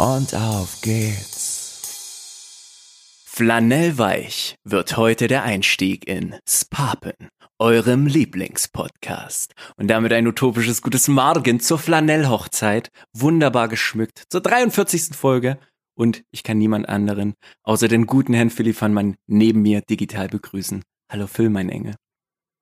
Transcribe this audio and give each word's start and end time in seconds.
und 0.00 0.34
auf 0.34 0.80
geht's. 0.80 1.68
Flanellweich 3.26 4.56
wird 4.64 4.96
heute 4.96 5.28
der 5.28 5.42
Einstieg 5.42 6.08
in 6.08 6.36
Spapen, 6.48 7.12
eurem 7.58 8.06
Lieblingspodcast. 8.06 9.52
Und 9.76 9.88
damit 9.88 10.14
ein 10.14 10.26
utopisches 10.26 10.80
gutes 10.80 11.08
Morgen 11.08 11.60
zur 11.60 11.78
Flanellhochzeit, 11.78 12.88
wunderbar 13.12 13.68
geschmückt, 13.68 14.24
zur 14.30 14.40
43. 14.40 15.14
Folge. 15.14 15.58
Und 15.94 16.22
ich 16.30 16.44
kann 16.44 16.56
niemand 16.56 16.88
anderen 16.88 17.34
außer 17.62 17.88
den 17.88 18.06
guten 18.06 18.32
Herrn 18.32 18.48
Philipp 18.48 18.80
van 18.80 18.94
Mann 18.94 19.16
neben 19.26 19.60
mir 19.60 19.82
digital 19.82 20.28
begrüßen. 20.28 20.82
Hallo 21.12 21.26
Phil, 21.26 21.50
mein 21.50 21.68
Engel. 21.68 21.94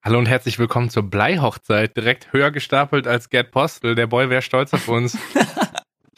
Hallo 0.05 0.19
und 0.19 0.27
herzlich 0.27 0.59
willkommen 0.59 0.91
zur 0.91 1.05
Bleihochzeit. 1.05 1.97
Direkt 1.97 2.33
höher 2.33 2.51
gestapelt 2.51 3.07
als 3.07 3.29
Gerd 3.31 3.53
Postel. 3.53 3.95
Der 3.95 4.09
Boy 4.09 4.29
wäre 4.29 4.43
stolz 4.43 4.75
auf 4.75 4.89
uns. 4.89 5.17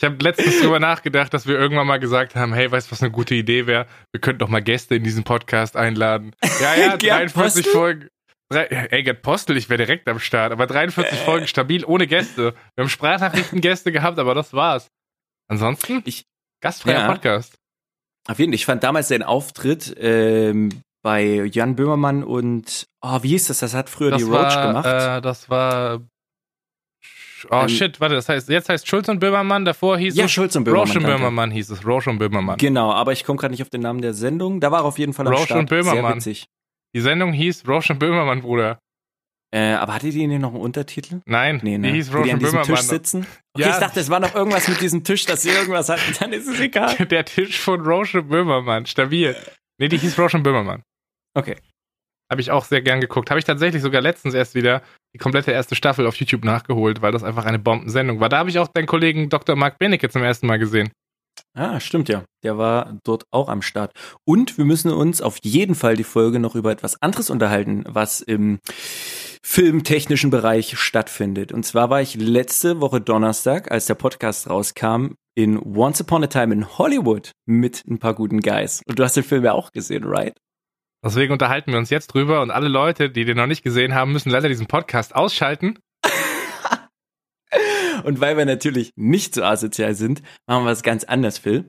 Ich 0.00 0.04
habe 0.06 0.16
letztens 0.22 0.62
drüber 0.62 0.80
nachgedacht, 0.80 1.34
dass 1.34 1.46
wir 1.46 1.59
irgendwann 1.59 1.86
mal 1.86 1.98
gesagt 1.98 2.34
haben, 2.34 2.55
hey, 2.55 2.72
weißt 2.72 2.88
du, 2.88 2.92
was 2.92 3.02
eine 3.02 3.11
gute 3.11 3.34
Idee 3.34 3.66
wäre? 3.66 3.86
Wir 4.12 4.20
könnten 4.22 4.38
doch 4.38 4.48
mal 4.48 4.62
Gäste 4.62 4.94
in 4.94 5.05
diesen 5.05 5.25
Podcast 5.25 5.77
einladen. 5.77 6.34
Ja, 6.61 6.75
ja, 6.75 6.97
43 6.97 7.66
Folgen. 7.69 8.08
Drei, 8.48 8.64
ey, 8.64 9.02
Gerd 9.02 9.22
Postel, 9.22 9.58
ich 9.58 9.69
wäre 9.69 9.78
direkt 9.78 10.08
am 10.08 10.19
Start. 10.19 10.52
Aber 10.52 10.66
43 10.66 11.12
äh. 11.12 11.16
Folgen 11.16 11.47
stabil, 11.47 11.84
ohne 11.84 12.06
Gäste. 12.06 12.55
Wir 12.75 12.83
haben 12.83 12.88
Sprachnachrichten 12.88 13.60
Gäste 13.60 13.92
gehabt, 13.92 14.19
aber 14.19 14.34
das 14.34 14.55
war's. 14.55 14.88
Ansonsten, 15.48 16.03
ich, 16.06 16.25
gastfreier 16.62 17.00
ja. 17.00 17.06
Podcast. 17.06 17.56
Auf 18.27 18.38
jeden 18.38 18.53
Fall. 18.53 18.55
Ich 18.55 18.64
fand 18.64 18.82
damals 18.82 19.08
den 19.08 19.22
Auftritt 19.22 19.94
ähm, 19.98 20.82
bei 21.03 21.44
Jan 21.44 21.77
Böhmermann 21.77 22.25
und, 22.25 22.86
oh, 23.03 23.22
wie 23.22 23.28
hieß 23.28 23.48
das? 23.48 23.58
Das 23.60 23.75
hat 23.75 23.91
früher 23.91 24.10
das 24.10 24.22
die 24.22 24.28
Roach 24.28 24.55
war, 24.55 24.66
gemacht. 24.66 24.86
Äh, 24.86 25.20
das 25.20 25.50
war 25.50 26.00
Oh 27.50 27.62
ähm, 27.62 27.69
shit, 27.69 28.00
warte, 28.00 28.14
das 28.14 28.28
heißt, 28.28 28.48
jetzt 28.48 28.69
heißt 28.69 28.86
Schulz 28.86 29.08
und 29.08 29.20
Böhmermann, 29.20 29.64
davor 29.64 29.98
hieß 29.98 30.16
ja, 30.16 30.24
es 30.24 30.33
Schulz 30.33 30.56
und 30.56 30.64
Böhmermann. 30.64 30.88
Roche 30.88 30.98
und 30.98 31.06
Böhmermann 31.06 31.50
hieß 31.50 31.70
es, 31.70 31.86
Roche 31.86 32.10
und 32.10 32.19
Böhmermann. 32.19 32.58
Genau, 32.58 32.92
aber 32.92 33.12
ich 33.12 33.24
komme 33.24 33.38
gerade 33.38 33.52
nicht 33.52 33.62
auf 33.62 33.70
den 33.70 33.80
Namen 33.82 34.02
der 34.02 34.14
Sendung. 34.14 34.60
Da 34.60 34.70
war 34.70 34.84
auf 34.84 34.98
jeden 34.98 35.12
Fall 35.12 35.27
am 35.27 35.32
Roche 35.32 35.47
Start. 35.47 35.60
und 35.60 35.70
Böhmermann. 35.70 36.20
Sehr 36.20 36.32
witzig. 36.32 36.47
Die 36.94 37.00
Sendung 37.00 37.32
hieß 37.32 37.66
Roche 37.69 37.92
und 37.92 37.98
Böhmermann, 37.98 38.42
Bruder. 38.42 38.78
Äh, 39.52 39.72
aber 39.72 39.94
hatte 39.94 40.10
die 40.10 40.27
noch 40.27 40.55
einen 40.55 40.60
Untertitel? 40.60 41.22
Nein, 41.27 41.60
nee, 41.64 41.77
ne? 41.77 41.88
die 41.88 41.94
hieß 41.94 42.14
Roche 42.14 42.32
und 42.32 42.38
Böhmermann. 42.41 42.64
Tisch 42.64 42.80
sitzen? 42.80 43.27
Okay, 43.54 43.66
ja. 43.66 43.70
ich 43.70 43.80
dachte, 43.80 43.98
es 43.98 44.08
war 44.08 44.20
noch 44.20 44.34
irgendwas 44.34 44.69
mit 44.69 44.80
diesem 44.80 45.02
Tisch, 45.02 45.27
dass 45.27 45.42
sie 45.42 45.50
irgendwas 45.50 45.88
hatten, 45.88 46.14
dann 46.20 46.32
ist 46.32 46.47
es 46.47 46.60
egal. 46.60 46.94
Der 47.06 47.25
Tisch 47.25 47.60
von 47.60 47.80
Roche 47.80 48.20
und 48.20 48.28
Böhmermann, 48.28 48.86
stabil. 48.86 49.34
Nee, 49.78 49.88
die 49.88 49.98
hieß 49.98 50.19
Roche 50.19 50.36
und 50.36 50.44
Böhmermann. 50.44 50.82
Okay. 51.34 51.56
Habe 52.30 52.41
ich 52.41 52.52
auch 52.52 52.64
sehr 52.64 52.80
gern 52.80 53.00
geguckt. 53.00 53.30
Habe 53.30 53.41
ich 53.41 53.44
tatsächlich 53.44 53.82
sogar 53.82 54.00
letztens 54.00 54.34
erst 54.34 54.54
wieder 54.54 54.82
die 55.14 55.19
komplette 55.19 55.50
erste 55.50 55.75
Staffel 55.75 56.06
auf 56.06 56.16
YouTube 56.16 56.44
nachgeholt, 56.44 57.03
weil 57.03 57.12
das 57.12 57.25
einfach 57.25 57.44
eine 57.44 57.58
Bombensendung 57.58 58.20
war. 58.20 58.28
Da 58.28 58.39
habe 58.39 58.50
ich 58.50 58.58
auch 58.58 58.69
deinen 58.69 58.86
Kollegen 58.86 59.28
Dr. 59.28 59.56
Mark 59.56 59.78
Benecke 59.78 60.08
zum 60.08 60.22
ersten 60.22 60.47
Mal 60.47 60.58
gesehen. 60.58 60.91
Ah, 61.55 61.80
stimmt 61.80 62.08
ja. 62.08 62.25
Der 62.44 62.58
war 62.58 62.98
dort 63.05 63.25
auch 63.33 63.48
am 63.48 63.62
Start. 63.62 63.92
Und 64.25 64.56
wir 64.56 64.64
müssen 64.64 64.92
uns 64.92 65.20
auf 65.20 65.38
jeden 65.42 65.75
Fall 65.75 65.97
die 65.97 66.05
Folge 66.05 66.38
noch 66.38 66.54
über 66.54 66.71
etwas 66.71 67.00
anderes 67.03 67.28
unterhalten, 67.31 67.84
was 67.88 68.21
im 68.21 68.60
filmtechnischen 69.43 70.31
Bereich 70.31 70.78
stattfindet. 70.78 71.53
Und 71.53 71.65
zwar 71.65 71.91
war 71.91 72.00
ich 72.03 72.15
letzte 72.15 72.81
Woche 72.81 73.00
Donnerstag, 73.00 73.71
als 73.71 73.87
der 73.87 73.94
Podcast 73.94 74.48
rauskam, 74.48 75.15
in 75.34 75.59
Once 75.59 76.00
Upon 76.00 76.25
a 76.25 76.27
Time 76.27 76.53
in 76.53 76.78
Hollywood 76.78 77.32
mit 77.47 77.84
ein 77.88 77.98
paar 77.98 78.15
guten 78.15 78.41
Guys. 78.41 78.82
Und 78.87 78.98
du 78.98 79.03
hast 79.03 79.16
den 79.16 79.25
Film 79.25 79.44
ja 79.44 79.53
auch 79.53 79.72
gesehen, 79.72 80.04
right? 80.04 80.37
Deswegen 81.03 81.33
unterhalten 81.33 81.72
wir 81.72 81.78
uns 81.78 81.91
jetzt 81.91 82.09
drüber 82.09 82.43
und 82.43 82.50
alle 82.50 82.69
Leute, 82.69 83.11
die 83.11 83.25
den 83.25 83.37
noch 83.37 83.47
nicht 83.47 83.62
gesehen 83.62 83.94
haben, 83.94 84.12
müssen 84.12 84.31
leider 84.31 84.49
diesen 84.49 84.66
Podcast 84.66 85.15
ausschalten. 85.15 85.78
und 88.05 88.21
weil 88.21 88.37
wir 88.37 88.44
natürlich 88.44 88.93
nicht 88.97 89.34
so 89.34 89.43
asozial 89.43 89.94
sind, 89.94 90.22
machen 90.47 90.65
wir 90.65 90.72
es 90.72 90.83
ganz 90.83 91.05
anders, 91.05 91.39
Phil. 91.39 91.69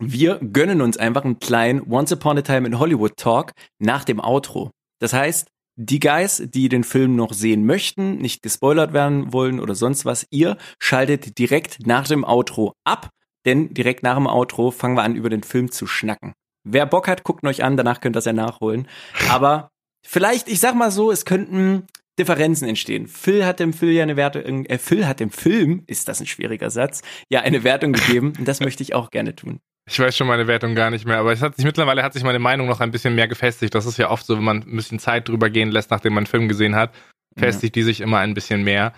Wir 0.00 0.38
gönnen 0.38 0.80
uns 0.80 0.96
einfach 0.96 1.24
einen 1.24 1.38
kleinen 1.38 1.90
Once 1.90 2.12
Upon 2.12 2.38
a 2.38 2.42
Time 2.42 2.66
in 2.66 2.78
Hollywood 2.78 3.16
Talk 3.16 3.52
nach 3.78 4.04
dem 4.04 4.20
Outro. 4.20 4.70
Das 5.00 5.12
heißt, 5.12 5.48
die 5.76 6.00
Guys, 6.00 6.42
die 6.44 6.68
den 6.68 6.82
Film 6.82 7.14
noch 7.14 7.32
sehen 7.32 7.64
möchten, 7.64 8.18
nicht 8.18 8.42
gespoilert 8.42 8.92
werden 8.92 9.32
wollen 9.32 9.60
oder 9.60 9.76
sonst 9.76 10.04
was, 10.04 10.26
ihr 10.30 10.56
schaltet 10.80 11.38
direkt 11.38 11.86
nach 11.86 12.08
dem 12.08 12.24
Outro 12.24 12.72
ab, 12.84 13.10
denn 13.46 13.74
direkt 13.74 14.02
nach 14.02 14.16
dem 14.16 14.26
Outro 14.26 14.72
fangen 14.72 14.96
wir 14.96 15.04
an, 15.04 15.14
über 15.14 15.30
den 15.30 15.44
Film 15.44 15.70
zu 15.70 15.86
schnacken. 15.86 16.34
Wer 16.64 16.86
Bock 16.86 17.08
hat, 17.08 17.24
guckt 17.24 17.44
euch 17.44 17.64
an, 17.64 17.76
danach 17.76 18.00
könnt 18.00 18.14
ihr 18.14 18.18
das 18.18 18.24
ja 18.24 18.32
nachholen. 18.32 18.88
Aber 19.28 19.70
vielleicht, 20.06 20.48
ich 20.48 20.60
sag 20.60 20.74
mal 20.74 20.90
so, 20.90 21.10
es 21.10 21.24
könnten 21.24 21.86
Differenzen 22.18 22.68
entstehen. 22.68 23.06
Phil 23.06 23.46
hat 23.46 23.60
dem 23.60 23.72
Phil 23.72 23.92
ja 23.92 24.02
eine 24.02 24.16
Wertung, 24.16 24.66
äh, 24.66 24.78
Phil 24.78 25.06
hat 25.06 25.20
dem 25.20 25.30
Film, 25.30 25.84
ist 25.86 26.08
das 26.08 26.20
ein 26.20 26.26
schwieriger 26.26 26.70
Satz, 26.70 27.02
ja 27.30 27.40
eine 27.40 27.64
Wertung 27.64 27.92
gegeben 27.92 28.32
und 28.38 28.46
das 28.46 28.60
möchte 28.60 28.82
ich 28.82 28.94
auch 28.94 29.10
gerne 29.10 29.36
tun. 29.36 29.60
Ich 29.90 29.98
weiß 29.98 30.14
schon 30.14 30.26
meine 30.26 30.46
Wertung 30.46 30.74
gar 30.74 30.90
nicht 30.90 31.06
mehr, 31.06 31.18
aber 31.18 31.32
es 31.32 31.40
hat 31.40 31.56
sich 31.56 31.64
mittlerweile 31.64 32.02
hat 32.02 32.12
sich 32.12 32.22
meine 32.22 32.38
Meinung 32.38 32.66
noch 32.66 32.80
ein 32.80 32.90
bisschen 32.90 33.14
mehr 33.14 33.26
gefestigt. 33.26 33.74
Das 33.74 33.86
ist 33.86 33.96
ja 33.96 34.10
oft 34.10 34.26
so, 34.26 34.36
wenn 34.36 34.44
man 34.44 34.58
ein 34.58 34.76
bisschen 34.76 34.98
Zeit 34.98 35.28
drüber 35.28 35.48
gehen 35.48 35.70
lässt, 35.70 35.90
nachdem 35.90 36.12
man 36.12 36.22
einen 36.22 36.26
Film 36.26 36.48
gesehen 36.48 36.74
hat, 36.74 36.92
festigt 37.38 37.74
ja. 37.74 37.80
die 37.80 37.84
sich 37.84 38.00
immer 38.02 38.18
ein 38.18 38.34
bisschen 38.34 38.64
mehr. 38.64 38.92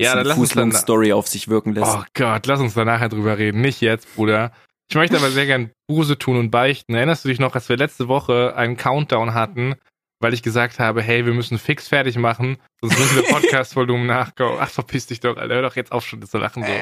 Ja, 0.00 0.14
dann 0.14 0.26
lass 0.26 0.38
uns 0.38 0.50
dann 0.50 0.72
Story 0.72 1.12
auf 1.12 1.26
sich 1.26 1.48
wirken 1.48 1.74
lässt. 1.74 1.94
Oh 1.94 2.04
Gott, 2.14 2.46
lass 2.46 2.60
uns 2.60 2.74
da 2.74 2.84
nachher 2.84 3.08
drüber 3.08 3.38
reden, 3.38 3.60
nicht 3.60 3.80
jetzt, 3.80 4.14
Bruder. 4.14 4.52
Ich 4.90 4.96
möchte 4.96 5.16
aber 5.16 5.30
sehr 5.30 5.46
gern 5.46 5.70
Buße 5.86 6.18
tun 6.18 6.36
und 6.36 6.50
beichten. 6.50 6.94
Erinnerst 6.94 7.24
du 7.24 7.28
dich 7.28 7.38
noch, 7.38 7.54
als 7.54 7.68
wir 7.68 7.76
letzte 7.76 8.08
Woche 8.08 8.56
einen 8.56 8.76
Countdown 8.76 9.34
hatten, 9.34 9.76
weil 10.18 10.34
ich 10.34 10.42
gesagt 10.42 10.80
habe, 10.80 11.00
hey, 11.00 11.24
wir 11.24 11.32
müssen 11.32 11.58
fix 11.58 11.86
fertig 11.86 12.18
machen, 12.18 12.58
sonst 12.80 12.98
müssen 12.98 13.16
wir 13.16 13.22
Podcast-Volumen 13.22 14.06
nachkommen. 14.06 14.58
Ach, 14.60 14.68
verpiss 14.68 15.06
dich 15.06 15.20
doch, 15.20 15.36
Alter. 15.36 15.54
Hör 15.54 15.62
doch 15.62 15.76
jetzt 15.76 15.92
auf 15.92 16.04
schon 16.04 16.20
zu 16.20 16.38
lachen 16.38 16.64
so. 16.64 16.72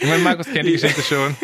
Ich 0.00 0.08
meine, 0.08 0.22
Markus 0.22 0.46
kennt 0.46 0.68
die 0.68 0.72
Geschichte 0.72 1.02
schon. 1.02 1.36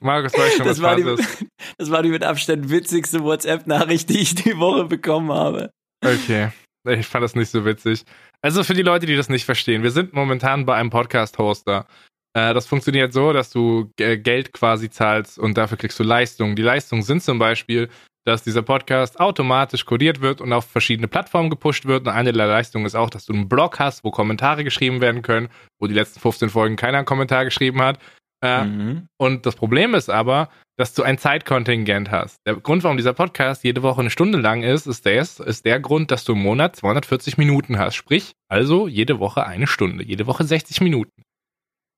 Markus 0.00 0.34
weiß 0.34 0.56
schon, 0.56 0.66
das 0.66 0.82
was 0.82 0.82
war 0.82 0.96
die, 0.96 1.02
ist. 1.02 1.46
Das 1.78 1.90
war 1.90 2.02
die 2.02 2.10
mit 2.10 2.24
Abstand 2.24 2.68
witzigste 2.68 3.24
WhatsApp-Nachricht, 3.24 4.10
die 4.10 4.18
ich 4.18 4.34
die 4.34 4.58
Woche 4.58 4.84
bekommen 4.84 5.32
habe. 5.32 5.70
Okay. 6.04 6.50
Ich 6.86 7.06
fand 7.06 7.24
das 7.24 7.34
nicht 7.34 7.50
so 7.50 7.64
witzig. 7.64 8.04
Also 8.42 8.64
für 8.64 8.74
die 8.74 8.82
Leute, 8.82 9.06
die 9.06 9.16
das 9.16 9.30
nicht 9.30 9.46
verstehen, 9.46 9.82
wir 9.82 9.92
sind 9.92 10.12
momentan 10.12 10.66
bei 10.66 10.74
einem 10.74 10.90
Podcast-Hoster. 10.90 11.86
Äh, 12.34 12.54
das 12.54 12.66
funktioniert 12.66 13.12
so, 13.12 13.32
dass 13.32 13.50
du 13.50 13.90
Geld 13.96 14.52
quasi 14.52 14.90
zahlst 14.90 15.38
und 15.38 15.56
dafür 15.58 15.78
kriegst 15.78 15.98
du 15.98 16.02
Leistungen. 16.02 16.56
Die 16.56 16.62
Leistungen 16.62 17.02
sind 17.02 17.22
zum 17.22 17.38
Beispiel, 17.38 17.88
dass 18.24 18.44
dieser 18.44 18.62
Podcast 18.62 19.18
automatisch 19.18 19.84
codiert 19.84 20.20
wird 20.20 20.40
und 20.40 20.52
auf 20.52 20.64
verschiedene 20.66 21.08
Plattformen 21.08 21.50
gepusht 21.50 21.86
wird. 21.86 22.06
Und 22.06 22.12
eine 22.12 22.32
der 22.32 22.46
Leistungen 22.46 22.86
ist 22.86 22.94
auch, 22.94 23.10
dass 23.10 23.26
du 23.26 23.32
einen 23.32 23.48
Blog 23.48 23.78
hast, 23.78 24.04
wo 24.04 24.10
Kommentare 24.10 24.64
geschrieben 24.64 25.00
werden 25.00 25.22
können, 25.22 25.48
wo 25.80 25.86
die 25.86 25.94
letzten 25.94 26.20
15 26.20 26.50
Folgen 26.50 26.76
keiner 26.76 26.98
einen 26.98 27.06
Kommentar 27.06 27.44
geschrieben 27.44 27.82
hat. 27.82 27.98
Äh, 28.44 28.64
mhm. 28.64 29.08
Und 29.18 29.46
das 29.46 29.54
Problem 29.54 29.94
ist 29.94 30.08
aber, 30.08 30.48
dass 30.76 30.94
du 30.94 31.02
ein 31.02 31.18
Zeitkontingent 31.18 32.10
hast. 32.10 32.38
Der 32.46 32.56
Grund, 32.56 32.82
warum 32.82 32.96
dieser 32.96 33.12
Podcast 33.12 33.62
jede 33.62 33.82
Woche 33.82 34.00
eine 34.00 34.10
Stunde 34.10 34.38
lang 34.38 34.62
ist, 34.62 34.86
ist 34.86 35.04
der, 35.04 35.20
ist 35.20 35.64
der 35.64 35.80
Grund, 35.80 36.10
dass 36.10 36.24
du 36.24 36.32
im 36.32 36.42
Monat 36.42 36.76
240 36.76 37.38
Minuten 37.38 37.78
hast. 37.78 37.94
Sprich, 37.94 38.32
also 38.48 38.88
jede 38.88 39.18
Woche 39.18 39.46
eine 39.46 39.66
Stunde, 39.66 40.04
jede 40.04 40.26
Woche 40.26 40.44
60 40.44 40.80
Minuten. 40.80 41.22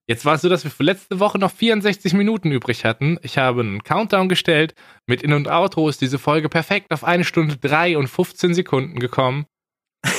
Jetzt 0.06 0.26
war 0.26 0.34
es 0.34 0.42
so, 0.42 0.50
dass 0.50 0.64
wir 0.64 0.70
für 0.70 0.82
letzte 0.82 1.18
Woche 1.18 1.38
noch 1.38 1.50
64 1.50 2.12
Minuten 2.12 2.50
übrig 2.50 2.84
hatten. 2.84 3.18
Ich 3.22 3.38
habe 3.38 3.62
einen 3.62 3.82
Countdown 3.82 4.28
gestellt. 4.28 4.74
Mit 5.06 5.22
In- 5.22 5.32
und 5.32 5.48
Outro 5.48 5.88
ist 5.88 6.02
diese 6.02 6.18
Folge 6.18 6.50
perfekt 6.50 6.92
auf 6.92 7.04
eine 7.04 7.24
Stunde 7.24 7.56
drei 7.56 7.96
und 7.96 8.08
15 8.08 8.54
Sekunden 8.54 8.98
gekommen. 8.98 9.46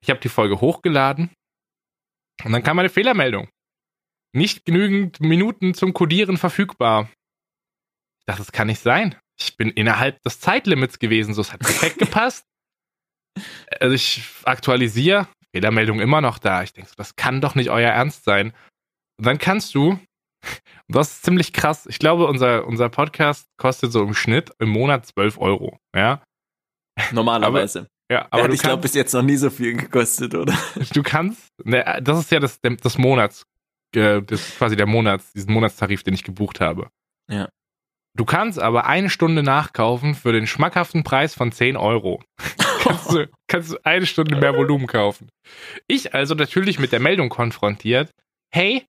Ich 0.00 0.10
habe 0.10 0.20
die 0.20 0.28
Folge 0.28 0.60
hochgeladen. 0.60 1.30
Und 2.44 2.52
dann 2.52 2.62
kam 2.62 2.78
eine 2.78 2.88
Fehlermeldung. 2.88 3.48
Nicht 4.32 4.64
genügend 4.64 5.20
Minuten 5.20 5.74
zum 5.74 5.92
Codieren 5.92 6.36
verfügbar. 6.36 7.10
Ich 8.20 8.26
dachte, 8.26 8.42
das 8.42 8.52
kann 8.52 8.68
nicht 8.68 8.80
sein. 8.80 9.16
Ich 9.36 9.56
bin 9.56 9.70
innerhalb 9.70 10.22
des 10.22 10.38
Zeitlimits 10.38 11.00
gewesen. 11.00 11.34
So, 11.34 11.40
es 11.40 11.52
hat 11.52 11.60
perfekt 11.60 11.98
gepasst. 11.98 12.44
Also 13.80 13.94
ich 13.94 14.22
aktualisiere. 14.44 15.28
Fehlermeldung 15.52 16.00
immer 16.00 16.20
noch 16.20 16.38
da. 16.38 16.62
Ich 16.62 16.72
denke, 16.72 16.90
das 16.96 17.16
kann 17.16 17.40
doch 17.40 17.56
nicht 17.56 17.70
euer 17.70 17.90
Ernst 17.90 18.24
sein. 18.24 18.54
Und 19.18 19.26
dann 19.26 19.38
kannst 19.38 19.74
du, 19.74 19.98
das 20.88 21.12
ist 21.12 21.24
ziemlich 21.24 21.52
krass, 21.52 21.86
ich 21.86 21.98
glaube, 21.98 22.26
unser, 22.26 22.66
unser 22.66 22.88
Podcast 22.88 23.46
kostet 23.56 23.92
so 23.92 24.02
im 24.02 24.14
Schnitt 24.14 24.50
im 24.58 24.70
Monat 24.70 25.06
12 25.06 25.38
Euro, 25.38 25.78
ja. 25.94 26.22
Normalerweise. 27.12 27.80
Aber, 27.80 27.88
ja, 28.10 28.26
aber 28.30 28.44
hat, 28.44 28.54
ich 28.54 28.62
glaube, 28.62 28.82
bis 28.82 28.94
jetzt 28.94 29.12
noch 29.12 29.22
nie 29.22 29.36
so 29.36 29.50
viel 29.50 29.76
gekostet, 29.76 30.34
oder? 30.34 30.56
Du 30.94 31.02
kannst, 31.02 31.48
ne, 31.64 32.00
das 32.02 32.20
ist 32.20 32.30
ja 32.30 32.40
das, 32.40 32.60
das 32.62 32.98
Monats, 32.98 33.44
äh, 33.94 34.22
das 34.22 34.48
ist 34.48 34.58
quasi 34.58 34.76
der 34.76 34.86
Monats, 34.86 35.32
diesen 35.32 35.52
Monatstarif, 35.52 36.02
den 36.02 36.14
ich 36.14 36.24
gebucht 36.24 36.60
habe. 36.60 36.88
Ja. 37.30 37.48
Du 38.16 38.24
kannst 38.24 38.58
aber 38.58 38.86
eine 38.86 39.10
Stunde 39.10 39.42
nachkaufen 39.42 40.14
für 40.14 40.32
den 40.32 40.46
schmackhaften 40.46 41.04
Preis 41.04 41.34
von 41.34 41.52
10 41.52 41.76
Euro. 41.76 42.22
kannst, 42.82 43.12
du, 43.12 43.28
kannst 43.46 43.72
du 43.72 43.76
eine 43.84 44.06
Stunde 44.06 44.36
mehr 44.36 44.56
Volumen 44.56 44.86
kaufen. 44.86 45.28
Ich 45.86 46.14
also 46.14 46.34
natürlich 46.34 46.78
mit 46.78 46.92
der 46.92 47.00
Meldung 47.00 47.28
konfrontiert, 47.28 48.10
hey, 48.50 48.86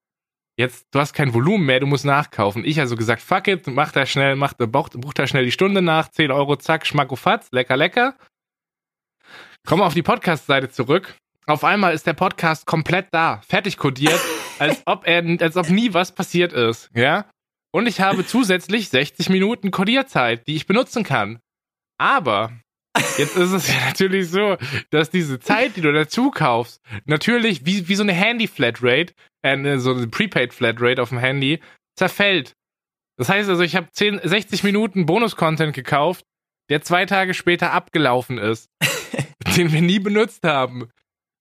jetzt, 0.60 0.88
du 0.92 1.00
hast 1.00 1.14
kein 1.14 1.34
Volumen 1.34 1.66
mehr, 1.66 1.80
du 1.80 1.88
musst 1.88 2.04
nachkaufen. 2.04 2.66
Ich 2.66 2.80
also 2.80 2.98
gesagt, 2.98 3.22
fuck 3.22 3.48
it, 3.48 3.66
mach 3.68 3.94
da 3.94 4.06
schnell, 4.06 4.36
mach, 4.36 4.54
buch, 4.54 4.90
buch 4.90 5.14
da 5.14 5.26
schnell 5.26 5.46
die 5.46 5.54
Stunde 5.54 5.82
nach, 5.82 6.10
10 6.10 6.32
Euro, 6.32 6.58
zack, 6.58 6.86
schmackofatz, 6.86 7.48
lecker, 7.52 7.78
lecker. 7.78 8.16
Komm 9.66 9.82
auf 9.82 9.94
die 9.94 10.04
Podcast-Seite 10.04 10.70
zurück. 10.70 11.16
Auf 11.46 11.64
einmal 11.64 11.94
ist 11.94 12.06
der 12.06 12.14
Podcast 12.14 12.66
komplett 12.66 13.08
da, 13.12 13.42
fertig 13.48 13.78
kodiert, 13.78 14.20
als 14.60 14.82
ob 14.86 15.08
er, 15.08 15.24
als 15.42 15.56
ob 15.56 15.70
nie 15.70 15.94
was 15.94 16.14
passiert 16.14 16.52
ist, 16.52 16.92
ja? 16.94 17.26
Und 17.72 17.88
ich 17.88 18.02
habe 18.02 18.26
zusätzlich 18.26 18.90
60 18.90 19.30
Minuten 19.30 19.72
Kodierzeit, 19.72 20.46
die 20.48 20.56
ich 20.56 20.66
benutzen 20.66 21.04
kann. 21.04 21.40
Aber 21.98 22.52
jetzt 23.18 23.38
ist 23.38 23.52
es 23.52 23.68
ja 23.74 23.86
natürlich 23.86 24.30
so, 24.30 24.58
dass 24.90 25.10
diese 25.10 25.40
Zeit, 25.40 25.78
die 25.78 25.82
du 25.82 25.94
dazu 25.94 26.32
kaufst, 26.32 26.82
natürlich 27.06 27.66
wie, 27.66 27.88
wie 27.88 27.96
so 27.96 28.04
eine 28.04 28.14
Handy-Flatrate, 28.14 29.14
äh, 29.44 29.80
so 29.80 29.94
eine 29.94 30.08
Prepaid-Flatrate 30.08 31.02
auf 31.02 31.10
dem 31.10 31.20
Handy, 31.20 31.60
zerfällt. 31.96 32.54
Das 33.18 33.30
heißt 33.30 33.50
also, 33.50 33.64
ich 33.64 33.76
habe 33.76 33.88
60 33.94 34.64
Minuten 34.64 35.06
Bonus-Content 35.06 35.74
gekauft, 35.74 36.24
der 36.70 36.82
zwei 36.82 37.06
Tage 37.06 37.34
später 37.34 37.74
abgelaufen 37.74 38.38
ist, 38.38 38.70
den 39.58 39.72
wir 39.72 39.82
nie 39.82 40.00
benutzt 40.00 40.44
haben. 40.44 40.90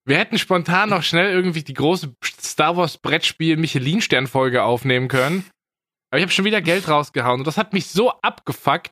Wir 0.05 0.19
hätten 0.19 0.39
spontan 0.39 0.89
noch 0.89 1.03
schnell 1.03 1.31
irgendwie 1.31 1.63
die 1.63 1.75
große 1.75 2.15
Star 2.25 2.77
Wars 2.77 2.99
Brettspiel 2.99 3.57
Michelin-Stern-Folge 3.59 4.63
aufnehmen 4.63 5.09
können. 5.09 5.45
Aber 6.11 6.19
ich 6.19 6.23
habe 6.23 6.33
schon 6.33 6.47
wieder 6.47 6.63
Geld 6.63 6.89
rausgehauen 6.89 7.41
und 7.41 7.47
das 7.47 7.59
hat 7.59 7.75
mich 7.75 7.89
so 7.89 8.13
abgefuckt, 8.23 8.91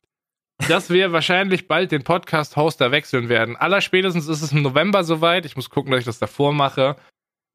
dass 0.69 0.91
wir 0.91 1.13
wahrscheinlich 1.13 1.69
bald 1.69 1.93
den 1.93 2.05
Podcast-Hoster 2.05 2.91
wechseln 2.91 3.29
werden. 3.29 3.57
Allerspätestens 3.57 4.29
ist 4.29 4.43
es 4.43 4.53
im 4.53 4.63
November 4.63 5.05
soweit. 5.05 5.47
Ich 5.47 5.57
muss 5.57 5.71
gucken, 5.71 5.91
dass 5.91 6.01
ich 6.01 6.07
das 6.07 6.19
davor 6.19 6.53
mache. 6.53 6.97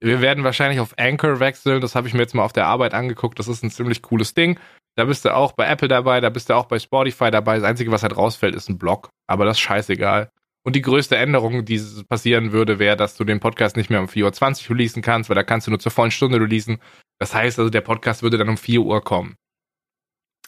Wir 0.03 0.19
werden 0.19 0.43
wahrscheinlich 0.43 0.79
auf 0.79 0.97
Anchor 0.97 1.39
wechseln. 1.39 1.79
Das 1.79 1.95
habe 1.95 2.07
ich 2.07 2.13
mir 2.13 2.21
jetzt 2.21 2.33
mal 2.33 2.43
auf 2.43 2.53
der 2.53 2.65
Arbeit 2.65 2.93
angeguckt. 2.93 3.37
Das 3.37 3.47
ist 3.47 3.63
ein 3.63 3.69
ziemlich 3.69 4.01
cooles 4.01 4.33
Ding. 4.33 4.59
Da 4.95 5.05
bist 5.05 5.23
du 5.23 5.33
auch 5.33 5.53
bei 5.53 5.67
Apple 5.67 5.87
dabei, 5.87 6.19
da 6.19 6.29
bist 6.29 6.49
du 6.49 6.55
auch 6.55 6.65
bei 6.65 6.77
Spotify 6.79 7.31
dabei. 7.31 7.55
Das 7.55 7.63
Einzige, 7.63 7.91
was 7.91 8.03
halt 8.03 8.17
rausfällt, 8.17 8.55
ist 8.55 8.69
ein 8.69 8.77
Blog. 8.77 9.09
Aber 9.27 9.45
das 9.45 9.57
ist 9.57 9.61
scheißegal. 9.61 10.29
Und 10.63 10.75
die 10.75 10.81
größte 10.81 11.15
Änderung, 11.15 11.65
die 11.65 11.81
passieren 12.07 12.51
würde, 12.51 12.77
wäre, 12.77 12.97
dass 12.97 13.15
du 13.15 13.23
den 13.23 13.39
Podcast 13.39 13.77
nicht 13.77 13.89
mehr 13.89 13.99
um 13.99 14.07
4.20 14.07 14.63
Uhr 14.65 14.69
releasen 14.71 15.01
kannst, 15.01 15.29
weil 15.29 15.35
da 15.35 15.43
kannst 15.43 15.67
du 15.67 15.71
nur 15.71 15.79
zur 15.79 15.91
vollen 15.91 16.11
Stunde 16.11 16.39
releasen. 16.39 16.79
Das 17.19 17.33
heißt 17.33 17.57
also, 17.57 17.69
der 17.69 17.81
Podcast 17.81 18.21
würde 18.21 18.37
dann 18.37 18.49
um 18.49 18.57
4 18.57 18.81
Uhr 18.81 19.03
kommen. 19.03 19.35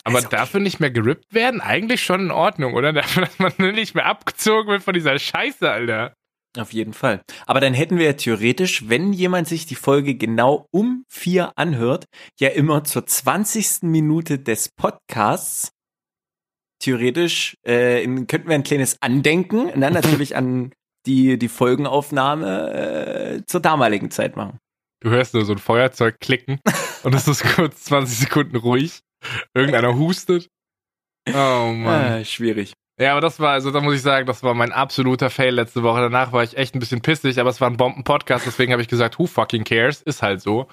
Aber 0.04 0.20
okay. 0.20 0.28
dafür 0.32 0.60
nicht 0.60 0.80
mehr 0.80 0.92
gerippt 0.92 1.34
werden, 1.34 1.62
eigentlich 1.62 2.04
schon 2.04 2.22
in 2.22 2.32
Ordnung, 2.32 2.74
oder? 2.74 2.92
Dafür, 2.94 3.26
dass 3.26 3.40
man 3.40 3.54
nicht 3.74 3.96
mehr 3.96 4.06
abgezogen 4.06 4.70
wird 4.70 4.84
von 4.84 4.94
dieser 4.94 5.18
Scheiße, 5.18 5.72
Alter. 5.72 6.14
Auf 6.58 6.72
jeden 6.72 6.94
Fall. 6.94 7.22
Aber 7.48 7.60
dann 7.60 7.74
hätten 7.74 7.98
wir 7.98 8.06
ja 8.06 8.14
theoretisch, 8.14 8.88
wenn 8.88 9.12
jemand 9.12 9.48
sich 9.48 9.66
die 9.66 9.76
Folge 9.76 10.16
genau 10.16 10.68
um 10.72 11.04
vier 11.10 11.52
anhört, 11.56 12.06
ja 12.40 12.50
immer 12.50 12.84
zur 12.84 13.08
20. 13.08 13.84
Minute 13.84 14.38
des 14.38 14.70
Podcasts 14.70 15.72
theoretisch 16.80 17.58
äh, 17.64 18.04
könnten 18.04 18.50
wir 18.50 18.56
ein 18.56 18.64
kleines 18.64 19.02
Andenken, 19.02 19.70
und 19.72 19.82
dann 19.82 19.94
natürlich 19.94 20.36
an 20.36 20.72
die, 21.06 21.40
die 21.40 21.48
Folgenaufnahme 21.48 22.74
äh, 22.74 23.46
zur 23.46 23.62
damaligen 23.62 24.12
Zeit 24.12 24.36
machen. 24.36 24.60
Du 25.02 25.10
hörst 25.10 25.34
nur 25.34 25.46
so 25.46 25.54
ein 25.54 25.58
Feuerzeug 25.58 26.20
klicken 26.20 26.60
und 27.04 27.14
es 27.16 27.28
ist 27.28 27.44
kurz 27.56 27.84
20 27.86 28.18
Sekunden 28.20 28.56
ruhig. 28.56 29.02
Irgendeiner 29.54 29.98
hustet. 29.98 30.50
Oh 31.28 31.72
Mann. 31.74 31.86
Ah, 31.86 32.24
schwierig. 32.26 32.74
Ja, 33.04 33.12
aber 33.12 33.20
das 33.20 33.42
war, 33.42 33.52
also 33.52 33.70
da 33.70 33.82
muss 33.82 33.96
ich 33.96 34.02
sagen, 34.02 34.26
das 34.28 34.44
war 34.44 34.54
mein 34.54 34.72
absoluter 34.72 35.30
Fail 35.30 35.54
letzte 35.54 35.84
Woche. 35.84 36.00
Danach 36.00 36.32
war 36.32 36.42
ich 36.42 36.56
echt 36.56 36.74
ein 36.74 36.80
bisschen 36.80 37.02
pissig, 37.02 37.38
aber 37.38 37.50
es 37.50 37.60
war 37.60 37.70
ein 37.70 37.76
Bomben-Podcast, 37.76 38.46
deswegen 38.46 38.72
habe 38.72 38.82
ich 38.82 38.88
gesagt, 38.88 39.20
who 39.20 39.28
fucking 39.28 39.66
cares? 39.66 40.02
Ist 40.02 40.22
halt 40.22 40.40
so. 40.40 40.70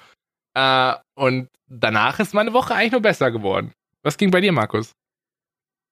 Äh, 0.53 0.93
und 1.15 1.49
danach 1.67 2.21
ist 2.21 2.33
meine 2.33 2.53
Woche 2.53 2.73
eigentlich 2.73 2.93
nur 2.93 3.01
besser 3.01 3.31
geworden. 3.31 3.73
Was 4.01 4.15
ging 4.15 4.31
bei 4.31 4.39
dir, 4.39 4.53
Markus? 4.53 4.93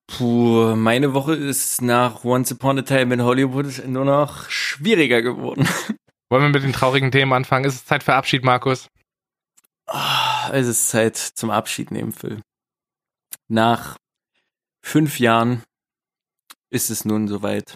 Puh, 0.07 0.77
meine 0.77 1.13
Woche 1.13 1.35
ist 1.35 1.81
nach 1.81 2.23
Once 2.23 2.53
Upon 2.53 2.79
a 2.79 2.83
Time 2.83 3.15
in 3.15 3.21
Hollywood 3.21 3.85
nur 3.85 4.05
noch 4.05 4.49
schwieriger 4.49 5.21
geworden. 5.21 5.67
Wollen 6.29 6.43
wir 6.43 6.49
mit 6.49 6.63
den 6.63 6.71
traurigen 6.71 7.11
Themen 7.11 7.33
anfangen? 7.33 7.65
Ist 7.65 7.75
es 7.75 7.85
Zeit 7.85 8.01
für 8.01 8.13
Abschied, 8.13 8.45
Markus? 8.45 8.87
Oh, 9.87 10.51
es 10.53 10.67
ist 10.67 10.87
Zeit 10.87 11.17
zum 11.17 11.49
Abschied 11.49 11.91
nehmen, 11.91 12.13
Phil. 12.13 12.39
Nach 13.49 13.97
fünf 14.81 15.19
Jahren 15.19 15.63
ist 16.71 16.89
es 16.89 17.05
nun 17.05 17.27
soweit. 17.27 17.75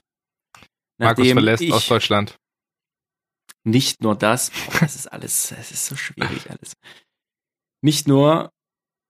Markus 1.00 1.32
verlässt 1.32 1.64
Ostdeutschland. 1.72 2.38
Nicht 3.66 4.02
nur 4.02 4.16
das, 4.16 4.52
boah, 4.52 4.80
das 4.82 4.96
ist 4.96 5.08
alles, 5.08 5.52
es 5.52 5.72
ist 5.72 5.86
so 5.86 5.96
schwierig 5.96 6.50
alles. 6.50 6.74
Nicht 7.82 8.08
nur, 8.08 8.52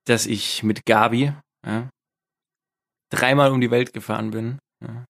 dass 0.06 0.26
ich 0.26 0.64
mit 0.64 0.86
Gabi, 0.86 1.34
ja, 1.66 1.90
dreimal 3.10 3.52
um 3.52 3.62
die 3.62 3.72
Welt 3.72 3.94
gefahren 3.94 4.32
bin, 4.32 4.60
ja, 4.84 5.06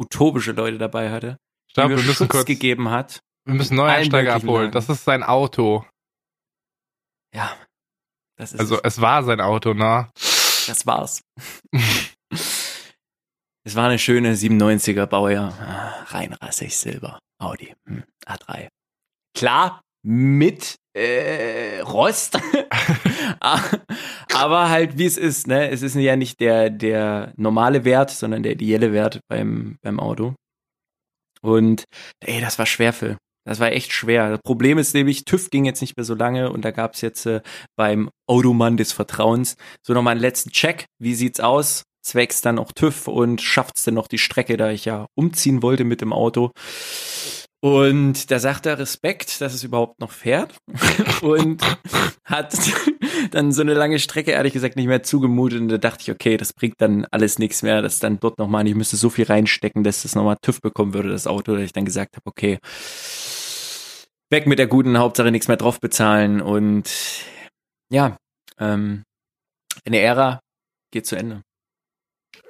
utopische 0.00 0.52
Leute 0.52 0.78
dabei 0.78 1.10
hatte, 1.10 1.38
Stopp, 1.70 1.88
die 1.88 1.94
mir 1.94 2.02
Schutz 2.02 2.28
kurz, 2.28 2.46
gegeben 2.46 2.90
hat. 2.90 3.20
wir 3.46 3.54
müssen 3.54 3.76
Neueinsteiger 3.76 4.34
abholen. 4.34 4.70
Das 4.70 4.88
ist 4.88 5.04
sein 5.04 5.22
Auto. 5.22 5.86
Ja, 7.34 7.56
das 8.36 8.52
ist 8.52 8.60
Also 8.60 8.80
es 8.82 9.00
war 9.00 9.24
sein 9.24 9.40
Auto, 9.40 9.72
ne? 9.74 10.10
das 10.66 10.86
war's. 10.86 11.22
es 13.64 13.76
war 13.76 13.88
eine 13.88 13.98
schöne 13.98 14.34
97er 14.34 15.06
Baujahr, 15.06 15.52
ah, 15.60 16.04
rein 16.08 16.34
rassig 16.34 16.76
Silber, 16.76 17.18
Audi 17.38 17.74
hm, 17.86 18.04
A3. 18.26 18.68
Klar, 19.36 19.80
mit 20.06 20.76
äh, 20.94 21.80
Rost, 21.80 22.38
aber 23.40 24.68
halt 24.68 24.98
wie 24.98 25.06
es 25.06 25.16
ist, 25.16 25.46
ne? 25.46 25.70
Es 25.70 25.82
ist 25.82 25.96
ja 25.96 26.14
nicht 26.14 26.40
der 26.40 26.70
der 26.70 27.32
normale 27.36 27.84
Wert, 27.84 28.10
sondern 28.10 28.42
der 28.42 28.52
ideelle 28.52 28.92
Wert 28.92 29.20
beim 29.28 29.76
beim 29.82 29.98
Auto. 29.98 30.34
Und 31.40 31.84
ey, 32.20 32.40
das 32.40 32.58
war 32.58 32.66
schwer, 32.66 32.92
Phil. 32.92 33.16
Das 33.46 33.60
war 33.60 33.72
echt 33.72 33.92
schwer. 33.92 34.30
Das 34.30 34.40
Problem 34.42 34.78
ist 34.78 34.94
nämlich, 34.94 35.24
TÜV 35.24 35.50
ging 35.50 35.66
jetzt 35.66 35.82
nicht 35.82 35.96
mehr 35.96 36.04
so 36.04 36.14
lange 36.14 36.50
und 36.50 36.64
da 36.64 36.70
gab's 36.70 37.02
jetzt 37.02 37.26
äh, 37.26 37.42
beim 37.76 38.08
Automann 38.26 38.78
des 38.78 38.92
Vertrauens 38.92 39.56
so 39.86 39.92
nochmal 39.92 40.12
einen 40.12 40.22
letzten 40.22 40.50
Check. 40.50 40.86
Wie 40.98 41.14
sieht's 41.14 41.40
aus? 41.40 41.82
Zwecks 42.04 42.40
dann 42.40 42.58
auch 42.58 42.72
TÜV 42.72 43.08
und 43.08 43.40
schafft's 43.40 43.84
denn 43.84 43.94
noch 43.94 44.08
die 44.08 44.18
Strecke, 44.18 44.56
da 44.56 44.70
ich 44.70 44.84
ja 44.84 45.06
umziehen 45.14 45.62
wollte 45.62 45.84
mit 45.84 46.00
dem 46.00 46.12
Auto. 46.12 46.52
Und 47.64 48.30
da 48.30 48.40
sagt 48.40 48.66
er 48.66 48.78
Respekt, 48.78 49.40
dass 49.40 49.54
es 49.54 49.64
überhaupt 49.64 49.98
noch 49.98 50.10
fährt 50.10 50.54
und 51.22 51.62
hat 52.22 52.54
dann 53.30 53.52
so 53.52 53.62
eine 53.62 53.72
lange 53.72 53.98
Strecke 53.98 54.32
ehrlich 54.32 54.52
gesagt 54.52 54.76
nicht 54.76 54.86
mehr 54.86 55.02
zugemutet 55.02 55.62
und 55.62 55.68
da 55.68 55.78
dachte 55.78 56.02
ich, 56.02 56.10
okay, 56.10 56.36
das 56.36 56.52
bringt 56.52 56.74
dann 56.78 57.06
alles 57.10 57.38
nichts 57.38 57.62
mehr, 57.62 57.80
dass 57.80 58.00
dann 58.00 58.20
dort 58.20 58.38
nochmal, 58.38 58.68
ich 58.68 58.74
müsste 58.74 58.98
so 58.98 59.08
viel 59.08 59.24
reinstecken, 59.24 59.82
dass 59.82 60.02
das 60.02 60.14
nochmal 60.14 60.36
TÜV 60.42 60.60
bekommen 60.60 60.92
würde, 60.92 61.08
das 61.08 61.26
Auto, 61.26 61.54
dass 61.54 61.64
ich 61.64 61.72
dann 61.72 61.86
gesagt 61.86 62.16
habe, 62.16 62.26
okay, 62.26 62.58
weg 64.30 64.46
mit 64.46 64.58
der 64.58 64.66
guten 64.66 64.98
Hauptsache 64.98 65.30
nichts 65.30 65.48
mehr 65.48 65.56
drauf 65.56 65.80
bezahlen 65.80 66.42
und 66.42 66.90
ja, 67.90 68.18
ähm, 68.58 69.04
eine 69.86 70.00
Ära 70.00 70.40
geht 70.90 71.06
zu 71.06 71.16
Ende. 71.16 71.42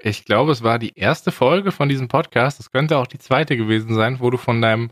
Ich 0.06 0.26
glaube, 0.26 0.52
es 0.52 0.62
war 0.62 0.78
die 0.78 0.92
erste 0.94 1.32
Folge 1.32 1.72
von 1.72 1.88
diesem 1.88 2.08
Podcast. 2.08 2.60
Es 2.60 2.70
könnte 2.70 2.98
auch 2.98 3.06
die 3.06 3.18
zweite 3.18 3.56
gewesen 3.56 3.94
sein, 3.94 4.20
wo 4.20 4.28
du 4.28 4.36
von 4.36 4.60
deinem 4.60 4.90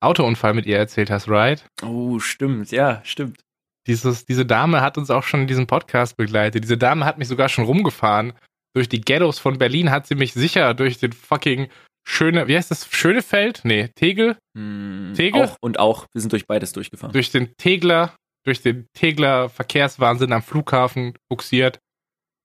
Autounfall 0.00 0.54
mit 0.54 0.64
ihr 0.64 0.78
erzählt 0.78 1.10
hast, 1.10 1.28
right? 1.28 1.66
Oh, 1.82 2.18
stimmt, 2.20 2.70
ja, 2.70 3.02
stimmt. 3.04 3.42
Dieses, 3.86 4.24
diese 4.24 4.46
Dame 4.46 4.80
hat 4.80 4.96
uns 4.96 5.10
auch 5.10 5.24
schon 5.24 5.42
in 5.42 5.46
diesem 5.46 5.66
Podcast 5.66 6.16
begleitet. 6.16 6.64
Diese 6.64 6.78
Dame 6.78 7.04
hat 7.04 7.18
mich 7.18 7.28
sogar 7.28 7.50
schon 7.50 7.66
rumgefahren. 7.66 8.32
Durch 8.74 8.88
die 8.88 9.02
Ghettos 9.02 9.38
von 9.38 9.58
Berlin 9.58 9.90
hat 9.90 10.06
sie 10.06 10.14
mich 10.14 10.32
sicher 10.32 10.72
durch 10.72 10.96
den 10.96 11.12
fucking 11.12 11.68
schöne, 12.08 12.48
wie 12.48 12.56
heißt 12.56 12.70
das? 12.70 12.88
Schönefeld? 12.90 13.60
Nee, 13.64 13.88
Tegel? 13.94 14.38
Hm, 14.56 15.12
Tegel? 15.14 15.44
Auch 15.44 15.56
und 15.60 15.78
auch, 15.78 16.06
wir 16.14 16.22
sind 16.22 16.32
durch 16.32 16.46
beides 16.46 16.72
durchgefahren. 16.72 17.12
Durch 17.12 17.30
den 17.30 17.54
Tegler, 17.58 18.16
durch 18.46 18.62
den 18.62 18.86
Tegler 18.94 19.50
Verkehrswahnsinn 19.50 20.32
am 20.32 20.42
Flughafen 20.42 21.12
buxiert. 21.28 21.78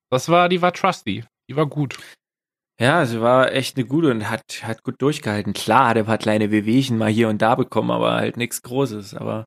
Das 0.09 0.27
war, 0.27 0.49
die 0.49 0.61
war 0.61 0.73
trusty. 0.73 1.23
Die 1.51 1.57
war 1.57 1.65
gut. 1.67 1.97
Ja, 2.79 3.05
sie 3.05 3.19
war 3.19 3.51
echt 3.51 3.75
eine 3.75 3.85
gute 3.85 4.09
und 4.09 4.29
hat, 4.29 4.63
hat 4.63 4.83
gut 4.83 5.01
durchgehalten. 5.01 5.51
Klar, 5.51 5.89
hat 5.89 5.97
ein 5.97 6.05
paar 6.05 6.17
kleine 6.17 6.49
Wehwehchen 6.49 6.97
mal 6.97 7.09
hier 7.11 7.27
und 7.27 7.41
da 7.41 7.55
bekommen, 7.55 7.91
aber 7.91 8.13
halt 8.13 8.37
nichts 8.37 8.61
Großes. 8.61 9.15
Aber 9.15 9.43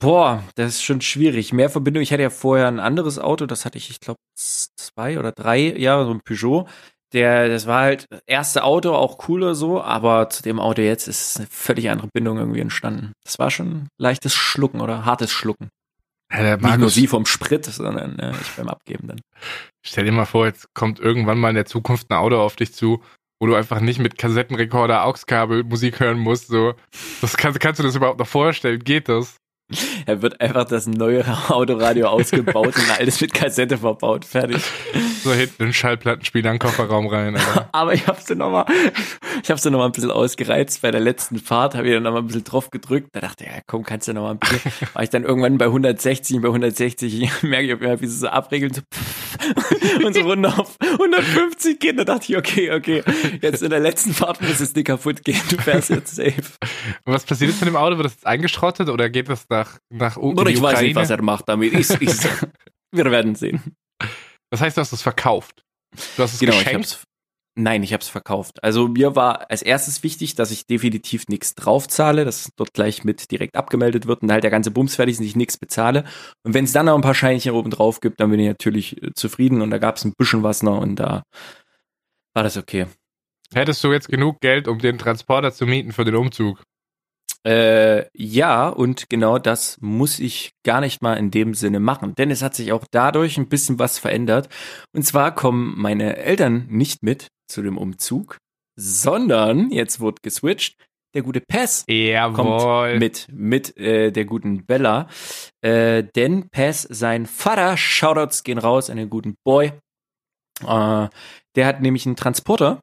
boah, 0.00 0.42
das 0.56 0.70
ist 0.70 0.82
schon 0.82 1.00
schwierig. 1.00 1.52
Mehr 1.52 1.70
Verbindung. 1.70 2.02
Ich 2.02 2.12
hatte 2.12 2.24
ja 2.24 2.30
vorher 2.30 2.66
ein 2.66 2.80
anderes 2.80 3.20
Auto, 3.20 3.46
das 3.46 3.64
hatte 3.64 3.78
ich, 3.78 3.90
ich 3.90 4.00
glaube, 4.00 4.18
zwei 4.34 5.20
oder 5.20 5.30
drei 5.30 5.58
Jahre, 5.78 6.04
so 6.04 6.10
ein 6.10 6.20
Peugeot. 6.20 6.66
Der, 7.12 7.48
das 7.48 7.68
war 7.68 7.82
halt 7.82 8.08
erste 8.26 8.64
Auto, 8.64 8.92
auch 8.92 9.18
cooler 9.18 9.54
so, 9.54 9.80
aber 9.80 10.30
zu 10.30 10.42
dem 10.42 10.58
Auto 10.58 10.82
jetzt 10.82 11.06
ist 11.06 11.36
eine 11.36 11.46
völlig 11.46 11.90
andere 11.90 12.08
Bindung 12.12 12.38
irgendwie 12.38 12.60
entstanden. 12.60 13.12
Das 13.22 13.38
war 13.38 13.52
schon 13.52 13.86
leichtes 13.98 14.34
Schlucken 14.34 14.80
oder 14.80 15.04
hartes 15.04 15.30
Schlucken. 15.30 15.68
Ja, 16.32 16.56
Nicht 16.56 16.78
nur 16.78 16.90
sie 16.90 17.06
vom 17.06 17.26
Sprit, 17.26 17.64
sondern 17.66 18.18
äh, 18.18 18.32
ich 18.40 18.50
beim 18.56 18.68
Abgeben 18.68 19.08
dann. 19.08 19.20
Stell 19.84 20.04
dir 20.04 20.12
mal 20.12 20.24
vor, 20.24 20.46
jetzt 20.46 20.72
kommt 20.74 20.98
irgendwann 21.00 21.38
mal 21.38 21.50
in 21.50 21.56
der 21.56 21.66
Zukunft 21.66 22.10
ein 22.10 22.16
Auto 22.16 22.40
auf 22.40 22.56
dich 22.56 22.72
zu, 22.72 23.02
wo 23.40 23.46
du 23.46 23.54
einfach 23.54 23.80
nicht 23.80 23.98
mit 23.98 24.16
Kassettenrekorder, 24.16 25.04
AUX-Kabel 25.04 25.64
Musik 25.64 26.00
hören 26.00 26.18
musst. 26.18 26.48
So, 26.48 26.74
das 27.20 27.36
kannst, 27.36 27.60
kannst 27.60 27.80
du 27.80 27.84
das 27.84 27.96
überhaupt 27.96 28.18
noch 28.18 28.26
vorstellen? 28.26 28.78
Geht 28.78 29.08
das? 29.08 29.36
Er 30.06 30.20
wird 30.22 30.40
einfach 30.40 30.64
das 30.64 30.86
neue 30.86 31.24
Autoradio 31.48 32.08
ausgebaut 32.08 32.74
und 32.76 32.98
alles 32.98 33.20
mit 33.20 33.32
Kassette 33.32 33.78
verbaut. 33.78 34.24
Fertig. 34.24 34.62
So 35.22 35.32
hinten 35.32 35.64
ein 35.64 35.72
Schallplattenspieler 35.72 36.50
in 36.50 36.54
den 36.54 36.58
Kofferraum 36.58 37.06
rein. 37.06 37.36
Alter. 37.36 37.68
Aber 37.72 37.94
ich 37.94 38.06
hab's 38.06 38.24
dann 38.24 38.38
nochmal, 38.38 38.66
ich 39.42 39.50
hab's 39.50 39.62
dann 39.62 39.72
nochmal 39.72 39.88
ein 39.88 39.92
bisschen 39.92 40.10
ausgereizt. 40.10 40.82
Bei 40.82 40.90
der 40.90 41.00
letzten 41.00 41.38
Fahrt 41.38 41.74
habe 41.74 41.86
ich 41.86 41.94
dann 41.94 42.02
nochmal 42.02 42.22
ein 42.22 42.26
bisschen 42.26 42.44
drauf 42.44 42.70
gedrückt. 42.70 43.10
Da 43.12 43.20
dachte 43.20 43.44
ich, 43.44 43.50
ja 43.50 43.58
komm, 43.66 43.84
kannst 43.84 44.08
du 44.08 44.12
nochmal 44.12 44.32
ein 44.32 44.38
bisschen. 44.38 44.60
War 44.92 45.02
ich 45.02 45.10
dann 45.10 45.24
irgendwann 45.24 45.58
bei 45.58 45.66
160, 45.66 46.40
bei 46.40 46.48
160 46.48 47.42
merke 47.42 47.66
ich 47.66 47.74
auf 47.74 47.80
einmal, 47.80 48.00
wie 48.00 48.06
sie 48.06 48.18
so 48.18 48.28
abregeln, 48.28 48.74
so 48.74 48.82
und 50.04 50.14
so 50.14 50.20
runter 50.22 50.58
auf 50.58 50.76
150 50.80 51.78
gehen. 51.78 51.96
Da 51.96 52.04
dachte 52.04 52.32
ich, 52.32 52.38
okay, 52.38 52.72
okay, 52.72 53.02
jetzt 53.40 53.62
in 53.62 53.70
der 53.70 53.80
letzten 53.80 54.12
Fahrt 54.12 54.40
muss 54.40 54.60
es 54.60 54.74
nicht 54.74 54.86
kaputt 54.86 55.24
gehen. 55.24 55.40
Du 55.50 55.56
fährst 55.58 55.90
jetzt 55.90 56.16
safe. 56.16 56.42
Und 57.04 57.12
was 57.12 57.24
passiert 57.24 57.50
jetzt 57.50 57.60
mit 57.60 57.68
dem 57.68 57.76
Auto? 57.76 57.96
Wird 57.96 58.06
das 58.06 58.14
jetzt 58.14 58.26
eingeschrottet 58.26 58.88
oder 58.88 59.08
geht 59.10 59.28
das 59.28 59.44
nach, 59.64 59.78
nach 59.90 60.16
Oder 60.16 60.42
in 60.42 60.46
die 60.48 60.52
ich 60.54 60.62
weiß 60.62 60.80
nicht, 60.80 60.90
Ukraine? 60.90 60.94
was 60.96 61.10
er 61.10 61.22
macht 61.22 61.48
damit. 61.48 61.72
Ich, 61.74 61.90
ich, 61.90 62.10
wir 62.92 63.04
werden 63.10 63.34
sehen. 63.34 63.62
Das 64.50 64.60
heißt, 64.60 64.76
du 64.76 64.80
hast 64.80 64.92
es 64.92 65.02
verkauft. 65.02 65.62
Du 66.16 66.22
hast 66.22 66.34
es 66.34 66.40
Genau, 66.40 66.52
ich 66.54 66.64
geschenkt. 66.64 66.86
hab's. 66.90 67.04
Nein, 67.54 67.82
ich 67.82 67.92
habe 67.92 68.00
es 68.00 68.08
verkauft. 68.08 68.64
Also 68.64 68.88
mir 68.88 69.14
war 69.14 69.50
als 69.50 69.60
erstes 69.60 70.02
wichtig, 70.02 70.34
dass 70.36 70.50
ich 70.50 70.66
definitiv 70.66 71.28
nichts 71.28 71.54
draufzahle, 71.54 72.24
dass 72.24 72.48
dort 72.56 72.72
gleich 72.72 73.04
mit 73.04 73.30
direkt 73.30 73.56
abgemeldet 73.56 74.06
wird 74.06 74.22
und 74.22 74.32
halt 74.32 74.42
der 74.42 74.50
ganze 74.50 74.70
Bums 74.70 74.94
fertig 74.96 75.12
ist 75.14 75.20
und 75.20 75.26
ich 75.26 75.36
nichts 75.36 75.58
bezahle. 75.58 76.04
Und 76.44 76.54
wenn 76.54 76.64
es 76.64 76.72
dann 76.72 76.86
noch 76.86 76.94
ein 76.94 77.02
paar 77.02 77.14
Scheinchen 77.14 77.52
oben 77.52 77.70
drauf 77.70 78.00
gibt, 78.00 78.20
dann 78.20 78.30
bin 78.30 78.40
ich 78.40 78.48
natürlich 78.48 79.02
äh, 79.02 79.12
zufrieden 79.14 79.60
und 79.60 79.68
da 79.70 79.76
gab 79.76 79.96
es 79.96 80.04
ein 80.06 80.14
bisschen 80.16 80.42
was 80.42 80.62
noch 80.62 80.80
und 80.80 80.96
da 80.96 81.24
war 82.34 82.42
das 82.42 82.56
okay. 82.56 82.86
Hättest 83.52 83.84
du 83.84 83.92
jetzt 83.92 84.08
genug 84.08 84.40
Geld, 84.40 84.66
um 84.66 84.78
den 84.78 84.96
Transporter 84.96 85.52
zu 85.52 85.66
mieten 85.66 85.92
für 85.92 86.04
den 86.06 86.14
Umzug? 86.16 86.62
Äh, 87.44 88.06
ja, 88.16 88.68
und 88.68 89.10
genau 89.10 89.38
das 89.38 89.78
muss 89.80 90.20
ich 90.20 90.52
gar 90.64 90.80
nicht 90.80 91.02
mal 91.02 91.14
in 91.14 91.30
dem 91.30 91.54
Sinne 91.54 91.80
machen, 91.80 92.14
denn 92.14 92.30
es 92.30 92.42
hat 92.42 92.54
sich 92.54 92.72
auch 92.72 92.84
dadurch 92.90 93.36
ein 93.36 93.48
bisschen 93.48 93.78
was 93.78 93.98
verändert. 93.98 94.48
Und 94.94 95.02
zwar 95.02 95.34
kommen 95.34 95.74
meine 95.76 96.16
Eltern 96.16 96.66
nicht 96.68 97.02
mit 97.02 97.28
zu 97.48 97.62
dem 97.62 97.78
Umzug, 97.78 98.38
sondern 98.76 99.70
jetzt 99.70 100.00
wird 100.00 100.22
geswitcht. 100.22 100.76
Der 101.14 101.22
gute 101.22 101.42
Pass 101.42 101.84
Jawohl. 101.88 102.34
kommt 102.34 102.98
mit 103.00 103.26
mit 103.30 103.76
äh, 103.76 104.12
der 104.12 104.24
guten 104.24 104.64
Bella, 104.64 105.08
äh, 105.60 106.04
denn 106.16 106.48
Pass 106.48 106.82
sein 106.88 107.26
Vater, 107.26 107.76
Shoutouts 107.76 108.44
gehen 108.44 108.56
raus 108.56 108.88
an 108.88 108.96
den 108.96 109.10
guten 109.10 109.34
Boy. 109.44 109.72
Äh, 110.66 111.08
der 111.54 111.66
hat 111.66 111.82
nämlich 111.82 112.06
einen 112.06 112.16
Transporter 112.16 112.80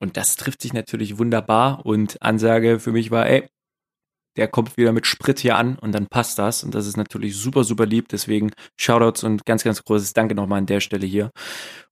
und 0.00 0.16
das 0.16 0.36
trifft 0.36 0.62
sich 0.62 0.72
natürlich 0.72 1.18
wunderbar 1.18 1.84
und 1.84 2.22
Ansage 2.22 2.80
für 2.80 2.92
mich 2.92 3.10
war, 3.10 3.26
ey, 3.26 3.46
der 4.38 4.46
kommt 4.46 4.76
wieder 4.76 4.92
mit 4.92 5.04
Sprit 5.06 5.40
hier 5.40 5.56
an 5.56 5.76
und 5.78 5.92
dann 5.92 6.06
passt 6.06 6.38
das. 6.38 6.62
Und 6.62 6.74
das 6.74 6.86
ist 6.86 6.96
natürlich 6.96 7.36
super, 7.36 7.64
super 7.64 7.84
lieb. 7.84 8.08
Deswegen 8.08 8.52
Shoutouts 8.80 9.24
und 9.24 9.44
ganz, 9.44 9.64
ganz 9.64 9.82
großes 9.82 10.12
Danke 10.12 10.36
nochmal 10.36 10.58
an 10.58 10.66
der 10.66 10.80
Stelle 10.80 11.06
hier. 11.06 11.30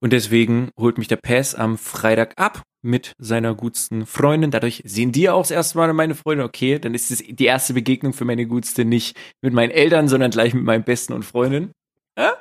Und 0.01 0.13
deswegen 0.13 0.71
holt 0.79 0.97
mich 0.97 1.09
der 1.09 1.17
Pass 1.17 1.57
am 1.57 1.77
Freitag 1.77 2.35
ab 2.37 2.63
mit 2.83 3.15
seiner 3.19 3.57
gutsten 3.57 4.07
Freundin. 4.07 4.53
Dadurch 4.53 4.81
sehen 4.87 5.11
die 5.11 5.29
auch 5.29 5.43
das 5.43 5.51
erste 5.51 5.77
Mal 5.77 5.93
meine 5.93 6.15
Freunde. 6.15 6.45
Okay, 6.45 6.79
dann 6.79 6.95
ist 6.95 7.11
es 7.11 7.19
die 7.19 7.45
erste 7.45 7.75
Begegnung 7.75 8.13
für 8.13 8.25
meine 8.25 8.47
Gutste 8.47 8.85
nicht 8.85 9.17
mit 9.43 9.53
meinen 9.53 9.73
Eltern, 9.73 10.07
sondern 10.07 10.31
gleich 10.31 10.55
mit 10.55 10.63
meinem 10.63 10.85
Besten 10.85 11.15
und 11.15 11.25
Freundin. 11.25 11.73
Ja? 12.17 12.41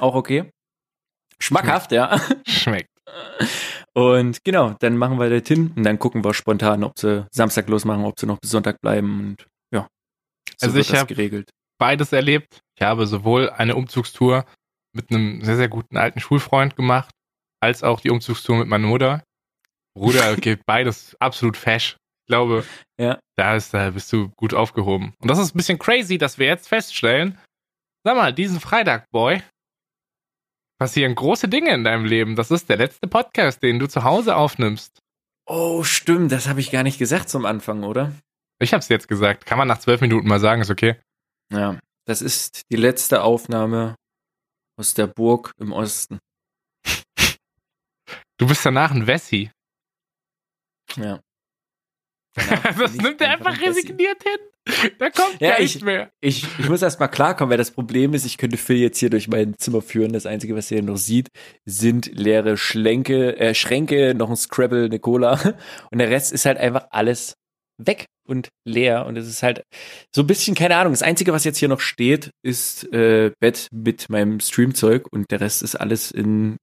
Auch 0.00 0.14
okay. 0.14 0.50
Schmackhaft, 1.38 1.92
ja. 1.92 2.18
Schmeckt. 2.48 2.88
Und 3.96 4.42
genau, 4.44 4.74
dann 4.80 4.96
machen 4.96 5.18
wir 5.20 5.30
das 5.30 5.46
hin 5.46 5.72
und 5.76 5.84
dann 5.84 5.98
gucken 5.98 6.24
wir 6.24 6.34
spontan, 6.34 6.82
ob 6.82 6.98
sie 6.98 7.26
Samstag 7.32 7.68
losmachen, 7.68 8.04
ob 8.04 8.18
sie 8.18 8.26
noch 8.26 8.38
bis 8.40 8.50
Sonntag 8.50 8.80
bleiben 8.80 9.20
und 9.20 9.46
ja. 9.72 9.86
So 10.58 10.66
Also 10.66 10.78
ich 10.78 10.88
das 10.88 11.00
hab- 11.00 11.08
geregelt. 11.08 11.50
Beides 11.78 12.12
erlebt. 12.12 12.60
Ich 12.78 12.82
habe 12.84 13.06
sowohl 13.06 13.50
eine 13.50 13.74
Umzugstour 13.76 14.44
mit 14.94 15.10
einem 15.10 15.42
sehr, 15.44 15.56
sehr 15.56 15.68
guten 15.68 15.96
alten 15.96 16.20
Schulfreund 16.20 16.76
gemacht, 16.76 17.10
als 17.60 17.82
auch 17.82 18.00
die 18.00 18.10
Umzugstour 18.10 18.58
mit 18.58 18.68
meiner 18.68 18.86
Mutter. 18.86 19.22
Bruder, 19.96 20.36
geht 20.36 20.64
beides 20.66 21.16
absolut 21.20 21.56
fesch. 21.56 21.96
Ich 22.26 22.28
glaube, 22.28 22.64
Ja. 22.98 23.18
da, 23.36 23.54
ist, 23.54 23.74
da 23.74 23.90
bist 23.90 24.12
du 24.12 24.30
gut 24.36 24.54
aufgehoben. 24.54 25.14
Und 25.20 25.28
das 25.30 25.38
ist 25.38 25.54
ein 25.54 25.58
bisschen 25.58 25.78
crazy, 25.78 26.16
dass 26.18 26.38
wir 26.38 26.46
jetzt 26.46 26.68
feststellen, 26.68 27.38
sag 28.04 28.16
mal, 28.16 28.32
diesen 28.32 28.60
Freitag, 28.60 29.04
Boy, 29.12 29.42
passieren 30.84 31.14
große 31.14 31.48
Dinge 31.48 31.72
in 31.72 31.82
deinem 31.82 32.04
Leben. 32.04 32.36
Das 32.36 32.50
ist 32.50 32.68
der 32.68 32.76
letzte 32.76 33.08
Podcast, 33.08 33.62
den 33.62 33.78
du 33.78 33.86
zu 33.86 34.04
Hause 34.04 34.36
aufnimmst. 34.36 34.98
Oh, 35.46 35.82
stimmt, 35.82 36.30
das 36.30 36.46
habe 36.46 36.60
ich 36.60 36.70
gar 36.70 36.82
nicht 36.82 36.98
gesagt 36.98 37.30
zum 37.30 37.46
Anfang, 37.46 37.84
oder? 37.84 38.12
Ich 38.58 38.74
hab's 38.74 38.90
jetzt 38.90 39.08
gesagt. 39.08 39.46
Kann 39.46 39.56
man 39.56 39.66
nach 39.66 39.78
zwölf 39.78 40.02
Minuten 40.02 40.28
mal 40.28 40.40
sagen, 40.40 40.60
ist 40.60 40.70
okay. 40.70 41.00
Ja. 41.50 41.80
Das 42.04 42.20
ist 42.20 42.64
die 42.70 42.76
letzte 42.76 43.22
Aufnahme 43.22 43.94
aus 44.78 44.92
der 44.92 45.06
Burg 45.06 45.52
im 45.58 45.72
Osten. 45.72 46.18
Du 48.36 48.46
bist 48.46 48.66
danach 48.66 48.90
ein 48.90 49.06
Wessi. 49.06 49.50
Ja. 50.96 51.18
das 52.34 52.92
nimmt 52.92 53.22
er 53.22 53.30
einfach 53.30 53.58
resigniert 53.58 54.22
hin. 54.22 54.38
Da 54.98 55.10
kommt 55.10 55.40
Ja, 55.40 55.58
ich- 55.58 55.74
nicht 55.74 55.84
mehr. 55.84 56.10
Ich, 56.20 56.46
ich 56.58 56.68
muss 56.68 56.82
erst 56.82 57.00
mal 57.00 57.08
klarkommen, 57.08 57.50
weil 57.50 57.58
das 57.58 57.70
Problem 57.70 58.14
ist, 58.14 58.24
ich 58.24 58.38
könnte 58.38 58.56
Phil 58.56 58.76
jetzt 58.78 58.98
hier 58.98 59.10
durch 59.10 59.28
mein 59.28 59.54
Zimmer 59.58 59.82
führen. 59.82 60.12
Das 60.12 60.26
Einzige, 60.26 60.54
was 60.54 60.70
er 60.70 60.82
noch 60.82 60.96
sieht, 60.96 61.28
sind 61.66 62.06
leere 62.14 62.56
Schlenke, 62.56 63.36
äh, 63.38 63.54
Schränke, 63.54 64.14
noch 64.14 64.30
ein 64.30 64.36
Scrabble, 64.36 64.86
eine 64.86 64.98
Cola. 64.98 65.38
Und 65.90 65.98
der 65.98 66.10
Rest 66.10 66.32
ist 66.32 66.46
halt 66.46 66.58
einfach 66.58 66.86
alles 66.90 67.34
weg 67.76 68.06
und 68.26 68.48
leer. 68.64 69.04
Und 69.04 69.16
es 69.18 69.26
ist 69.28 69.42
halt 69.42 69.64
so 70.14 70.22
ein 70.22 70.26
bisschen, 70.28 70.54
keine 70.54 70.76
Ahnung. 70.76 70.92
Das 70.92 71.02
Einzige, 71.02 71.32
was 71.32 71.44
jetzt 71.44 71.58
hier 71.58 71.68
noch 71.68 71.80
steht, 71.80 72.30
ist 72.42 72.84
äh, 72.92 73.32
Bett 73.40 73.66
mit 73.72 74.08
meinem 74.08 74.38
Streamzeug 74.40 75.08
und 75.12 75.30
der 75.30 75.40
Rest 75.40 75.62
ist 75.62 75.74
alles 75.74 76.10
in, 76.12 76.56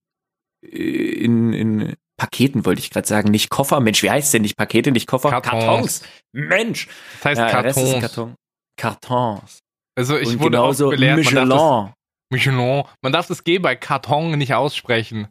in, 0.62 1.53
in 1.53 1.93
Paketen, 2.22 2.66
wollte 2.66 2.80
ich 2.82 2.92
gerade 2.92 3.08
sagen. 3.08 3.32
Nicht 3.32 3.50
Koffer. 3.50 3.80
Mensch, 3.80 4.04
wie 4.04 4.12
heißt 4.12 4.32
denn 4.32 4.44
nicht 4.44 4.56
Pakete, 4.56 4.92
nicht 4.92 5.08
Koffer? 5.08 5.32
Kartons. 5.42 6.04
Mensch. 6.34 6.88
Das 7.18 7.25
heißt 7.25 7.40
Ja, 7.40 7.50
Kartons. 7.50 8.00
Karton. 8.00 8.36
Kartons. 8.78 9.60
Also 9.98 10.18
ich 10.20 10.30
und 10.30 10.40
wurde 10.40 10.60
auch 10.60 10.66
genauso 10.66 10.90
belehrt, 10.90 11.18
man 11.25 11.34
darf, 11.34 11.34
Michelin. 11.44 11.50
das, 11.50 11.94
Michelin, 12.32 12.84
man 13.01 13.12
darf 13.12 13.25
das 13.28 13.44
G 13.44 13.58
bei 13.58 13.75
Karton 13.75 14.38
nicht 14.38 14.54
aussprechen. 14.54 15.30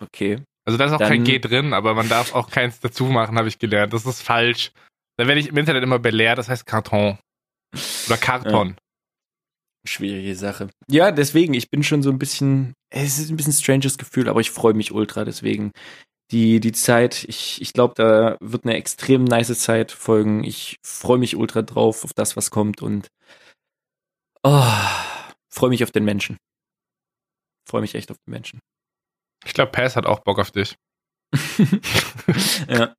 Okay. 0.00 0.40
Also 0.64 0.78
da 0.78 0.84
ist 0.84 0.92
auch 0.92 0.98
Dann- 0.98 1.08
kein 1.08 1.24
G 1.24 1.40
drin, 1.40 1.72
aber 1.72 1.94
man 1.94 2.08
darf 2.08 2.32
auch 2.32 2.48
keins 2.48 2.78
dazu 2.78 3.06
machen, 3.06 3.36
habe 3.36 3.48
ich 3.48 3.58
gelernt. 3.58 3.92
Das 3.92 4.06
ist 4.06 4.22
falsch. 4.22 4.70
Da 5.18 5.26
werde 5.26 5.40
ich 5.40 5.48
im 5.48 5.56
Internet 5.56 5.82
immer 5.82 5.98
belehrt, 5.98 6.38
das 6.38 6.48
heißt 6.48 6.64
Karton. 6.64 7.18
Oder 8.06 8.16
Karton. 8.18 8.76
Schwierige 9.84 10.36
Sache. 10.36 10.68
Ja, 10.88 11.10
deswegen, 11.10 11.54
ich 11.54 11.70
bin 11.70 11.82
schon 11.82 12.02
so 12.04 12.10
ein 12.10 12.18
bisschen, 12.20 12.74
es 12.90 13.18
ist 13.18 13.30
ein 13.30 13.36
bisschen 13.36 13.52
stranges 13.52 13.98
Gefühl, 13.98 14.28
aber 14.28 14.40
ich 14.40 14.50
freue 14.50 14.74
mich 14.74 14.92
ultra, 14.92 15.24
deswegen. 15.24 15.72
Die, 16.30 16.60
die 16.60 16.72
Zeit, 16.72 17.24
ich, 17.24 17.62
ich 17.62 17.72
glaube, 17.72 17.94
da 17.96 18.36
wird 18.40 18.64
eine 18.64 18.74
extrem 18.76 19.24
nice 19.24 19.58
Zeit 19.58 19.92
folgen. 19.92 20.44
Ich 20.44 20.76
freue 20.84 21.16
mich 21.16 21.36
ultra 21.36 21.62
drauf, 21.62 22.04
auf 22.04 22.12
das, 22.12 22.36
was 22.36 22.50
kommt 22.50 22.82
und 22.82 23.08
oh, 24.42 24.72
freue 25.48 25.70
mich 25.70 25.82
auf 25.84 25.90
den 25.90 26.04
Menschen. 26.04 26.36
Freue 27.66 27.80
mich 27.80 27.94
echt 27.94 28.10
auf 28.10 28.18
den 28.26 28.32
Menschen. 28.32 28.60
Ich 29.46 29.54
glaube, 29.54 29.72
Pass 29.72 29.96
hat 29.96 30.04
auch 30.04 30.20
Bock 30.20 30.38
auf 30.38 30.50
dich. 30.50 30.76
ja. 32.68 32.94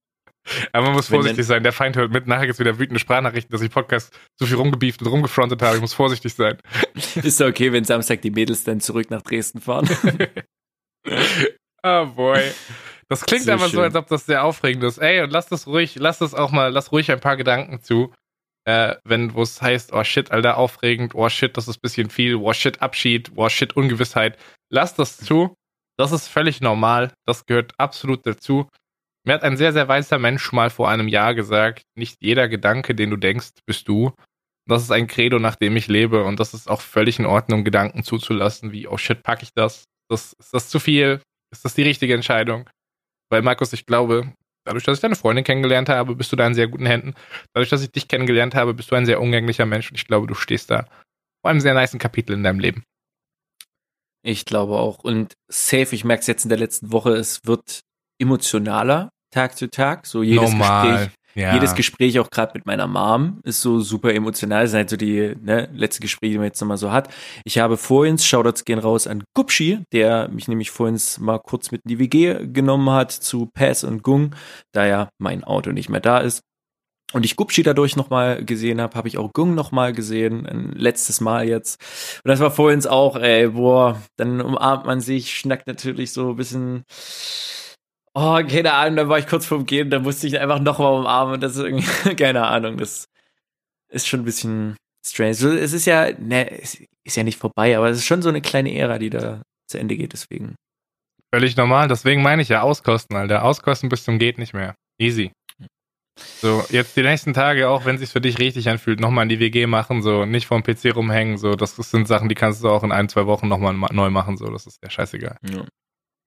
Aber 0.71 0.87
man 0.87 0.95
muss 0.95 1.07
vorsichtig 1.07 1.45
sein. 1.45 1.63
Der 1.63 1.73
Feind 1.73 1.95
hört 1.95 2.11
mit. 2.11 2.27
Nachher 2.27 2.45
gibt's 2.45 2.59
wieder 2.59 2.79
wütende 2.79 2.99
Sprachnachrichten, 2.99 3.51
dass 3.51 3.61
ich 3.61 3.71
Podcast 3.71 4.17
so 4.37 4.45
viel 4.45 4.55
rumgebieft 4.57 5.01
und 5.01 5.07
rumgefrontet 5.07 5.61
habe. 5.61 5.75
Ich 5.75 5.81
muss 5.81 5.93
vorsichtig 5.93 6.33
sein. 6.33 6.57
Ist 7.15 7.41
okay, 7.41 7.71
wenn 7.71 7.83
Samstag 7.83 8.21
die 8.21 8.31
Mädels 8.31 8.63
dann 8.63 8.79
zurück 8.79 9.09
nach 9.09 9.21
Dresden 9.21 9.61
fahren. 9.61 9.89
Oh 11.83 12.05
boy. 12.15 12.51
Das 13.09 13.25
klingt 13.25 13.45
So 13.45 13.51
aber 13.51 13.69
so, 13.69 13.81
als 13.81 13.95
ob 13.95 14.07
das 14.07 14.27
sehr 14.27 14.43
aufregend 14.43 14.83
ist. 14.83 14.99
Ey, 14.99 15.21
und 15.21 15.31
lass 15.31 15.47
das 15.47 15.65
ruhig, 15.65 15.95
lass 15.95 16.19
das 16.19 16.35
auch 16.35 16.51
mal, 16.51 16.71
lass 16.71 16.91
ruhig 16.91 17.11
ein 17.11 17.19
paar 17.19 17.37
Gedanken 17.37 17.81
zu. 17.81 18.13
Äh, 18.65 18.97
wenn, 19.03 19.33
wo 19.33 19.41
es 19.41 19.61
heißt, 19.61 19.93
oh 19.93 20.03
shit, 20.03 20.31
Alter, 20.31 20.57
aufregend, 20.57 21.15
oh 21.15 21.27
shit, 21.27 21.57
das 21.57 21.67
ist 21.67 21.77
ein 21.77 21.81
bisschen 21.81 22.09
viel, 22.11 22.35
oh 22.35 22.53
shit, 22.53 22.81
Abschied, 22.83 23.31
oh 23.35 23.49
shit, 23.49 23.75
Ungewissheit. 23.75 24.37
Lass 24.69 24.93
das 24.93 25.17
zu. 25.17 25.55
Das 25.97 26.11
ist 26.11 26.27
völlig 26.27 26.61
normal. 26.61 27.11
Das 27.25 27.45
gehört 27.45 27.73
absolut 27.77 28.25
dazu. 28.27 28.69
Mir 29.25 29.33
hat 29.33 29.43
ein 29.43 29.57
sehr, 29.57 29.73
sehr 29.73 29.87
weißer 29.87 30.17
Mensch 30.17 30.51
mal 30.51 30.69
vor 30.69 30.89
einem 30.89 31.07
Jahr 31.07 31.35
gesagt, 31.35 31.83
nicht 31.95 32.17
jeder 32.21 32.47
Gedanke, 32.47 32.95
den 32.95 33.09
du 33.09 33.17
denkst, 33.17 33.49
bist 33.65 33.87
du. 33.87 34.13
Das 34.67 34.83
ist 34.83 34.91
ein 34.91 35.07
Credo, 35.07 35.39
nach 35.39 35.55
dem 35.55 35.75
ich 35.75 35.87
lebe. 35.87 36.23
Und 36.23 36.39
das 36.39 36.53
ist 36.53 36.69
auch 36.69 36.81
völlig 36.81 37.19
in 37.19 37.25
Ordnung, 37.25 37.63
Gedanken 37.63 38.03
zuzulassen, 38.03 38.71
wie, 38.71 38.87
oh 38.87 38.97
shit, 38.97 39.23
pack 39.23 39.43
ich 39.43 39.53
das? 39.53 39.85
das 40.09 40.33
ist 40.33 40.53
das 40.53 40.69
zu 40.69 40.79
viel? 40.79 41.21
Ist 41.51 41.63
das 41.65 41.75
die 41.75 41.83
richtige 41.83 42.13
Entscheidung? 42.13 42.69
Weil, 43.29 43.41
Markus, 43.41 43.73
ich 43.73 43.85
glaube, 43.85 44.33
dadurch, 44.65 44.83
dass 44.83 44.97
ich 44.97 45.01
deine 45.01 45.15
Freundin 45.15 45.43
kennengelernt 45.43 45.89
habe, 45.89 46.15
bist 46.15 46.31
du 46.31 46.35
da 46.35 46.45
in 46.45 46.55
sehr 46.55 46.67
guten 46.67 46.85
Händen. 46.85 47.13
Dadurch, 47.53 47.69
dass 47.69 47.83
ich 47.83 47.91
dich 47.91 48.07
kennengelernt 48.07 48.55
habe, 48.55 48.73
bist 48.73 48.91
du 48.91 48.95
ein 48.95 49.05
sehr 49.05 49.21
umgänglicher 49.21 49.65
Mensch 49.65 49.89
und 49.89 49.97
ich 49.97 50.07
glaube, 50.07 50.27
du 50.27 50.33
stehst 50.33 50.71
da 50.71 50.87
vor 51.41 51.49
allem 51.49 51.61
sehr 51.61 51.73
nice 51.73 51.97
Kapitel 51.97 52.33
in 52.33 52.43
deinem 52.43 52.59
Leben. 52.59 52.83
Ich 54.23 54.45
glaube 54.45 54.77
auch. 54.77 54.99
Und 54.99 55.33
safe, 55.47 55.95
ich 55.95 56.03
merke 56.03 56.21
es 56.21 56.27
jetzt 56.27 56.43
in 56.43 56.49
der 56.49 56.57
letzten 56.57 56.91
Woche, 56.91 57.11
es 57.11 57.45
wird 57.45 57.81
emotionaler 58.19 59.09
Tag 59.31 59.57
zu 59.57 59.69
Tag. 59.69 60.05
So 60.05 60.23
jedes 60.23 60.51
Normal. 60.51 60.91
Gespräch, 60.91 61.15
Ja. 61.35 61.53
jedes 61.53 61.75
Gespräch 61.75 62.19
auch 62.19 62.29
gerade 62.29 62.51
mit 62.55 62.65
meiner 62.65 62.87
Mom 62.87 63.39
ist 63.43 63.61
so 63.61 63.79
super 63.79 64.13
emotional. 64.13 64.63
Das 64.63 64.71
sind 64.71 64.77
halt 64.79 64.89
so 64.89 64.97
die 64.97 65.35
ne, 65.41 65.69
letzte 65.73 66.01
Gespräche, 66.01 66.31
die 66.33 66.37
man 66.37 66.47
jetzt 66.47 66.59
nochmal 66.59 66.77
so 66.77 66.91
hat. 66.91 67.09
Ich 67.45 67.59
habe 67.59 67.77
vorhin, 67.77 68.17
Shoutouts 68.17 68.65
gehen 68.65 68.79
raus 68.79 69.05
an 69.07 69.23
Gupschi, 69.35 69.79
der 69.93 70.27
mich 70.29 70.47
nämlich 70.47 70.71
vorhin 70.71 70.99
mal 71.19 71.39
kurz 71.39 71.71
mit 71.71 71.81
in 71.85 71.89
die 71.89 71.99
WG 71.99 72.47
genommen 72.47 72.89
hat 72.89 73.11
zu 73.11 73.47
Pass 73.53 73.83
und 73.83 74.03
Gung, 74.03 74.35
da 74.73 74.85
ja 74.85 75.09
mein 75.19 75.43
Auto 75.43 75.71
nicht 75.71 75.89
mehr 75.89 76.01
da 76.01 76.17
ist. 76.19 76.41
Und 77.11 77.25
ich 77.25 77.35
Gupschi 77.35 77.63
dadurch 77.63 77.95
nochmal 77.95 78.45
gesehen 78.45 78.79
habe, 78.79 78.95
habe 78.95 79.07
ich 79.07 79.17
auch 79.17 79.31
Gung 79.33 79.55
nochmal 79.55 79.93
gesehen, 79.93 80.45
ein 80.45 80.73
letztes 80.73 81.21
Mal 81.21 81.47
jetzt. 81.47 81.81
Und 82.23 82.29
das 82.29 82.39
war 82.39 82.51
vorhin 82.51 82.85
auch, 82.85 83.15
ey, 83.15 83.47
boah, 83.49 83.99
dann 84.17 84.41
umarmt 84.41 84.85
man 84.85 85.01
sich, 85.01 85.35
schnackt 85.35 85.65
natürlich 85.65 86.11
so 86.11 86.31
ein 86.31 86.35
bisschen. 86.35 86.83
Oh, 88.21 88.43
keine 88.45 88.73
Ahnung, 88.73 88.97
dann 88.97 89.07
war 89.07 89.17
ich 89.17 89.27
kurz 89.27 89.45
vorm 89.45 89.65
Gehen, 89.65 89.89
da 89.89 89.99
musste 89.99 90.27
ich 90.27 90.37
einfach 90.37 90.59
nochmal 90.59 90.93
umarmen 90.99 91.35
und 91.35 91.41
das 91.41 91.55
ist 91.55 91.63
irgendwie, 91.63 92.15
keine 92.17 92.45
Ahnung, 92.45 92.75
das 92.75 93.07
ist 93.89 94.09
schon 94.09 94.19
ein 94.19 94.25
bisschen 94.25 94.75
strange. 95.07 95.31
Es 95.31 95.71
ist 95.71 95.85
ja, 95.85 96.11
ne, 96.19 96.49
ist 96.59 97.15
ja 97.15 97.23
nicht 97.23 97.39
vorbei, 97.39 97.77
aber 97.77 97.87
es 97.87 97.99
ist 97.99 98.05
schon 98.05 98.21
so 98.21 98.27
eine 98.27 98.41
kleine 98.41 98.75
Ära, 98.75 98.99
die 98.99 99.09
da 99.09 99.41
zu 99.67 99.79
Ende 99.79 99.95
geht, 99.95 100.11
deswegen. 100.11 100.55
Völlig 101.33 101.55
normal. 101.55 101.87
Deswegen 101.87 102.21
meine 102.21 102.41
ich 102.41 102.49
ja 102.49 102.61
auskosten, 102.61 103.15
Alter. 103.15 103.45
Auskosten 103.45 103.87
bis 103.87 104.03
zum 104.03 104.19
geht 104.19 104.37
nicht 104.37 104.53
mehr. 104.53 104.75
Easy. 104.99 105.31
So, 106.41 106.65
jetzt 106.71 106.97
die 106.97 107.03
nächsten 107.03 107.33
Tage, 107.33 107.69
auch 107.69 107.85
wenn 107.85 107.95
es 107.95 108.01
sich 108.01 108.09
für 108.09 108.19
dich 108.19 108.37
richtig 108.37 108.67
anfühlt, 108.67 108.99
nochmal 108.99 109.23
in 109.23 109.29
die 109.29 109.39
WG 109.39 109.65
machen, 109.65 110.01
so 110.01 110.25
nicht 110.25 110.47
vorm 110.47 110.63
PC 110.63 110.93
rumhängen, 110.93 111.37
so, 111.37 111.55
das 111.55 111.77
sind 111.77 112.09
Sachen, 112.09 112.27
die 112.27 112.35
kannst 112.35 112.61
du 112.61 112.67
auch 112.67 112.83
in 112.83 112.91
ein, 112.91 113.07
zwei 113.07 113.27
Wochen 113.27 113.47
nochmal 113.47 113.73
neu 113.73 114.09
machen, 114.09 114.35
so, 114.35 114.47
das 114.47 114.67
ist 114.67 114.79
ja 114.83 114.89
scheißegal. 114.89 115.37
Ja. 115.49 115.63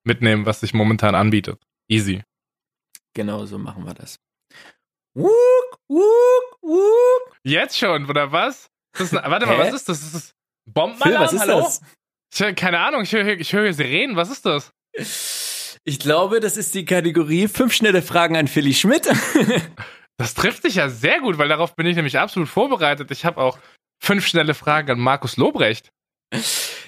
Mitnehmen, 0.04 0.46
was 0.46 0.60
sich 0.60 0.72
momentan 0.72 1.14
anbietet. 1.14 1.60
Easy. 1.88 2.22
Genau 3.14 3.44
so 3.44 3.58
machen 3.58 3.84
wir 3.84 3.94
das. 3.94 4.18
Wuk, 5.14 5.30
wuk, 5.88 6.58
wuk. 6.62 7.36
Jetzt 7.44 7.76
schon, 7.78 8.08
oder 8.08 8.32
was? 8.32 8.68
Das 8.94 9.12
ist, 9.12 9.12
warte 9.12 9.46
mal, 9.46 9.56
Hä? 9.56 9.60
was 9.60 9.74
ist 9.74 9.88
das? 9.88 10.00
Das 10.00 10.14
ist 10.14 10.26
Phil, 10.64 10.72
Bombenalarm? 10.72 11.24
was 11.24 11.32
ist 11.32 11.40
Hallo? 11.40 11.60
das? 11.60 11.80
Ich 12.32 12.40
höre, 12.40 12.52
keine 12.54 12.78
Ahnung, 12.80 13.02
ich 13.02 13.12
höre, 13.12 13.26
ich 13.38 13.52
höre 13.52 13.72
Sirenen, 13.74 14.16
was 14.16 14.30
ist 14.30 14.46
das? 14.46 14.70
Ich 15.84 15.98
glaube, 15.98 16.40
das 16.40 16.56
ist 16.56 16.74
die 16.74 16.84
Kategorie 16.84 17.48
fünf 17.48 17.74
schnelle 17.74 18.00
Fragen 18.02 18.36
an 18.36 18.48
Philly 18.48 18.74
Schmidt. 18.74 19.08
Das 20.18 20.34
trifft 20.34 20.62
sich 20.62 20.76
ja 20.76 20.88
sehr 20.88 21.20
gut, 21.20 21.38
weil 21.38 21.48
darauf 21.48 21.74
bin 21.74 21.86
ich 21.86 21.96
nämlich 21.96 22.18
absolut 22.18 22.48
vorbereitet. 22.48 23.10
Ich 23.10 23.24
habe 23.24 23.40
auch 23.40 23.58
fünf 23.98 24.24
schnelle 24.26 24.54
Fragen 24.54 24.90
an 24.90 25.00
Markus 25.00 25.36
Lobrecht. 25.36 25.90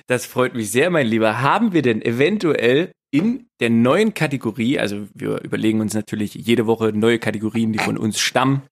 Das 0.06 0.26
freut 0.26 0.54
mich 0.54 0.70
sehr, 0.70 0.90
mein 0.90 1.06
Lieber. 1.06 1.40
Haben 1.40 1.72
wir 1.72 1.82
denn 1.82 2.00
eventuell 2.02 2.92
in 3.14 3.46
der 3.60 3.70
neuen 3.70 4.12
Kategorie, 4.12 4.78
also 4.80 5.06
wir 5.14 5.40
überlegen 5.42 5.80
uns 5.80 5.94
natürlich 5.94 6.34
jede 6.34 6.66
Woche 6.66 6.92
neue 6.92 7.20
Kategorien, 7.20 7.72
die 7.72 7.78
von 7.78 7.96
uns 7.96 8.18
stammen 8.18 8.62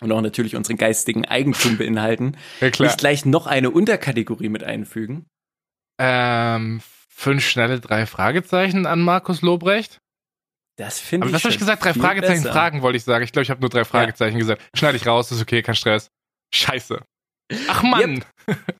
und 0.00 0.10
auch 0.10 0.20
natürlich 0.20 0.56
unseren 0.56 0.76
geistigen 0.76 1.24
Eigentum 1.26 1.78
beinhalten, 1.78 2.36
Ja, 2.60 2.70
klar. 2.70 2.88
nicht 2.88 2.98
gleich 2.98 3.24
noch 3.24 3.46
eine 3.46 3.70
Unterkategorie 3.70 4.48
mit 4.48 4.64
einfügen? 4.64 5.26
Ähm, 6.00 6.80
fünf 7.08 7.44
schnelle 7.46 7.78
drei 7.78 8.06
Fragezeichen 8.06 8.84
an 8.84 9.00
Markus 9.00 9.42
Lobrecht. 9.42 9.98
Das 10.76 10.98
finde 10.98 11.28
ich 11.28 11.32
was 11.32 11.44
habe 11.44 11.52
ich 11.54 11.58
gesagt? 11.60 11.84
Drei 11.84 11.94
Fragezeichen 11.94 12.42
besser. 12.42 12.52
Fragen 12.52 12.82
wollte 12.82 12.96
ich 12.96 13.04
sagen. 13.04 13.24
Ich 13.24 13.30
glaube, 13.30 13.44
ich 13.44 13.50
habe 13.50 13.60
nur 13.60 13.70
drei 13.70 13.84
Fragezeichen 13.84 14.38
gesagt. 14.38 14.62
Schneide 14.74 14.96
ich 14.96 15.06
raus, 15.06 15.30
ist 15.30 15.40
okay, 15.42 15.62
kein 15.62 15.74
Stress. 15.76 16.08
Scheiße. 16.52 17.00
Ach 17.68 17.82
Mann. 17.84 18.24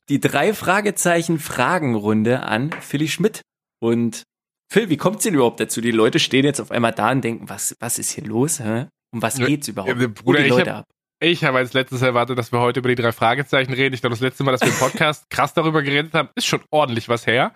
Die 0.09 0.19
drei 0.21 0.55
Fragezeichen 0.55 1.39
Fragenrunde 1.39 2.43
an 2.43 2.71
Philly 2.81 3.09
Schmidt. 3.09 3.43
Und 3.81 4.23
Phil, 4.71 4.91
wie 4.91 4.97
kommt's 4.97 5.25
denn 5.25 5.35
überhaupt 5.35 5.61
dazu? 5.61 5.81
Die 5.81 5.91
Leute 5.91 6.19
stehen 6.19 6.45
jetzt 6.45 6.61
auf 6.61 6.71
einmal 6.71 6.93
da 6.93 7.11
und 7.11 7.23
denken, 7.23 7.49
was, 7.49 7.75
was 7.81 7.99
ist 7.99 8.11
hier 8.11 8.25
los? 8.25 8.61
Hä? 8.61 8.87
Um 9.15 9.23
was 9.23 9.37
geht's 9.37 9.69
überhaupt? 9.69 10.15
Bruder, 10.15 10.41
die 10.41 10.47
ich 10.47 10.51
Leute 10.51 10.71
hab- 10.73 10.79
ab. 10.81 10.85
Ich 11.21 11.43
habe 11.43 11.59
als 11.59 11.73
letztes 11.73 12.03
erwartet, 12.03 12.39
dass 12.39 12.53
wir 12.53 12.61
heute 12.61 12.79
über 12.79 12.91
die 12.91 12.95
drei 12.95 13.11
Fragezeichen 13.11 13.73
reden. 13.73 13.93
Ich 13.95 14.03
glaube, 14.03 14.13
das 14.15 14.21
letzte 14.21 14.45
Mal, 14.45 14.53
dass 14.53 14.61
wir 14.61 14.69
im 14.69 14.75
Podcast 14.79 15.29
krass 15.31 15.53
darüber 15.53 15.83
geredet 15.83 16.15
haben, 16.15 16.29
ist 16.37 16.47
schon 16.47 16.61
ordentlich 16.71 17.09
was 17.09 17.27
her. 17.27 17.55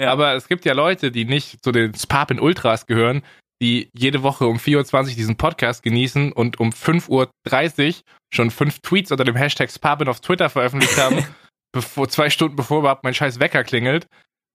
Ja. 0.00 0.10
Aber 0.10 0.34
es 0.34 0.48
gibt 0.48 0.64
ja 0.64 0.72
Leute, 0.72 1.10
die 1.10 1.24
nicht 1.26 1.62
zu 1.62 1.70
den 1.70 1.94
Sparpin 1.94 2.40
Ultras 2.40 2.86
gehören, 2.86 3.22
die 3.60 3.90
jede 3.92 4.22
Woche 4.22 4.46
um 4.46 4.56
4.20 4.56 4.94
Uhr 4.94 5.04
diesen 5.16 5.36
Podcast 5.36 5.82
genießen 5.82 6.32
und 6.32 6.60
um 6.60 6.70
5.30 6.70 7.08
Uhr 7.08 8.02
schon 8.32 8.50
fünf 8.50 8.80
Tweets 8.80 9.12
unter 9.12 9.24
dem 9.24 9.36
Hashtag 9.36 9.70
Sparpin 9.70 10.08
auf 10.08 10.20
Twitter 10.20 10.48
veröffentlicht 10.48 10.96
haben, 10.96 11.24
bevor, 11.72 12.08
zwei 12.08 12.30
Stunden 12.30 12.56
bevor 12.56 12.78
überhaupt 12.80 13.04
mein 13.04 13.14
scheiß 13.14 13.38
Wecker 13.38 13.64
klingelt. 13.64 14.06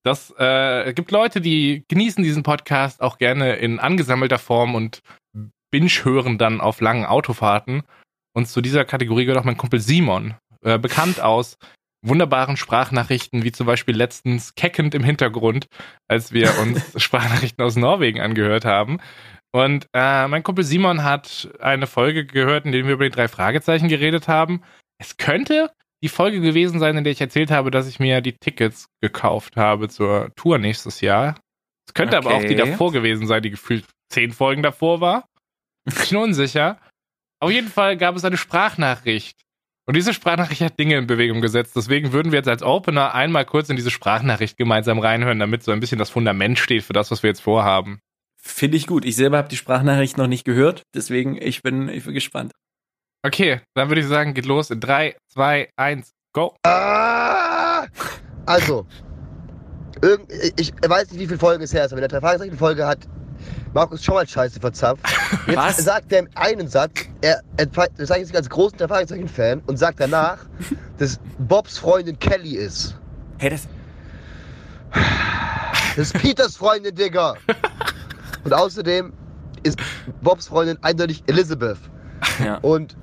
Das 0.03 0.33
äh, 0.37 0.93
gibt 0.93 1.11
Leute, 1.11 1.41
die 1.41 1.83
genießen 1.87 2.23
diesen 2.23 2.43
Podcast 2.43 3.01
auch 3.01 3.17
gerne 3.17 3.55
in 3.55 3.79
angesammelter 3.79 4.39
Form 4.39 4.75
und 4.75 5.01
binge 5.71 5.89
hören 5.89 6.37
dann 6.37 6.61
auf 6.61 6.81
langen 6.81 7.05
Autofahrten. 7.05 7.83
Und 8.33 8.47
zu 8.47 8.61
dieser 8.61 8.85
Kategorie 8.85 9.25
gehört 9.25 9.41
auch 9.41 9.45
mein 9.45 9.57
Kumpel 9.57 9.79
Simon, 9.79 10.35
äh, 10.63 10.79
bekannt 10.79 11.19
aus 11.19 11.57
wunderbaren 12.01 12.55
Sprachnachrichten, 12.55 13.43
wie 13.43 13.51
zum 13.51 13.67
Beispiel 13.67 13.95
letztens 13.95 14.55
keckend 14.55 14.95
im 14.95 15.03
Hintergrund, 15.03 15.67
als 16.07 16.31
wir 16.31 16.57
uns 16.59 16.93
Sprachnachrichten 17.01 17.63
aus 17.63 17.75
Norwegen 17.75 18.21
angehört 18.21 18.65
haben. 18.65 18.99
Und 19.51 19.87
äh, 19.93 20.27
mein 20.27 20.43
Kumpel 20.43 20.63
Simon 20.63 21.03
hat 21.03 21.49
eine 21.59 21.87
Folge 21.87 22.25
gehört, 22.25 22.65
in 22.65 22.71
der 22.71 22.85
wir 22.85 22.93
über 22.93 23.03
die 23.03 23.15
drei 23.15 23.27
Fragezeichen 23.27 23.89
geredet 23.89 24.27
haben. 24.27 24.61
Es 25.01 25.17
könnte 25.17 25.71
die 26.03 26.09
Folge 26.09 26.39
gewesen 26.41 26.79
sein, 26.79 26.97
in 26.97 27.03
der 27.03 27.11
ich 27.13 27.21
erzählt 27.21 27.51
habe, 27.51 27.71
dass 27.71 27.87
ich 27.87 27.99
mir 27.99 28.21
die 28.21 28.33
Tickets 28.33 28.87
gekauft 29.01 29.57
habe 29.57 29.89
zur 29.89 30.31
Tour 30.35 30.57
nächstes 30.57 31.01
Jahr. 31.01 31.35
Es 31.87 31.93
könnte 31.93 32.17
aber 32.17 32.33
auch 32.33 32.39
die 32.41 32.55
Okay. 32.59 32.71
davor 32.71 32.91
gewesen 32.91 33.27
sein, 33.27 33.41
die 33.41 33.49
gefühlt 33.49 33.85
zehn 34.09 34.31
Folgen 34.31 34.63
davor 34.63 35.01
war. 35.01 35.25
Ich 35.85 35.95
bin 36.09 36.17
unsicher. 36.19 36.79
Auf 37.41 37.51
jeden 37.51 37.69
Fall 37.69 37.97
gab 37.97 38.15
es 38.15 38.23
eine 38.25 38.37
Sprachnachricht. 38.37 39.41
Und 39.87 39.95
diese 39.95 40.13
Sprachnachricht 40.13 40.61
hat 40.61 40.77
Dinge 40.79 40.97
in 40.97 41.07
Bewegung 41.07 41.41
gesetzt. 41.41 41.75
Deswegen 41.75 42.11
würden 42.13 42.31
wir 42.31 42.37
jetzt 42.37 42.47
als 42.49 42.61
Opener 42.61 43.15
einmal 43.15 43.45
kurz 43.45 43.69
in 43.69 43.75
diese 43.75 43.89
Sprachnachricht 43.89 44.55
gemeinsam 44.55 44.99
reinhören, 44.99 45.39
damit 45.39 45.63
so 45.63 45.71
ein 45.71 45.79
bisschen 45.79 45.97
das 45.97 46.11
Fundament 46.11 46.59
steht 46.59 46.83
für 46.83 46.93
das, 46.93 47.09
was 47.09 47.23
wir 47.23 47.29
jetzt 47.29 47.41
vorhaben. 47.41 47.99
Finde 48.41 48.77
ich 48.77 48.85
gut. 48.85 49.03
Ich 49.03 49.15
selber 49.15 49.37
habe 49.37 49.49
die 49.49 49.57
Sprachnachricht 49.57 50.17
noch 50.17 50.27
nicht 50.27 50.45
gehört, 50.45 50.83
deswegen 50.93 51.41
ich 51.41 51.63
bin, 51.63 51.89
ich 51.89 52.03
bin 52.05 52.13
gespannt. 52.13 52.51
Okay, 53.23 53.59
dann 53.75 53.89
würde 53.89 54.01
ich 54.01 54.07
sagen, 54.07 54.33
geht 54.33 54.45
los 54.45 54.69
in 54.69 54.79
3, 54.79 55.15
2, 55.33 55.69
1, 55.75 56.13
go. 56.33 56.55
Ah! 56.63 57.85
Also, 58.45 58.85
irgend, 60.01 60.31
ich 60.57 60.71
weiß 60.87 61.11
nicht, 61.11 61.19
wie 61.19 61.27
viele 61.27 61.37
Folgen 61.39 61.61
es 61.63 61.73
her 61.73 61.85
ist, 61.85 61.91
aber 61.91 62.01
in 62.01 62.07
der 62.09 62.19
Drei-Fragezeichen-Folge 62.19 62.87
hat 62.87 62.99
Markus 63.73 64.03
schon 64.03 64.15
mal 64.15 64.27
Scheiße 64.27 64.59
verzapft. 64.59 65.03
Jetzt 65.47 65.57
Was? 65.57 65.77
sagt 65.77 66.11
er 66.13 66.19
im 66.19 66.29
einen 66.35 66.67
Satz, 66.67 66.91
er, 67.21 67.41
er 67.57 67.65
das 67.65 68.07
sage 68.07 68.21
ich 68.21 68.27
jetzt 68.27 68.35
als 68.35 68.49
großen 68.49 68.77
Drei-Fragezeichen-Fan 68.77 69.61
und 69.67 69.77
sagt 69.77 69.99
danach, 69.99 70.39
dass 70.97 71.19
Bobs 71.39 71.77
Freundin 71.77 72.17
Kelly 72.19 72.55
ist. 72.55 72.97
Hey, 73.37 73.49
das, 73.49 73.67
Das 75.95 75.97
ist 75.97 76.13
Peters 76.13 76.55
Freundin, 76.55 76.95
Digga. 76.95 77.35
Und 78.45 78.53
außerdem 78.53 79.11
ist 79.63 79.77
Bobs 80.21 80.47
Freundin 80.47 80.77
eindeutig 80.81 81.21
Elizabeth. 81.27 81.77
ja. 82.43 82.55
Und 82.59 82.95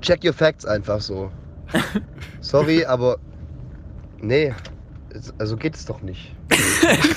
check 0.00 0.24
your 0.24 0.32
facts 0.32 0.64
einfach 0.64 1.00
so. 1.00 1.30
Sorry, 2.40 2.84
aber 2.84 3.18
nee, 4.20 4.54
also 5.38 5.56
geht 5.56 5.74
es 5.74 5.84
doch 5.84 6.02
nicht. 6.02 6.34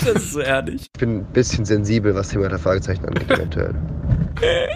das 0.06 0.16
ist 0.16 0.34
so 0.34 0.40
ehrlich. 0.40 0.90
Ich 0.94 1.00
bin 1.00 1.20
ein 1.20 1.26
bisschen 1.26 1.66
sensibel, 1.66 2.16
was 2.16 2.30
Thema 2.30 2.50
der 2.50 2.60
Fragezeichen 2.60 3.06
angeht, 3.06 3.30
eventuell. 3.30 3.76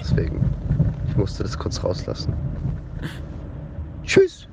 Deswegen, 0.01 0.43
ich 1.09 1.15
musste 1.17 1.43
das 1.43 1.57
kurz 1.57 1.83
rauslassen. 1.83 2.33
Tschüss. 4.03 4.47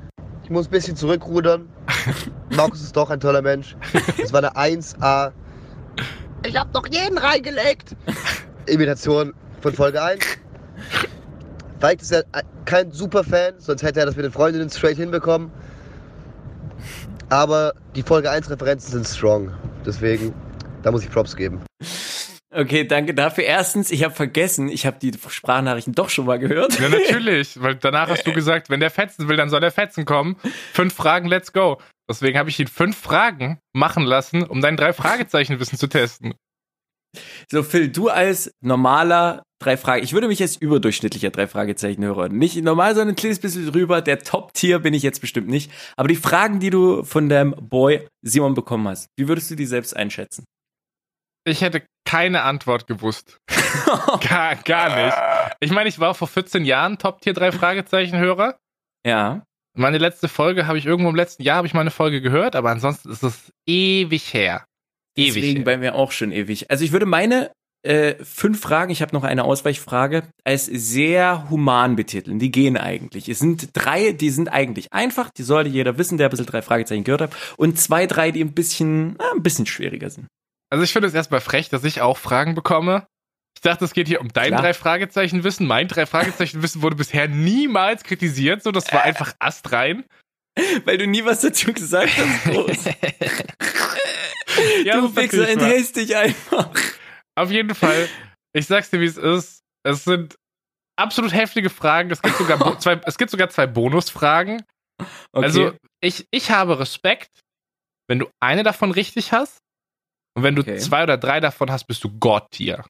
Ich 0.45 0.51
muss 0.51 0.67
ein 0.67 0.71
bisschen 0.71 0.97
zurückrudern. 0.97 1.69
Markus 2.57 2.83
ist 2.83 2.97
doch 2.97 3.11
ein 3.11 3.21
toller 3.21 3.43
Mensch. 3.43 3.77
Das 4.19 4.33
war 4.33 4.39
eine 4.41 4.79
1A. 4.81 5.33
Ich 6.45 6.57
hab 6.57 6.73
noch 6.73 6.87
jeden 6.89 7.19
reingelegt. 7.19 7.95
Imitation 8.67 9.35
von 9.61 9.73
Folge 9.73 10.03
1. 10.03 10.21
Vielleicht 11.81 12.03
ist 12.03 12.13
er 12.13 12.25
kein 12.67 12.93
Superfan, 12.93 13.55
sonst 13.59 13.83
hätte 13.83 14.01
er 14.01 14.07
das 14.07 14.15
mit 14.15 14.25
den 14.25 14.33
Freundinnen 14.33 14.69
straight 14.69 14.99
hinbekommen. 14.99 15.51
Aber 17.31 17.73
die 17.97 18.03
Folge 18.03 18.31
1 18.31 18.51
Referenzen 18.51 18.93
sind 18.93 19.07
strong. 19.09 19.53
Deswegen, 19.87 20.35
da 20.83 20.91
muss 20.91 21.03
ich 21.03 21.11
Props 21.11 21.35
geben. 21.35 21.63
Okay, 22.53 22.85
danke 22.85 23.15
dafür. 23.15 23.45
Erstens, 23.45 23.91
ich 23.91 24.05
habe 24.05 24.13
vergessen, 24.13 24.69
ich 24.69 24.85
habe 24.85 24.99
die 25.01 25.13
Sprachnachrichten 25.27 25.95
doch 25.95 26.11
schon 26.11 26.27
mal 26.27 26.39
gehört. 26.39 26.79
Ja, 26.79 26.89
natürlich, 26.89 27.63
weil 27.63 27.77
danach 27.77 28.11
hast 28.11 28.27
du 28.27 28.33
gesagt, 28.33 28.69
wenn 28.69 28.81
der 28.81 28.91
fetzen 28.91 29.29
will, 29.29 29.37
dann 29.37 29.49
soll 29.49 29.61
der 29.61 29.71
fetzen 29.71 30.05
kommen. 30.05 30.37
Fünf 30.73 30.93
Fragen, 30.93 31.29
let's 31.29 31.53
go. 31.53 31.81
Deswegen 32.11 32.37
habe 32.39 32.51
ich 32.51 32.59
ihn 32.59 32.67
fünf 32.67 32.99
Fragen 32.99 33.59
machen 33.73 34.03
lassen, 34.03 34.43
um 34.43 34.61
dein 34.61 34.77
drei 34.77 34.93
Fragezeichen-Wissen 34.93 35.79
zu 35.79 35.87
testen. 35.87 36.35
So, 37.51 37.63
Phil, 37.63 37.89
du 37.89 38.09
als 38.09 38.53
normaler 38.61 39.43
drei 39.61 39.77
Frage, 39.77 40.03
ich 40.03 40.13
würde 40.13 40.29
mich 40.29 40.41
als 40.41 40.57
überdurchschnittlicher 40.57 41.31
drei 41.31 41.47
Fragezeichen 41.47 42.05
hören. 42.05 42.37
Nicht 42.39 42.57
normal, 42.63 42.95
sondern 42.95 43.11
ein 43.11 43.17
kleines 43.17 43.41
bisschen 43.41 43.71
drüber. 43.71 44.01
Der 44.01 44.21
Top-Tier 44.21 44.79
bin 44.79 44.95
ich 44.95 45.03
jetzt 45.03 45.21
bestimmt 45.21 45.49
nicht. 45.49 45.71
Aber 45.97 46.09
die 46.09 46.17
Fragen, 46.17 46.61
die 46.61 46.71
du 46.71 47.05
von 47.05 47.29
deinem 47.29 47.55
Boy 47.61 48.07
Simon 48.23 48.55
bekommen 48.55 48.89
hast, 48.89 49.09
wie 49.17 49.29
würdest 49.29 49.51
du 49.51 49.57
die 49.57 49.67
selbst 49.67 49.97
einschätzen? 49.97 50.45
Ich 51.45 51.63
hätte 51.63 51.83
keine 52.05 52.43
Antwort 52.43 52.87
gewusst. 52.87 53.39
gar, 54.29 54.57
gar 54.57 55.05
nicht. 55.05 55.17
Ich 55.61 55.71
meine, 55.71 55.89
ich 55.89 55.99
war 55.99 56.15
vor 56.15 56.29
14 56.29 56.65
Jahren 56.65 56.99
Top-Tier 56.99 57.33
drei 57.33 57.53
Fragezeichen-Hörer. 57.53 58.59
Ja. 59.07 59.43
Meine 59.77 59.99
letzte 59.99 60.29
Folge 60.29 60.67
habe 60.67 60.79
ich 60.79 60.87
irgendwo 60.87 61.11
im 61.11 61.17
letzten 61.17 61.43
Jahr 61.43 61.59
habe 61.59 61.67
ich 61.67 61.75
meine 61.75 61.91
Folge 61.91 62.21
gehört, 62.21 62.57
aber 62.57 62.71
ansonsten 62.71 63.11
ist 63.11 63.23
es 63.23 63.53
ewig 63.67 64.35
her. 64.35 64.65
Ewig. 65.17 65.35
Deswegen 65.35 65.65
bei 65.65 65.77
mir 65.77 65.95
auch 65.95 66.13
schon 66.13 66.33
ewig. 66.33 66.71
Also 66.71 66.85
ich 66.85 66.93
würde 66.93 67.07
meine 67.07 67.51
äh, 67.83 68.23
fünf 68.23 68.61
Fragen, 68.61 68.91
ich 68.91 69.01
habe 69.01 69.15
noch 69.15 69.25
eine 69.25 69.45
Ausweichfrage, 69.45 70.25
als 70.45 70.67
sehr 70.67 71.49
human 71.49 71.97
betiteln. 71.97 72.39
Die 72.39 72.51
gehen 72.51 72.77
eigentlich. 72.77 73.29
Es 73.29 73.39
sind 73.39 73.71
drei, 73.73 74.13
die 74.13 74.31
sind 74.31 74.49
eigentlich 74.49 74.93
einfach, 74.93 75.31
die 75.31 75.43
sollte 75.43 75.71
jeder 75.71 75.97
wissen, 75.97 76.19
der 76.19 76.29
ein 76.29 76.31
bisschen 76.31 76.47
drei 76.47 76.63
Fragezeichen 76.63 77.05
gehört 77.05 77.23
hat. 77.23 77.37
Und 77.57 77.79
zwei, 77.79 78.07
drei, 78.07 78.31
die 78.31 78.43
ein 78.45 78.53
bisschen, 78.53 79.17
äh, 79.19 79.35
ein 79.35 79.43
bisschen 79.43 79.67
schwieriger 79.67 80.11
sind. 80.11 80.27
Also 80.71 80.85
ich 80.85 80.93
finde 80.93 81.09
es 81.09 81.15
erstmal 81.15 81.41
frech, 81.41 81.69
dass 81.69 81.85
ich 81.85 82.01
auch 82.01 82.19
Fragen 82.19 82.55
bekomme. 82.55 83.07
Ich 83.57 83.63
dachte, 83.63 83.85
es 83.85 83.93
geht 83.93 84.09
hier 84.09 84.21
um 84.21 84.29
dein 84.29 84.49
Klar. 84.49 84.63
drei 84.63 84.75
Fragezeichen 84.75 85.43
Wissen. 85.43 85.67
Mein 85.67 85.89
drei 85.89 86.07
Fragezeichen 86.07 86.63
Wissen 86.63 86.83
wurde 86.83 86.97
bisher 86.97 87.29
niemals 87.29 88.05
kritisiert, 88.05 88.63
so 88.63 88.73
das 88.73 88.93
war 88.93 89.03
einfach 89.03 89.35
astrein. 89.39 90.05
Weil 90.85 90.99
du 90.99 91.07
nie 91.07 91.25
was 91.25 91.41
dazu 91.41 91.73
gesagt 91.73 92.13
hast, 92.17 92.45
groß. 92.53 92.85
Ja, 94.85 95.01
du 95.01 95.15
wahr. 95.15 95.49
enthältst 95.49 95.97
dich 95.97 96.17
einfach. 96.17 96.71
Auf 97.37 97.51
jeden 97.51 97.75
Fall, 97.75 98.09
ich 98.53 98.67
sag's 98.67 98.91
dir, 98.91 99.01
wie 99.01 99.07
es 99.07 99.17
ist. 99.17 99.61
Es 99.87 100.05
sind 100.05 100.37
absolut 100.97 101.33
heftige 101.33 101.71
Fragen. 101.71 102.11
Es 102.11 102.21
gibt 102.23 102.37
sogar, 102.37 102.79
zwei, 102.81 103.01
es 103.05 103.17
gibt 103.19 103.31
sogar 103.31 103.49
zwei 103.51 103.67
Bonusfragen. 103.67 104.63
Okay. 105.33 105.45
Also, 105.45 105.73
ich, 106.03 106.27
ich 106.31 106.51
habe 106.51 106.79
Respekt, 106.79 107.31
wenn 108.09 108.19
du 108.19 108.29
eine 108.41 108.63
davon 108.63 108.91
richtig 108.91 109.33
hast. 109.33 109.59
Und 110.37 110.43
wenn 110.43 110.55
du 110.55 110.63
Okay. 110.63 110.79
zwei 110.79 111.03
oder 111.03 111.17
drei 111.17 111.41
davon 111.41 111.71
hast, 111.71 111.85
bist 111.87 112.05
du 112.05 112.11
Gott-Tier. 112.19 112.85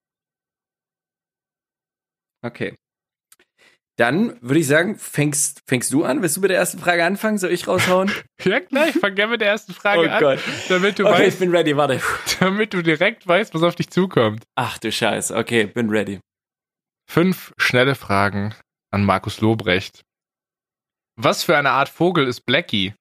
Okay. 2.44 2.75
Dann 4.01 4.41
würde 4.41 4.61
ich 4.61 4.67
sagen, 4.67 4.97
fängst, 4.97 5.61
fängst 5.67 5.93
du 5.93 6.05
an? 6.05 6.23
Willst 6.23 6.35
du 6.35 6.41
mit 6.41 6.49
der 6.49 6.57
ersten 6.57 6.79
Frage 6.79 7.05
anfangen? 7.05 7.37
Soll 7.37 7.51
ich 7.51 7.69
raushauen? 7.69 8.11
Ja, 8.43 8.59
klar, 8.61 8.89
ich 8.89 8.95
fange 8.95 9.15
gerne 9.17 9.33
mit 9.33 9.43
der 9.43 9.49
ersten 9.49 9.75
Frage 9.75 10.01
oh 10.01 10.11
an, 10.11 10.21
Gott. 10.21 10.39
damit 10.71 10.99
du, 10.99 11.05
Okay, 11.05 11.25
ich 11.25 11.27
weißt, 11.27 11.41
bin 11.41 11.55
ready, 11.55 11.77
warte. 11.77 12.01
damit 12.41 12.73
du 12.73 12.81
direkt 12.81 13.27
weißt, 13.29 13.53
was 13.53 13.63
auf 13.63 13.75
dich 13.75 13.91
zukommt. 13.91 14.45
Ach 14.55 14.79
du 14.79 14.91
Scheiße, 14.91 15.37
okay, 15.37 15.67
bin 15.67 15.91
ready. 15.91 16.19
Fünf 17.11 17.53
schnelle 17.59 17.95
Fragen 17.95 18.55
an 18.91 19.05
Markus 19.05 19.43
Lobrecht. 19.43 20.01
Was 21.17 21.45
für 21.45 21.59
eine 21.59 21.73
Art 21.73 21.91
Vogel 21.91 22.27
ist 22.27 22.47
Blackie? 22.47 22.95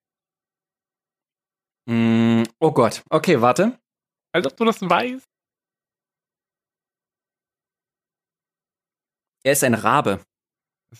Mm, 1.89 2.43
oh 2.59 2.71
Gott, 2.73 3.03
okay, 3.09 3.39
warte. 3.39 3.79
Als 4.33 4.45
ob 4.45 4.57
du 4.57 4.65
das 4.65 4.81
weißt. 4.81 5.23
Er 9.45 9.53
ist 9.53 9.63
ein 9.63 9.73
Rabe. 9.75 10.19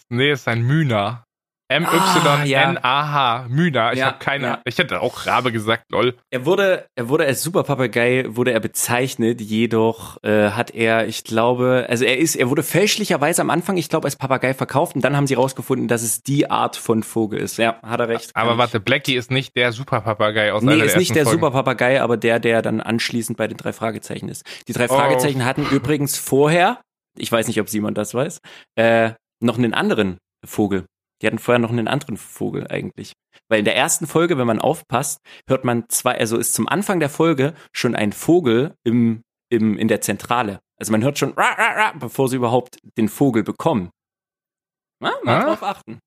Nee, 0.09 0.31
es 0.31 0.41
ist 0.41 0.47
ein 0.47 0.61
Mühner. 0.61 1.23
M-Y-N-A-H. 1.71 3.45
Mühner. 3.47 3.93
Ich 3.93 3.99
Ja, 3.99 4.07
habe 4.07 4.17
keine 4.19 4.43
ja. 4.47 4.61
Ich 4.65 4.79
hätte 4.79 5.01
auch 5.01 5.27
Rabe 5.27 5.51
gesagt, 5.51 5.83
lol. 5.91 6.15
Er 6.31 6.45
wurde, 6.45 6.87
er 6.95 7.09
wurde 7.09 7.25
als 7.25 7.43
Superpapagei 7.43 8.25
wurde 8.29 8.51
er 8.53 8.59
bezeichnet, 8.59 9.39
jedoch 9.39 10.17
äh, 10.23 10.49
hat 10.49 10.71
er, 10.71 11.07
ich 11.07 11.23
glaube, 11.23 11.85
also 11.87 12.05
er 12.05 12.17
ist, 12.17 12.35
er 12.35 12.49
wurde 12.49 12.63
fälschlicherweise 12.63 13.41
am 13.43 13.51
Anfang, 13.51 13.77
ich 13.77 13.87
glaube, 13.87 14.05
als 14.05 14.15
Papagei 14.15 14.55
verkauft 14.55 14.95
und 14.95 15.03
dann 15.03 15.15
haben 15.15 15.27
sie 15.27 15.35
rausgefunden, 15.35 15.87
dass 15.87 16.01
es 16.01 16.23
die 16.23 16.49
Art 16.49 16.75
von 16.75 17.03
Vogel 17.03 17.39
ist. 17.39 17.57
Ja, 17.59 17.79
hat 17.83 17.99
er 17.99 18.07
recht. 18.09 18.31
Aber 18.35 18.57
warte, 18.57 18.79
Blackie 18.79 19.13
ist 19.15 19.29
nicht 19.29 19.55
der 19.55 19.71
Superpapagei 19.71 20.51
aus 20.53 20.63
Nee, 20.63 20.71
einer 20.73 20.85
ist 20.85 20.93
der 20.93 20.99
nicht 20.99 21.15
der. 21.15 21.25
Superpapagei, 21.27 22.01
aber 22.01 22.17
der, 22.17 22.39
der 22.39 22.63
dann 22.63 22.81
anschließend 22.81 23.37
bei 23.37 23.47
den 23.47 23.57
drei 23.57 23.73
Fragezeichen 23.73 24.27
ist. 24.29 24.43
Die 24.67 24.73
drei 24.73 24.85
Oh. 24.89 24.95
Fragezeichen 24.95 25.45
hatten 25.45 25.67
übrigens 25.69 26.17
vorher, 26.17 26.81
ich 27.15 27.31
weiß 27.31 27.47
nicht, 27.47 27.61
ob 27.61 27.69
Simon 27.69 27.93
das 27.93 28.15
weiß, 28.15 28.39
äh, 28.75 29.11
noch 29.41 29.57
einen 29.57 29.73
anderen 29.73 30.17
Vogel. 30.45 30.85
Die 31.21 31.27
hatten 31.27 31.39
vorher 31.39 31.59
noch 31.59 31.69
einen 31.71 31.87
anderen 31.89 32.15
Vogel 32.17 32.67
eigentlich. 32.67 33.13
Weil 33.49 33.59
in 33.59 33.65
der 33.65 33.75
ersten 33.75 34.07
Folge, 34.07 34.37
wenn 34.37 34.47
man 34.47 34.59
aufpasst, 34.59 35.19
hört 35.49 35.65
man 35.65 35.85
zwei, 35.89 36.17
also 36.17 36.37
ist 36.37 36.53
zum 36.53 36.67
Anfang 36.67 36.99
der 36.99 37.09
Folge 37.09 37.53
schon 37.73 37.93
ein 37.95 38.13
Vogel 38.13 38.73
im, 38.85 39.21
im, 39.51 39.77
in 39.77 39.87
der 39.89 40.01
Zentrale. 40.01 40.59
Also 40.79 40.91
man 40.93 41.03
hört 41.03 41.19
schon, 41.19 41.33
ra, 41.33 41.51
ra, 41.53 41.71
ra, 41.73 41.91
bevor 41.99 42.29
sie 42.29 42.37
überhaupt 42.37 42.77
den 42.97 43.09
Vogel 43.09 43.43
bekommen. 43.43 43.89
Na, 45.01 45.13
mal 45.23 45.41
Ah. 45.41 45.45
drauf 45.45 45.63
achten. 45.63 45.99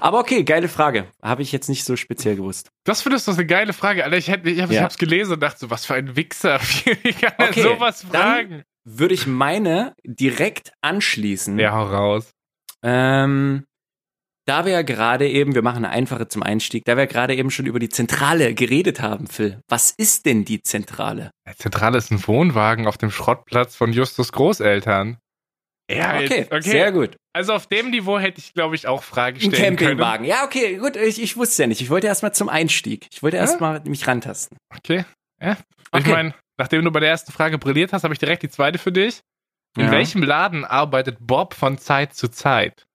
Aber 0.00 0.18
okay, 0.20 0.42
geile 0.42 0.68
Frage. 0.68 1.06
Habe 1.22 1.42
ich 1.42 1.52
jetzt 1.52 1.68
nicht 1.68 1.84
so 1.84 1.94
speziell 1.96 2.36
gewusst. 2.36 2.70
Das 2.84 3.02
findest 3.02 3.28
du 3.28 3.32
eine 3.32 3.44
geile 3.46 3.72
Frage, 3.74 4.04
Alter. 4.04 4.16
Ich, 4.16 4.28
hätte, 4.28 4.48
ich, 4.48 4.60
hab, 4.62 4.70
ich 4.70 4.76
Ja. 4.76 4.82
hab's 4.82 4.96
gelesen 4.98 5.34
und 5.34 5.40
dachte 5.40 5.58
so, 5.60 5.70
was 5.70 5.84
für 5.86 5.94
ein 5.94 6.16
Wichser. 6.16 6.58
Wie 7.02 7.12
kann 7.12 7.32
Okay, 7.38 7.62
sowas 7.62 8.02
fragen? 8.04 8.62
Würde 8.84 9.12
ich 9.14 9.26
meine 9.26 9.94
direkt 10.04 10.72
anschließen. 10.82 11.58
Ja, 11.58 11.72
hau 11.72 11.84
raus. 11.84 12.30
Ähm, 12.82 13.64
da 14.46 14.64
wir 14.64 14.72
ja 14.72 14.82
gerade 14.82 15.28
eben, 15.28 15.54
wir 15.54 15.62
machen 15.62 15.84
eine 15.84 15.90
einfache 15.90 16.26
zum 16.28 16.42
Einstieg, 16.42 16.84
da 16.84 16.96
wir 16.96 17.06
gerade 17.06 17.34
eben 17.36 17.50
schon 17.50 17.66
über 17.66 17.78
die 17.78 17.88
Zentrale 17.90 18.54
geredet 18.54 19.00
haben, 19.00 19.26
Phil. 19.26 19.60
Was 19.68 19.90
ist 19.92 20.26
denn 20.26 20.44
die 20.44 20.62
Zentrale? 20.62 21.30
Der 21.46 21.56
Zentrale 21.56 21.98
ist 21.98 22.10
ein 22.10 22.26
Wohnwagen 22.26 22.86
auf 22.86 22.98
dem 22.98 23.10
Schrottplatz 23.10 23.76
von 23.76 23.92
Justus 23.92 24.32
Großeltern. 24.32 25.18
Ja, 25.90 26.14
Okay, 26.16 26.38
jetzt- 26.40 26.52
okay. 26.52 26.70
sehr 26.70 26.92
gut. 26.92 27.16
Also 27.32 27.52
auf 27.52 27.66
dem 27.66 27.90
Niveau 27.90 28.18
hätte 28.18 28.38
ich, 28.40 28.54
glaube 28.54 28.74
ich, 28.76 28.86
auch 28.86 29.02
Fragen 29.02 29.36
Ein 29.36 29.40
stellen 29.52 29.76
können. 29.76 29.98
Campingwagen. 29.98 30.24
Ja, 30.26 30.44
okay, 30.44 30.76
gut. 30.76 30.96
Ich, 30.96 31.20
ich 31.22 31.36
wusste 31.36 31.64
ja 31.64 31.66
nicht. 31.68 31.80
Ich 31.80 31.90
wollte 31.90 32.06
erstmal 32.06 32.32
zum 32.34 32.48
Einstieg. 32.48 33.06
Ich 33.12 33.22
wollte 33.22 33.36
Ja? 33.36 33.42
erstmal 33.42 33.80
mich 33.84 34.06
rantasten. 34.06 34.56
Okay. 34.76 35.04
Ja. 35.40 35.52
Ich 35.52 36.00
Okay. 36.00 36.10
meine, 36.12 36.34
nachdem 36.58 36.84
du 36.84 36.90
bei 36.92 37.00
der 37.00 37.08
ersten 37.10 37.32
Frage 37.32 37.58
brilliert 37.58 37.92
hast, 37.92 38.04
habe 38.04 38.14
ich 38.14 38.20
direkt 38.20 38.42
die 38.44 38.48
zweite 38.50 38.78
für 38.78 38.92
dich. 38.92 39.20
In 39.76 39.86
Ja. 39.86 39.90
welchem 39.92 40.22
Laden 40.22 40.64
arbeitet 40.64 41.18
Bob 41.20 41.54
von 41.54 41.78
Zeit 41.78 42.14
zu 42.14 42.28
Zeit? 42.28 42.86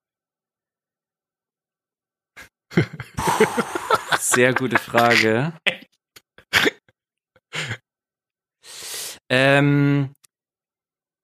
Sehr 4.19 4.53
gute 4.53 4.77
Frage. 4.77 5.53
ähm, 9.29 10.13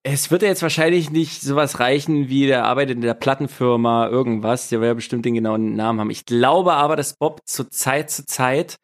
es 0.04 0.32
wird 0.32 0.42
ja 0.42 0.48
jetzt 0.48 0.62
wahrscheinlich 0.64 1.10
nicht 1.12 1.42
sowas 1.42 1.80
reichen 1.80 2.30
wie 2.30 2.48
der 2.48 2.66
arbeitet 2.66 2.96
in 2.96 3.02
der 3.02 3.14
Plattenfirma 3.14 4.08
irgendwas. 4.08 4.70
Der 4.70 4.80
wird 4.80 4.90
ja 4.90 4.94
bestimmt 4.94 5.26
den 5.26 5.36
genauen 5.36 5.76
Namen 5.76 6.00
haben. 6.00 6.10
Ich 6.10 6.26
glaube 6.26 6.74
aber, 6.74 6.96
dass 6.96 7.16
Bob 7.18 7.42
zu 7.46 7.70
Zeit 7.70 8.10
zu 8.10 8.26
Zeit 8.26 8.78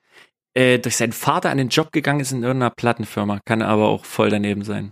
äh, 0.54 0.78
durch 0.80 0.98
seinen 0.98 1.14
Vater 1.14 1.50
an 1.50 1.58
den 1.58 1.70
Job 1.70 1.92
gegangen 1.92 2.20
ist 2.20 2.32
in 2.34 2.44
irgendeiner 2.44 2.72
Plattenfirma. 2.76 3.40
Kann 3.46 3.62
aber 3.62 3.88
auch 3.88 4.06
voll 4.06 4.30
daneben 4.30 4.64
sein. 4.64 4.92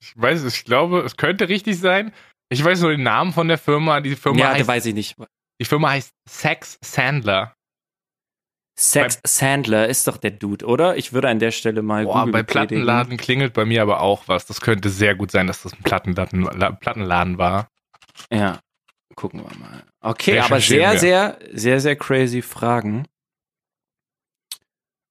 Ich 0.00 0.12
weiß 0.16 0.42
es, 0.42 0.56
ich 0.56 0.64
glaube, 0.64 1.00
es 1.00 1.16
könnte 1.16 1.48
richtig 1.48 1.78
sein. 1.78 2.12
Ich 2.48 2.62
weiß 2.64 2.80
nur 2.80 2.90
den 2.90 3.02
Namen 3.02 3.32
von 3.32 3.48
der 3.48 3.58
Firma. 3.58 4.00
Die 4.00 4.16
Firma, 4.16 4.38
ja, 4.38 4.46
der 4.50 4.58
heißt, 4.60 4.68
weiß 4.68 4.86
ich 4.86 4.94
nicht. 4.94 5.16
die 5.60 5.64
Firma 5.64 5.90
heißt 5.90 6.10
Sex 6.28 6.78
Sandler. 6.82 7.52
Sex 8.78 9.20
Sandler 9.26 9.88
ist 9.88 10.06
doch 10.06 10.18
der 10.18 10.32
Dude, 10.32 10.66
oder? 10.66 10.96
Ich 10.96 11.12
würde 11.14 11.28
an 11.28 11.38
der 11.38 11.50
Stelle 11.50 11.80
mal 11.82 12.04
Boah, 12.04 12.20
Google 12.20 12.32
bei 12.32 12.42
betätigen. 12.42 12.68
Plattenladen 12.84 13.16
klingelt 13.16 13.52
bei 13.54 13.64
mir 13.64 13.80
aber 13.82 14.00
auch 14.00 14.28
was. 14.28 14.46
Das 14.46 14.60
könnte 14.60 14.90
sehr 14.90 15.14
gut 15.14 15.30
sein, 15.30 15.46
dass 15.46 15.62
das 15.62 15.72
ein 15.72 15.82
Plattenladen, 15.82 16.42
La- 16.42 16.72
Plattenladen 16.72 17.38
war. 17.38 17.68
Ja, 18.30 18.60
gucken 19.14 19.40
wir 19.40 19.56
mal. 19.58 19.82
Okay, 20.00 20.38
Recherchieren 20.38 20.84
aber 20.86 20.98
sehr, 20.98 21.38
wir. 21.38 21.38
sehr, 21.48 21.58
sehr, 21.58 21.80
sehr 21.80 21.96
crazy 21.96 22.42
Fragen. 22.42 23.06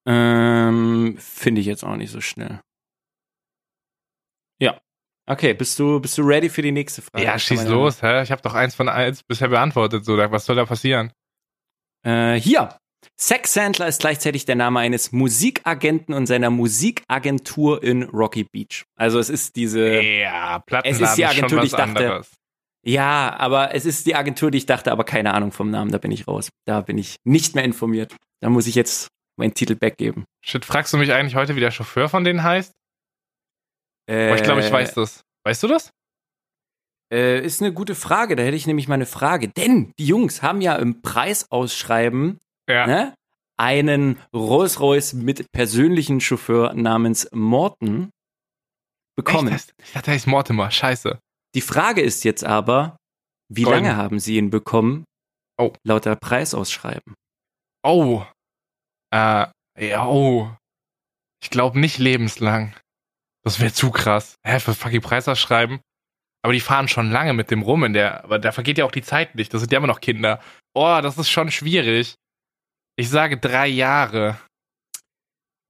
Ähm, 0.07 1.17
finde 1.19 1.61
ich 1.61 1.67
jetzt 1.67 1.83
auch 1.83 1.95
nicht 1.95 2.11
so 2.11 2.21
schnell. 2.21 2.59
Okay, 5.27 5.53
bist 5.53 5.79
du, 5.79 5.99
bist 5.99 6.17
du 6.17 6.21
ready 6.21 6.49
für 6.49 6.61
die 6.61 6.71
nächste 6.71 7.01
Frage? 7.01 7.25
ja, 7.25 7.37
schieß 7.39 7.65
los, 7.65 8.01
hä? 8.01 8.21
Ich 8.21 8.31
habe 8.31 8.41
doch 8.41 8.53
eins 8.53 8.75
von 8.75 8.87
eins 8.89 9.23
bisher 9.23 9.47
beantwortet. 9.47 10.05
So, 10.05 10.17
was 10.17 10.45
soll 10.45 10.55
da 10.55 10.65
passieren? 10.65 11.11
Äh, 12.03 12.35
hier. 12.35 12.77
Sex 13.17 13.53
Sandler 13.53 13.87
ist 13.87 14.01
gleichzeitig 14.01 14.45
der 14.45 14.55
Name 14.55 14.79
eines 14.79 15.11
Musikagenten 15.11 16.13
und 16.13 16.25
seiner 16.25 16.49
Musikagentur 16.49 17.81
in 17.81 18.03
Rocky 18.03 18.43
Beach. 18.43 18.83
Also 18.95 19.19
es 19.19 19.29
ist 19.29 19.55
diese. 19.55 20.01
ja, 20.01 20.59
Plattenladen 20.59 21.03
es 21.03 21.09
ist 21.09 21.17
die 21.17 21.25
Agentur, 21.25 21.61
die 21.61 21.67
ich 21.67 21.71
dachte. 21.71 21.83
anderes. 21.83 22.31
Ja, 22.83 23.35
aber 23.39 23.73
es 23.73 23.85
ist 23.85 24.05
die 24.05 24.15
Agentur, 24.15 24.51
die 24.51 24.59
ich 24.59 24.65
dachte, 24.67 24.91
aber 24.91 25.05
keine 25.05 25.33
Ahnung 25.33 25.51
vom 25.51 25.71
Namen, 25.71 25.91
da 25.91 25.97
bin 25.97 26.11
ich 26.11 26.27
raus. 26.27 26.49
Da 26.65 26.81
bin 26.81 26.97
ich 26.97 27.15
nicht 27.23 27.55
mehr 27.55 27.63
informiert. 27.63 28.15
Da 28.41 28.49
muss 28.49 28.67
ich 28.67 28.75
jetzt 28.75 29.07
meinen 29.37 29.53
Titel 29.53 29.75
backgeben. 29.75 30.25
Shit, 30.43 30.65
fragst 30.65 30.93
du 30.93 30.97
mich 30.97 31.11
eigentlich 31.11 31.35
heute, 31.35 31.55
wie 31.55 31.61
der 31.61 31.71
Chauffeur 31.71 32.09
von 32.09 32.23
denen 32.23 32.43
heißt? 32.43 32.71
Äh, 34.07 34.27
Aber 34.27 34.35
ich 34.35 34.43
glaube, 34.43 34.61
ich 34.61 34.71
weiß 34.71 34.93
das. 34.93 35.21
Weißt 35.45 35.63
du 35.63 35.67
das? 35.67 35.91
Äh, 37.13 37.43
ist 37.45 37.61
eine 37.61 37.71
gute 37.73 37.95
Frage, 37.95 38.35
da 38.35 38.43
hätte 38.43 38.55
ich 38.57 38.67
nämlich 38.67 38.87
mal 38.87 38.95
eine 38.95 39.05
Frage. 39.05 39.49
Denn 39.49 39.91
die 39.99 40.07
Jungs 40.07 40.41
haben 40.41 40.61
ja 40.61 40.75
im 40.75 41.01
Preisausschreiben 41.01 42.39
Ja. 42.69 42.87
ne, 42.87 43.15
einen 43.57 44.19
Rolls-Royce 44.33 45.13
mit 45.13 45.51
persönlichen 45.51 46.19
Chauffeur 46.19 46.73
namens 46.73 47.29
Morton. 47.31 48.09
bekommen. 49.17 49.53
Echt? 49.53 49.73
Ich 49.83 49.93
dachte, 49.93 50.11
er 50.11 50.17
ist 50.17 50.27
Mortimer. 50.27 50.69
Scheiße. 50.71 51.19
Die 51.55 51.61
Frage 51.61 52.01
ist 52.01 52.23
jetzt 52.25 52.43
aber, 52.43 52.97
wie 53.49 53.61
Golden. 53.63 53.83
lange 53.85 53.95
haben 53.95 54.19
sie 54.19 54.35
ihn 54.37 54.49
bekommen? 54.49 55.05
Oh. 55.57 55.71
Laut 55.85 56.03
der 56.05 56.17
Preisausschreiben. 56.17 57.13
Oh. 57.83 58.23
Äh, 59.13 59.45
ja, 59.79 60.05
oh. 60.05 60.51
Ich 61.41 61.49
glaube 61.49 61.79
nicht 61.79 61.97
lebenslang. 61.97 62.75
Das 63.45 63.59
wäre 63.59 63.71
zu 63.71 63.91
krass. 63.91 64.39
Hä, 64.43 64.59
für 64.59 64.73
fucking 64.73 65.01
Preisausschreiben? 65.01 65.79
Aber 66.41 66.53
die 66.53 66.59
fahren 66.59 66.87
schon 66.87 67.11
lange 67.11 67.33
mit 67.33 67.51
dem 67.51 67.61
rum 67.61 67.83
in 67.83 67.93
der, 67.93 68.23
aber 68.23 68.39
da 68.39 68.51
vergeht 68.51 68.77
ja 68.77 68.85
auch 68.85 68.91
die 68.91 69.03
Zeit 69.03 69.35
nicht. 69.35 69.53
Das 69.53 69.61
sind 69.61 69.71
ja 69.71 69.77
immer 69.77 69.87
noch 69.87 70.01
Kinder. 70.01 70.41
Oh, 70.73 70.99
das 71.01 71.17
ist 71.17 71.29
schon 71.29 71.51
schwierig. 71.51 72.15
Ich 72.97 73.09
sage 73.09 73.37
drei 73.37 73.67
Jahre. 73.67 74.39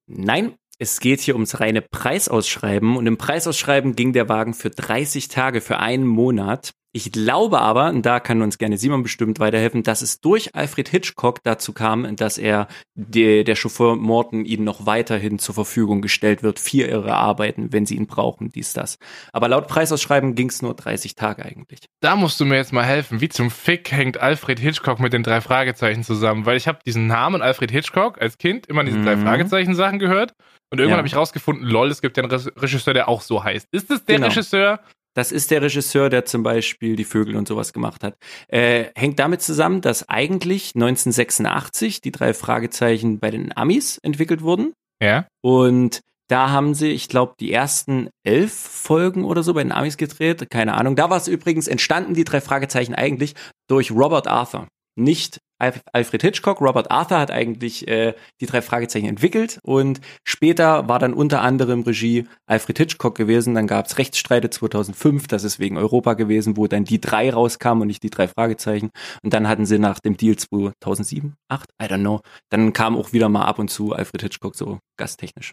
Nein, 0.07 0.55
es 0.79 0.99
geht 0.99 1.19
hier 1.19 1.35
ums 1.35 1.59
reine 1.59 1.81
Preisausschreiben 1.81 2.95
und 2.95 3.07
im 3.07 3.17
Preisausschreiben 3.17 3.95
ging 3.95 4.13
der 4.13 4.29
Wagen 4.29 4.53
für 4.53 4.69
30 4.69 5.27
Tage, 5.27 5.61
für 5.61 5.79
einen 5.79 6.05
Monat. 6.05 6.71
Ich 6.97 7.11
glaube 7.11 7.59
aber, 7.59 7.89
und 7.89 8.05
da 8.05 8.21
kann 8.21 8.41
uns 8.41 8.57
gerne 8.57 8.77
Simon 8.77 9.03
bestimmt 9.03 9.37
weiterhelfen, 9.41 9.83
dass 9.83 10.01
es 10.01 10.21
durch 10.21 10.55
Alfred 10.55 10.87
Hitchcock 10.87 11.43
dazu 11.43 11.73
kam, 11.73 12.15
dass 12.15 12.37
er 12.37 12.69
der, 12.93 13.43
der 13.43 13.55
Chauffeur 13.55 13.97
Morton 13.97 14.45
ihnen 14.45 14.63
noch 14.63 14.85
weiterhin 14.85 15.37
zur 15.37 15.55
Verfügung 15.55 16.01
gestellt 16.01 16.41
wird 16.41 16.57
für 16.57 16.87
ihre 16.87 17.13
Arbeiten, 17.13 17.73
wenn 17.73 17.85
sie 17.85 17.95
ihn 17.97 18.07
brauchen, 18.07 18.47
dies, 18.47 18.71
das. 18.71 18.97
Aber 19.33 19.49
laut 19.49 19.67
Preisausschreiben 19.67 20.35
ging 20.35 20.47
es 20.47 20.61
nur 20.61 20.73
30 20.73 21.15
Tage 21.15 21.43
eigentlich. 21.43 21.81
Da 21.99 22.15
musst 22.15 22.39
du 22.39 22.45
mir 22.45 22.55
jetzt 22.55 22.71
mal 22.71 22.85
helfen. 22.85 23.19
Wie 23.19 23.27
zum 23.27 23.51
Fick 23.51 23.91
hängt 23.91 24.17
Alfred 24.21 24.61
Hitchcock 24.61 25.01
mit 25.01 25.11
den 25.11 25.23
drei 25.23 25.41
Fragezeichen 25.41 26.05
zusammen? 26.05 26.45
Weil 26.45 26.55
ich 26.55 26.69
habe 26.69 26.79
diesen 26.85 27.07
Namen 27.07 27.41
Alfred 27.41 27.71
Hitchcock 27.71 28.21
als 28.21 28.37
Kind 28.37 28.67
immer 28.67 28.85
diese 28.85 29.01
drei 29.01 29.17
Mhm. 29.17 29.23
Fragezeichen 29.23 29.75
Sachen 29.75 29.99
gehört. 29.99 30.33
Und 30.71 30.79
irgendwann 30.79 30.91
Ja. 30.95 30.97
habe 30.99 31.07
ich 31.07 31.15
rausgefunden, 31.15 31.65
lol, 31.67 31.89
es 31.89 32.01
gibt 32.01 32.15
ja 32.17 32.23
einen 32.23 32.31
Re- 32.31 32.51
Regisseur, 32.57 32.93
der 32.93 33.07
auch 33.09 33.21
so 33.21 33.43
heißt. 33.43 33.67
Ist 33.71 33.91
es 33.91 34.03
der 34.05 34.15
Genau. 34.15 34.27
Regisseur? 34.29 34.79
Das 35.15 35.31
ist 35.31 35.49
der 35.49 35.61
Regisseur, 35.61 36.09
der 36.09 36.25
zum 36.25 36.43
Beispiel 36.43 36.95
die 36.95 37.05
Vögel 37.05 37.35
und 37.35 37.47
sowas 37.47 37.73
gemacht 37.73 38.03
hat. 38.03 38.17
Äh, 38.47 38.85
hängt 38.95 39.17
damit 39.17 39.41
zusammen, 39.41 39.81
dass 39.81 40.07
eigentlich 40.09 40.75
1986 40.75 42.01
die 42.01 42.11
drei 42.11 42.33
Fragezeichen 42.33 43.19
bei 43.19 43.31
den 43.31 43.55
Amis 43.55 43.97
entwickelt 43.97 44.41
wurden. 44.41 44.73
Ja. 45.01 45.27
Und 45.41 46.01
da 46.27 46.49
haben 46.49 46.73
sie, 46.73 46.89
ich 46.89 47.07
glaube, 47.07 47.35
die 47.39 47.51
ersten 47.51 48.09
elf 48.25 48.53
Folgen 48.53 49.23
oder 49.23 49.41
so 49.41 49.53
bei 49.53 49.63
den 49.63 49.71
Amis 49.71 49.95
gedreht. 49.97 50.49
Keine 50.49 50.73
Ahnung. 50.73 50.95
Da 50.95 51.09
war 51.09 51.17
es 51.17 51.27
übrigens 51.27 51.67
entstanden, 51.67 52.13
die 52.13 52.23
drei 52.23 52.41
Fragezeichen 52.41 52.95
eigentlich 52.95 53.35
durch 53.69 53.91
Robert 53.91 54.27
Arthur. 54.27 54.67
Nicht 54.97 55.39
Alfred 55.57 56.21
Hitchcock. 56.21 56.61
Robert 56.61 56.91
Arthur 56.91 57.19
hat 57.19 57.31
eigentlich 57.31 57.87
äh, 57.87 58.13
die 58.41 58.45
drei 58.45 58.61
Fragezeichen 58.61 59.07
entwickelt 59.07 59.59
und 59.63 60.01
später 60.23 60.87
war 60.89 60.99
dann 60.99 61.13
unter 61.13 61.41
anderem 61.41 61.81
Regie 61.81 62.27
Alfred 62.45 62.77
Hitchcock 62.77 63.15
gewesen. 63.15 63.55
Dann 63.55 63.67
gab 63.67 63.85
es 63.85 63.97
Rechtsstreite 63.97 64.49
2005, 64.49 65.27
das 65.27 65.43
ist 65.43 65.59
wegen 65.59 65.77
Europa 65.77 66.13
gewesen, 66.13 66.57
wo 66.57 66.67
dann 66.67 66.83
die 66.83 66.99
drei 66.99 67.31
rauskamen 67.31 67.83
und 67.83 67.87
nicht 67.87 68.03
die 68.03 68.09
drei 68.09 68.27
Fragezeichen. 68.27 68.91
Und 69.23 69.33
dann 69.33 69.47
hatten 69.47 69.65
sie 69.65 69.79
nach 69.79 69.99
dem 69.99 70.17
Deal 70.17 70.35
2007, 70.35 71.35
8, 71.49 71.69
I 71.81 71.85
don't 71.85 71.99
know, 71.99 72.21
dann 72.49 72.73
kam 72.73 72.97
auch 72.97 73.13
wieder 73.13 73.29
mal 73.29 73.45
ab 73.45 73.59
und 73.59 73.69
zu 73.69 73.93
Alfred 73.93 74.21
Hitchcock 74.21 74.55
so 74.55 74.79
gasttechnisch. 74.97 75.51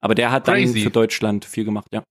Aber 0.00 0.14
der 0.14 0.30
hat 0.30 0.46
dann 0.48 0.56
Crazy. 0.56 0.82
für 0.82 0.90
Deutschland 0.90 1.44
viel 1.44 1.64
gemacht, 1.64 1.88
ja. 1.92 2.02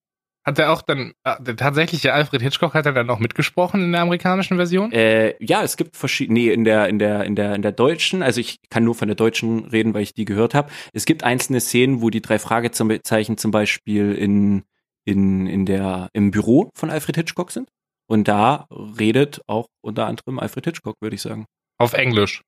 Hat 0.47 0.59
er 0.59 0.71
auch 0.71 0.81
dann, 0.81 1.11
äh, 1.25 1.35
der 1.43 1.57
tatsächliche 1.57 2.13
Alfred 2.13 2.41
Hitchcock 2.41 2.73
hat 2.73 2.85
er 2.85 2.93
dann 2.93 3.09
auch 3.09 3.19
mitgesprochen 3.19 3.83
in 3.83 3.91
der 3.91 3.99
amerikanischen 3.99 4.55
Version? 4.55 4.93
Äh, 4.93 5.35
ja, 5.43 5.61
es 5.61 5.75
gibt 5.75 5.97
verschiedene, 5.97 6.39
nee, 6.39 6.53
in 6.53 6.63
der, 6.63 6.87
in 6.87 6.99
der, 6.99 7.25
in 7.25 7.35
der, 7.35 7.53
in 7.53 7.61
der 7.61 7.73
deutschen, 7.73 8.23
also 8.23 8.39
ich 8.39 8.61
kann 8.69 8.85
nur 8.85 8.95
von 8.95 9.09
der 9.09 9.15
deutschen 9.15 9.65
reden, 9.65 9.93
weil 9.93 10.03
ich 10.03 10.13
die 10.13 10.23
gehört 10.23 10.55
habe. 10.55 10.71
Es 10.93 11.03
gibt 11.03 11.25
einzelne 11.25 11.59
Szenen, 11.59 12.01
wo 12.01 12.09
die 12.09 12.21
drei 12.21 12.39
Fragezeichen 12.39 13.37
zum 13.37 13.51
Beispiel 13.51 14.15
in, 14.15 14.63
in, 15.03 15.47
in 15.47 15.65
der, 15.65 16.09
im 16.13 16.31
Büro 16.31 16.69
von 16.75 16.91
Alfred 16.91 17.17
Hitchcock 17.17 17.51
sind. 17.51 17.67
Und 18.07 18.29
da 18.29 18.67
redet 18.71 19.41
auch 19.47 19.67
unter 19.81 20.07
anderem 20.07 20.39
Alfred 20.39 20.63
Hitchcock, 20.63 20.95
würde 21.01 21.17
ich 21.17 21.21
sagen. 21.23 21.45
Auf 21.77 21.91
Englisch. 21.91 22.41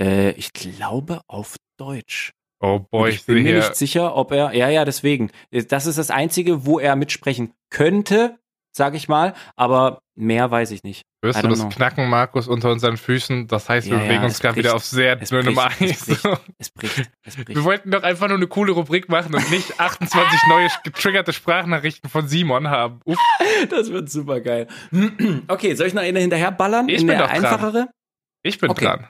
Äh, 0.00 0.30
ich 0.30 0.54
glaube 0.54 1.20
auf 1.26 1.56
Deutsch. 1.76 2.32
Oh 2.60 2.80
boy, 2.90 3.02
Und 3.02 3.08
ich 3.10 3.14
ich 3.16 3.26
bin 3.26 3.42
mir 3.42 3.54
nicht 3.56 3.76
sicher, 3.76 4.16
ob 4.16 4.32
er, 4.32 4.52
ja, 4.54 4.68
ja, 4.68 4.84
deswegen. 4.84 5.30
Das 5.68 5.86
ist 5.86 5.98
das 5.98 6.10
Einzige, 6.10 6.66
wo 6.66 6.78
er 6.80 6.96
mitsprechen 6.96 7.52
könnte, 7.70 8.36
sage 8.76 8.96
ich 8.96 9.08
mal, 9.08 9.34
aber 9.56 10.00
mehr 10.16 10.50
weiß 10.50 10.72
ich 10.72 10.82
nicht. 10.82 11.02
Hörst 11.24 11.42
du 11.42 11.48
das 11.48 11.58
know. 11.60 11.68
Knacken, 11.68 12.08
Markus, 12.08 12.46
unter 12.46 12.70
unseren 12.70 12.96
Füßen? 12.96 13.48
Das 13.48 13.68
heißt, 13.68 13.88
wir 13.88 13.94
Ja, 13.96 14.02
ja, 14.02 14.08
bewegen 14.08 14.24
uns 14.24 14.34
es 14.34 14.40
gerade 14.40 14.56
wieder 14.56 14.74
auf 14.76 14.84
sehr 14.84 15.16
dünnem 15.16 15.54
bricht, 15.56 15.80
es 15.80 15.90
Eis. 16.10 16.20
bricht. 16.22 16.38
Es 16.58 16.70
bricht, 16.70 17.10
es 17.24 17.34
bricht. 17.36 17.48
Wir 17.56 17.64
wollten 17.64 17.90
doch 17.90 18.02
einfach 18.04 18.28
nur 18.28 18.36
eine 18.36 18.46
coole 18.46 18.72
Rubrik 18.72 19.08
machen 19.08 19.34
und 19.34 19.50
nicht 19.50 19.78
28 19.80 20.40
neue 20.48 20.68
getriggerte 20.84 21.32
Sprachnachrichten 21.32 22.08
von 22.10 22.28
Simon 22.28 22.68
haben. 22.68 23.00
Uff. 23.04 23.18
Das 23.70 23.90
wird 23.90 24.10
super 24.10 24.40
geil. 24.40 24.66
Okay, 25.48 25.74
soll 25.74 25.86
ich 25.88 25.94
noch 25.94 26.02
eine 26.02 26.18
hinterher 26.20 26.52
ballern? 26.52 26.88
Ich 26.88 27.00
in 27.00 27.06
bin 27.08 27.16
der 27.18 27.26
doch 27.26 27.32
dran. 27.32 27.44
einfachere? 27.44 27.88
Ich 28.42 28.58
bin 28.58 28.70
Okay. 28.70 28.84
dran. 28.84 29.08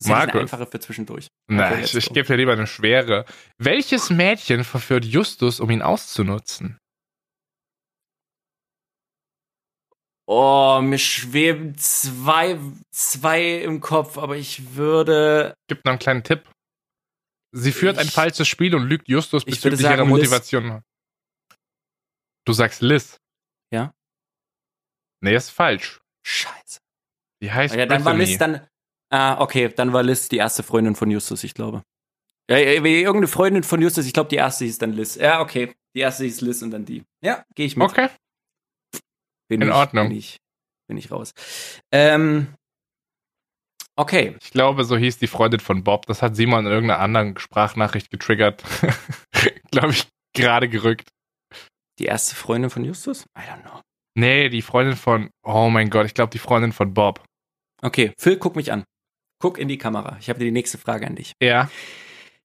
Das 0.00 0.08
ist 0.08 0.12
eine 0.14 0.32
einfache 0.40 0.66
für 0.66 0.80
zwischendurch. 0.80 1.28
Na, 1.48 1.70
Okay, 1.72 1.82
ich, 1.84 1.94
ich 1.94 2.06
gebe 2.08 2.26
dir 2.26 2.36
lieber 2.36 2.52
eine 2.52 2.66
schwere. 2.66 3.24
Welches 3.58 4.10
Mädchen 4.10 4.64
verführt 4.64 5.04
Justus, 5.04 5.60
um 5.60 5.70
ihn 5.70 5.82
auszunutzen? 5.82 6.78
Oh, 10.26 10.80
mir 10.82 10.98
schweben 10.98 11.76
zwei, 11.76 12.58
zwei 12.90 13.60
im 13.62 13.80
Kopf, 13.80 14.16
aber 14.16 14.36
ich 14.36 14.74
würde. 14.74 15.54
Gib 15.68 15.84
noch 15.84 15.92
einen 15.92 15.98
kleinen 15.98 16.24
Tipp. 16.24 16.48
Sie 17.52 17.72
führt 17.72 17.98
ein 17.98 18.06
Ich- 18.06 18.12
falsches 18.12 18.48
Spiel 18.48 18.74
und 18.74 18.84
lügt 18.88 19.08
Justus 19.08 19.44
bezüglich 19.44 19.80
sagen, 19.80 19.96
ihrer 19.96 20.04
Liz. 20.04 20.10
Motivation. 20.10 20.82
Du 22.46 22.52
sagst 22.52 22.80
Liz. 22.80 23.18
Ja. 23.70 23.92
Nee, 25.20 25.34
ist 25.36 25.50
falsch. 25.50 26.00
Scheiße. 26.26 26.80
Die 27.42 27.52
heißt 27.52 27.74
Ja, 27.74 27.86
dann 27.86 28.04
war 28.04 28.14
Brittany. 28.14 28.30
Liz 28.30 28.38
dann. 28.38 28.66
Ah, 29.14 29.40
okay, 29.40 29.68
dann 29.68 29.92
war 29.92 30.02
Liz 30.02 30.28
die 30.28 30.38
erste 30.38 30.64
Freundin 30.64 30.96
von 30.96 31.08
Justus, 31.08 31.44
ich 31.44 31.54
glaube. 31.54 31.84
Ja, 32.50 32.58
irgendeine 32.58 33.28
Freundin 33.28 33.62
von 33.62 33.80
Justus, 33.80 34.06
ich 34.06 34.12
glaube, 34.12 34.28
die 34.28 34.34
erste 34.34 34.64
hieß 34.64 34.78
dann 34.78 34.92
Liz. 34.92 35.14
Ja, 35.14 35.40
okay. 35.40 35.72
Die 35.94 36.00
erste 36.00 36.24
hieß 36.24 36.40
Liz 36.40 36.62
und 36.62 36.72
dann 36.72 36.84
die. 36.84 37.04
Ja, 37.22 37.44
gehe 37.54 37.64
ich 37.64 37.76
mit. 37.76 37.88
Okay. 37.88 38.08
Bin 39.48 39.62
in 39.62 39.68
ich, 39.68 39.74
Ordnung. 39.74 40.08
Bin 40.08 40.18
ich, 40.18 40.38
bin 40.88 40.96
ich 40.96 41.12
raus. 41.12 41.30
Ähm, 41.92 42.54
okay. 43.94 44.34
Ich 44.42 44.50
glaube, 44.50 44.82
so 44.82 44.96
hieß 44.96 45.18
die 45.18 45.28
Freundin 45.28 45.60
von 45.60 45.84
Bob. 45.84 46.06
Das 46.06 46.20
hat 46.20 46.34
Simon 46.34 46.66
in 46.66 46.72
irgendeiner 46.72 46.98
anderen 46.98 47.38
Sprachnachricht 47.38 48.10
getriggert. 48.10 48.64
glaube 49.70 49.92
ich, 49.92 50.08
gerade 50.32 50.68
gerückt. 50.68 51.08
Die 52.00 52.06
erste 52.06 52.34
Freundin 52.34 52.68
von 52.68 52.84
Justus? 52.84 53.26
I 53.38 53.42
don't 53.42 53.62
know. 53.62 53.80
Nee, 54.18 54.48
die 54.48 54.62
Freundin 54.62 54.96
von, 54.96 55.30
oh 55.44 55.70
mein 55.70 55.88
Gott, 55.88 56.04
ich 56.06 56.14
glaube, 56.14 56.30
die 56.30 56.40
Freundin 56.40 56.72
von 56.72 56.92
Bob. 56.94 57.24
Okay, 57.80 58.12
Phil, 58.18 58.38
guck 58.38 58.56
mich 58.56 58.72
an. 58.72 58.82
Guck 59.44 59.58
in 59.58 59.68
die 59.68 59.76
Kamera. 59.76 60.16
Ich 60.20 60.30
habe 60.30 60.38
die 60.38 60.50
nächste 60.50 60.78
Frage 60.78 61.06
an 61.06 61.16
dich. 61.16 61.34
Ja. 61.38 61.70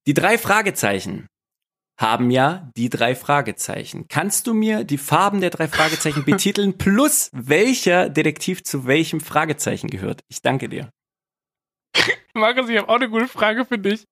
Die 0.05 0.13
drei 0.13 0.37
Fragezeichen 0.37 1.27
haben 1.97 2.29
ja 2.29 2.69
die 2.75 2.89
drei 2.89 3.15
Fragezeichen. 3.15 4.09
Kannst 4.09 4.47
du 4.47 4.53
mir 4.53 4.83
die 4.83 4.97
Farben 4.97 5.39
der 5.39 5.49
drei 5.49 5.69
Fragezeichen 5.69 6.25
betiteln 6.25 6.77
plus 6.77 7.29
welcher 7.31 8.09
Detektiv 8.09 8.65
zu 8.65 8.85
welchem 8.85 9.21
Fragezeichen 9.21 9.89
gehört? 9.89 10.23
Ich 10.27 10.41
danke 10.41 10.67
dir. 10.67 10.89
Markus, 12.33 12.67
ich 12.67 12.77
habe 12.77 12.89
auch 12.89 12.95
eine 12.95 13.09
gute 13.09 13.29
Frage 13.29 13.63
für 13.63 13.77
dich. 13.77 14.03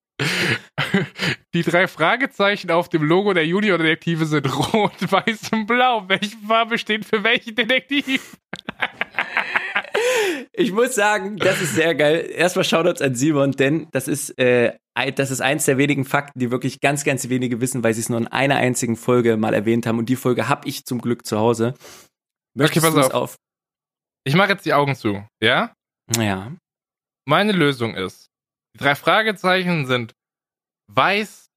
Die 1.54 1.64
drei 1.64 1.90
Fragezeichen 1.90 2.72
auf 2.72 2.88
dem 2.88 3.04
Logo 3.04 3.34
der 3.34 3.46
Junior-Detektive 3.46 4.26
sind 4.26 4.74
rot, 4.74 4.94
weiß 5.12 5.52
und 5.52 5.66
blau. 5.66 6.08
Welche 6.08 6.38
Farbe 6.38 6.78
steht 6.78 7.04
für 7.04 7.22
welchen 7.22 7.54
Detektiv? 7.54 8.38
Ich 10.54 10.72
muss 10.72 10.96
sagen, 10.96 11.38
das 11.38 11.62
ist 11.62 11.76
sehr 11.76 11.94
geil. 11.96 12.30
Erstmal 12.34 12.66
Shoutouts 12.66 13.02
an 13.02 13.14
Simon, 13.16 13.52
denn 13.52 13.88
das 13.92 14.08
ist, 14.08 14.38
äh, 14.40 14.78
das 15.16 15.30
ist 15.32 15.42
eins 15.42 15.66
der 15.66 15.78
wenigen 15.78 16.04
Fakten, 16.06 16.40
die 16.40 16.50
wirklich 16.52 16.80
ganz, 16.82 17.04
ganz 17.04 17.30
wenige 17.30 17.62
wissen, 17.62 17.84
weil 17.84 17.94
sie 17.94 18.02
es 18.02 18.10
nur 18.10 18.20
in 18.20 18.28
einer 18.28 18.56
einzigen 18.56 18.96
Folge 18.96 19.38
mal 19.38 19.54
erwähnt 19.54 19.86
haben. 19.86 20.00
Und 20.00 20.10
die 20.10 20.16
Folge 20.16 20.50
habe 20.50 20.68
ich 20.68 20.86
zum 20.86 21.00
Glück 21.00 21.26
zu 21.26 21.38
Hause. 21.38 21.76
Möchtest 22.56 22.86
pass 22.86 22.96
du 22.96 23.00
es 23.02 23.08
auf. 23.08 23.14
auf? 23.14 23.36
Ich 24.26 24.36
mache 24.36 24.50
jetzt 24.50 24.66
die 24.66 24.74
Augen 24.74 24.96
zu, 24.96 25.26
ja? 25.42 25.74
Ja. 26.18 26.52
Meine 27.26 27.52
Lösung 27.52 27.96
ist, 27.96 28.28
die 28.74 28.80
drei 28.80 28.96
Fragezeichen 28.96 29.86
sind 29.86 30.14
weiß, 30.92 31.48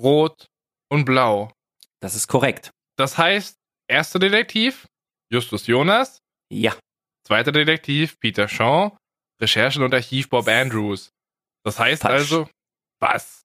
rot 0.00 0.46
und 0.90 1.04
blau. 1.04 1.52
Das 2.00 2.14
ist 2.14 2.26
korrekt. 2.28 2.70
Das 2.96 3.18
heißt, 3.18 3.56
erster 3.88 4.18
Detektiv, 4.18 4.86
Justus 5.30 5.66
Jonas, 5.66 6.18
Ja. 6.50 6.74
Zweiter 7.28 7.52
Detektiv, 7.52 8.18
Peter 8.20 8.48
Shaw, 8.48 8.96
Recherchen 9.38 9.82
und 9.82 9.92
Archiv 9.92 10.30
Bob 10.30 10.48
Andrews. 10.48 11.12
Das 11.62 11.78
heißt 11.78 12.02
Falsch. 12.02 12.32
also, 12.32 12.48
was? 13.00 13.42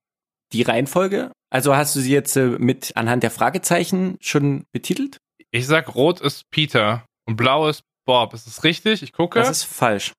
Die 0.53 0.61
Reihenfolge? 0.61 1.33
Also 1.49 1.75
hast 1.75 1.93
du 1.95 1.99
sie 1.99 2.13
jetzt 2.13 2.37
äh, 2.37 2.45
mit 2.45 2.95
anhand 2.95 3.23
der 3.23 3.31
Fragezeichen 3.31 4.17
schon 4.21 4.63
betitelt? 4.71 5.17
Ich 5.51 5.67
sag, 5.67 5.95
rot 5.95 6.21
ist 6.21 6.49
Peter 6.49 7.05
und 7.27 7.35
blau 7.35 7.67
ist 7.67 7.83
Bob. 8.05 8.33
Ist 8.33 8.47
das 8.47 8.63
richtig? 8.63 9.03
Ich 9.03 9.11
gucke. 9.11 9.39
Das 9.39 9.49
ist 9.49 9.63
falsch. 9.65 10.13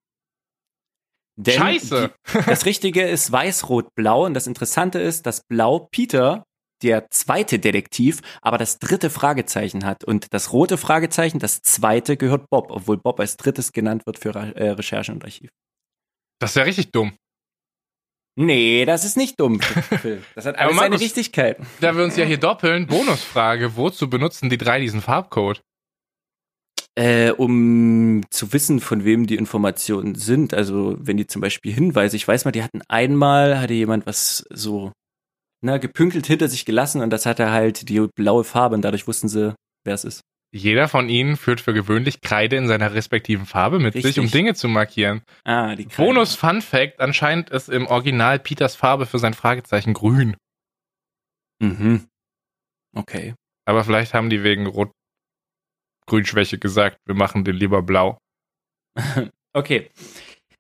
Denn 1.36 1.58
Scheiße. 1.58 2.12
Die, 2.34 2.38
das 2.46 2.64
Richtige 2.66 3.08
ist 3.08 3.32
weiß, 3.32 3.70
rot, 3.70 3.88
blau. 3.94 4.26
Und 4.26 4.34
das 4.34 4.46
Interessante 4.46 4.98
ist, 4.98 5.24
dass 5.24 5.42
blau 5.48 5.88
Peter 5.90 6.44
der 6.82 7.10
zweite 7.10 7.58
Detektiv 7.58 8.20
aber 8.42 8.58
das 8.58 8.78
dritte 8.78 9.10
Fragezeichen 9.10 9.84
hat. 9.84 10.04
Und 10.04 10.32
das 10.32 10.52
rote 10.52 10.76
Fragezeichen, 10.76 11.38
das 11.38 11.62
zweite, 11.62 12.16
gehört 12.16 12.50
Bob, 12.50 12.70
obwohl 12.70 12.96
Bob 12.96 13.20
als 13.20 13.36
drittes 13.36 13.72
genannt 13.72 14.06
wird 14.06 14.18
für 14.18 14.30
äh, 14.30 14.70
Recherche 14.70 15.12
und 15.12 15.24
Archiv. 15.24 15.50
Das 16.40 16.50
ist 16.50 16.56
ja 16.56 16.62
richtig 16.64 16.90
dumm. 16.90 17.16
Nee, 18.36 18.84
das 18.84 19.04
ist 19.04 19.16
nicht 19.16 19.38
dumm. 19.38 19.60
Das 20.34 20.46
hat 20.46 20.58
alles 20.58 20.76
seine 20.76 21.00
Richtigkeit. 21.00 21.58
Da 21.80 21.96
wir 21.96 22.04
uns 22.04 22.16
ja 22.16 22.24
hier 22.24 22.38
doppeln, 22.38 22.86
Bonusfrage, 22.86 23.76
wozu 23.76 24.10
benutzen 24.10 24.50
die 24.50 24.58
drei 24.58 24.80
diesen 24.80 25.00
Farbcode? 25.00 25.62
Äh, 26.96 27.30
um 27.30 28.22
zu 28.30 28.52
wissen, 28.52 28.80
von 28.80 29.04
wem 29.04 29.26
die 29.26 29.36
Informationen 29.36 30.14
sind. 30.14 30.54
Also 30.54 30.96
wenn 30.98 31.16
die 31.16 31.26
zum 31.26 31.40
Beispiel 31.40 31.72
Hinweise, 31.72 32.16
ich 32.16 32.26
weiß 32.26 32.44
mal, 32.44 32.52
die 32.52 32.62
hatten 32.62 32.82
einmal, 32.88 33.60
hatte 33.60 33.74
jemand 33.74 34.06
was 34.06 34.44
so 34.50 34.92
na, 35.64 35.78
gepünkelt 35.78 36.26
hinter 36.26 36.48
sich 36.48 36.66
gelassen 36.66 37.00
und 37.00 37.08
das 37.10 37.24
hatte 37.24 37.50
halt 37.50 37.88
die 37.88 38.06
blaue 38.14 38.44
Farbe 38.44 38.74
und 38.74 38.82
dadurch 38.82 39.06
wussten 39.06 39.28
sie, 39.28 39.54
wer 39.84 39.94
es 39.94 40.04
ist. 40.04 40.20
Jeder 40.52 40.88
von 40.88 41.08
ihnen 41.08 41.36
führt 41.36 41.60
für 41.60 41.72
gewöhnlich 41.72 42.20
Kreide 42.20 42.56
in 42.56 42.68
seiner 42.68 42.94
respektiven 42.94 43.46
Farbe 43.46 43.80
mit 43.80 43.94
sich, 43.94 44.04
Richtig. 44.04 44.22
um 44.22 44.30
Dinge 44.30 44.54
zu 44.54 44.68
markieren. 44.68 45.22
Ah, 45.42 45.74
die 45.74 45.86
Kreide. 45.86 46.06
Bonus 46.06 46.36
Fun 46.36 46.60
Fact, 46.62 47.00
anscheinend 47.00 47.48
ist 47.50 47.68
im 47.70 47.86
Original 47.86 48.38
Peters 48.38 48.76
Farbe 48.76 49.06
für 49.06 49.18
sein 49.18 49.34
Fragezeichen 49.34 49.94
grün. 49.94 50.36
Mhm. 51.60 52.06
Okay. 52.94 53.34
Aber 53.64 53.82
vielleicht 53.84 54.14
haben 54.14 54.28
die 54.30 54.44
wegen 54.44 54.66
Rot-Grün-Schwäche 54.66 56.58
gesagt, 56.58 56.98
wir 57.06 57.14
machen 57.16 57.44
den 57.44 57.56
lieber 57.56 57.82
blau. 57.82 58.18
Okay. 59.56 59.88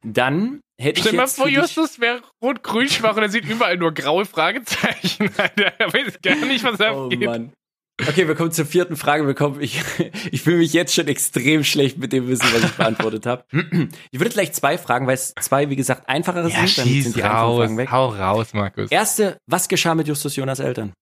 Dann 0.02 0.60
hätte 0.80 1.00
Stell 1.00 1.14
mal 1.14 1.26
vor, 1.26 1.48
Justus 1.48 2.00
wäre 2.00 2.22
rot-grün 2.42 2.88
schwach 2.88 3.16
und 3.16 3.22
er 3.22 3.28
sieht 3.28 3.44
überall 3.44 3.76
nur 3.76 3.92
graue 3.92 4.24
Fragezeichen. 4.24 5.30
Alter, 5.36 5.72
er 5.78 5.92
weiß 5.92 6.20
gar 6.22 6.36
nicht, 6.36 6.64
was 6.64 6.80
Oh 6.80 7.04
abgeht. 7.04 7.24
Mann. 7.24 7.52
Okay, 8.00 8.26
wir 8.26 8.34
kommen 8.34 8.50
zur 8.50 8.66
vierten 8.66 8.96
Frage. 8.96 9.24
Wir 9.24 9.34
kommen, 9.34 9.60
ich, 9.60 9.80
ich 10.32 10.42
fühle 10.42 10.58
mich 10.58 10.72
jetzt 10.72 10.94
schon 10.94 11.06
extrem 11.06 11.62
schlecht 11.62 11.96
mit 11.98 12.12
dem 12.12 12.26
Wissen, 12.26 12.46
was 12.52 12.64
ich 12.64 12.76
beantwortet 12.76 13.26
habe. 13.26 13.44
Ich 14.10 14.20
würde 14.20 14.30
gleich 14.30 14.52
zwei 14.52 14.78
Fragen, 14.78 15.06
weil 15.06 15.14
es 15.14 15.34
zwei, 15.40 15.70
wie 15.70 15.76
gesagt, 15.76 16.08
einfachere 16.08 16.48
ja, 16.48 16.66
sind. 16.66 16.78
Damit 16.78 16.92
schieß 16.92 17.04
sind 17.04 17.16
die 17.16 17.20
raus. 17.20 17.58
Fragen 17.58 17.76
weg. 17.76 17.90
Hau 17.90 18.08
raus, 18.08 18.52
Markus. 18.52 18.90
Erste, 18.90 19.38
was 19.46 19.68
geschah 19.68 19.94
mit 19.94 20.08
Justus 20.08 20.34
Jonas 20.36 20.58
Eltern? 20.58 20.92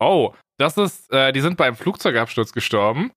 Oh, 0.00 0.34
das 0.58 0.76
ist, 0.76 1.12
äh, 1.12 1.32
die 1.32 1.40
sind 1.40 1.56
beim 1.56 1.76
Flugzeugabsturz 1.76 2.52
gestorben. 2.52 3.12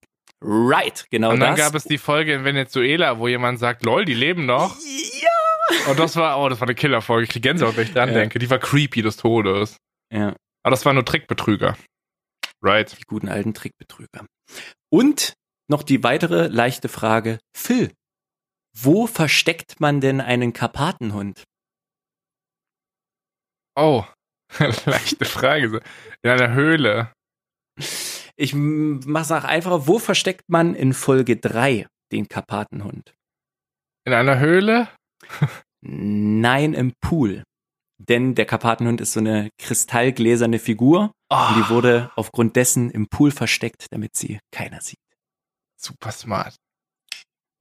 Right, 0.48 1.08
genau 1.10 1.32
und 1.32 1.40
dann 1.40 1.56
das. 1.56 1.60
gab 1.66 1.76
es 1.76 1.86
die 1.86 1.98
Folge 1.98 2.34
in 2.34 2.44
Venezuela, 2.46 3.18
wo 3.18 3.28
jemand 3.28 3.58
sagt, 3.60 3.84
lol, 3.84 4.06
die 4.06 4.14
leben 4.14 4.46
noch. 4.46 4.78
ja. 4.80 5.90
Und 5.90 5.98
das 6.00 6.16
war, 6.16 6.40
oh, 6.40 6.48
das 6.50 6.60
war 6.62 6.68
eine 6.68 6.76
Killerfolge. 6.76 7.24
Ich 7.24 7.30
krieg 7.32 7.42
Gänsehaut, 7.42 7.76
wenn 7.78 7.86
ich 7.86 7.94
dran 7.94 8.10
Ja. 8.10 8.16
denke. 8.16 8.38
Die 8.38 8.50
war 8.50 8.60
creepy 8.60 9.02
des 9.02 9.18
Todes. 9.18 9.78
Ja, 10.14 10.30
Aber 10.64 10.72
das 10.72 10.86
war 10.86 10.94
nur 10.94 11.04
Trickbetrüger. 11.06 11.76
Right. 12.62 12.96
die 12.98 13.04
guten 13.08 13.28
alten 13.30 13.54
Trickbetrüger. 13.54 14.26
Und 14.92 15.34
noch 15.68 15.82
die 15.84 16.04
weitere 16.04 16.48
leichte 16.48 16.90
Frage. 16.90 17.40
Phil, 17.56 17.92
wo 18.78 19.08
versteckt 19.08 19.80
man 19.80 20.02
denn 20.02 20.22
einen 20.22 20.54
Karpatenhund? 20.54 21.44
Oh, 23.76 24.06
leichte 24.86 25.26
Frage. 25.26 25.82
In 26.24 26.30
einer 26.30 26.54
Höhle. 26.54 27.12
Ich 28.38 28.54
mach's 28.54 29.30
nach 29.30 29.44
einfacher. 29.46 29.88
Wo 29.88 30.00
versteckt 30.00 30.44
man 30.50 30.76
in 30.76 30.94
Folge 30.94 31.38
3 31.38 31.88
den 32.12 32.28
Karpatenhund? 32.28 33.14
In 34.06 34.14
einer 34.14 34.40
Höhle? 34.40 34.90
Nein, 35.82 36.74
im 36.74 36.94
Pool. 37.02 37.44
Denn 37.98 38.36
der 38.36 38.46
Karpatenhund 38.46 39.00
ist 39.00 39.14
so 39.14 39.20
eine 39.22 39.50
kristallgläserne 39.58 40.60
Figur 40.60 41.12
Oh, 41.30 41.36
und 41.36 41.56
die 41.58 41.70
wurde 41.70 42.12
aufgrund 42.16 42.56
dessen 42.56 42.92
im 42.92 43.08
Pool 43.08 43.32
versteckt, 43.32 43.88
damit 43.92 44.16
sie 44.16 44.40
keiner 44.52 44.82
sieht. 44.82 45.00
super 45.78 46.12
smart. 46.12 46.56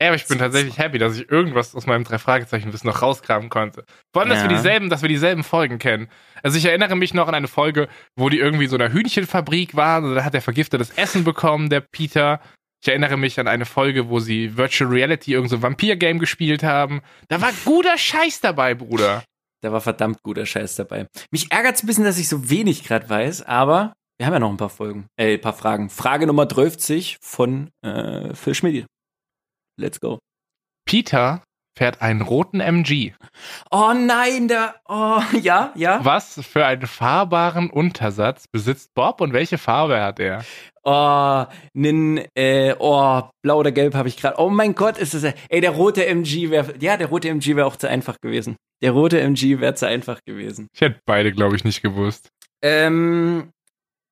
Ey, 0.04 0.08
aber 0.08 0.16
ich 0.16 0.26
bin 0.26 0.38
tatsächlich 0.38 0.76
happy, 0.76 0.98
dass 0.98 1.16
ich 1.16 1.30
irgendwas 1.30 1.74
aus 1.74 1.86
meinem 1.86 2.04
drei 2.04 2.18
Fragezeichen 2.18 2.70
Wissen 2.74 2.88
noch 2.88 3.00
rauskramen 3.00 3.48
konnte. 3.48 3.86
Vor 4.12 4.20
allem, 4.20 4.28
dass 4.28 4.42
Ja. 4.42 4.50
wir 4.50 4.54
dieselben, 4.54 4.90
dass 4.90 5.00
wir 5.00 5.08
dieselben 5.08 5.44
Folgen 5.44 5.78
kennen. 5.78 6.08
Also 6.42 6.58
ich 6.58 6.66
erinnere 6.66 6.94
mich 6.94 7.14
noch 7.14 7.26
an 7.26 7.34
eine 7.34 7.48
Folge, 7.48 7.88
wo 8.14 8.28
die 8.28 8.38
irgendwie 8.38 8.66
so 8.66 8.76
in 8.76 8.82
einer 8.82 8.92
Hühnchenfabrik 8.92 9.74
waren 9.76 10.04
und 10.04 10.14
da 10.14 10.22
hat 10.22 10.34
er 10.34 10.42
vergiftetes 10.42 10.90
Essen 10.90 11.24
bekommen, 11.24 11.70
der 11.70 11.80
Peter. 11.80 12.38
Ich 12.82 12.88
erinnere 12.88 13.16
mich 13.16 13.40
an 13.40 13.48
eine 13.48 13.64
Folge, 13.64 14.10
wo 14.10 14.18
sie 14.20 14.58
Virtual 14.58 14.90
Reality 14.90 15.32
irgend 15.32 15.48
so 15.48 15.56
ein 15.56 15.62
Vampir-Game 15.62 16.18
gespielt 16.18 16.62
haben. 16.62 17.00
Da 17.28 17.40
war 17.40 17.50
guter 17.64 17.96
Scheiß 17.96 18.42
dabei, 18.42 18.74
Bruder. 18.74 19.24
Da 19.62 19.72
war 19.72 19.80
verdammt 19.80 20.22
guter 20.22 20.44
Scheiß 20.44 20.76
dabei. 20.76 21.06
Mich 21.30 21.50
ärgert's 21.50 21.82
ein 21.82 21.86
bisschen, 21.86 22.04
dass 22.04 22.18
ich 22.18 22.28
so 22.28 22.50
wenig 22.50 22.84
gerade 22.84 23.08
weiß, 23.08 23.40
aber 23.46 23.94
wir 24.18 24.26
haben 24.26 24.34
ja 24.34 24.38
noch 24.38 24.50
ein 24.50 24.58
paar 24.58 24.68
Folgen, 24.68 25.06
äh, 25.18 25.32
ein 25.34 25.40
paar 25.40 25.54
Fragen. 25.54 25.88
Frage 25.88 26.26
Nummer 26.26 26.46
12 26.46 27.16
von 27.22 27.70
äh, 27.82 28.34
Phil 28.34 28.54
Schmidt. 28.54 28.84
Let's 29.76 30.00
go. 30.00 30.18
Peter 30.86 31.42
fährt 31.76 32.02
einen 32.02 32.22
roten 32.22 32.60
MG. 32.60 33.12
Oh 33.70 33.92
nein, 33.94 34.48
der, 34.48 34.76
oh, 34.88 35.20
ja, 35.42 35.72
ja. 35.74 36.04
Was 36.04 36.40
für 36.44 36.64
einen 36.64 36.86
fahrbaren 36.86 37.70
Untersatz 37.70 38.46
besitzt 38.48 38.94
Bob 38.94 39.20
und 39.20 39.32
welche 39.32 39.58
Farbe 39.58 40.00
hat 40.00 40.20
er? 40.20 40.44
Oh, 40.84 41.46
nen, 41.72 42.20
äh, 42.36 42.74
oh, 42.78 43.22
blau 43.42 43.58
oder 43.58 43.72
gelb 43.72 43.94
habe 43.94 44.08
ich 44.08 44.16
gerade. 44.16 44.38
Oh 44.38 44.50
mein 44.50 44.74
Gott, 44.74 44.98
ist 44.98 45.14
es, 45.14 45.24
ey, 45.24 45.60
der 45.60 45.70
rote 45.70 46.06
MG 46.06 46.50
wäre, 46.50 46.74
ja, 46.78 46.96
der 46.96 47.08
rote 47.08 47.28
MG 47.28 47.56
wäre 47.56 47.66
auch 47.66 47.76
zu 47.76 47.88
einfach 47.88 48.16
gewesen. 48.20 48.56
Der 48.82 48.92
rote 48.92 49.20
MG 49.20 49.60
wäre 49.60 49.74
zu 49.74 49.86
einfach 49.88 50.20
gewesen. 50.24 50.68
Ich 50.74 50.80
hätte 50.82 51.00
beide, 51.06 51.32
glaube 51.32 51.56
ich, 51.56 51.64
nicht 51.64 51.82
gewusst. 51.82 52.28
Ähm, 52.62 53.50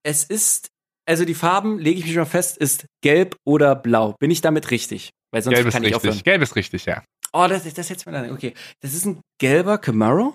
es 0.03 0.25
ist, 0.25 0.71
also 1.07 1.25
die 1.25 1.35
Farben, 1.35 1.79
lege 1.79 2.01
ich 2.01 2.07
mich 2.07 2.17
mal 2.17 2.25
fest, 2.25 2.57
ist 2.57 2.87
gelb 3.03 3.37
oder 3.45 3.77
blau. 3.77 4.15
Bin 4.19 4.31
ich 4.31 4.41
damit 4.41 4.71
richtig? 4.71 5.11
Weil 5.33 5.43
sonst 5.43 5.55
Gelb 5.57 5.67
ist 5.69 5.73
kann 5.75 5.85
ich 5.85 5.95
aufhören. 5.95 6.11
richtig. 6.11 6.25
Gelb 6.25 6.43
ist 6.43 6.57
richtig, 6.57 6.85
ja. 6.87 7.03
Oh, 7.33 7.47
das, 7.49 7.73
das 7.73 7.89
jetzt 7.89 8.05
mal 8.07 8.13
dann. 8.13 8.31
Okay. 8.33 8.55
Das 8.81 8.93
ist 8.95 9.07
ein 9.07 9.21
gelber 9.39 9.79
Camaro? 9.79 10.35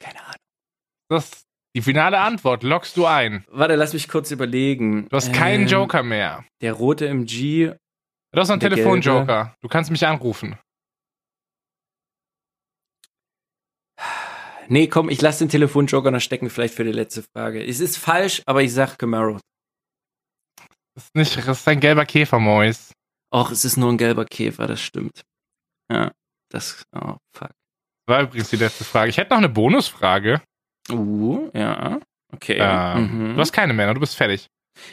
Keine 0.00 0.20
Ahnung. 0.20 0.36
Das 1.10 1.24
ist 1.26 1.42
die 1.76 1.82
finale 1.82 2.18
Antwort. 2.18 2.62
Lockst 2.62 2.96
du 2.96 3.04
ein. 3.06 3.44
Warte, 3.48 3.74
lass 3.76 3.92
mich 3.92 4.08
kurz 4.08 4.30
überlegen. 4.30 5.06
Du 5.08 5.16
hast 5.16 5.32
keinen 5.34 5.62
Ähm, 5.64 5.68
Joker 5.68 6.02
mehr. 6.02 6.44
Der 6.62 6.72
rote 6.72 7.06
MG. 7.08 7.72
Du 8.32 8.40
hast 8.40 8.48
noch 8.48 8.54
einen 8.54 8.60
Telefonjoker. 8.60 9.54
Du 9.60 9.68
kannst 9.68 9.90
mich 9.90 10.06
anrufen. 10.06 10.58
Nee, 14.68 14.88
komm, 14.88 15.10
ich 15.10 15.20
lasse 15.22 15.44
den 15.44 15.48
Telefonjoker 15.48 16.10
noch 16.10 16.20
stecken, 16.20 16.50
vielleicht 16.50 16.74
für 16.74 16.82
die 16.84 16.90
letzte 16.92 17.22
Frage. 17.22 17.64
Es 17.64 17.78
ist 17.78 17.98
falsch, 17.98 18.42
aber 18.46 18.62
ich 18.62 18.72
sag 18.72 18.98
Camaro. 18.98 19.38
Das 20.96 21.04
ist 21.04 21.14
nicht, 21.14 21.36
das 21.36 21.60
ist 21.60 21.68
ein 21.68 21.78
gelber 21.80 22.06
Käfermäus. 22.06 22.92
Och, 23.34 23.50
es 23.50 23.64
ist 23.64 23.76
nur 23.76 23.92
ein 23.92 23.98
gelber 23.98 24.24
Käfer, 24.24 24.66
das 24.66 24.80
stimmt. 24.80 25.22
Ja, 25.92 26.10
das, 26.50 26.82
oh, 26.94 27.16
fuck. 27.36 27.50
War 28.08 28.22
übrigens 28.22 28.50
die 28.50 28.56
letzte 28.56 28.84
Frage. 28.84 29.10
Ich 29.10 29.18
hätte 29.18 29.30
noch 29.30 29.38
eine 29.38 29.48
Bonusfrage. 29.48 30.40
Uh, 30.90 31.50
ja, 31.52 32.00
okay. 32.32 32.56
Ähm, 32.60 33.30
Mhm. 33.30 33.34
Du 33.34 33.40
hast 33.40 33.52
keine 33.52 33.72
mehr, 33.74 33.86
ne? 33.88 33.94
du 33.94 34.00
bist 34.00 34.16
fertig. 34.16 34.46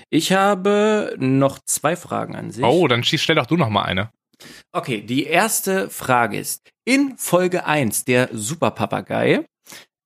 Ich 0.09 0.31
habe 0.33 1.15
noch 1.19 1.59
zwei 1.65 1.95
Fragen 1.95 2.35
an 2.35 2.51
sich. 2.51 2.63
Oh, 2.63 2.87
dann 2.87 3.03
schieß, 3.03 3.21
stell 3.21 3.35
doch 3.35 3.45
du 3.45 3.55
noch 3.57 3.69
mal 3.69 3.83
eine. 3.83 4.09
Okay, 4.73 5.01
die 5.01 5.23
erste 5.25 5.89
Frage 5.89 6.37
ist, 6.37 6.69
in 6.85 7.17
Folge 7.17 7.65
1, 7.65 8.03
der 8.05 8.29
Superpapagei, 8.33 9.45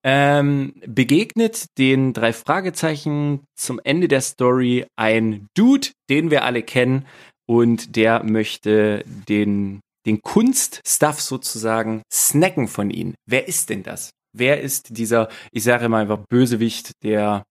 ähm, 0.10 0.74
begegnet 0.86 1.78
den 1.78 2.13
drei 2.13 2.32
Fragezeichen 2.32 3.43
zum 3.58 3.82
Ende 3.84 4.08
der 4.08 4.22
Story 4.22 4.86
ein 4.96 5.48
Dude, 5.54 5.89
den 6.10 6.32
wir 6.32 6.46
alle 6.46 6.63
kennen 6.63 7.06
und 7.46 7.98
der 7.98 8.24
möchte 8.24 9.04
den, 9.06 9.82
den 10.06 10.22
Kunststuff 10.22 11.20
sozusagen 11.20 12.04
snacken 12.10 12.70
von 12.70 12.89
ihnen. 12.89 13.15
Wer 13.26 13.50
ist 13.50 13.70
denn 13.70 13.84
das? 13.84 14.12
Wer 14.32 14.62
ist 14.62 14.98
dieser, 14.98 15.28
ich 15.52 15.63
sage 15.63 15.89
mal 15.89 16.04
einfach 16.04 16.24
Bösewicht, 16.30 16.91
der, 17.04 17.43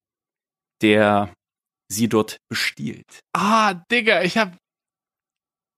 der 0.80 1.34
sie 1.92 2.08
dort 2.08 2.38
bestiehlt? 2.48 3.20
Ah, 3.34 3.74
Digga, 3.92 4.22
ich 4.22 4.38
hab. 4.38 4.56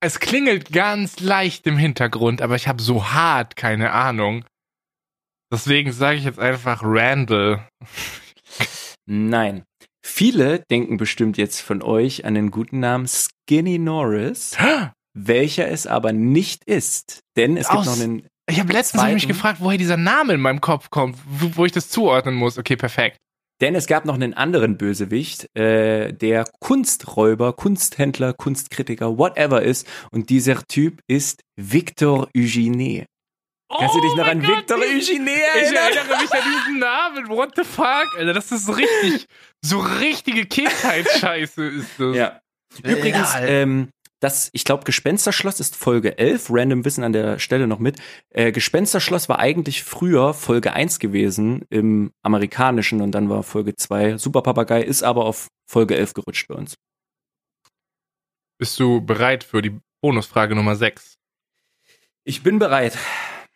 Es 0.01 0.21
klingelt 0.21 0.71
ganz 0.71 1.19
leicht 1.19 1.67
im 1.67 1.77
Hintergrund, 1.77 2.41
aber 2.41 2.55
ich 2.55 2.69
habe 2.69 2.81
so 2.81 3.11
hart 3.11 3.57
keine 3.57 3.91
Ahnung. 3.91 4.45
Deswegen 5.53 5.93
sage 5.93 6.19
ich 6.19 6.25
jetzt 6.25 6.39
einfach 6.39 6.81
Randall. 6.83 7.67
Nein. 9.07 9.65
Viele 10.05 10.63
denken 10.71 10.97
bestimmt 10.97 11.37
jetzt 11.39 11.61
von 11.61 11.83
euch 11.83 12.25
an 12.25 12.35
den 12.35 12.51
guten 12.51 12.81
Namen 12.81 13.07
Skinny 13.09 13.79
Norris, 13.79 14.57
welcher 15.15 15.69
es 15.69 15.87
aber 15.87 16.13
nicht 16.13 16.65
ist. 16.65 17.21
Denn 17.37 17.57
es 17.57 17.69
gibt 17.69 17.81
Aus- 17.81 17.87
noch 17.87 18.01
einen. 18.03 18.27
Ich 18.51 18.59
habe 18.61 18.73
letztens 18.73 19.03
ich 19.03 19.09
mich 19.13 19.23
Zweiten. 19.25 19.33
gefragt, 19.35 19.59
woher 19.61 19.77
dieser 19.77 19.99
Name 19.99 20.33
in 20.33 20.41
meinem 20.41 20.63
Kopf 20.63 20.89
kommt, 20.89 21.19
wo, 21.27 21.57
wo 21.57 21.65
ich 21.67 21.73
das 21.73 21.91
zuordnen 21.91 22.35
muss. 22.35 22.57
Okay, 22.59 22.77
perfekt. 22.77 23.19
Denn 23.61 23.75
es 23.75 23.87
gab 23.87 24.07
noch 24.07 24.15
einen 24.15 24.33
anderen 24.35 24.79
Bösewicht, 24.79 25.49
äh, 25.55 26.13
der 26.15 26.45
Kunsträuber, 26.61 27.53
Kunsthändler, 27.53 28.33
Kunstkritiker, 28.33 29.19
whatever 29.19 29.63
ist. 29.63 29.87
Und 30.13 30.31
dieser 30.31 30.63
Typ 30.65 31.01
ist 31.09 31.43
Victor 31.57 32.29
Eugene. 32.35 33.05
Kannst 33.71 33.95
du 33.95 34.01
dich 34.01 34.15
noch 34.15 34.25
mein 34.27 34.41
an 34.41 34.47
Victor 34.49 34.79
ich- 34.79 35.11
Eugene 35.11 35.31
Ich 35.31 35.39
erinnern? 35.63 35.93
erinnere 35.93 36.23
mich 36.23 36.33
an 36.33 36.41
diesen 36.51 36.79
Namen. 36.79 37.29
What 37.29 37.53
the 37.57 37.65
fuck? 37.65 38.07
Alter, 38.17 38.33
das 38.33 38.51
ist 38.51 38.65
so 38.67 38.73
richtig, 38.73 39.27
so 39.63 39.79
richtige 39.81 40.47
Kindheitsscheiße 40.47 41.67
ist 41.67 41.91
das. 41.99 42.17
Ja. 42.17 42.41
Übrigens, 42.83 43.35
Ja, 43.35 43.41
ähm, 43.45 43.91
das, 44.21 44.49
ich 44.53 44.65
glaube, 44.65 44.85
Gespensterschloss 44.85 45.61
ist 45.61 45.77
Folge 45.77 46.19
11. 46.19 46.47
Random 46.51 46.85
Wissen 46.85 47.05
an 47.05 47.13
der 47.13 47.39
Stelle 47.39 47.67
noch 47.67 47.79
mit. 47.79 48.01
Äh, 48.31 48.53
Gespensterschloss 48.53 49.29
war 49.29 49.39
eigentlich 49.39 49.85
früher 49.85 50.35
Folge 50.35 50.73
1 50.73 50.99
gewesen 50.99 51.65
im 51.71 52.11
amerikanischen 52.23 53.01
und 53.01 53.13
dann 53.13 53.29
war 53.29 53.43
Folge 53.43 53.77
2. 53.77 54.17
Super 54.19 54.43
Papagei 54.43 54.83
ist 54.83 55.03
aber 55.03 55.25
auf 55.27 55.49
Folge 55.71 55.95
11 55.97 56.15
gerutscht 56.15 56.49
bei 56.49 56.55
uns. 56.55 56.75
Bist 58.59 58.81
du 58.81 59.01
bereit 59.01 59.45
für 59.45 59.63
die 59.63 59.79
Bonusfrage 60.03 60.55
Nummer 60.57 60.75
6? 60.75 61.15
Ich 62.25 62.43
bin 62.43 62.59
bereit. 62.59 62.99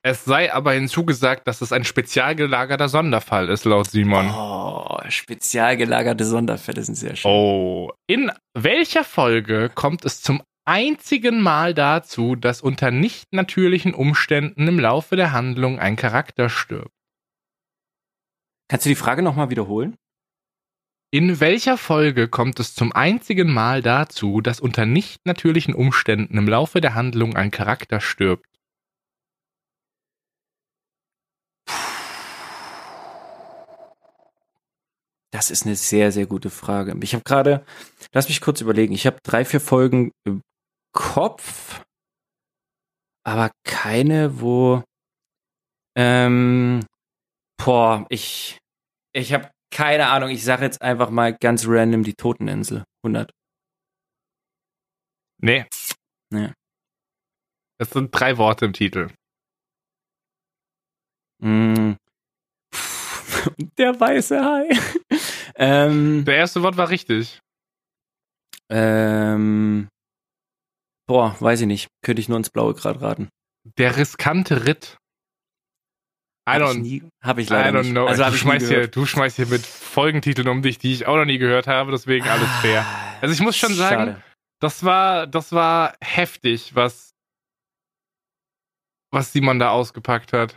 Es 0.04 0.24
sei 0.24 0.52
aber 0.52 0.72
hinzugesagt, 0.72 1.46
dass 1.46 1.60
es 1.60 1.72
ein 1.72 1.84
spezial 1.84 2.34
gelagerter 2.34 2.88
Sonderfall 2.88 3.48
ist, 3.48 3.64
laut 3.64 3.88
Simon. 3.88 4.28
Oh, 4.30 4.98
spezial 5.08 5.76
gelagerte 5.76 6.24
Sonderfälle 6.24 6.82
sind 6.82 6.96
sehr 6.96 7.14
schön. 7.14 7.30
Oh. 7.30 7.92
In 8.08 8.32
welcher 8.52 9.04
Folge 9.04 9.70
kommt 9.72 10.04
es 10.04 10.20
zum 10.20 10.42
einzigen 10.64 11.40
Mal 11.40 11.72
dazu, 11.72 12.34
dass 12.34 12.60
unter 12.62 12.90
nicht 12.90 13.32
natürlichen 13.32 13.94
Umständen 13.94 14.66
im 14.66 14.80
Laufe 14.80 15.14
der 15.14 15.30
Handlung 15.30 15.78
ein 15.78 15.94
Charakter 15.94 16.48
stirbt? 16.48 16.90
Kannst 18.68 18.86
du 18.86 18.90
die 18.90 18.96
Frage 18.96 19.22
nochmal 19.22 19.50
wiederholen? 19.50 19.96
In 21.12 21.40
welcher 21.40 21.76
Folge 21.76 22.26
kommt 22.26 22.58
es 22.58 22.74
zum 22.74 22.90
einzigen 22.90 23.52
Mal 23.52 23.82
dazu, 23.82 24.40
dass 24.40 24.60
unter 24.60 24.86
nicht 24.86 25.26
natürlichen 25.26 25.74
Umständen 25.74 26.38
im 26.38 26.48
Laufe 26.48 26.80
der 26.80 26.94
Handlung 26.94 27.36
ein 27.36 27.50
Charakter 27.50 28.00
stirbt? 28.00 28.46
Das 35.32 35.50
ist 35.50 35.64
eine 35.64 35.76
sehr, 35.76 36.12
sehr 36.12 36.26
gute 36.26 36.50
Frage. 36.50 36.94
Ich 37.02 37.14
habe 37.14 37.24
gerade, 37.24 37.64
lass 38.12 38.28
mich 38.28 38.40
kurz 38.40 38.60
überlegen, 38.60 38.92
ich 38.92 39.06
habe 39.06 39.18
drei, 39.22 39.44
vier 39.44 39.60
Folgen 39.60 40.12
im 40.24 40.42
Kopf, 40.94 41.82
aber 43.24 43.50
keine, 43.64 44.40
wo, 44.40 44.82
ähm, 45.96 46.84
boah, 47.56 48.04
ich, 48.10 48.58
ich 49.14 49.32
habe 49.32 49.50
keine 49.72 50.08
Ahnung, 50.08 50.28
ich 50.28 50.44
sage 50.44 50.64
jetzt 50.64 50.82
einfach 50.82 51.08
mal 51.10 51.34
ganz 51.34 51.64
random 51.66 52.04
die 52.04 52.14
Toteninsel. 52.14 52.84
100. 53.04 53.32
Nee. 55.38 55.66
Nee. 56.30 56.52
Das 57.78 57.90
sind 57.90 58.10
drei 58.12 58.36
Worte 58.36 58.66
im 58.66 58.74
Titel. 58.74 59.08
Mm. 61.42 61.94
Der 63.78 63.98
weiße 63.98 64.44
Hai. 64.44 64.68
Ähm, 65.56 66.24
Der 66.24 66.36
erste 66.36 66.62
Wort 66.62 66.76
war 66.76 66.88
richtig. 66.88 67.40
ähm, 68.70 69.88
boah, 71.06 71.36
weiß 71.40 71.60
ich 71.62 71.66
nicht. 71.66 71.88
Könnte 72.04 72.20
ich 72.20 72.28
nur 72.28 72.38
ins 72.38 72.50
Blaue 72.50 72.74
gerade 72.74 73.00
raten. 73.00 73.28
Der 73.78 73.96
riskante 73.96 74.66
Ritt. 74.66 74.96
I 76.48 76.54
Hab 76.54 76.60
ich, 76.62 76.66
don't, 76.68 76.78
nie, 76.80 77.02
hab 77.22 77.38
ich 77.38 77.48
I 77.50 77.52
leider 77.52 77.78
don't 77.78 77.82
nicht. 77.82 77.92
know. 77.92 78.06
Also 78.06 78.24
hab 78.24 78.32
du, 78.32 78.38
schmeißt 78.38 78.66
hier, 78.66 78.88
du 78.88 79.06
schmeißt 79.06 79.36
hier 79.36 79.46
mit 79.46 79.64
Folgentiteln 79.64 80.48
um 80.48 80.62
dich, 80.62 80.78
die 80.78 80.92
ich 80.92 81.06
auch 81.06 81.16
noch 81.16 81.24
nie 81.24 81.38
gehört 81.38 81.68
habe, 81.68 81.92
deswegen 81.92 82.26
alles 82.28 82.48
fair. 82.60 82.84
Also 83.20 83.32
ich 83.32 83.40
muss 83.40 83.56
schon 83.56 83.72
sagen, 83.74 83.94
Ah, 84.00 84.06
Schade. 84.06 84.22
das 84.60 84.84
war, 84.84 85.26
das 85.28 85.52
war 85.52 85.94
heftig, 86.02 86.74
was, 86.74 87.12
was 89.12 89.32
Simon 89.32 89.60
da 89.60 89.70
ausgepackt 89.70 90.32
hat. 90.32 90.56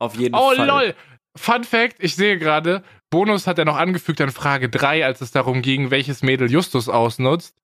Auf 0.00 0.16
jeden 0.16 0.34
Oh 0.34 0.52
Fall. 0.56 0.66
lol! 0.66 0.94
Fun 1.38 1.62
Fact, 1.62 2.02
ich 2.02 2.16
sehe 2.16 2.36
gerade, 2.38 2.82
Bonus 3.12 3.46
hat 3.46 3.58
er 3.60 3.64
noch 3.64 3.76
angefügt 3.76 4.20
an 4.20 4.30
Frage 4.32 4.68
3, 4.68 5.04
als 5.04 5.20
es 5.20 5.30
darum 5.30 5.62
ging, 5.62 5.90
welches 5.92 6.22
Mädel 6.22 6.50
Justus 6.50 6.88
ausnutzt. 6.88 7.54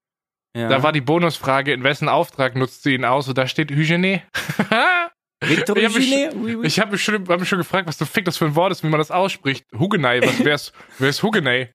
Ja. 0.56 0.68
Da 0.68 0.82
war 0.84 0.92
die 0.92 1.00
Bonusfrage, 1.00 1.72
in 1.72 1.82
wessen 1.82 2.08
Auftrag 2.08 2.54
nutzt 2.54 2.84
sie 2.84 2.94
ihn 2.94 3.04
aus? 3.04 3.26
Und 3.28 3.36
da 3.38 3.46
steht 3.48 3.70
Hygiene. 3.70 4.22
Victor 5.44 5.76
Ich 5.76 5.84
hab 5.84 5.94
mich- 5.94 6.12
Eugene? 6.12 6.32
Oui, 6.36 6.54
oui. 6.56 6.66
ich 6.66 6.78
habe 6.80 6.92
mich, 6.92 7.02
schon- 7.02 7.26
hab 7.28 7.40
mich 7.40 7.48
schon 7.48 7.58
gefragt, 7.58 7.86
was 7.88 7.96
du 7.98 8.04
Fick 8.04 8.24
das 8.24 8.36
für 8.36 8.44
ein 8.46 8.54
Wort 8.54 8.72
ist, 8.72 8.82
wie 8.84 8.88
man 8.88 8.98
das 8.98 9.10
ausspricht. 9.10 9.64
Hugenei, 9.76 10.20
was 10.22 10.44
wär's? 10.44 10.72
Wer 10.98 11.08
ist 11.10 11.22
Hugenei? 11.22 11.72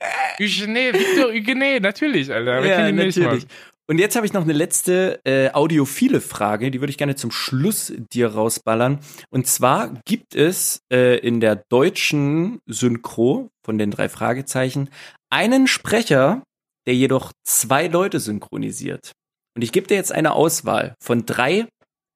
Hygiene, 0.38 0.92
Victor 0.92 1.32
Hygiene, 1.32 1.80
natürlich, 1.80 2.32
Alter. 2.32 2.64
Ja, 2.64 2.90
natürlich. 2.92 3.16
Mann? 3.18 3.44
Und 3.88 3.98
jetzt 3.98 4.16
habe 4.16 4.26
ich 4.26 4.32
noch 4.32 4.42
eine 4.42 4.52
letzte 4.52 5.20
äh, 5.24 5.50
audiophile 5.52 6.20
Frage, 6.20 6.70
die 6.72 6.80
würde 6.80 6.90
ich 6.90 6.98
gerne 6.98 7.14
zum 7.14 7.30
Schluss 7.30 7.92
dir 8.12 8.28
rausballern. 8.34 8.98
Und 9.30 9.46
zwar 9.46 9.94
gibt 10.04 10.34
es 10.34 10.80
äh, 10.92 11.18
in 11.18 11.40
der 11.40 11.62
deutschen 11.68 12.58
Synchro 12.66 13.48
von 13.64 13.78
den 13.78 13.90
drei 13.92 14.08
Fragezeichen 14.08 14.90
einen 15.30 15.66
Sprecher, 15.68 16.42
der 16.86 16.94
jedoch 16.94 17.32
zwei 17.44 17.86
Leute 17.86 18.18
synchronisiert. 18.18 19.12
Und 19.54 19.62
ich 19.62 19.70
gebe 19.72 19.86
dir 19.86 19.94
jetzt 19.94 20.12
eine 20.12 20.32
Auswahl 20.32 20.94
von 21.00 21.24
drei 21.24 21.66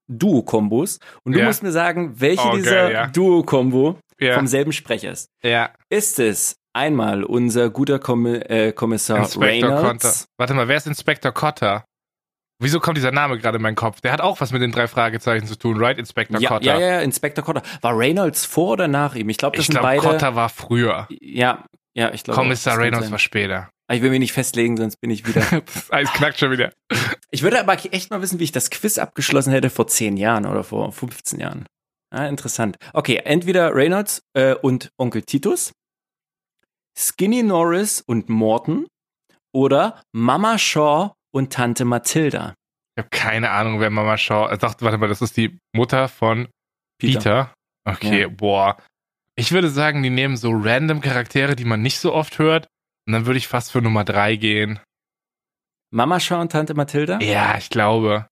Duo-Kombos 0.09 0.99
und 1.25 1.33
du 1.35 1.39
Ja. 1.39 1.47
musst 1.47 1.63
mir 1.63 1.73
sagen, 1.73 2.21
welche 2.21 2.49
Oh, 2.49 2.57
dieser 2.57 2.91
ja. 2.91 3.07
Duo-Kombo 3.07 3.99
Ja, 4.19 4.35
vom 4.35 4.47
selben 4.49 4.73
Sprecher 4.73 5.13
ist. 5.13 5.29
ja. 5.43 5.73
Ist 5.89 6.19
es 6.19 6.57
einmal 6.73 7.25
unser 7.25 7.71
guter 7.71 7.99
Kommi 7.99 8.37
äh, 8.37 8.73
Kommissar 8.73 9.19
Inspector 9.19 9.69
Cotter. 9.71 9.83
Reynolds? 9.83 10.29
Warte 10.39 10.55
mal, 10.55 10.69
wer 10.69 10.77
ist 10.77 10.87
Inspector 10.87 11.33
Cotter? 11.33 11.85
Wieso 12.63 12.79
kommt 12.79 12.99
dieser 12.99 13.11
Name 13.11 13.39
gerade 13.39 13.57
in 13.57 13.63
meinen 13.63 13.75
Kopf? 13.75 14.03
Der 14.03 14.13
hat 14.13 14.21
auch 14.21 14.41
was 14.41 14.53
mit 14.53 14.61
den 14.61 14.71
drei 14.71 14.87
Fragezeichen 14.87 15.47
zu 15.47 15.57
tun, 15.57 15.79
right? 15.83 15.99
Inspector 15.99 16.39
Ja, 16.41 16.49
Cotter. 16.51 16.65
ja, 16.67 16.79
ja, 16.79 17.01
Inspector 17.01 17.43
Cotter. 17.43 17.63
War 17.81 17.97
Reynolds 17.97 18.45
vor 18.45 18.73
oder 18.73 18.87
nach 18.87 19.15
ihm? 19.15 19.29
Ich 19.31 19.39
glaube, 19.39 19.57
das 19.57 19.63
Ich 19.63 19.67
sind 19.69 19.81
glaube, 19.81 19.87
beide. 19.87 20.03
Cotter 20.03 20.35
war 20.37 20.51
früher. 20.51 21.09
Ja, 21.21 21.65
ja, 21.95 22.13
ich 22.13 22.23
glaube. 22.23 22.39
Kommissar 22.39 22.77
Reynolds 22.79 23.11
war 23.11 23.19
später. 23.19 23.71
Aber 23.87 23.97
Ich 23.97 24.03
will 24.03 24.11
mich 24.11 24.21
nicht 24.21 24.33
festlegen, 24.33 24.77
sonst 24.77 25.01
bin 25.01 25.11
ich 25.11 25.27
wieder. 25.27 25.41
das 25.75 25.91
Eis 25.91 26.13
knackt 26.13 26.39
schon 26.39 26.51
wieder. 26.51 26.71
ich 27.31 27.43
würde 27.43 27.59
aber 27.61 27.73
echt 27.93 28.11
mal 28.11 28.21
wissen, 28.21 28.39
wie 28.39 28.45
ich 28.45 28.53
das 28.53 28.69
Quiz 28.71 28.99
abgeschlossen 28.99 29.53
hätte 29.53 29.71
vor 29.71 29.87
10 29.87 30.19
Jahren 30.19 30.45
oder 30.45 30.63
vor 30.63 30.93
15 30.93 31.41
Jahren. 31.41 31.65
Ah, 32.11 32.27
interessant. 32.27 32.77
Okay, 32.93 33.23
entweder 33.25 33.75
Reynolds 33.75 34.23
äh, 34.35 34.55
und 34.55 34.91
Onkel 34.99 35.23
Titus, 35.23 35.73
Skinny 37.01 37.43
Norris 37.43 38.03
und 38.03 38.29
Morton 38.29 38.87
oder 39.55 40.03
Mama 40.13 40.59
Shaw 40.59 41.13
und 41.33 41.53
Tante 41.53 41.85
Mathilda. 41.85 42.55
Ich 42.97 43.03
habe 43.05 43.09
keine 43.11 43.51
Ahnung, 43.51 43.81
wer 43.81 43.89
Mama 43.91 44.19
Shaw. 44.19 44.53
Ich 44.53 44.59
dachte, 44.59 44.85
warte 44.85 44.99
mal, 44.99 45.09
das 45.09 45.23
ist 45.23 45.37
die 45.37 45.59
Mutter 45.75 46.09
von 46.09 46.49
Peter. 46.99 47.55
Okay, 47.85 48.23
Ja. 48.23 48.29
boah. 48.29 48.77
Ich 49.37 49.53
würde 49.53 49.71
sagen, 49.71 50.03
die 50.03 50.11
nehmen 50.11 50.37
so 50.37 50.51
random 50.53 51.01
Charaktere, 51.01 51.57
die 51.57 51.65
man 51.65 51.81
nicht 51.81 51.99
so 51.99 52.13
oft 52.13 52.39
hört. 52.39 52.67
Und 53.07 53.15
dann 53.15 53.25
würde 53.27 53.39
ich 53.39 53.49
fast 53.49 53.73
für 53.73 53.81
Nummer 53.81 54.05
drei 54.05 54.37
gehen. 54.37 54.79
Mama 55.93 56.21
Shaw 56.21 56.41
und 56.41 56.53
Tante 56.53 56.75
Mathilda? 56.75 57.19
Ja, 57.21 57.57
ich 57.57 57.71
glaube. 57.71 58.27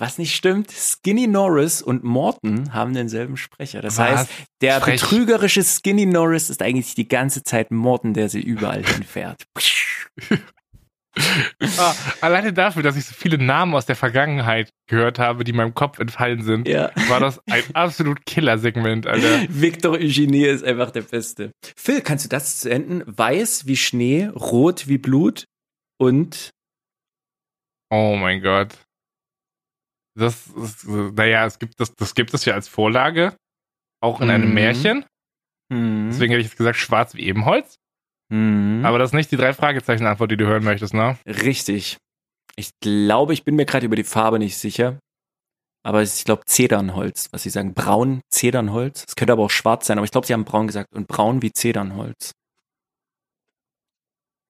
Was 0.00 0.16
nicht 0.16 0.34
stimmt, 0.34 0.70
Skinny 0.70 1.26
Norris 1.26 1.82
und 1.82 2.04
Morton 2.04 2.72
haben 2.72 2.94
denselben 2.94 3.36
Sprecher. 3.36 3.82
Das 3.82 3.98
Was? 3.98 4.08
heißt, 4.08 4.30
der 4.62 4.80
Frech. 4.80 5.00
betrügerische 5.00 5.62
Skinny 5.62 6.06
Norris 6.06 6.48
ist 6.48 6.62
eigentlich 6.62 6.94
die 6.94 7.06
ganze 7.06 7.42
Zeit 7.42 7.70
Morton, 7.70 8.14
der 8.14 8.30
sie 8.30 8.40
überall 8.40 8.82
hinfährt. 8.82 9.44
Ah, 11.78 11.94
alleine 12.20 12.52
dafür, 12.52 12.82
dass 12.82 12.96
ich 12.96 13.04
so 13.04 13.14
viele 13.14 13.36
Namen 13.36 13.74
aus 13.74 13.84
der 13.84 13.96
Vergangenheit 13.96 14.70
gehört 14.86 15.18
habe, 15.18 15.44
die 15.44 15.52
meinem 15.52 15.74
Kopf 15.74 15.98
entfallen 15.98 16.42
sind, 16.42 16.68
ja. 16.68 16.90
war 17.08 17.20
das 17.20 17.40
ein 17.50 17.64
absolut 17.74 18.24
Killer-Segment, 18.26 19.06
Alter. 19.06 19.44
Victor 19.48 19.92
Eugenie 19.92 20.46
ist 20.46 20.64
einfach 20.64 20.90
der 20.90 21.02
Beste. 21.02 21.50
Phil, 21.76 22.00
kannst 22.00 22.24
du 22.24 22.28
das 22.28 22.60
zu 22.60 22.70
enden? 22.70 23.02
Weiß 23.06 23.66
wie 23.66 23.76
Schnee, 23.76 24.26
rot 24.26 24.88
wie 24.88 24.98
Blut 24.98 25.44
und 25.98 26.50
Oh 27.90 28.16
mein 28.16 28.40
Gott. 28.40 28.78
Das 30.16 30.46
ist, 30.48 30.86
naja, 30.88 31.46
es 31.46 31.58
gibt 31.58 31.78
das, 31.80 31.94
das 31.94 32.14
gibt 32.14 32.34
es 32.34 32.44
ja 32.44 32.54
als 32.54 32.68
Vorlage. 32.68 33.36
Auch 34.02 34.20
in 34.20 34.30
einem 34.30 34.48
Mhm. 34.48 34.54
Märchen. 34.54 35.04
hm, 35.72 36.08
Deswegen 36.10 36.32
hätte 36.32 36.40
ich 36.40 36.48
jetzt 36.48 36.56
gesagt, 36.58 36.76
schwarz 36.78 37.14
wie 37.14 37.22
Ebenholz. 37.26 37.76
hm, 38.32 38.82
Aber 38.84 38.98
das 38.98 39.10
ist 39.10 39.14
nicht 39.14 39.30
die 39.30 39.36
drei 39.36 39.52
Fragezeichen-Antwort, 39.52 40.30
die 40.30 40.36
du 40.36 40.46
hören 40.46 40.64
möchtest, 40.64 40.94
ne? 40.94 41.18
richtig. 41.26 41.96
Ich 42.56 42.70
glaube, 42.80 43.32
ich 43.32 43.44
bin 43.44 43.54
mir 43.56 43.64
gerade 43.66 43.86
über 43.86 43.96
die 43.96 44.04
Farbe 44.04 44.38
nicht 44.38 44.58
sicher. 44.58 44.98
Aber 45.82 46.02
ich 46.02 46.24
glaube 46.24 46.44
Zedernholz, 46.44 47.28
was 47.32 47.42
sie 47.44 47.50
sagen. 47.50 47.72
Braun 47.72 48.20
Zedernholz. 48.30 49.04
Es 49.08 49.16
könnte 49.16 49.32
aber 49.32 49.44
auch 49.44 49.50
schwarz 49.50 49.86
sein, 49.86 49.96
aber 49.98 50.04
ich 50.04 50.10
glaube, 50.10 50.26
sie 50.26 50.34
haben 50.34 50.44
braun 50.44 50.66
gesagt. 50.66 50.88
Und 50.94 51.08
braun 51.08 51.40
wie 51.40 51.52
Zedernholz. 51.52 52.32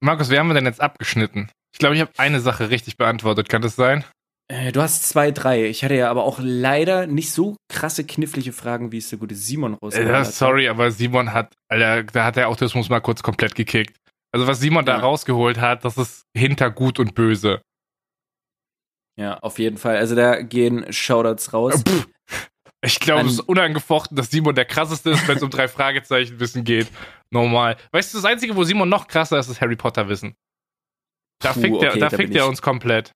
Markus, 0.03 0.31
wie 0.31 0.39
haben 0.39 0.49
wir 0.49 0.55
denn 0.55 0.65
jetzt 0.65 0.81
abgeschnitten? 0.81 1.51
Ich 1.73 1.79
glaube, 1.79 1.95
ich 1.95 2.01
habe 2.01 2.11
eine 2.17 2.41
Sache 2.41 2.71
richtig 2.71 2.97
beantwortet. 2.97 3.49
Kann 3.49 3.63
das 3.63 3.77
sein? 3.77 4.05
Äh, 4.51 4.73
Du 4.73 4.83
hast 4.83 5.09
zwei, 5.09 5.31
drei. 5.31 5.67
Ich 5.67 5.85
hatte 5.85 5.95
ja 5.95 6.11
aber 6.11 6.25
auch 6.25 6.39
leider 6.43 7.07
nicht 7.07 7.31
so 7.33 7.57
krasse, 7.69 8.05
knifflige 8.05 8.53
Fragen, 8.53 8.91
wie 8.93 8.99
es 8.99 9.09
der 9.09 9.19
gute 9.19 9.35
Simon 9.35 9.75
Äh, 9.75 9.77
rausgeholt 9.83 10.13
hat. 10.15 10.33
sorry, 10.35 10.69
aber 10.69 10.91
Simon 10.91 11.33
hat, 11.33 11.55
Alter, 11.69 12.03
da 12.05 12.25
hat 12.25 12.37
der 12.37 12.49
Autismus 12.49 12.89
mal 12.89 13.01
kurz 13.01 13.23
komplett 13.23 13.55
gekickt. 13.55 13.97
Also 14.33 14.47
was 14.47 14.61
Simon 14.61 14.85
da 14.85 14.97
Ja. 14.97 15.01
rausgeholt 15.01 15.59
hat, 15.61 15.85
das 15.85 15.97
ist 15.99 16.25
hinter 16.37 16.71
gut 16.71 16.99
und 16.99 17.15
böse. 17.15 17.63
Ja, 19.19 19.39
auf 19.39 19.59
jeden 19.59 19.77
Fall. 19.77 19.97
Also 19.97 20.15
da 20.15 20.41
gehen 20.43 20.93
Shoutouts 20.93 21.53
raus. 21.53 21.83
Pff. 21.87 22.07
Ich 22.83 22.99
glaube, 22.99 23.27
es 23.27 23.35
ist 23.35 23.41
unangefochten, 23.41 24.17
dass 24.17 24.31
Simon 24.31 24.55
der 24.55 24.65
krasseste 24.65 25.11
ist, 25.11 25.29
wenn 25.29 25.37
es 25.37 25.43
um 25.43 25.51
drei 25.51 25.69
Fragezeichen 25.69 26.41
Wissen 26.41 26.65
geht. 26.65 26.89
Normal. 27.31 27.77
Weißt 27.93 28.15
du, 28.15 28.19
das 28.19 28.25
Einzige, 28.25 28.57
wo 28.57 28.65
Simon 28.65 28.89
noch 28.89 29.07
krasser 29.07 29.39
ist, 29.39 29.49
ist 29.49 29.61
Harry 29.61 29.77
Potter 29.77 30.09
Wissen. 30.09 30.35
Da 31.43 31.53
Puh, 31.53 31.61
fickt 31.61 31.83
er, 31.83 31.91
okay, 31.91 32.01
da 32.01 32.09
da 32.09 32.17
fickt 32.17 32.31
bin 32.31 32.39
er 32.39 32.47
uns 32.49 32.63
komplett. 32.63 33.13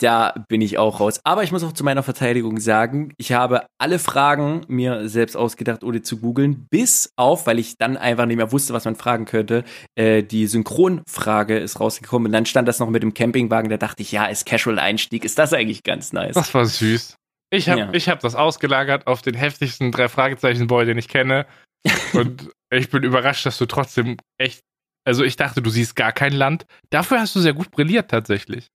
Da 0.00 0.32
bin 0.48 0.60
ich 0.60 0.78
auch 0.78 1.00
raus. 1.00 1.20
Aber 1.24 1.42
ich 1.42 1.50
muss 1.50 1.64
auch 1.64 1.72
zu 1.72 1.82
meiner 1.82 2.04
Verteidigung 2.04 2.60
sagen, 2.60 3.12
ich 3.18 3.32
habe 3.32 3.66
alle 3.78 3.98
Fragen 3.98 4.60
mir 4.68 5.08
selbst 5.08 5.36
ausgedacht, 5.36 5.82
ohne 5.82 6.02
zu 6.02 6.18
googeln, 6.18 6.66
bis 6.70 7.10
auf, 7.16 7.46
weil 7.48 7.58
ich 7.58 7.76
dann 7.78 7.96
einfach 7.96 8.26
nicht 8.26 8.36
mehr 8.36 8.52
wusste, 8.52 8.72
was 8.74 8.84
man 8.84 8.94
fragen 8.94 9.24
könnte, 9.24 9.64
äh, 9.96 10.22
die 10.22 10.46
Synchronfrage 10.46 11.58
ist 11.58 11.80
rausgekommen 11.80 12.26
und 12.26 12.32
dann 12.32 12.46
stand 12.46 12.68
das 12.68 12.78
noch 12.78 12.90
mit 12.90 13.02
dem 13.02 13.12
Campingwagen, 13.12 13.70
da 13.70 13.76
dachte 13.76 14.02
ich, 14.02 14.12
ja, 14.12 14.26
ist 14.26 14.46
Casual-Einstieg, 14.46 15.24
ist 15.24 15.38
das 15.38 15.52
eigentlich 15.52 15.82
ganz 15.82 16.12
nice. 16.12 16.34
Das 16.34 16.54
war 16.54 16.64
süß. 16.64 17.16
Ich 17.50 17.68
habe 17.68 17.80
Ja. 17.80 17.92
ich 17.92 18.08
hab 18.08 18.20
das 18.20 18.34
ausgelagert 18.34 19.06
auf 19.06 19.22
den 19.22 19.34
heftigsten 19.34 19.90
drei 19.90 20.08
Fragezeichen-Boy, 20.08 20.86
den 20.86 20.98
ich 20.98 21.08
kenne. 21.08 21.46
Und 22.12 22.50
ich 22.70 22.90
bin 22.90 23.02
überrascht, 23.02 23.46
dass 23.46 23.58
du 23.58 23.66
trotzdem 23.66 24.16
echt. 24.38 24.60
Also 25.06 25.24
ich 25.24 25.36
dachte, 25.36 25.62
du 25.62 25.70
siehst 25.70 25.96
gar 25.96 26.12
kein 26.12 26.34
Land. 26.34 26.66
Dafür 26.90 27.20
hast 27.20 27.34
du 27.34 27.40
sehr 27.40 27.54
gut 27.54 27.70
brilliert 27.70 28.10
tatsächlich. 28.10 28.68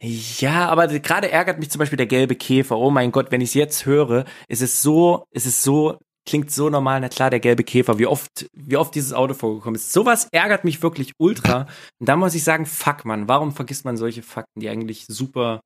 Ja, 0.00 0.68
aber 0.68 0.86
gerade 0.86 1.30
ärgert 1.30 1.58
mich 1.58 1.70
zum 1.70 1.78
Beispiel 1.78 1.96
der 1.96 2.06
gelbe 2.06 2.36
Käfer. 2.36 2.78
Oh 2.78 2.90
mein 2.90 3.12
Gott, 3.12 3.30
wenn 3.30 3.40
ich 3.40 3.50
es 3.50 3.54
jetzt 3.54 3.86
höre, 3.86 4.24
ist 4.48 4.62
es 4.62 4.82
so, 4.82 5.24
ist 5.30 5.46
es 5.46 5.62
so, 5.62 5.98
klingt 6.26 6.50
so 6.50 6.68
normal. 6.70 7.00
Na 7.00 7.08
klar, 7.08 7.30
der 7.30 7.40
gelbe 7.40 7.64
Käfer, 7.64 7.98
wie 7.98 8.06
oft, 8.06 8.46
wie 8.52 8.76
oft 8.76 8.94
dieses 8.94 9.12
Auto 9.12 9.34
vorgekommen 9.34 9.76
ist. 9.76 9.92
Sowas 9.92 10.28
ärgert 10.32 10.64
mich 10.64 10.82
wirklich 10.82 11.12
ultra. 11.18 11.66
Und 11.98 12.08
da 12.08 12.16
muss 12.16 12.34
ich 12.34 12.44
sagen, 12.44 12.66
fuck, 12.66 13.04
man, 13.04 13.28
warum 13.28 13.52
vergisst 13.52 13.84
man 13.84 13.96
solche 13.96 14.22
Fakten, 14.22 14.60
die 14.60 14.68
eigentlich 14.68 15.06
super. 15.08 15.60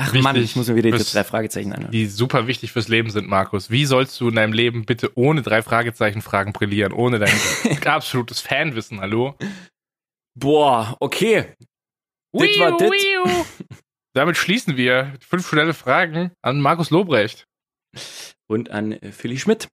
Ach 0.00 0.12
Mann, 0.14 0.36
Wichtig 0.36 0.50
ich 0.50 0.56
muss 0.56 0.68
mir 0.68 0.76
wieder 0.76 0.92
die 0.92 1.02
drei 1.02 1.24
Fragezeichen 1.24 1.72
anhören. 1.72 1.90
Die 1.90 2.06
super 2.06 2.46
wichtig 2.46 2.70
fürs 2.70 2.86
Leben 2.86 3.10
sind, 3.10 3.28
Markus. 3.28 3.68
Wie 3.68 3.84
sollst 3.84 4.20
du 4.20 4.28
in 4.28 4.36
deinem 4.36 4.52
Leben 4.52 4.86
bitte 4.86 5.10
ohne 5.16 5.42
drei 5.42 5.60
Fragezeichen-Fragen 5.60 6.52
brillieren? 6.52 6.92
Ohne 6.92 7.18
dein 7.18 7.34
absolutes 7.84 8.40
Fanwissen, 8.40 9.00
hallo? 9.00 9.34
Boah, 10.36 10.96
okay. 11.00 11.46
Das 12.32 12.58
war. 12.58 12.78
Wiu. 12.78 13.44
Damit 14.14 14.36
schließen 14.36 14.76
wir 14.76 15.14
fünf 15.20 15.48
schnelle 15.48 15.74
Fragen 15.74 16.32
an 16.42 16.60
Markus 16.60 16.90
Lobrecht. 16.90 17.44
Und 18.48 18.70
an 18.70 18.92
äh, 18.92 19.12
Philly 19.12 19.38
Schmidt. 19.38 19.68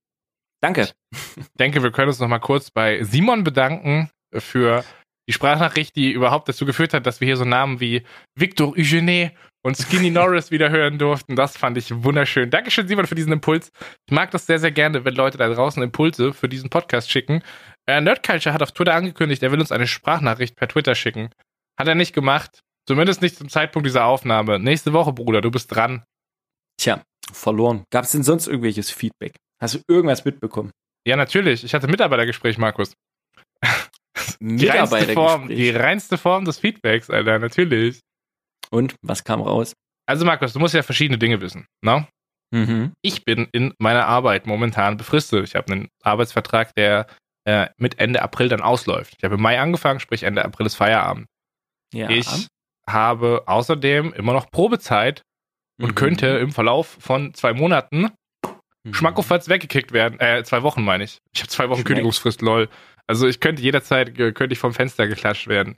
Danke. 0.62 0.90
Ich 1.12 1.48
denke, 1.60 1.84
wir 1.84 1.92
können 1.92 2.10
uns 2.10 2.20
noch 2.20 2.28
mal 2.28 2.40
kurz 2.40 2.72
bei 2.72 3.04
Simon 3.04 3.44
bedanken 3.44 4.10
für 4.34 4.84
die 5.28 5.34
Sprachnachricht, 5.34 5.96
die 5.96 6.12
überhaupt 6.12 6.48
dazu 6.48 6.66
geführt 6.66 6.94
hat, 6.94 7.06
dass 7.06 7.20
wir 7.20 7.26
hier 7.26 7.38
so 7.38 7.46
Namen 7.46 7.80
wie 7.80 8.04
Victor 8.36 8.74
Eugene 8.78 9.32
und 9.64 9.76
Skinny 9.76 10.12
Norris 10.12 10.52
wieder 10.52 10.70
hören 10.70 11.00
durften. 11.00 11.36
Das 11.36 11.58
fand 11.58 11.78
ich 11.78 12.04
wunderschön. 12.04 12.52
Dankeschön, 12.52 12.88
Simon, 12.88 13.08
für 13.08 13.16
diesen 13.16 13.34
Impuls. 13.34 13.72
Ich 14.08 14.14
mag 14.14 14.30
das 14.32 14.46
sehr, 14.46 14.60
sehr 14.60 14.72
gerne, 14.72 15.06
wenn 15.06 15.16
Leute 15.16 15.38
da 15.38 15.50
draußen 15.50 15.82
Impulse 15.82 16.34
für 16.34 16.48
diesen 16.48 16.70
Podcast 16.70 17.10
schicken. 17.10 17.42
Äh, 17.88 18.02
Nerdculture 18.02 18.54
hat 18.54 18.62
auf 18.62 18.72
Twitter 18.72 18.94
angekündigt, 18.94 19.42
er 19.42 19.52
will 19.52 19.60
uns 19.60 19.72
eine 19.72 19.88
Sprachnachricht 19.88 20.56
per 20.56 20.68
Twitter 20.68 20.94
schicken. 20.94 21.30
Hat 21.78 21.88
er 21.88 21.96
nicht 21.96 22.14
gemacht. 22.14 22.60
Zumindest 22.88 23.22
nicht 23.22 23.36
zum 23.38 23.50
Zeitpunkt 23.50 23.86
dieser 23.88 24.06
Aufnahme. 24.06 24.60
Nächste 24.60 24.94
Woche, 24.94 25.12
Bruder, 25.12 25.42
du 25.42 25.52
bist 25.52 25.74
dran. 25.74 26.04
Tja, 26.78 27.02
verloren. 27.32 27.84
Gab 27.92 28.06
es 28.06 28.12
denn 28.12 28.24
sonst 28.24 28.48
irgendwelches 28.48 28.92
Feedback? 28.92 29.36
Hast 29.60 29.76
du 29.76 29.80
irgendwas 29.88 30.24
mitbekommen? 30.26 30.72
Ja, 31.08 31.16
natürlich. 31.16 31.64
Ich 31.64 31.74
hatte 31.74 31.88
Mitarbeitergespräch, 31.88 32.58
Markus. 32.58 32.94
Die 34.40 34.68
reinste, 34.68 35.14
Form, 35.14 35.48
die 35.48 35.70
reinste 35.70 36.18
Form 36.18 36.46
des 36.46 36.60
Feedbacks, 36.60 37.10
Alter, 37.10 37.40
natürlich. 37.40 38.00
Und 38.70 38.96
was 39.02 39.24
kam 39.24 39.42
raus? 39.42 39.74
Also, 40.08 40.26
Markus, 40.26 40.54
du 40.54 40.60
musst 40.60 40.74
ja 40.74 40.84
verschiedene 40.84 41.18
Dinge 41.18 41.42
wissen. 41.42 41.68
Ne? 41.82 42.08
Mhm. 42.52 42.94
Ich 43.02 43.24
bin 43.24 43.48
in 43.52 43.74
meiner 43.80 44.06
Arbeit 44.08 44.46
momentan 44.46 44.98
befristet. 44.98 45.44
Ich 45.46 45.56
habe 45.56 45.72
einen 45.72 45.88
Arbeitsvertrag, 46.04 46.74
der 46.76 47.08
äh, 47.46 47.68
mit 47.78 48.00
Ende 48.00 48.22
April 48.22 48.50
dann 48.50 48.62
ausläuft. 48.62 49.16
Ich 49.18 49.24
habe 49.24 49.36
im 49.36 49.42
Mai 49.42 49.60
angefangen, 49.60 50.00
sprich 50.00 50.24
Ende 50.24 50.46
April 50.46 50.66
ist 50.66 50.76
Feierabend. 50.76 51.28
Ja. 51.94 52.10
Ich 52.10 52.48
habe 52.88 53.44
außerdem 53.48 54.14
immer 54.14 54.34
noch 54.34 54.52
Probezeit 54.52 55.22
und 55.82 55.90
Mhm. 55.92 55.96
könnte 55.96 56.28
im 56.28 56.52
Verlauf 56.52 56.98
von 57.00 57.34
zwei 57.34 57.54
Monaten 57.54 58.10
Mhm. 58.84 58.94
schmackofatz 58.94 59.50
weggekickt 59.50 59.92
werden. 59.92 60.20
Äh, 60.20 60.44
zwei 60.44 60.62
Wochen 60.64 60.84
meine 60.84 61.04
ich. 61.04 61.18
Ich 61.34 61.42
habe 61.42 61.50
zwei 61.50 61.66
Wochen 61.70 61.78
Schmeckt. 61.78 61.88
Kündigungsfrist, 61.88 62.42
lol. 62.42 62.70
Also 63.08 63.28
ich 63.28 63.40
könnte 63.40 63.62
jederzeit, 63.62 64.18
äh, 64.20 64.32
könnte 64.32 64.54
ich 64.54 64.60
vom 64.60 64.74
Fenster 64.74 65.08
geklatscht 65.08 65.48
werden. 65.48 65.78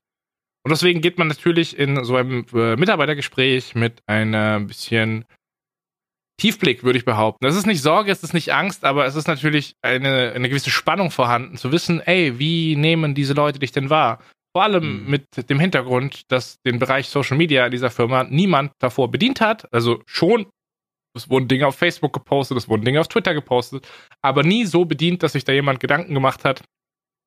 Und 0.66 0.72
deswegen 0.72 0.99
geht 1.01 1.18
man 1.18 1.28
natürlich 1.28 1.78
in 1.78 2.03
so 2.03 2.18
einem 2.18 2.45
äh, 2.53 2.76
Mitarbeitergespräch 2.76 3.76
mit 3.76 4.01
einem 4.08 4.68
bisschen 4.68 5.24
Tiefblick, 6.39 6.84
würde 6.84 6.99
ich 6.99 7.05
behaupten. 7.05 7.43
Das 7.45 7.55
ist 7.55 7.66
nicht 7.66 7.82
Sorge, 7.82 8.12
es 8.12 8.22
ist 8.24 8.34
nicht 8.34 8.53
Angst, 8.53 8.84
aber 8.86 9.05
es 9.05 9.16
ist 9.16 9.28
natürlich 9.28 9.74
eine, 9.82 10.34
eine 10.36 10.49
gewisse 10.49 10.70
Spannung 10.70 11.10
vorhanden, 11.10 11.58
zu 11.58 11.72
wissen, 11.72 11.99
ey, 12.01 12.38
wie 12.38 12.76
nehmen 12.76 13.16
diese 13.16 13.34
Leute 13.34 13.58
dich 13.60 13.72
denn 13.72 13.89
wahr? 13.89 14.22
Vor 14.58 14.64
allem 14.64 15.03
Mhm. 15.03 15.10
mit 15.12 15.49
dem 15.51 15.60
Hintergrund, 15.60 16.24
dass 16.32 16.60
den 16.66 16.80
Bereich 16.80 17.10
Social 17.10 17.38
Media 17.38 17.70
dieser 17.70 17.91
Firma 17.91 18.24
niemand 18.24 18.72
davor 18.80 19.12
bedient 19.12 19.39
hat. 19.39 19.72
Also 19.72 20.01
schon, 20.08 20.47
es 21.16 21.30
wurden 21.30 21.47
Dinge 21.47 21.68
auf 21.68 21.76
Facebook 21.76 22.12
gepostet, 22.12 22.58
es 22.58 22.68
wurden 22.68 22.84
Dinge 22.84 22.99
auf 22.99 23.08
Twitter 23.08 23.36
gepostet, 23.36 23.88
aber 24.24 24.41
nie 24.41 24.66
so 24.66 24.84
bedient, 24.86 25.22
dass 25.22 25.34
sich 25.34 25.43
da 25.43 25.53
jemand 25.53 25.80
Gedanken 25.80 26.16
gemacht 26.16 26.43
hat, 26.43 26.64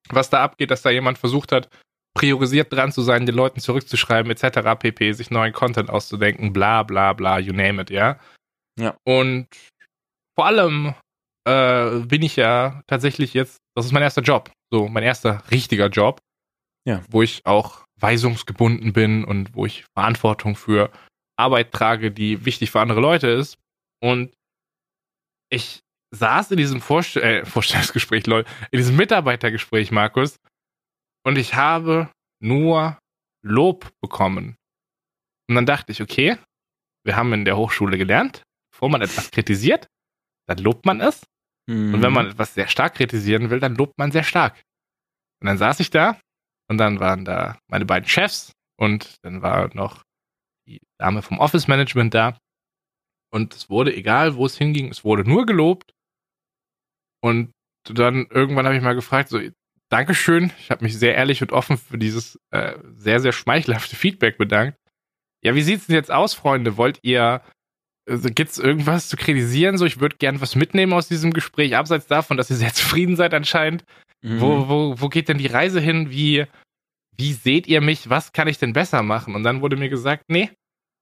was 0.08 0.28
da 0.28 0.42
abgeht, 0.42 0.72
dass 0.72 0.82
da 0.82 0.90
jemand 0.90 1.18
versucht 1.18 1.52
hat, 1.52 1.68
priorisiert 2.18 2.72
dran 2.72 2.90
zu 2.90 3.02
sein, 3.02 3.26
den 3.26 3.36
Leuten 3.36 3.60
zurückzuschreiben, 3.60 4.32
etc. 4.32 4.74
pp, 4.76 5.12
sich 5.12 5.30
neuen 5.30 5.52
Content 5.52 5.88
auszudenken, 5.88 6.52
bla 6.52 6.82
bla 6.82 7.12
bla, 7.12 7.38
you 7.38 7.52
name 7.52 7.80
it, 7.82 7.90
ja. 7.90 8.18
Ja. 8.76 8.96
Und 9.06 9.46
vor 10.36 10.46
allem 10.46 10.94
äh, 11.46 12.00
bin 12.00 12.22
ich 12.22 12.34
ja 12.34 12.82
tatsächlich 12.88 13.34
jetzt, 13.34 13.58
das 13.76 13.86
ist 13.86 13.92
mein 13.92 14.02
erster 14.02 14.22
Job, 14.22 14.50
so 14.72 14.88
mein 14.88 15.04
erster 15.04 15.44
richtiger 15.52 15.86
Job, 15.86 16.18
Ja. 16.86 17.02
wo 17.10 17.22
ich 17.22 17.44
auch 17.44 17.84
weisungsgebunden 17.96 18.92
bin 18.92 19.24
und 19.24 19.54
wo 19.54 19.66
ich 19.66 19.84
Verantwortung 19.94 20.56
für 20.56 20.90
Arbeit 21.36 21.72
trage, 21.72 22.10
die 22.10 22.44
wichtig 22.44 22.70
für 22.70 22.80
andere 22.80 23.00
Leute 23.00 23.28
ist. 23.28 23.58
Und 24.02 24.32
ich 25.50 25.80
saß 26.14 26.50
in 26.50 26.56
diesem 26.56 26.80
Vorstell 26.80 27.42
äh, 27.42 27.44
Vorstellungsgespräch, 27.46 28.26
lol, 28.26 28.44
in 28.70 28.78
diesem 28.78 28.96
Mitarbeitergespräch, 28.96 29.90
Markus, 29.90 30.38
und 31.24 31.36
ich 31.36 31.54
habe 31.54 32.10
nur 32.42 32.98
Lob 33.42 33.90
bekommen. 34.00 34.56
Und 35.48 35.54
dann 35.54 35.66
dachte 35.66 35.92
ich, 35.92 36.00
okay, 36.00 36.38
wir 37.04 37.16
haben 37.16 37.32
in 37.32 37.44
der 37.44 37.56
Hochschule 37.56 37.98
gelernt, 37.98 38.42
bevor 38.72 38.88
man 38.88 39.02
etwas 39.02 39.30
kritisiert, 39.32 39.86
dann 40.46 40.58
lobt 40.58 40.86
man 40.86 41.00
es. 41.00 41.22
Mhm. 41.68 41.94
Und 41.94 42.02
wenn 42.02 42.12
man 42.12 42.28
etwas 42.28 42.54
sehr 42.54 42.68
stark 42.68 42.94
kritisieren 42.94 43.50
will, 43.50 43.60
dann 43.60 43.74
lobt 43.74 43.98
man 43.98 44.12
sehr 44.12 44.24
stark. 44.24 44.62
Und 45.40 45.46
dann 45.46 45.58
saß 45.58 45.80
ich 45.80 45.90
da 45.90 46.18
und 46.70 46.78
dann 46.78 47.00
waren 47.00 47.24
da 47.24 47.58
meine 47.66 47.84
beiden 47.84 48.08
Chefs 48.08 48.52
und 48.78 49.16
dann 49.22 49.42
war 49.42 49.74
noch 49.74 50.04
die 50.68 50.80
Dame 50.98 51.20
vom 51.20 51.40
Office 51.40 51.66
Management 51.66 52.14
da. 52.14 52.38
Und 53.32 53.54
es 53.54 53.68
wurde, 53.68 53.94
egal 53.94 54.36
wo 54.36 54.46
es 54.46 54.56
hinging, 54.56 54.88
es 54.88 55.04
wurde 55.04 55.28
nur 55.28 55.46
gelobt. 55.46 55.92
Und 57.22 57.50
dann 57.84 58.26
irgendwann 58.30 58.66
habe 58.66 58.76
ich 58.76 58.82
mal 58.82 58.94
gefragt, 58.94 59.30
so, 59.30 59.40
Dankeschön, 59.90 60.52
ich 60.60 60.70
habe 60.70 60.84
mich 60.84 60.96
sehr 60.96 61.16
ehrlich 61.16 61.42
und 61.42 61.50
offen 61.50 61.76
für 61.76 61.98
dieses 61.98 62.38
äh, 62.52 62.78
sehr, 62.94 63.18
sehr 63.18 63.32
schmeichelhafte 63.32 63.96
Feedback 63.96 64.38
bedankt. 64.38 64.78
Ja, 65.42 65.56
wie 65.56 65.62
sieht's 65.62 65.88
denn 65.88 65.96
jetzt 65.96 66.12
aus, 66.12 66.34
Freunde? 66.34 66.76
Wollt 66.76 67.00
ihr, 67.02 67.42
also 68.08 68.28
gibt's 68.32 68.58
irgendwas 68.58 69.08
zu 69.08 69.16
kritisieren? 69.16 69.76
So, 69.76 69.86
ich 69.86 69.98
würde 69.98 70.16
gern 70.18 70.40
was 70.40 70.54
mitnehmen 70.54 70.92
aus 70.92 71.08
diesem 71.08 71.32
Gespräch, 71.32 71.74
abseits 71.74 72.06
davon, 72.06 72.36
dass 72.36 72.50
ihr 72.50 72.56
sehr 72.56 72.72
zufrieden 72.74 73.16
seid 73.16 73.34
anscheinend. 73.34 73.84
Mhm. 74.22 74.40
Wo, 74.40 74.68
wo, 74.68 75.00
wo 75.00 75.08
geht 75.08 75.28
denn 75.28 75.38
die 75.38 75.46
Reise 75.46 75.80
hin? 75.80 76.10
Wie, 76.10 76.46
wie 77.16 77.32
seht 77.32 77.66
ihr 77.66 77.80
mich? 77.80 78.08
Was 78.08 78.32
kann 78.32 78.48
ich 78.48 78.58
denn 78.58 78.72
besser 78.72 79.02
machen? 79.02 79.34
Und 79.34 79.42
dann 79.42 79.60
wurde 79.60 79.76
mir 79.76 79.88
gesagt, 79.88 80.24
nee, 80.28 80.50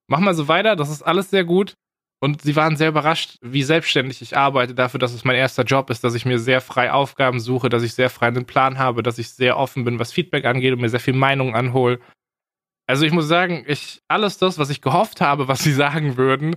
mach 0.08 0.20
mal 0.20 0.34
so 0.34 0.48
weiter, 0.48 0.76
das 0.76 0.90
ist 0.90 1.02
alles 1.02 1.30
sehr 1.30 1.44
gut. 1.44 1.74
Und 2.20 2.42
sie 2.42 2.56
waren 2.56 2.76
sehr 2.76 2.88
überrascht, 2.88 3.36
wie 3.42 3.62
selbstständig 3.62 4.20
ich 4.22 4.36
arbeite, 4.36 4.74
dafür, 4.74 4.98
dass 4.98 5.12
es 5.12 5.24
mein 5.24 5.36
erster 5.36 5.62
Job 5.62 5.88
ist, 5.88 6.02
dass 6.02 6.14
ich 6.14 6.26
mir 6.26 6.40
sehr 6.40 6.60
frei 6.60 6.90
Aufgaben 6.90 7.38
suche, 7.38 7.68
dass 7.68 7.84
ich 7.84 7.94
sehr 7.94 8.10
frei 8.10 8.26
einen 8.26 8.44
Plan 8.44 8.78
habe, 8.78 9.04
dass 9.04 9.18
ich 9.18 9.30
sehr 9.30 9.56
offen 9.56 9.84
bin, 9.84 10.00
was 10.00 10.12
Feedback 10.12 10.44
angeht 10.44 10.72
und 10.72 10.80
mir 10.80 10.88
sehr 10.88 10.98
viel 10.98 11.14
Meinung 11.14 11.54
anhole. 11.54 12.00
Also 12.88 13.04
ich 13.04 13.12
muss 13.12 13.28
sagen, 13.28 13.64
ich, 13.68 14.00
alles 14.08 14.38
das, 14.38 14.58
was 14.58 14.70
ich 14.70 14.80
gehofft 14.80 15.20
habe, 15.20 15.46
was 15.46 15.62
sie 15.62 15.72
sagen 15.74 16.16
würden, 16.16 16.56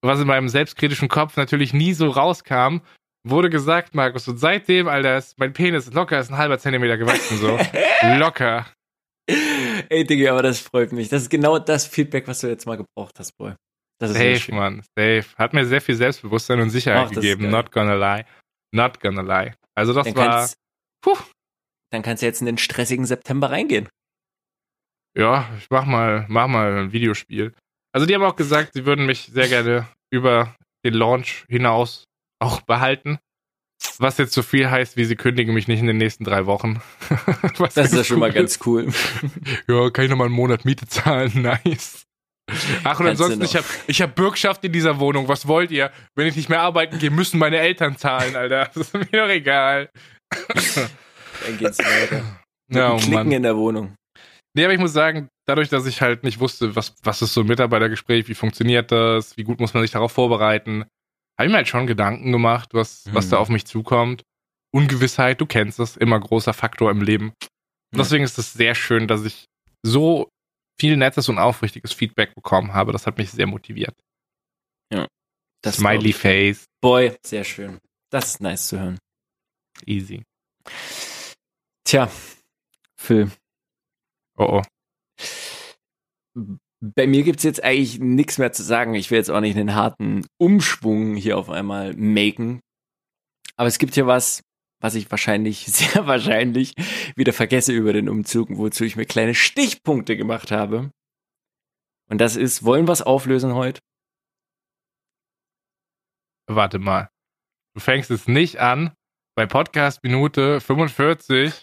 was 0.00 0.18
in 0.18 0.26
meinem 0.26 0.48
selbstkritischen 0.48 1.08
Kopf 1.08 1.36
natürlich 1.36 1.72
nie 1.72 1.92
so 1.92 2.08
rauskam, 2.08 2.78
wurde 3.24 3.50
gesagt, 3.50 3.94
Markus. 3.94 4.26
Und 4.28 4.38
seitdem, 4.38 4.88
Alter, 4.88 5.18
ist 5.18 5.38
mein 5.38 5.52
Penis 5.52 5.92
locker 5.92 6.18
ist 6.18 6.30
ein 6.30 6.38
halber 6.38 6.58
Zentimeter 6.58 6.96
gewachsen, 6.98 7.38
so. 7.38 7.58
locker. 8.18 8.66
Ey, 9.88 10.04
Digga, 10.04 10.32
aber 10.32 10.42
das 10.42 10.60
freut 10.60 10.92
mich. 10.92 11.08
Das 11.08 11.22
ist 11.22 11.30
genau 11.30 11.58
das 11.58 11.86
Feedback, 11.86 12.26
was 12.26 12.40
du 12.40 12.48
jetzt 12.48 12.66
mal 12.66 12.76
gebraucht 12.76 13.18
hast, 13.18 13.36
Boy. 13.38 13.54
Das 14.00 14.10
ist 14.10 14.16
sehr 14.16 14.36
Safe. 14.36 14.52
Mann. 14.52 14.82
Safe. 14.98 15.24
Hat 15.36 15.52
mir 15.52 15.64
sehr 15.64 15.80
viel 15.80 15.94
Selbstbewusstsein 15.94 16.60
und 16.60 16.70
Sicherheit 16.70 17.08
Ach, 17.10 17.14
gegeben. 17.14 17.50
Not 17.50 17.70
gonna 17.70 17.94
lie. 17.94 18.24
Not 18.74 19.00
gonna 19.00 19.22
lie. 19.22 19.54
Also 19.76 19.94
das 19.94 20.06
Dann 20.06 20.16
war, 20.16 20.38
kannst, 20.38 20.56
puh, 21.04 21.16
dann 21.90 22.02
kannst 22.02 22.22
du 22.22 22.26
jetzt 22.26 22.40
in 22.40 22.46
den 22.46 22.58
stressigen 22.58 23.06
September 23.06 23.50
reingehen. 23.50 23.88
ja, 25.16 25.48
ich 25.58 25.68
mach 25.70 25.84
mal, 25.84 26.26
mach 26.28 26.48
mal 26.48 26.78
ein 26.78 26.92
Videospiel. 26.92 27.54
Also 27.94 28.06
die 28.06 28.14
haben 28.14 28.22
auch 28.24 28.36
gesagt, 28.36 28.72
sie 28.74 28.86
würden 28.86 29.06
mich 29.06 29.26
sehr 29.26 29.48
gerne 29.48 29.86
über 30.10 30.56
den 30.84 30.94
Launch 30.94 31.44
hinaus 31.48 32.04
auch 32.42 32.60
behalten. 32.62 33.18
Was 33.98 34.18
jetzt 34.18 34.32
so 34.32 34.42
viel 34.42 34.70
heißt, 34.70 34.96
wie 34.96 35.04
sie 35.04 35.16
kündigen 35.16 35.54
mich 35.54 35.66
nicht 35.68 35.80
in 35.80 35.86
den 35.86 35.96
nächsten 35.96 36.24
drei 36.24 36.46
Wochen. 36.46 36.80
Das 37.58 37.76
ist 37.76 37.94
ja 37.94 38.04
schon 38.04 38.20
mal 38.20 38.32
ganz 38.32 38.58
cool. 38.66 38.92
ja, 39.68 39.90
kann 39.90 40.04
ich 40.04 40.10
noch 40.10 40.16
mal 40.16 40.26
einen 40.26 40.34
Monat 40.34 40.64
Miete 40.64 40.86
zahlen? 40.86 41.32
Nice. 41.64 42.04
Ach, 42.84 42.98
und 42.98 43.06
Kannst 43.06 43.22
ansonsten, 43.22 43.44
ich 43.44 43.56
habe 43.56 43.66
ich 43.86 44.02
hab 44.02 44.14
Bürgschaft 44.14 44.64
in 44.64 44.72
dieser 44.72 44.98
Wohnung. 44.98 45.28
Was 45.28 45.46
wollt 45.46 45.70
ihr? 45.70 45.90
Wenn 46.14 46.26
ich 46.26 46.36
nicht 46.36 46.48
mehr 46.48 46.60
arbeiten 46.60 46.98
gehe, 46.98 47.10
müssen 47.10 47.38
meine 47.38 47.58
Eltern 47.58 47.96
zahlen, 47.96 48.36
Alter. 48.36 48.66
Das 48.74 48.76
ist 48.76 48.94
mir 48.94 49.06
doch 49.06 49.28
egal. 49.28 49.88
Dann 50.30 51.58
geht's 51.58 51.78
weiter. 51.78 52.40
Mit 52.68 52.78
ja, 52.78 52.92
oh 52.92 52.96
Klicken 52.96 53.14
Mann. 53.14 53.32
in 53.32 53.42
der 53.42 53.56
Wohnung. 53.56 53.94
Nee, 54.54 54.64
aber 54.64 54.74
ich 54.74 54.80
muss 54.80 54.92
sagen, 54.92 55.28
dadurch, 55.46 55.68
dass 55.68 55.86
ich 55.86 56.02
halt 56.02 56.24
nicht 56.24 56.40
wusste, 56.40 56.76
was, 56.76 56.94
was 57.02 57.22
ist 57.22 57.32
so 57.32 57.40
ein 57.40 57.46
Mitarbeitergespräch, 57.46 58.28
wie 58.28 58.34
funktioniert 58.34 58.92
das, 58.92 59.36
wie 59.36 59.44
gut 59.44 59.60
muss 59.60 59.72
man 59.72 59.82
sich 59.82 59.92
darauf 59.92 60.12
vorbereiten, 60.12 60.84
habe 61.38 61.46
ich 61.46 61.50
mir 61.50 61.56
halt 61.58 61.68
schon 61.68 61.86
Gedanken 61.86 62.32
gemacht, 62.32 62.70
was, 62.72 63.06
mhm. 63.06 63.14
was 63.14 63.28
da 63.28 63.36
mhm. 63.36 63.42
auf 63.42 63.48
mich 63.48 63.64
zukommt. 63.66 64.22
Ungewissheit, 64.74 65.40
du 65.40 65.46
kennst 65.46 65.78
es, 65.80 65.96
immer 65.96 66.18
großer 66.18 66.54
Faktor 66.54 66.90
im 66.90 67.02
Leben. 67.02 67.34
Und 67.92 67.98
deswegen 67.98 68.24
ist 68.24 68.38
es 68.38 68.52
sehr 68.54 68.74
schön, 68.74 69.06
dass 69.06 69.24
ich 69.24 69.46
so 69.82 70.30
viel 70.80 70.96
nettes 70.96 71.28
und 71.28 71.38
aufrichtiges 71.38 71.92
Feedback 71.92 72.34
bekommen 72.34 72.72
habe. 72.72 72.92
Das 72.92 73.06
hat 73.06 73.18
mich 73.18 73.30
sehr 73.30 73.46
motiviert. 73.46 73.94
Ja. 74.90 75.06
Das 75.62 75.76
Smiley 75.76 76.12
Face. 76.12 76.64
Boy, 76.80 77.16
sehr 77.24 77.44
schön. 77.44 77.78
Das 78.10 78.30
ist 78.30 78.40
nice 78.40 78.68
zu 78.68 78.80
hören. 78.80 78.98
Easy. 79.86 80.22
Tja, 81.84 82.10
Phil. 82.98 83.30
Oh 84.36 84.62
oh. 86.34 86.58
Bei 86.84 87.06
mir 87.06 87.22
gibt 87.22 87.38
es 87.38 87.44
jetzt 87.44 87.62
eigentlich 87.62 88.00
nichts 88.00 88.38
mehr 88.38 88.52
zu 88.52 88.64
sagen. 88.64 88.94
Ich 88.94 89.10
will 89.10 89.18
jetzt 89.18 89.30
auch 89.30 89.40
nicht 89.40 89.56
einen 89.56 89.76
harten 89.76 90.26
Umschwung 90.36 91.14
hier 91.14 91.38
auf 91.38 91.48
einmal 91.48 91.94
maken. 91.94 92.60
Aber 93.56 93.68
es 93.68 93.78
gibt 93.78 93.94
hier 93.94 94.08
was, 94.08 94.42
was 94.80 94.96
ich 94.96 95.08
wahrscheinlich, 95.08 95.66
sehr 95.66 96.08
wahrscheinlich 96.08 96.74
wieder 97.14 97.32
vergesse 97.32 97.72
über 97.72 97.92
den 97.92 98.08
Umzug, 98.08 98.48
wozu 98.50 98.82
ich 98.82 98.96
mir 98.96 99.06
kleine 99.06 99.36
Stichpunkte 99.36 100.16
gemacht 100.16 100.50
habe. 100.50 100.90
Und 102.10 102.20
das 102.20 102.34
ist, 102.34 102.64
wollen 102.64 102.88
wir 102.88 102.92
es 102.92 103.02
auflösen 103.02 103.54
heute? 103.54 103.80
Warte 106.48 106.80
mal. 106.80 107.10
Du 107.74 107.80
fängst 107.80 108.10
es 108.10 108.26
nicht 108.26 108.58
an, 108.58 108.92
bei 109.36 109.46
Podcast 109.46 110.02
Minute 110.02 110.60
45 110.60 111.62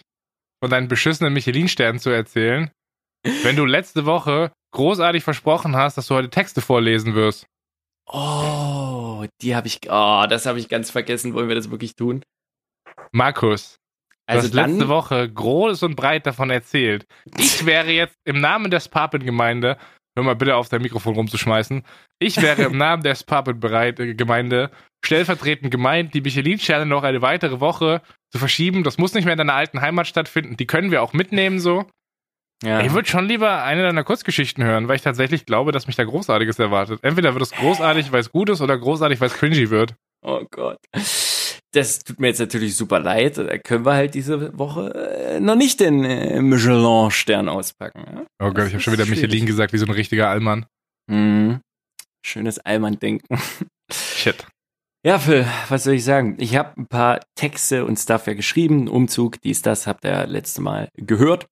von 0.62 0.70
deinen 0.70 0.88
beschissenen 0.88 1.34
Michelin-Sternen 1.34 2.00
zu 2.00 2.08
erzählen, 2.08 2.70
wenn 3.42 3.56
du 3.56 3.66
letzte 3.66 4.06
Woche 4.06 4.50
großartig 4.72 5.24
versprochen 5.24 5.76
hast, 5.76 5.96
dass 5.96 6.06
du 6.06 6.14
heute 6.14 6.30
Texte 6.30 6.60
vorlesen 6.60 7.14
wirst. 7.14 7.46
Oh, 8.06 9.24
die 9.40 9.54
habe 9.54 9.68
ich, 9.68 9.80
oh, 9.88 10.26
das 10.28 10.46
habe 10.46 10.58
ich 10.58 10.68
ganz 10.68 10.90
vergessen. 10.90 11.34
Wollen 11.34 11.48
wir 11.48 11.54
das 11.54 11.70
wirklich 11.70 11.94
tun? 11.94 12.22
Markus, 13.12 13.76
also 14.30 14.48
du 14.48 14.60
hast 14.60 14.68
letzte 14.68 14.88
Woche 14.88 15.28
groß 15.28 15.82
und 15.82 15.96
breit 15.96 16.26
davon 16.26 16.50
erzählt. 16.50 17.06
Ich 17.36 17.66
wäre 17.66 17.90
jetzt 17.90 18.14
im 18.24 18.40
Namen 18.40 18.70
der 18.70 18.80
Sparpen-Gemeinde, 18.80 19.76
hör 20.16 20.24
mal 20.24 20.36
bitte 20.36 20.56
auf 20.56 20.68
dein 20.68 20.82
Mikrofon 20.82 21.14
rumzuschmeißen, 21.14 21.82
ich 22.20 22.40
wäre 22.40 22.62
im 22.62 22.76
Namen 22.78 23.02
der 23.02 23.14
Sparpen-Gemeinde 23.14 24.70
stellvertretend 25.04 25.70
gemeint, 25.70 26.14
die 26.14 26.20
Michelin-Sterne 26.20 26.86
noch 26.86 27.02
eine 27.02 27.22
weitere 27.22 27.60
Woche 27.60 28.02
zu 28.30 28.38
verschieben. 28.38 28.84
Das 28.84 28.98
muss 28.98 29.14
nicht 29.14 29.24
mehr 29.24 29.32
in 29.32 29.38
deiner 29.38 29.54
alten 29.54 29.80
Heimat 29.80 30.06
stattfinden. 30.06 30.56
Die 30.56 30.66
können 30.66 30.90
wir 30.90 31.02
auch 31.02 31.12
mitnehmen 31.12 31.58
so. 31.58 31.86
Ja. 32.62 32.82
Ich 32.82 32.92
würde 32.92 33.08
schon 33.08 33.26
lieber 33.26 33.62
eine 33.62 33.82
deiner 33.82 34.04
Kurzgeschichten 34.04 34.62
hören, 34.62 34.86
weil 34.86 34.96
ich 34.96 35.02
tatsächlich 35.02 35.46
glaube, 35.46 35.72
dass 35.72 35.86
mich 35.86 35.96
da 35.96 36.04
Großartiges 36.04 36.58
erwartet. 36.58 37.00
Entweder 37.02 37.34
wird 37.34 37.42
es 37.42 37.52
großartig, 37.52 38.12
weil 38.12 38.20
es 38.20 38.30
gut 38.30 38.50
ist, 38.50 38.60
oder 38.60 38.76
großartig, 38.76 39.20
weil 39.20 39.28
es 39.28 39.34
cringy 39.34 39.70
wird. 39.70 39.94
Oh 40.22 40.44
Gott. 40.50 40.78
Das 41.72 42.00
tut 42.00 42.20
mir 42.20 42.26
jetzt 42.26 42.40
natürlich 42.40 42.76
super 42.76 42.98
leid. 42.98 43.38
Da 43.38 43.56
können 43.58 43.86
wir 43.86 43.94
halt 43.94 44.14
diese 44.14 44.58
Woche 44.58 44.92
äh, 44.92 45.40
noch 45.40 45.54
nicht 45.54 45.80
den 45.80 46.04
äh, 46.04 46.42
Michelin-Stern 46.42 47.48
auspacken. 47.48 48.04
Ja? 48.12 48.26
Oh 48.40 48.52
Gott, 48.52 48.66
ich 48.66 48.72
habe 48.72 48.80
schon 48.80 48.92
wieder 48.92 49.06
schwierig. 49.06 49.22
Michelin 49.22 49.46
gesagt, 49.46 49.72
wie 49.72 49.78
so 49.78 49.86
ein 49.86 49.92
richtiger 49.92 50.28
Allmann. 50.28 50.66
Mhm. 51.10 51.60
Schönes 52.26 52.58
Allmann-Denken. 52.58 53.38
Shit. 53.92 54.46
Ja, 55.06 55.18
Phil, 55.18 55.46
was 55.70 55.84
soll 55.84 55.94
ich 55.94 56.04
sagen? 56.04 56.36
Ich 56.38 56.56
habe 56.56 56.78
ein 56.78 56.86
paar 56.86 57.20
Texte 57.34 57.86
und 57.86 57.98
Stuff 57.98 58.26
ja 58.26 58.34
geschrieben. 58.34 58.86
Umzug, 58.86 59.40
dies, 59.40 59.62
das, 59.62 59.86
habt 59.86 60.04
ihr 60.04 60.26
letzte 60.26 60.60
Mal 60.60 60.90
gehört. 60.96 61.46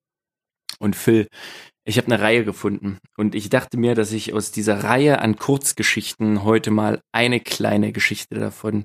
Und 0.79 0.97
Phil, 0.97 1.29
ich 1.85 1.97
habe 1.97 2.07
eine 2.09 2.21
Reihe 2.21 2.45
gefunden. 2.45 2.99
Und 3.17 3.35
ich 3.35 3.49
dachte 3.49 3.79
mir, 3.79 3.95
dass 3.95 4.13
ich 4.13 4.33
aus 4.35 4.51
dieser 4.53 4.85
Reihe 4.85 5.21
an 5.21 5.37
Kurzgeschichten 5.37 6.45
heute 6.45 6.71
mal 6.71 7.01
eine 7.13 7.41
kleine 7.41 7.93
Geschichte 7.93 8.35
davon 8.37 8.85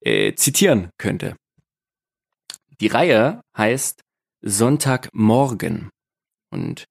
äh, 0.00 0.34
zitieren 0.34 0.90
könnte. 0.98 1.36
Die 2.80 2.86
Reihe 2.86 3.42
heißt 3.56 4.02
Sonntagmorgen. 4.40 5.90
Und 6.50 6.86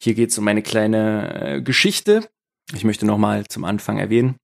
hier 0.00 0.14
geht 0.14 0.30
es 0.30 0.38
um 0.38 0.46
eine 0.48 0.62
kleine 0.62 1.56
äh, 1.56 1.62
Geschichte. 1.62 2.28
Ich 2.74 2.84
möchte 2.84 3.06
nochmal 3.06 3.46
zum 3.46 3.64
Anfang 3.64 3.98
erwähnen. 3.98 4.36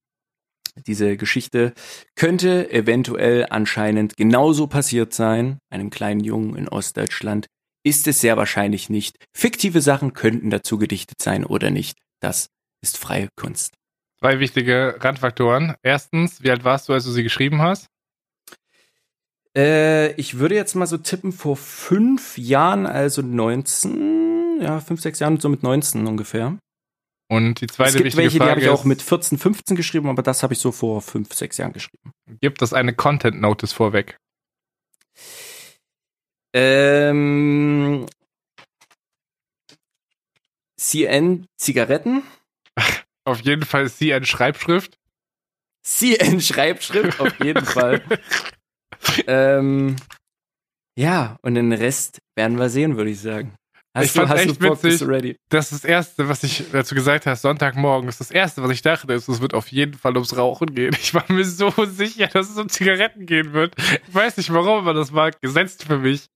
Diese 0.87 1.17
Geschichte 1.17 1.75
könnte 2.15 2.71
eventuell 2.71 3.47
anscheinend 3.51 4.17
genauso 4.17 4.67
passiert 4.69 5.13
sein, 5.13 5.59
einem 5.71 5.91
kleinen 5.91 6.21
Jungen 6.21 6.57
in 6.57 6.69
Ostdeutschland. 6.69 7.47
Ist 7.89 8.07
es 8.07 8.21
sehr 8.21 8.37
wahrscheinlich 8.37 8.91
nicht. 8.91 9.17
Fiktive 9.33 9.81
Sachen 9.81 10.13
könnten 10.13 10.51
dazu 10.51 10.77
gedichtet 10.77 11.23
sein 11.23 11.43
oder 11.43 11.71
nicht. 11.71 11.97
Das 12.21 12.51
ist 12.83 12.99
freie 12.99 13.31
Kunst. 13.35 13.73
Zwei 14.21 14.41
wichtige 14.41 14.97
Randfaktoren. 15.01 15.75
Erstens, 15.83 16.43
wie 16.43 16.51
alt 16.51 16.65
warst 16.65 16.91
du, 16.91 16.93
als 16.93 17.05
du 17.05 17.13
sie 17.13 17.23
geschrieben 17.23 17.63
hast? 17.63 17.87
Äh, 19.57 20.13
ich 20.21 20.39
würde 20.39 20.55
jetzt 20.55 20.75
mal 20.75 20.87
so 20.87 20.99
tippen, 20.99 21.33
vor 21.33 21.57
fünf 21.57 22.37
Jahren, 22.37 22.85
also 22.85 23.23
19, 23.23 24.59
ja, 24.61 24.81
fünf, 24.81 25.01
sechs 25.01 25.19
Jahren, 25.21 25.41
so 25.41 25.49
mit 25.49 25.63
19 25.63 26.07
ungefähr. 26.07 26.59
Und 27.31 27.63
die 27.63 27.69
zweite 27.69 27.89
es 27.89 27.95
gibt 27.95 28.05
wichtige 28.05 28.25
welche, 28.25 28.37
Frage 28.37 28.61
die 28.61 28.67
habe 28.67 28.75
ich 28.75 28.81
auch 28.81 28.85
mit 28.85 29.01
14, 29.01 29.39
15 29.39 29.79
geschrieben, 29.79 30.11
aber 30.11 30.23
das 30.23 30.43
habe 30.43 30.53
ich 30.53 30.61
so 30.61 30.73
vor 30.73 31.01
fünf, 31.01 31.33
sechs 31.33 31.57
Jahren 31.57 31.73
geschrieben. 31.73 32.13
Gibt 32.43 32.61
es 32.61 32.75
eine 32.75 32.93
Content 32.93 33.41
Notice 33.41 33.73
vorweg? 33.73 34.19
Ähm, 36.55 38.07
CN 40.77 41.47
Zigaretten. 41.57 42.23
Auf 43.25 43.41
jeden 43.43 43.65
Fall 43.65 43.91
CN 43.91 44.25
Schreibschrift. 44.25 44.97
CN 45.83 46.41
Schreibschrift, 46.41 47.21
auf 47.21 47.39
jeden 47.43 47.65
Fall. 47.65 48.03
ähm, 49.27 49.97
ja, 50.99 51.37
und 51.43 51.55
den 51.55 51.73
Rest 51.73 52.19
werden 52.37 52.59
wir 52.59 52.69
sehen, 52.71 52.97
würde 52.97 53.11
ich 53.11 53.21
sagen. 53.21 53.55
Hast 53.95 54.07
ich 54.07 54.13
du, 54.13 54.29
hast 54.29 54.41
echt 54.41 54.61
du 54.61 54.69
Bock, 54.69 54.83
witzig, 54.83 55.09
ready? 55.09 55.37
Das 55.49 55.73
ist 55.73 55.85
das 55.85 55.91
Erste, 55.91 56.29
was 56.29 56.45
ich 56.45 56.65
dazu 56.71 56.95
gesagt 56.95 57.27
hast, 57.27 57.43
Sonntagmorgen, 57.43 58.09
ist 58.09 58.21
das 58.21 58.31
Erste, 58.31 58.63
was 58.63 58.71
ich 58.71 58.83
dachte, 58.83 59.13
ist, 59.13 59.29
es 59.29 59.41
wird 59.41 59.55
auf 59.55 59.69
jeden 59.69 59.95
Fall 59.95 60.13
ums 60.15 60.37
Rauchen 60.37 60.75
gehen. 60.75 60.95
Ich 61.01 61.15
war 61.15 61.25
mir 61.29 61.45
so 61.45 61.73
sicher, 61.85 62.29
dass 62.29 62.51
es 62.51 62.59
um 62.59 62.69
Zigaretten 62.69 63.27
gehen 63.27 63.53
wird. 63.53 63.75
Ich 63.79 64.15
weiß 64.15 64.37
nicht 64.37 64.53
warum, 64.53 64.79
aber 64.79 64.95
das 64.95 65.13
war 65.13 65.31
gesetzt 65.31 65.85
für 65.85 65.99
mich. 65.99 66.27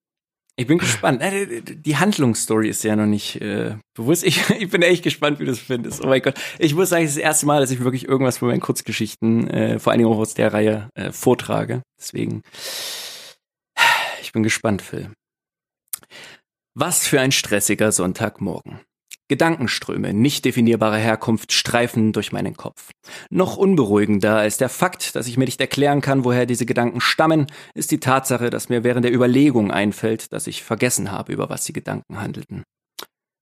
Ich 0.57 0.66
bin 0.66 0.78
gespannt. 0.78 1.22
Äh, 1.22 1.62
die 1.62 1.96
Handlungsstory 1.96 2.68
ist 2.68 2.84
ja 2.84 2.94
noch 2.94 3.07
nicht 3.07 3.40
äh, 3.40 3.76
bewusst. 3.94 4.22
Ich, 4.24 4.50
ich 4.59 4.70
bin 4.70 4.82
echt 4.82 5.03
gespannt, 5.03 5.38
wie 5.38 5.44
du 5.44 5.50
das 5.50 5.61
findest. 5.61 6.05
Oh 6.05 6.09
mein 6.09 6.20
Gott. 6.20 6.34
Ich 6.59 6.74
muss 6.74 6.90
sagen, 6.90 7.05
es 7.05 7.12
ist 7.12 7.18
das 7.18 7.24
erste 7.24 7.46
Mal, 7.46 7.61
dass 7.61 7.70
ich 7.70 7.82
wirklich 7.82 8.07
irgendwas 8.07 8.38
von 8.38 8.48
meinen 8.48 8.61
Kurzgeschichten, 8.61 9.48
äh, 9.48 9.78
vor 9.78 9.92
allen 9.92 9.98
Dingen 10.00 10.12
auch 10.12 10.18
aus 10.18 10.34
der 10.34 10.53
Reihe, 10.53 10.88
äh, 10.94 11.11
vortrage. 11.12 11.82
Deswegen, 11.98 12.42
ich 14.20 14.32
bin 14.32 14.42
gespannt, 14.42 14.82
Phil. 14.82 15.11
Was 16.74 17.07
für 17.07 17.20
ein 17.20 17.32
stressiger 17.32 17.92
Sonntagmorgen. 17.92 18.80
Gedankenströme 19.32 20.12
nicht 20.12 20.44
definierbarer 20.44 20.98
Herkunft 20.98 21.54
streifen 21.54 22.12
durch 22.12 22.32
meinen 22.32 22.54
Kopf. 22.54 22.90
Noch 23.30 23.56
unberuhigender 23.56 24.36
als 24.36 24.58
der 24.58 24.68
Fakt, 24.68 25.16
dass 25.16 25.26
ich 25.26 25.38
mir 25.38 25.46
nicht 25.46 25.58
erklären 25.58 26.02
kann, 26.02 26.26
woher 26.26 26.44
diese 26.44 26.66
Gedanken 26.66 27.00
stammen, 27.00 27.46
ist 27.72 27.92
die 27.92 27.98
Tatsache, 27.98 28.50
dass 28.50 28.68
mir 28.68 28.84
während 28.84 29.06
der 29.06 29.14
Überlegung 29.14 29.70
einfällt, 29.70 30.34
dass 30.34 30.46
ich 30.46 30.62
vergessen 30.62 31.10
habe, 31.10 31.32
über 31.32 31.48
was 31.48 31.64
die 31.64 31.72
Gedanken 31.72 32.20
handelten. 32.20 32.62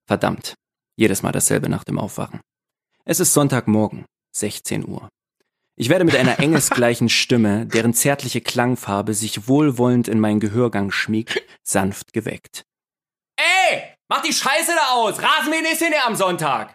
Verdammt. 0.07 0.55
Jedes 0.97 1.25
Mal 1.25 1.33
dasselbe 1.33 1.69
nach 1.69 1.83
dem 1.83 1.99
Aufwachen. 1.99 2.39
Es 3.05 3.19
ist 3.19 3.35
Sonntagmorgen, 3.35 4.05
16 4.37 4.87
Uhr. 4.87 5.09
Ich 5.75 5.89
werde 5.89 6.05
mit 6.05 6.15
einer 6.15 6.39
engelsgleichen 6.39 7.09
Stimme, 7.09 7.67
deren 7.67 7.95
zärtliche 7.95 8.41
Klangfarbe 8.41 9.13
sich 9.13 9.49
wohlwollend 9.49 10.07
in 10.07 10.21
meinen 10.21 10.39
Gehörgang 10.39 10.93
schmiegt, 10.93 11.43
sanft 11.65 12.13
geweckt. 12.13 12.63
Ey! 13.35 13.97
Mach 14.11 14.23
die 14.23 14.33
Scheiße 14.33 14.73
da 14.75 14.95
aus! 14.95 15.23
Rasenmähen 15.23 15.65
ist 15.67 15.79
hier 15.79 16.05
am 16.05 16.17
Sonntag! 16.17 16.75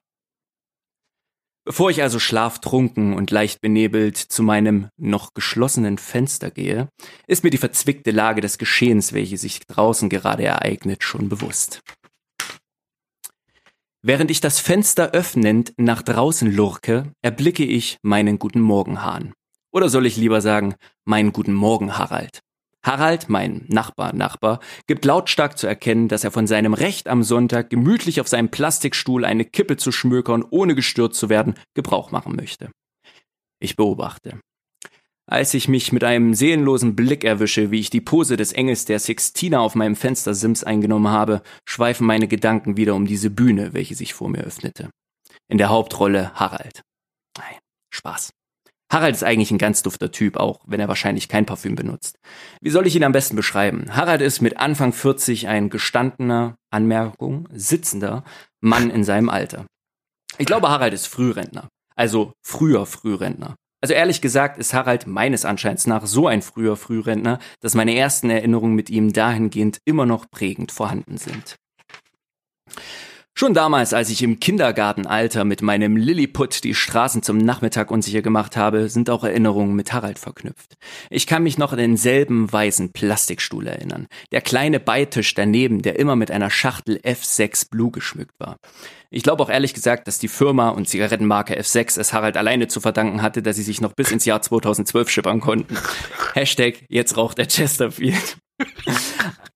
Bevor 1.65 1.89
ich 1.89 2.01
also 2.01 2.17
schlaftrunken 2.17 3.13
und 3.13 3.29
leicht 3.29 3.59
benebelt 3.59 4.15
zu 4.15 4.41
meinem 4.41 4.87
noch 4.95 5.33
geschlossenen 5.33 5.97
Fenster 5.97 6.49
gehe, 6.49 6.87
ist 7.27 7.43
mir 7.43 7.49
die 7.49 7.57
verzwickte 7.57 8.11
Lage 8.11 8.39
des 8.39 8.57
Geschehens, 8.57 9.11
welche 9.11 9.37
sich 9.37 9.59
draußen 9.67 10.07
gerade 10.07 10.45
ereignet, 10.45 11.03
schon 11.03 11.27
bewusst. 11.27 11.81
Während 14.01 14.31
ich 14.31 14.39
das 14.39 14.61
Fenster 14.61 15.11
öffnend 15.11 15.73
nach 15.75 16.03
draußen 16.03 16.49
lurke, 16.49 17.11
erblicke 17.21 17.65
ich 17.65 17.97
meinen 18.01 18.39
guten 18.39 18.61
Morgenhahn. 18.61 19.33
Oder 19.73 19.89
soll 19.89 20.05
ich 20.05 20.15
lieber 20.15 20.39
sagen, 20.39 20.75
meinen 21.03 21.33
guten 21.33 21.53
Morgen, 21.53 21.97
Harald? 21.97 22.44
Harald, 22.85 23.29
mein 23.29 23.65
Nachbar, 23.67 24.13
Nachbar, 24.13 24.59
gibt 24.85 25.05
lautstark 25.05 25.57
zu 25.57 25.65
erkennen, 25.65 26.07
dass 26.07 26.23
er 26.23 26.29
von 26.29 26.45
seinem 26.45 26.75
Recht 26.75 27.07
am 27.07 27.23
Sonntag 27.23 27.71
gemütlich 27.71 28.21
auf 28.21 28.27
seinem 28.27 28.49
Plastikstuhl 28.49 29.25
eine 29.25 29.43
Kippe 29.43 29.75
zu 29.75 29.91
schmökern, 29.91 30.45
ohne 30.47 30.75
gestört 30.75 31.15
zu 31.15 31.27
werden, 31.27 31.55
Gebrauch 31.73 32.11
machen 32.11 32.35
möchte. 32.35 32.69
Ich 33.59 33.75
beobachte. 33.75 34.39
Als 35.27 35.55
ich 35.55 35.67
mich 35.67 35.91
mit 35.91 36.03
einem 36.03 36.35
seelenlosen 36.35 36.95
Blick 36.95 37.23
erwische, 37.23 37.71
wie 37.71 37.79
ich 37.79 37.89
die 37.89 38.01
Pose 38.01 38.37
des 38.37 38.53
Engels 38.53 38.85
der 38.85 38.99
Sixtina 38.99 39.59
auf 39.59 39.73
meinem 39.73 39.95
Fenstersims 39.95 40.63
eingenommen 40.63 41.07
habe, 41.07 41.41
schweifen 41.67 42.05
meine 42.05 42.27
Gedanken 42.27 42.77
wieder 42.77 42.93
um 42.93 43.07
diese 43.07 43.31
Bühne, 43.31 43.73
welche 43.73 43.95
sich 43.95 44.13
vor 44.13 44.29
mir 44.29 44.43
öffnete. 44.43 44.91
In 45.47 45.57
der 45.57 45.69
Hauptrolle 45.69 46.31
Harald. 46.35 46.83
Nein, 47.35 47.57
Spaß. 47.89 48.34
Harald 48.91 49.15
ist 49.15 49.23
eigentlich 49.23 49.51
ein 49.51 49.57
ganz 49.57 49.81
dufter 49.81 50.11
Typ, 50.11 50.37
auch 50.37 50.61
wenn 50.67 50.79
er 50.79 50.87
wahrscheinlich 50.87 51.27
kein 51.27 51.45
Parfüm 51.45 51.75
benutzt. 51.75 52.19
Wie 52.61 52.69
soll 52.69 52.85
ich 52.85 52.95
ihn 52.95 53.03
am 53.03 53.11
besten 53.11 53.35
beschreiben? 53.35 53.95
Harald 53.95 54.21
ist 54.21 54.41
mit 54.41 54.57
Anfang 54.57 54.93
40 54.93 55.47
ein 55.47 55.69
gestandener, 55.69 56.55
Anmerkung, 56.69 57.47
sitzender 57.51 58.23
Mann 58.61 58.89
in 58.89 59.03
seinem 59.03 59.29
Alter. 59.29 59.65
Ich 60.37 60.45
glaube, 60.45 60.69
Harald 60.69 60.93
ist 60.93 61.07
Frührentner. 61.07 61.69
Also 61.95 62.33
früher 62.45 62.85
Frührentner. 62.85 63.55
Also 63.81 63.93
ehrlich 63.93 64.21
gesagt 64.21 64.57
ist 64.57 64.73
Harald 64.73 65.07
meines 65.07 65.45
Anscheins 65.45 65.87
nach 65.87 66.05
so 66.05 66.27
ein 66.27 66.41
früher 66.41 66.75
Frührentner, 66.75 67.39
dass 67.61 67.75
meine 67.75 67.95
ersten 67.95 68.29
Erinnerungen 68.29 68.75
mit 68.75 68.89
ihm 68.89 69.13
dahingehend 69.13 69.79
immer 69.85 70.05
noch 70.05 70.29
prägend 70.29 70.71
vorhanden 70.71 71.17
sind. 71.17 71.55
Schon 73.37 73.53
damals, 73.53 73.93
als 73.93 74.09
ich 74.09 74.23
im 74.23 74.39
Kindergartenalter 74.39 75.43
mit 75.43 75.61
meinem 75.61 75.97
Lilliput 75.97 76.63
die 76.63 76.73
Straßen 76.73 77.21
zum 77.21 77.37
Nachmittag 77.37 77.91
unsicher 77.91 78.21
gemacht 78.21 78.55
habe, 78.55 78.87
sind 78.87 79.09
auch 79.09 79.25
Erinnerungen 79.25 79.75
mit 79.75 79.91
Harald 79.91 80.19
verknüpft. 80.19 80.77
Ich 81.09 81.27
kann 81.27 81.43
mich 81.43 81.57
noch 81.57 81.73
an 81.73 81.77
denselben 81.77 82.49
weißen 82.49 82.93
Plastikstuhl 82.93 83.67
erinnern. 83.67 84.07
Der 84.31 84.39
kleine 84.39 84.79
Beitisch 84.79 85.33
daneben, 85.33 85.81
der 85.81 85.99
immer 85.99 86.15
mit 86.15 86.31
einer 86.31 86.49
Schachtel 86.49 87.01
F6 87.03 87.69
Blue 87.69 87.91
geschmückt 87.91 88.39
war. 88.39 88.55
Ich 89.15 89.23
glaube 89.23 89.41
auch 89.41 89.49
ehrlich 89.49 89.73
gesagt, 89.73 90.09
dass 90.09 90.19
die 90.19 90.27
Firma 90.27 90.67
und 90.67 90.89
Zigarettenmarke 90.89 91.57
F6 91.57 91.97
es 91.97 92.11
Harald 92.11 92.35
alleine 92.35 92.67
zu 92.67 92.81
verdanken 92.81 93.21
hatte, 93.21 93.41
dass 93.41 93.55
sie 93.55 93.63
sich 93.63 93.79
noch 93.79 93.93
bis 93.93 94.11
ins 94.11 94.25
Jahr 94.25 94.41
2012 94.41 95.09
schippern 95.09 95.39
konnten. 95.39 95.77
Hashtag, 96.33 96.83
jetzt 96.89 97.15
raucht 97.15 97.37
der 97.37 97.47
Chesterfield. 97.47 98.35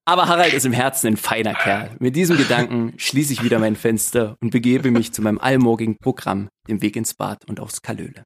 Aber 0.05 0.29
Harald 0.29 0.53
ist 0.53 0.65
im 0.65 0.71
Herzen 0.71 1.07
ein 1.07 1.17
feiner 1.17 1.53
Kerl. 1.53 1.91
Mit 1.99 2.15
diesem 2.15 2.37
Gedanken 2.37 2.93
schließe 2.95 3.33
ich 3.33 3.43
wieder 3.43 3.59
mein 3.59 3.75
Fenster 3.75 4.37
und 4.41 4.51
begebe 4.51 4.91
mich 4.91 5.11
zu 5.11 5.21
meinem 5.21 5.39
allmorgigen 5.39 5.97
Programm, 5.97 6.47
dem 6.69 6.81
Weg 6.81 6.95
ins 6.95 7.13
Bad 7.13 7.43
und 7.49 7.59
aufs 7.59 7.81
Kalöle. 7.81 8.23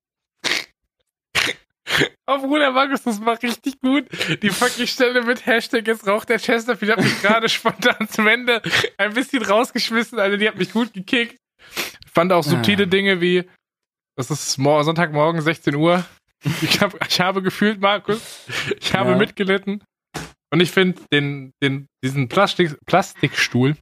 Oh 2.26 2.38
Bruder 2.40 2.72
Markus, 2.72 3.04
das 3.04 3.24
war 3.26 3.42
richtig 3.42 3.80
gut. 3.82 4.08
Die 4.42 4.50
fucking 4.50 4.88
Stelle 4.88 5.22
mit 5.24 5.46
Hashtag 5.46 5.86
jetzt 5.86 6.08
raucht 6.08 6.30
der 6.30 6.40
Chesterfield 6.40 6.94
hat 6.94 7.04
mich 7.04 7.22
gerade 7.22 7.50
spontan 7.50 8.08
zum 8.08 8.28
Ende 8.28 8.62
ein 8.98 9.14
bisschen 9.14 9.44
rausgeschmissen, 9.44 10.20
also 10.20 10.38
die 10.38 10.48
hat 10.48 10.58
mich 10.58 10.72
gut 10.72 10.94
gekickt. 10.94 11.38
Ich 11.76 12.12
fand 12.12 12.32
auch 12.32 12.44
subtile 12.44 12.84
ah. 12.84 12.88
Dinge 12.88 13.22
wie, 13.22 13.44
das 14.16 14.32
ist 14.32 14.54
Sonntagmorgen 14.54 15.42
16 15.42 15.76
Uhr. 15.76 16.06
Ich, 16.62 16.82
hab, 16.82 17.06
ich 17.08 17.20
habe 17.20 17.42
gefühlt, 17.42 17.80
Markus, 17.80 18.46
ich 18.80 18.94
habe 18.94 19.12
ja. 19.12 19.18
mitgelitten. 19.18 19.84
Und 20.52 20.60
ich 20.60 20.72
finde 20.72 21.02
den, 21.12 21.52
den, 21.64 21.88
diesen 22.04 22.30
Plastik, 22.30 22.78
Plastikstuhl, 22.86 23.76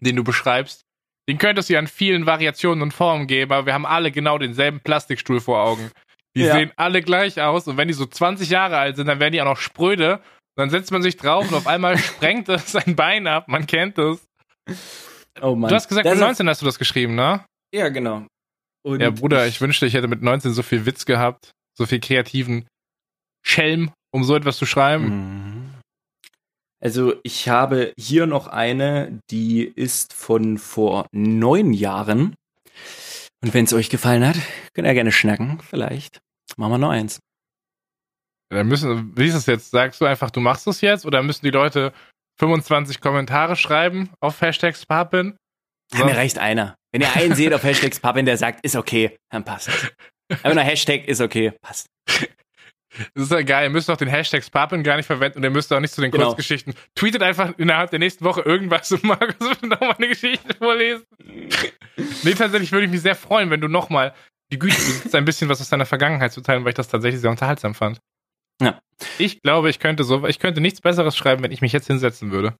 den 0.00 0.16
du 0.16 0.24
beschreibst, 0.24 0.82
den 1.28 1.38
könntest 1.38 1.68
du 1.68 1.74
ja 1.74 1.80
in 1.80 1.86
vielen 1.86 2.26
Variationen 2.26 2.82
und 2.82 2.92
Formen 2.92 3.26
geben, 3.26 3.52
aber 3.52 3.66
wir 3.66 3.74
haben 3.74 3.86
alle 3.86 4.10
genau 4.10 4.38
denselben 4.38 4.80
Plastikstuhl 4.80 5.40
vor 5.40 5.62
Augen. 5.62 5.90
Die 6.34 6.42
ja. 6.42 6.54
sehen 6.54 6.72
alle 6.76 7.02
gleich 7.02 7.40
aus 7.40 7.68
und 7.68 7.76
wenn 7.76 7.88
die 7.88 7.94
so 7.94 8.06
20 8.06 8.48
Jahre 8.48 8.78
alt 8.78 8.96
sind, 8.96 9.06
dann 9.06 9.20
werden 9.20 9.32
die 9.32 9.42
auch 9.42 9.46
noch 9.46 9.58
spröde. 9.58 10.14
Und 10.14 10.56
dann 10.56 10.70
setzt 10.70 10.90
man 10.90 11.02
sich 11.02 11.16
drauf 11.16 11.50
und 11.50 11.54
auf 11.56 11.66
einmal 11.66 11.98
sprengt 11.98 12.48
das 12.48 12.72
sein 12.72 12.96
Bein 12.96 13.26
ab. 13.26 13.48
Man 13.48 13.66
kennt 13.66 13.98
das. 13.98 14.26
Oh 15.40 15.54
Mann. 15.54 15.68
Du 15.68 15.74
hast 15.74 15.88
gesagt, 15.88 16.06
das 16.06 16.14
mit 16.14 16.22
19 16.22 16.48
hast 16.48 16.62
du 16.62 16.66
das 16.66 16.78
geschrieben, 16.78 17.14
ne? 17.14 17.44
Ja, 17.74 17.88
genau. 17.88 18.26
Und 18.84 19.00
ja, 19.00 19.10
Bruder, 19.10 19.46
ich 19.46 19.60
wünschte, 19.60 19.86
ich 19.86 19.94
hätte 19.94 20.08
mit 20.08 20.22
19 20.22 20.52
so 20.52 20.62
viel 20.62 20.86
Witz 20.86 21.06
gehabt, 21.06 21.52
so 21.76 21.86
viel 21.86 22.00
kreativen 22.00 22.66
Schelm, 23.44 23.92
um 24.12 24.24
so 24.24 24.34
etwas 24.34 24.56
zu 24.56 24.66
schreiben. 24.66 25.04
Mhm. 25.04 25.74
Also 26.82 27.14
ich 27.22 27.48
habe 27.48 27.92
hier 27.96 28.26
noch 28.26 28.48
eine, 28.48 29.20
die 29.30 29.62
ist 29.62 30.12
von 30.12 30.58
vor 30.58 31.06
neun 31.12 31.72
Jahren. 31.72 32.34
Und 33.42 33.54
wenn 33.54 33.64
es 33.64 33.72
euch 33.72 33.90
gefallen 33.90 34.26
hat, 34.26 34.36
könnt 34.72 34.86
ihr 34.86 34.94
gerne 34.94 35.12
schnacken, 35.12 35.60
vielleicht. 35.60 36.20
Machen 36.56 36.72
wir 36.72 36.78
noch 36.78 36.90
eins. 36.90 37.20
Dann 38.50 38.68
müssen, 38.68 39.16
wie 39.16 39.26
ist 39.26 39.34
es 39.34 39.46
jetzt? 39.46 39.70
Sagst 39.70 40.00
du 40.00 40.04
einfach, 40.04 40.30
du 40.30 40.40
machst 40.40 40.66
es 40.66 40.80
jetzt? 40.80 41.06
Oder 41.06 41.22
müssen 41.22 41.44
die 41.44 41.50
Leute 41.50 41.92
25 42.38 43.00
Kommentare 43.00 43.56
schreiben 43.56 44.10
auf 44.20 44.40
Hashtags 44.40 44.86
Papin? 44.86 45.36
Ja, 45.92 46.04
mir 46.04 46.16
reicht 46.16 46.38
einer. 46.38 46.76
Wenn 46.92 47.00
ihr 47.00 47.14
einen 47.16 47.34
seht 47.34 47.52
auf 47.52 47.62
Hashtags 47.64 47.98
Papin, 47.98 48.26
der 48.26 48.36
sagt, 48.36 48.64
ist 48.64 48.76
okay, 48.76 49.16
dann 49.30 49.44
passt. 49.44 49.70
Aber 50.42 50.54
nur 50.54 50.62
Hashtag 50.62 51.08
ist 51.08 51.20
okay, 51.20 51.52
passt. 51.62 51.86
Das 53.14 53.24
ist 53.24 53.32
ja 53.32 53.42
geil. 53.42 53.64
Ihr 53.64 53.70
müsst 53.70 53.90
auch 53.90 53.96
den 53.96 54.08
Hashtag 54.08 54.44
Sparpin 54.44 54.82
gar 54.82 54.96
nicht 54.96 55.06
verwenden 55.06 55.38
und 55.38 55.44
ihr 55.44 55.50
müsst 55.50 55.72
auch 55.72 55.80
nicht 55.80 55.94
zu 55.94 56.00
den 56.00 56.10
genau. 56.10 56.26
Kurzgeschichten. 56.26 56.74
Tweetet 56.94 57.22
einfach 57.22 57.56
innerhalb 57.58 57.90
der 57.90 57.98
nächsten 57.98 58.24
Woche 58.24 58.42
irgendwas 58.42 58.92
und 58.92 59.04
Markus 59.04 59.40
wird 59.40 59.62
nochmal 59.62 59.94
eine 59.96 60.08
Geschichte 60.08 60.54
vorlesen. 60.54 61.04
nee, 62.22 62.34
tatsächlich 62.34 62.72
würde 62.72 62.86
ich 62.86 62.92
mich 62.92 63.02
sehr 63.02 63.16
freuen, 63.16 63.50
wenn 63.50 63.60
du 63.60 63.68
nochmal 63.68 64.14
die 64.52 64.58
Güte 64.58 64.76
besitzt, 64.76 65.14
ein 65.14 65.24
bisschen 65.24 65.48
was 65.48 65.60
aus 65.60 65.70
deiner 65.70 65.86
Vergangenheit 65.86 66.32
zu 66.32 66.42
teilen, 66.42 66.64
weil 66.64 66.70
ich 66.70 66.76
das 66.76 66.88
tatsächlich 66.88 67.20
sehr 67.20 67.30
unterhaltsam 67.30 67.74
fand. 67.74 68.00
Ja. 68.60 68.80
Ich 69.18 69.40
glaube, 69.40 69.70
ich 69.70 69.78
könnte 69.78 70.04
so, 70.04 70.26
ich 70.26 70.38
könnte 70.38 70.60
nichts 70.60 70.80
Besseres 70.80 71.16
schreiben, 71.16 71.42
wenn 71.42 71.52
ich 71.52 71.62
mich 71.62 71.72
jetzt 71.72 71.86
hinsetzen 71.86 72.30
würde. 72.30 72.54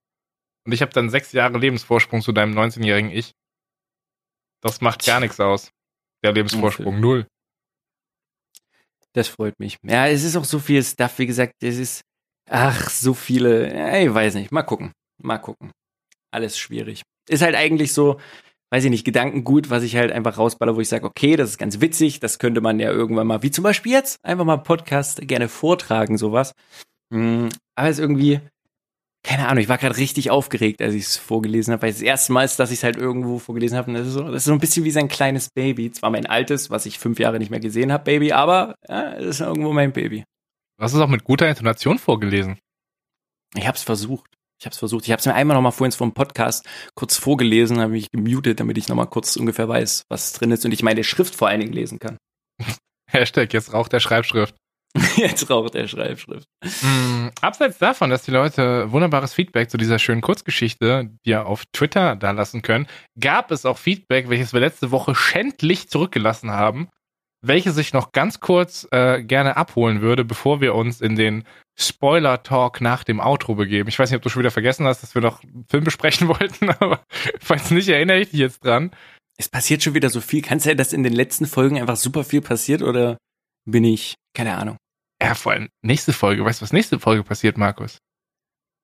Und 0.65 0.73
ich 0.73 0.81
habe 0.81 0.93
dann 0.93 1.11
sechs 1.11 1.33
Jahre 1.33 1.59
Lebensvorsprung 1.59 2.23
zu 2.23 2.33
deinem 2.33 2.57
19-jährigen 2.57 3.11
Ich. 3.11 3.33
Das 4.63 4.81
macht 4.81 5.05
gar 5.05 5.21
nichts 5.21 5.41
aus. 5.41 5.73
Der 6.25 6.33
Lebensvorsprung, 6.33 7.01
null. 7.01 7.27
Das 9.15 9.29
freut 9.29 9.59
mich. 9.59 9.77
Ja, 9.83 10.07
es 10.09 10.25
ist 10.25 10.37
auch 10.37 10.45
so 10.45 10.59
viel 10.59 10.83
Stuff, 10.83 11.19
wie 11.19 11.27
gesagt, 11.27 11.55
es 11.63 11.79
ist, 11.79 12.03
ach, 12.49 12.89
so 12.89 13.15
viele, 13.15 13.75
ja, 13.75 13.99
ich 13.99 14.13
weiß 14.13 14.35
nicht, 14.35 14.53
mal 14.53 14.63
gucken, 14.63 14.93
mal 15.23 15.39
gucken. 15.39 15.71
Alles 16.31 16.59
schwierig. 16.59 17.03
Ist 17.29 17.43
halt 17.43 17.55
eigentlich 17.55 17.93
so, 17.93 18.19
weiß 18.71 18.85
ich 18.85 18.91
nicht, 18.91 19.05
Gedankengut, 19.05 19.69
was 19.69 19.83
ich 19.83 19.97
halt 19.97 20.13
einfach 20.13 20.39
rausballer, 20.39 20.77
wo 20.77 20.81
ich 20.81 20.89
sage, 20.89 21.05
okay, 21.05 21.37
das 21.37 21.51
ist 21.51 21.59
ganz 21.59 21.83
witzig, 21.83 22.21
das 22.21 22.39
könnte 22.39 22.63
man 22.63 22.81
ja 22.81 22.91
irgendwann 22.91 23.27
mal, 23.27 23.43
wie 23.43 23.51
zum 23.51 23.65
Beispiel 23.65 23.93
jetzt, 23.93 24.19
einfach 24.25 24.47
mal 24.47 24.57
Podcast 24.57 25.21
gerne 25.29 25.49
vortragen, 25.49 26.17
sowas. 26.17 26.55
Hm, 27.13 27.51
aber 27.75 27.89
es 27.89 27.99
ist 27.99 28.03
irgendwie, 28.03 28.41
keine 29.25 29.47
Ahnung, 29.49 29.63
ich 29.63 29.69
war 29.69 29.79
gerade 29.79 29.97
richtig 29.97 30.31
aufgeregt, 30.31 30.83
als 30.83 30.95
ich 30.95 31.05
es 31.05 31.17
vorgelesen 31.17 31.73
habe, 31.73 31.83
weil 31.83 31.91
es 31.91 31.97
das 31.97 32.03
erste 32.03 32.33
Mal 32.33 32.45
ist, 32.45 32.59
dass 32.59 32.73
ich 32.73 32.79
es 32.79 32.85
halt 32.85 32.97
irgendwo 32.97 33.39
vorgelesen 33.39 33.79
habe. 33.79 33.89
Und 33.89 33.95
das 33.95 34.09
ist, 34.09 34.15
so, 34.15 34.23
das 34.25 34.43
ist 34.43 34.45
so 34.47 34.53
ein 34.53 34.59
bisschen 34.59 34.85
wie 34.85 34.91
sein 34.91 35.09
kleines 35.09 35.51
Baby. 35.51 35.93
Zwar 35.93 36.11
mein 36.11 36.27
altes, 36.27 36.71
was 36.71 36.87
ich 36.87 36.99
fünf 36.99 37.21
Jahre 37.21 37.39
nicht 37.39 37.51
mehr 37.51 37.61
gesehen 37.61 37.93
habe, 37.93 38.05
Baby, 38.05 38.33
aber 38.33 38.75
ja, 38.89 39.13
es 39.15 39.27
ist 39.27 39.41
irgendwo 39.41 39.73
mein 39.73 39.93
Baby. 39.93 40.25
Du 40.79 40.85
hast 40.85 40.95
es 40.95 41.01
auch 41.01 41.09
mit 41.09 41.23
guter 41.23 41.49
Intonation 41.49 41.99
vorgelesen. 41.99 42.59
Ich 43.55 43.67
habe 43.67 43.77
es 43.77 43.85
versucht. 43.85 44.29
Ich 44.59 44.67
habe 44.67 44.73
es 44.73 44.79
versucht. 44.79 45.05
Ich 45.05 45.13
habe 45.13 45.21
es 45.21 45.27
mir 45.27 45.35
einmal 45.35 45.57
noch 45.57 45.63
mal 45.63 45.71
vorhin 45.71 45.93
vom 45.93 46.15
Podcast 46.15 46.67
kurz 46.95 47.17
vorgelesen, 47.17 47.81
habe 47.81 47.93
mich 47.93 48.11
gemutet, 48.11 48.59
damit 48.59 48.79
ich 48.79 48.89
noch 48.89 48.97
mal 48.97 49.07
kurz 49.07 49.37
ungefähr 49.37 49.69
weiß, 49.69 50.05
was 50.09 50.33
drin 50.33 50.51
ist 50.51 50.65
und 50.65 50.73
ich 50.73 50.83
meine 50.83 51.05
Schrift 51.05 51.35
vor 51.35 51.49
allen 51.49 51.61
Dingen 51.61 51.73
lesen 51.73 51.99
kann. 51.99 52.17
Hashtag, 53.11 53.53
jetzt 53.53 53.73
raucht 53.73 53.93
der 53.93 54.01
Schreibschrift. 54.01 54.57
Jetzt 55.17 55.49
raucht 55.49 55.75
der 55.75 55.89
Schreibschrift. 55.89 56.47
Mm, 56.83 57.29
abseits 57.41 57.79
davon, 57.79 58.11
dass 58.11 58.25
die 58.25 58.31
Leute 58.31 58.93
wunderbares 58.93 59.33
Feedback 59.33 59.71
zu 59.71 59.79
dieser 59.79 59.99
schönen 59.99 60.21
Kurzgeschichte 60.21 61.11
dir 61.25 61.47
auf 61.47 61.65
Twitter 61.73 62.15
da 62.17 62.33
lassen 62.33 62.63
können, 62.63 62.87
gab 63.19 63.51
es 63.51 63.65
auch 63.65 63.79
Feedback, 63.79 64.29
welches 64.29 64.53
wir 64.53 64.61
letzte 64.61 64.91
Woche 64.91 65.15
schändlich 65.15 65.89
zurückgelassen 65.89 66.51
haben, 66.51 66.89
welches 67.41 67.79
ich 67.79 67.93
noch 67.93 68.13
ganz 68.13 68.41
kurz 68.41 68.87
äh, 68.91 69.23
gerne 69.23 69.57
abholen 69.57 70.03
würde, 70.03 70.25
bevor 70.25 70.61
wir 70.61 70.75
uns 70.75 71.01
in 71.01 71.17
den 71.17 71.45
Spoiler-Talk 71.79 72.83
nach 72.83 73.03
dem 73.03 73.19
Outro 73.19 73.55
begeben. 73.55 73.89
Ich 73.89 73.99
weiß 73.99 74.11
nicht, 74.11 74.17
ob 74.17 74.23
du 74.23 74.29
schon 74.29 74.41
wieder 74.41 74.51
vergessen 74.51 74.87
hast, 74.87 75.03
dass 75.03 75.15
wir 75.15 75.23
noch 75.23 75.43
einen 75.43 75.65
Film 75.71 75.85
besprechen 75.85 76.29
wollten, 76.29 76.69
aber 76.69 77.03
falls 77.41 77.71
nicht, 77.71 77.89
erinnere 77.89 78.21
ich 78.21 78.31
dich 78.31 78.41
jetzt 78.41 78.65
dran. 78.65 78.91
Es 79.39 79.49
passiert 79.49 79.83
schon 79.83 79.95
wieder 79.95 80.11
so 80.11 80.21
viel. 80.21 80.43
Kann 80.43 80.59
es 80.59 80.65
sein, 80.65 80.77
dass 80.77 80.93
in 80.93 81.03
den 81.03 81.15
letzten 81.15 81.47
Folgen 81.47 81.81
einfach 81.81 81.97
super 81.97 82.23
viel 82.23 82.43
passiert 82.43 82.83
oder 82.83 83.17
bin 83.65 83.85
ich, 83.85 84.15
keine 84.35 84.57
Ahnung. 84.57 84.77
Ja, 85.23 85.35
vor 85.35 85.53
allem 85.53 85.69
nächste 85.83 86.13
Folge. 86.13 86.45
Weißt 86.45 86.61
du, 86.61 86.65
was 86.65 86.73
nächste 86.73 86.99
Folge 86.99 87.23
passiert, 87.23 87.57
Markus? 87.57 87.99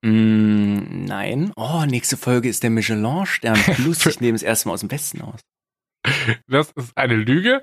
Mm, 0.04 1.04
nein. 1.06 1.52
Oh, 1.56 1.84
nächste 1.86 2.16
Folge 2.16 2.48
ist 2.48 2.62
der 2.62 2.70
Michelin-Stern 2.70 3.56
Plus. 3.74 4.06
ich 4.06 4.20
nehme 4.20 4.36
es 4.36 4.42
erstmal 4.42 4.74
aus 4.74 4.80
dem 4.80 4.90
Westen 4.90 5.20
aus. 5.22 5.40
Das 6.46 6.70
ist 6.72 6.96
eine 6.96 7.16
Lüge. 7.16 7.62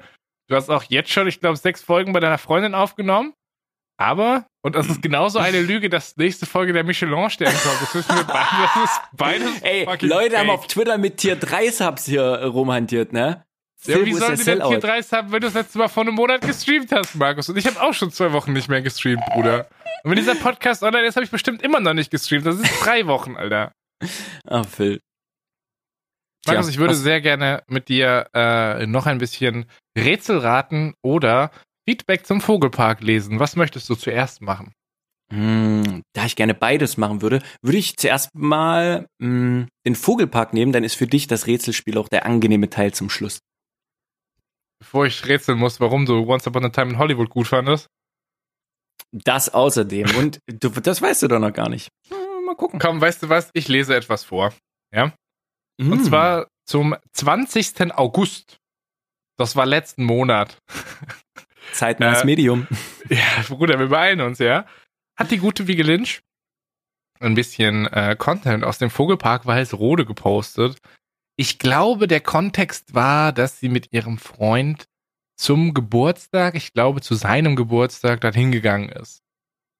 Du 0.49 0.55
hast 0.55 0.69
auch 0.69 0.83
jetzt 0.83 1.09
schon, 1.11 1.27
ich 1.27 1.39
glaube, 1.39 1.55
sechs 1.57 1.81
Folgen 1.81 2.11
bei 2.13 2.19
deiner 2.19 2.37
Freundin 2.37 2.75
aufgenommen. 2.75 3.33
Aber, 3.97 4.45
und 4.61 4.75
das 4.75 4.87
ist 4.87 5.01
genauso 5.01 5.39
eine 5.39 5.61
Lüge, 5.61 5.89
dass 5.89 6.17
nächste 6.17 6.45
Folge 6.45 6.73
der 6.73 6.83
Michelin-Stern 6.83 7.53
kommt. 7.53 7.81
Das 7.81 7.95
wissen 7.95 8.13
wir 8.15 8.23
beide. 8.25 8.45
Das 8.61 8.91
ist 8.91 9.01
beides 9.13 9.61
Ey, 9.61 9.85
Leute 10.05 10.31
fake. 10.31 10.37
haben 10.37 10.49
auf 10.49 10.67
Twitter 10.67 10.97
mit 10.97 11.15
Tier 11.17 11.37
3 11.37 11.71
Subs 11.71 12.05
hier 12.05 12.21
rumhantiert, 12.43 13.13
ne? 13.13 13.44
Ja, 13.87 13.97
Phil, 13.97 14.05
wie 14.05 14.13
sollen 14.13 14.31
die 14.37 14.43
denn 14.43 14.59
Sellout? 14.59 14.69
Tier 14.69 14.79
3 14.79 15.01
haben, 15.01 15.31
wenn 15.31 15.41
du 15.41 15.47
das 15.47 15.53
letzte 15.53 15.77
Mal 15.77 15.87
vor 15.87 16.03
einem 16.03 16.15
Monat 16.15 16.41
gestreamt 16.41 16.91
hast, 16.91 17.15
Markus? 17.15 17.49
Und 17.49 17.57
ich 17.57 17.65
habe 17.67 17.81
auch 17.81 17.93
schon 17.93 18.11
zwei 18.11 18.31
Wochen 18.33 18.53
nicht 18.53 18.69
mehr 18.69 18.81
gestreamt, 18.81 19.23
Bruder. 19.33 19.67
Und 20.03 20.11
wenn 20.11 20.17
dieser 20.17 20.35
Podcast 20.35 20.83
online 20.83 21.05
ist, 21.07 21.15
habe 21.15 21.23
ich 21.25 21.31
bestimmt 21.31 21.61
immer 21.63 21.79
noch 21.79 21.93
nicht 21.93 22.11
gestreamt. 22.11 22.45
Das 22.45 22.55
ist 22.59 22.69
drei 22.83 23.05
Wochen, 23.07 23.35
Alter. 23.35 23.71
Ah, 24.47 24.63
Phil. 24.63 24.99
Tja, 26.45 26.53
Markus, 26.53 26.69
ich 26.69 26.77
würde 26.77 26.93
was- 26.93 27.01
sehr 27.01 27.21
gerne 27.21 27.63
mit 27.67 27.87
dir 27.89 28.27
äh, 28.33 28.85
noch 28.85 29.05
ein 29.07 29.17
bisschen 29.17 29.65
Rätsel 29.97 30.37
raten 30.37 30.93
oder 31.03 31.51
Feedback 31.89 32.25
zum 32.25 32.41
Vogelpark 32.41 33.01
lesen. 33.01 33.39
Was 33.39 33.55
möchtest 33.55 33.89
du 33.89 33.95
zuerst 33.95 34.41
machen? 34.41 34.73
Hm, 35.33 36.03
da 36.13 36.25
ich 36.25 36.35
gerne 36.35 36.53
beides 36.53 36.97
machen 36.97 37.23
würde, 37.23 37.41
würde 37.63 37.79
ich 37.79 37.97
zuerst 37.97 38.29
mal 38.35 39.07
hm, 39.19 39.67
den 39.87 39.95
Vogelpark 39.95 40.53
nehmen, 40.53 40.71
dann 40.71 40.83
ist 40.83 40.93
für 40.95 41.07
dich 41.07 41.25
das 41.25 41.47
Rätselspiel 41.47 41.97
auch 41.97 42.09
der 42.09 42.27
angenehme 42.27 42.69
Teil 42.69 42.93
zum 42.93 43.09
Schluss. 43.09 43.39
Bevor 44.79 45.05
ich 45.05 45.25
rätseln 45.25 45.57
muss, 45.57 45.79
warum 45.79 46.05
du 46.05 46.25
Once 46.27 46.47
Upon 46.47 46.65
a 46.65 46.69
Time 46.69 46.91
in 46.91 46.97
Hollywood 46.97 47.29
gut 47.29 47.47
fandest. 47.47 47.87
Das 49.11 49.53
außerdem. 49.53 50.15
Und 50.17 50.39
du, 50.47 50.69
das 50.69 51.01
weißt 51.01 51.23
du 51.23 51.27
doch 51.27 51.39
noch 51.39 51.53
gar 51.53 51.69
nicht. 51.69 51.89
Hm, 52.09 52.45
Mal 52.45 52.55
gucken. 52.55 52.79
Komm, 52.79 52.99
weißt 53.01 53.23
du 53.23 53.29
was? 53.29 53.49
Ich 53.53 53.67
lese 53.67 53.95
etwas 53.95 54.23
vor. 54.23 54.53
Und 54.93 55.11
Hm. 55.91 56.03
zwar 56.03 56.47
zum 56.65 56.95
20. 57.13 57.91
August. 57.97 58.57
Das 59.37 59.55
war 59.55 59.65
letzten 59.65 60.03
Monat. 60.05 60.57
zeitnahes 61.73 62.21
äh, 62.21 62.25
Medium. 62.25 62.67
Ja, 63.09 63.43
Bruder, 63.47 63.77
wir 63.77 63.87
beeilen 63.89 64.19
uns, 64.21 64.39
ja. 64.39 64.65
Hat 65.15 65.29
die 65.29 65.37
gute 65.37 65.67
Wiege 65.67 65.83
Lynch 65.83 66.21
ein 67.19 67.35
bisschen 67.35 67.85
äh, 67.87 68.15
Content 68.17 68.63
aus 68.63 68.77
dem 68.79 68.89
Vogelpark 68.89 69.45
Walsrode 69.45 70.05
gepostet. 70.05 70.79
Ich 71.37 71.59
glaube, 71.59 72.07
der 72.07 72.21
Kontext 72.21 72.93
war, 72.93 73.33
dass 73.33 73.59
sie 73.59 73.69
mit 73.69 73.91
ihrem 73.91 74.17
Freund 74.17 74.85
zum 75.37 75.73
Geburtstag, 75.73 76.55
ich 76.55 76.73
glaube 76.73 77.01
zu 77.01 77.15
seinem 77.15 77.55
Geburtstag, 77.55 78.21
dann 78.21 78.33
hingegangen 78.33 78.89
ist. 78.89 79.21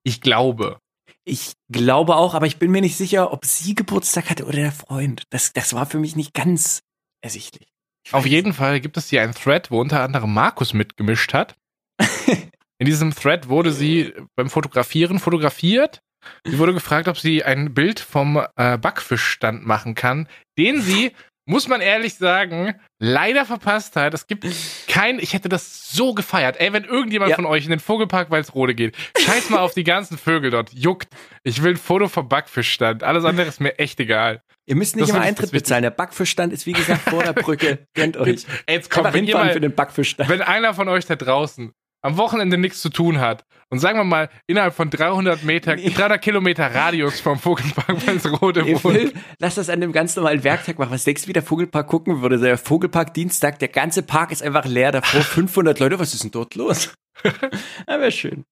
Ich 0.02 0.20
glaube. 0.20 0.78
Ich 1.24 1.54
glaube 1.70 2.16
auch, 2.16 2.34
aber 2.34 2.46
ich 2.46 2.58
bin 2.58 2.70
mir 2.70 2.82
nicht 2.82 2.96
sicher, 2.96 3.32
ob 3.32 3.44
sie 3.44 3.74
Geburtstag 3.74 4.30
hatte 4.30 4.44
oder 4.44 4.58
der 4.58 4.72
Freund. 4.72 5.24
Das, 5.30 5.52
das 5.52 5.72
war 5.72 5.86
für 5.86 5.98
mich 5.98 6.14
nicht 6.14 6.34
ganz 6.34 6.82
ersichtlich. 7.20 7.68
Ich 8.06 8.14
Auf 8.14 8.26
jeden 8.26 8.52
Fall 8.52 8.80
gibt 8.80 8.96
es 8.96 9.08
hier 9.08 9.22
einen 9.22 9.34
Thread, 9.34 9.70
wo 9.70 9.80
unter 9.80 10.02
anderem 10.02 10.32
Markus 10.32 10.74
mitgemischt 10.74 11.34
hat. 11.34 11.56
In 12.78 12.86
diesem 12.86 13.12
Thread 13.14 13.48
wurde 13.48 13.72
sie 13.72 14.12
beim 14.36 14.50
Fotografieren 14.50 15.18
fotografiert. 15.18 16.02
Sie 16.44 16.58
wurde 16.58 16.74
gefragt, 16.74 17.08
ob 17.08 17.18
sie 17.18 17.42
ein 17.42 17.74
Bild 17.74 17.98
vom 17.98 18.44
äh, 18.56 18.78
Backfischstand 18.78 19.66
machen 19.66 19.94
kann, 19.94 20.28
den 20.58 20.80
sie, 20.82 21.12
muss 21.46 21.68
man 21.68 21.80
ehrlich 21.80 22.14
sagen, 22.16 22.74
leider 22.98 23.44
verpasst 23.46 23.96
hat. 23.96 24.12
Es 24.14 24.26
gibt 24.26 24.44
kein, 24.88 25.18
ich 25.18 25.32
hätte 25.32 25.48
das 25.48 25.90
so 25.90 26.12
gefeiert. 26.12 26.56
Ey, 26.60 26.72
wenn 26.72 26.84
irgendjemand 26.84 27.30
Ja. 27.30 27.36
von 27.36 27.46
euch 27.46 27.64
in 27.64 27.70
den 27.70 27.80
Vogelpark 27.80 28.30
Walsrode 28.30 28.74
geht, 28.74 28.96
scheiß 29.18 29.50
mal 29.50 29.60
auf 29.60 29.72
die 29.74 29.84
ganzen 29.84 30.18
Vögel 30.18 30.50
dort. 30.50 30.72
Juckt. 30.74 31.08
Ich 31.44 31.62
will 31.62 31.72
ein 31.72 31.76
Foto 31.76 32.08
vom 32.08 32.28
Backfischstand. 32.28 33.02
Alles 33.04 33.24
andere 33.24 33.46
ist 33.46 33.60
mir 33.60 33.78
echt 33.78 33.98
egal. 34.00 34.42
Ihr 34.68 34.74
müsst 34.74 34.96
nicht 34.96 35.04
Das 35.08 35.10
immer 35.14 35.20
Eintritt 35.24 35.52
bezahlen. 35.52 35.82
Der 35.82 35.90
Backfischstand 35.90 36.52
ist 36.52 36.66
wie 36.66 36.72
gesagt 36.72 37.08
vor 37.08 37.22
der 37.22 37.32
Brücke. 37.32 37.86
Kennt 37.94 38.16
euch. 38.16 38.44
Ey, 38.66 38.74
jetzt 38.74 38.90
kommt, 38.90 39.06
Einfach 39.06 39.18
hinfahren 39.18 39.46
mal, 39.46 39.52
für 39.52 39.60
den 39.60 39.74
Backfischstand. 39.74 40.28
wenn 40.28 40.42
einer 40.42 40.74
von 40.74 40.88
euch 40.88 41.06
da 41.06 41.14
draußen 41.14 41.72
am 42.06 42.16
Wochenende 42.16 42.56
nichts 42.58 42.80
zu 42.80 42.88
tun 42.88 43.20
hat 43.20 43.44
und 43.68 43.78
sagen 43.80 43.98
wir 43.98 44.04
mal 44.04 44.28
innerhalb 44.46 44.74
von 44.74 44.90
300 44.90 45.42
Meter, 45.42 45.74
Nee. 45.76 45.90
300 45.90 46.22
Kilometer 46.22 46.72
Radius 46.74 47.20
vom 47.20 47.38
Vogelpark 47.38 48.06
Walsrode 48.06 48.62
Ihr 48.62 48.82
wohnt, 48.84 48.94
will, 48.94 49.12
lass 49.40 49.56
das 49.56 49.68
an 49.68 49.80
dem 49.80 49.92
ganz 49.92 50.14
normalen 50.16 50.44
Werktag 50.44 50.78
machen. 50.78 50.92
Was 50.92 51.04
denkst 51.04 51.22
du, 51.22 51.28
wie 51.28 51.32
der 51.32 51.42
Vogelpark 51.42 51.86
gucken 51.88 52.22
würde? 52.22 52.38
Der 52.38 52.58
Vogelpark 52.58 53.12
Dienstag, 53.14 53.58
der 53.58 53.68
ganze 53.68 54.02
Park 54.02 54.30
ist 54.30 54.42
einfach 54.42 54.64
leer. 54.66 54.92
Davor 54.92 55.20
500 55.22 55.78
Leute. 55.80 55.98
Was 55.98 56.14
ist 56.14 56.22
denn 56.24 56.30
dort 56.30 56.54
los? 56.54 56.94
ja, 57.24 57.98
wäre 58.00 58.12
schön. 58.12 58.44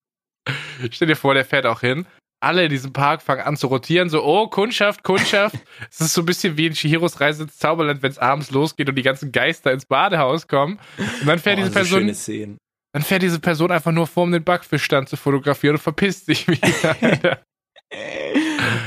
stell 0.90 1.08
dir 1.08 1.16
vor, 1.16 1.34
der 1.34 1.44
fährt 1.44 1.66
auch 1.66 1.80
hin. 1.80 2.06
Alle 2.40 2.64
in 2.64 2.70
diesem 2.70 2.92
Park 2.92 3.22
fangen 3.22 3.40
an 3.40 3.56
zu 3.56 3.68
rotieren, 3.68 4.10
so, 4.10 4.22
oh, 4.22 4.48
Kundschaft, 4.48 5.02
Kundschaft. 5.02 5.56
Es 5.90 6.00
ist 6.00 6.12
so 6.14 6.20
ein 6.22 6.26
bisschen 6.26 6.58
wie 6.58 6.66
in 6.66 6.74
Chihiros 6.74 7.20
Reise 7.20 7.44
ins 7.44 7.56
Zauberland, 7.56 8.02
wenn 8.02 8.10
es 8.10 8.18
abends 8.18 8.50
losgeht 8.50 8.88
und 8.88 8.96
die 8.96 9.02
ganzen 9.02 9.32
Geister 9.32 9.72
ins 9.72 9.86
Badehaus 9.86 10.46
kommen. 10.48 10.78
Und 11.20 11.26
dann 11.26 11.38
fährt 11.38 11.58
Oh, 11.58 11.62
diese 11.62 11.70
so 11.70 11.74
Person. 11.74 12.14
Dann 12.94 13.02
fährt 13.02 13.22
diese 13.22 13.40
Person 13.40 13.72
einfach 13.72 13.90
nur 13.90 14.06
vor, 14.06 14.22
um 14.22 14.30
den 14.30 14.44
Backfischstand 14.44 15.08
zu 15.08 15.16
fotografieren 15.16 15.74
und 15.74 15.82
verpisst 15.82 16.26
sich 16.26 16.46
wieder. 16.48 17.42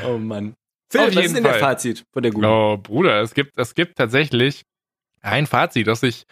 Oh 0.05 0.17
Mann. 0.17 0.53
Phil, 0.91 1.01
Auf 1.01 1.07
was 1.07 1.13
jeden 1.15 1.25
ist 1.27 1.35
denn 1.35 1.43
der 1.43 1.53
Fall. 1.53 1.61
Fazit 1.61 2.03
von 2.13 2.23
der 2.23 2.31
Guten? 2.31 2.45
Oh, 2.45 2.77
Bruder, 2.77 3.21
es 3.21 3.33
gibt, 3.33 3.57
es 3.57 3.75
gibt 3.75 3.97
tatsächlich 3.97 4.63
ein 5.21 5.45
Fazit, 5.45 5.87
das 5.87 6.03
ich. 6.03 6.25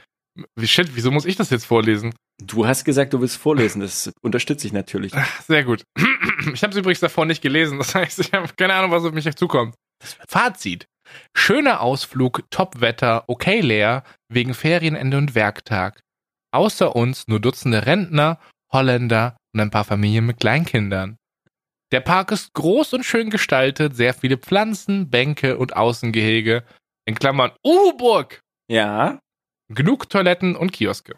Wie 0.55 0.67
shit, 0.67 0.95
wieso 0.95 1.11
muss 1.11 1.25
ich 1.25 1.37
das 1.37 1.49
jetzt 1.51 1.65
vorlesen? 1.65 2.13
Du 2.43 2.65
hast 2.65 2.83
gesagt, 2.83 3.13
du 3.13 3.21
willst 3.21 3.37
vorlesen. 3.37 3.81
Das 3.81 4.11
unterstütze 4.21 4.67
ich 4.67 4.73
natürlich. 4.73 5.13
Sehr 5.47 5.63
gut. 5.63 5.83
Ich 6.53 6.63
habe 6.63 6.71
es 6.71 6.77
übrigens 6.77 6.99
davor 6.99 7.25
nicht 7.25 7.41
gelesen, 7.41 7.79
das 7.79 7.95
heißt, 7.95 8.19
ich 8.19 8.31
habe 8.31 8.47
keine 8.55 8.73
Ahnung, 8.73 8.91
was 8.91 9.03
auf 9.03 9.13
mich 9.13 9.35
zukommt. 9.35 9.73
Fazit. 10.27 10.85
Schöner 11.35 11.81
Ausflug, 11.81 12.43
Top-Wetter, 12.51 13.23
okay 13.27 13.61
leer, 13.61 14.03
wegen 14.29 14.53
Ferienende 14.53 15.17
und 15.17 15.33
Werktag. 15.33 16.01
Außer 16.55 16.95
uns 16.95 17.27
nur 17.27 17.41
Dutzende 17.41 17.85
Rentner, 17.85 18.39
Holländer 18.71 19.35
und 19.53 19.59
ein 19.59 19.71
paar 19.71 19.83
Familien 19.83 20.25
mit 20.25 20.39
Kleinkindern. 20.39 21.17
Der 21.91 21.99
Park 21.99 22.31
ist 22.31 22.53
groß 22.53 22.93
und 22.93 23.03
schön 23.03 23.29
gestaltet, 23.29 23.93
sehr 23.97 24.13
viele 24.13 24.37
Pflanzen, 24.37 25.09
Bänke 25.09 25.57
und 25.57 25.75
Außengehege. 25.75 26.63
In 27.05 27.15
Klammern 27.15 27.51
Uhuburg. 27.61 28.39
Ja. 28.69 29.19
Genug 29.67 30.09
Toiletten 30.09 30.55
und 30.55 30.71
Kioske. 30.71 31.17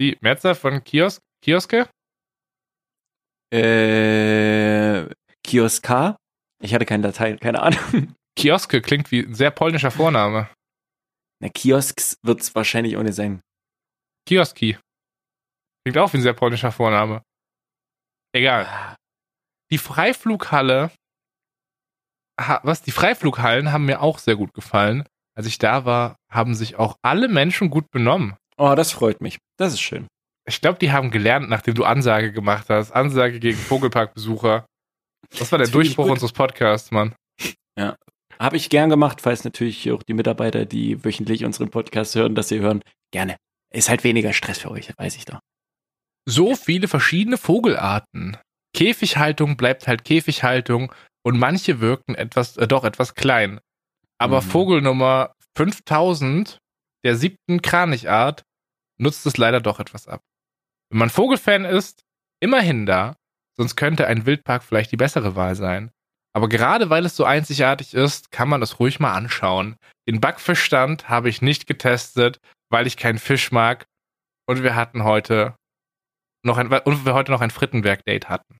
Die 0.00 0.18
Mehrzahl 0.20 0.56
von 0.56 0.82
Kiosk, 0.82 1.22
Kioske? 1.40 1.88
Äh, 3.54 5.06
Kioskar? 5.44 6.16
Ich 6.60 6.74
hatte 6.74 6.84
kein 6.84 7.02
Latein, 7.02 7.38
keine 7.38 7.62
Ahnung. 7.62 8.16
Kioske 8.36 8.82
klingt 8.82 9.12
wie 9.12 9.20
ein 9.20 9.34
sehr 9.34 9.52
polnischer 9.52 9.92
Vorname. 9.92 10.50
Na, 11.40 11.48
Kiosks 11.48 12.16
wird's 12.22 12.56
wahrscheinlich 12.56 12.96
ohne 12.96 13.12
sein. 13.12 13.40
Kioski. 14.26 14.78
Klingt 15.84 15.98
auch 15.98 16.12
wie 16.12 16.18
ein 16.18 16.22
sehr 16.22 16.32
polnischer 16.32 16.72
Vorname. 16.72 17.22
Egal. 18.32 18.96
Die 19.70 19.78
Freiflughalle. 19.78 20.90
Ha, 22.40 22.60
was? 22.64 22.82
Die 22.82 22.90
Freiflughallen 22.90 23.72
haben 23.72 23.86
mir 23.86 24.02
auch 24.02 24.18
sehr 24.18 24.36
gut 24.36 24.52
gefallen. 24.52 25.04
Als 25.36 25.46
ich 25.46 25.58
da 25.58 25.84
war, 25.84 26.16
haben 26.30 26.54
sich 26.54 26.76
auch 26.76 26.96
alle 27.02 27.28
Menschen 27.28 27.70
gut 27.70 27.90
benommen. 27.90 28.36
Oh, 28.58 28.74
das 28.74 28.92
freut 28.92 29.20
mich. 29.20 29.38
Das 29.58 29.72
ist 29.72 29.80
schön. 29.80 30.06
Ich 30.48 30.60
glaube, 30.60 30.78
die 30.78 30.92
haben 30.92 31.10
gelernt, 31.10 31.48
nachdem 31.48 31.74
du 31.74 31.84
Ansage 31.84 32.32
gemacht 32.32 32.68
hast. 32.68 32.92
Ansage 32.92 33.40
gegen 33.40 33.58
Vogelparkbesucher. 33.58 34.66
Das 35.38 35.50
war 35.52 35.58
der 35.58 35.66
Das 35.66 35.72
Durchbruch 35.72 36.08
unseres 36.08 36.32
Podcasts, 36.32 36.90
Mann. 36.90 37.14
Habe 38.38 38.56
ich 38.56 38.68
gern 38.68 38.90
gemacht, 38.90 39.22
falls 39.22 39.44
natürlich 39.44 39.90
auch 39.90 40.02
die 40.02 40.12
Mitarbeiter, 40.12 40.66
die 40.66 41.02
wöchentlich 41.04 41.44
unseren 41.44 41.70
Podcast 41.70 42.14
hören, 42.14 42.34
dass 42.34 42.48
sie 42.48 42.60
hören. 42.60 42.82
Gerne. 43.10 43.36
Ist 43.76 43.88
halt 43.88 44.04
weniger 44.04 44.32
Stress 44.32 44.58
für 44.58 44.70
euch, 44.70 44.92
weiß 44.96 45.16
ich 45.16 45.24
doch. 45.26 45.38
so 46.28 46.56
viele 46.56 46.88
verschiedene 46.88 47.36
Vogelarten. 47.38 48.36
Käfighaltung 48.74 49.56
bleibt 49.56 49.86
halt 49.86 50.04
Käfighaltung 50.04 50.92
und 51.24 51.38
manche 51.38 51.80
wirken 51.80 52.14
etwas, 52.16 52.56
äh, 52.56 52.66
doch 52.66 52.84
etwas 52.84 53.14
klein. 53.14 53.60
Aber 54.18 54.40
Mhm. 54.42 54.46
Vogel 54.46 54.80
Nummer 54.82 55.32
5000 55.56 56.58
der 57.04 57.16
siebten 57.16 57.62
Kranichart 57.62 58.42
nutzt 58.98 59.24
es 59.26 59.36
leider 59.36 59.60
doch 59.60 59.78
etwas 59.78 60.08
ab. 60.08 60.20
Wenn 60.90 60.98
man 60.98 61.10
Vogelfan 61.10 61.64
ist, 61.64 62.02
immerhin 62.40 62.86
da, 62.86 63.16
sonst 63.56 63.76
könnte 63.76 64.06
ein 64.08 64.26
Wildpark 64.26 64.64
vielleicht 64.64 64.90
die 64.92 64.96
bessere 64.96 65.36
Wahl 65.36 65.54
sein. 65.54 65.90
Aber 66.36 66.50
gerade 66.50 66.90
weil 66.90 67.06
es 67.06 67.16
so 67.16 67.24
einzigartig 67.24 67.94
ist, 67.94 68.30
kann 68.30 68.50
man 68.50 68.60
es 68.60 68.78
ruhig 68.78 69.00
mal 69.00 69.14
anschauen. 69.14 69.76
Den 70.06 70.20
Backfischstand 70.20 71.08
habe 71.08 71.30
ich 71.30 71.40
nicht 71.40 71.66
getestet, 71.66 72.40
weil 72.68 72.86
ich 72.86 72.98
keinen 72.98 73.18
Fisch 73.18 73.52
mag. 73.52 73.86
Und 74.46 74.62
wir 74.62 74.74
hatten 74.74 75.02
heute 75.02 75.56
noch 76.44 76.58
ein, 76.58 76.70
und 76.70 77.06
wir 77.06 77.14
heute 77.14 77.32
noch 77.32 77.40
ein 77.40 77.50
Frittenwerk-Date 77.50 78.28
hatten. 78.28 78.58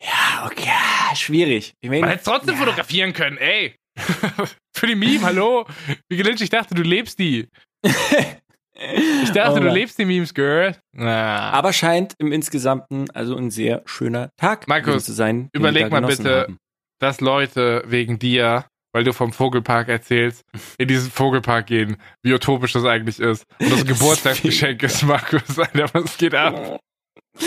Ja, 0.00 0.46
okay. 0.46 0.70
schwierig. 1.16 1.72
Ich 1.80 1.90
meine, 1.90 2.02
Man 2.02 2.10
hätte 2.10 2.22
trotzdem 2.22 2.54
ja. 2.54 2.60
fotografieren 2.60 3.12
können, 3.14 3.38
ey. 3.38 3.74
Für 4.76 4.86
die 4.86 4.94
Meme, 4.94 5.22
hallo. 5.22 5.66
Wie 6.08 6.22
Lynch, 6.22 6.40
ich 6.40 6.50
dachte, 6.50 6.76
du 6.76 6.82
lebst 6.82 7.18
die. 7.18 7.48
Ich 8.74 9.30
dachte, 9.32 9.58
Oh 9.60 9.62
du 9.62 9.68
lebst 9.68 9.98
die 9.98 10.04
Memes, 10.04 10.32
Girl. 10.34 10.74
Na. 10.92 11.50
Aber 11.50 11.72
scheint 11.72 12.14
im 12.18 12.32
Insgesamten 12.32 13.10
also 13.10 13.36
ein 13.36 13.50
sehr 13.50 13.82
schöner 13.86 14.30
Tag 14.38 14.66
Markus, 14.66 15.04
zu 15.04 15.12
sein. 15.12 15.48
überleg 15.52 15.90
mal 15.90 16.00
bitte, 16.02 16.42
haben. 16.42 16.58
dass 16.98 17.20
Leute 17.20 17.82
wegen 17.86 18.18
dir, 18.18 18.64
weil 18.94 19.04
du 19.04 19.12
vom 19.12 19.32
Vogelpark 19.32 19.88
erzählst, 19.88 20.42
in 20.78 20.88
diesen 20.88 21.10
Vogelpark 21.10 21.66
gehen, 21.66 21.96
wie 22.22 22.32
utopisch 22.32 22.72
das 22.72 22.84
eigentlich 22.84 23.20
ist. 23.20 23.44
Und 23.60 23.72
das 23.72 23.84
Geburtstagsgeschenk 23.86 24.82
ist, 24.82 25.02
Markus. 25.02 25.58
Alter, 25.58 25.86
was 25.92 26.16
geht 26.16 26.34
ab? 26.34 26.80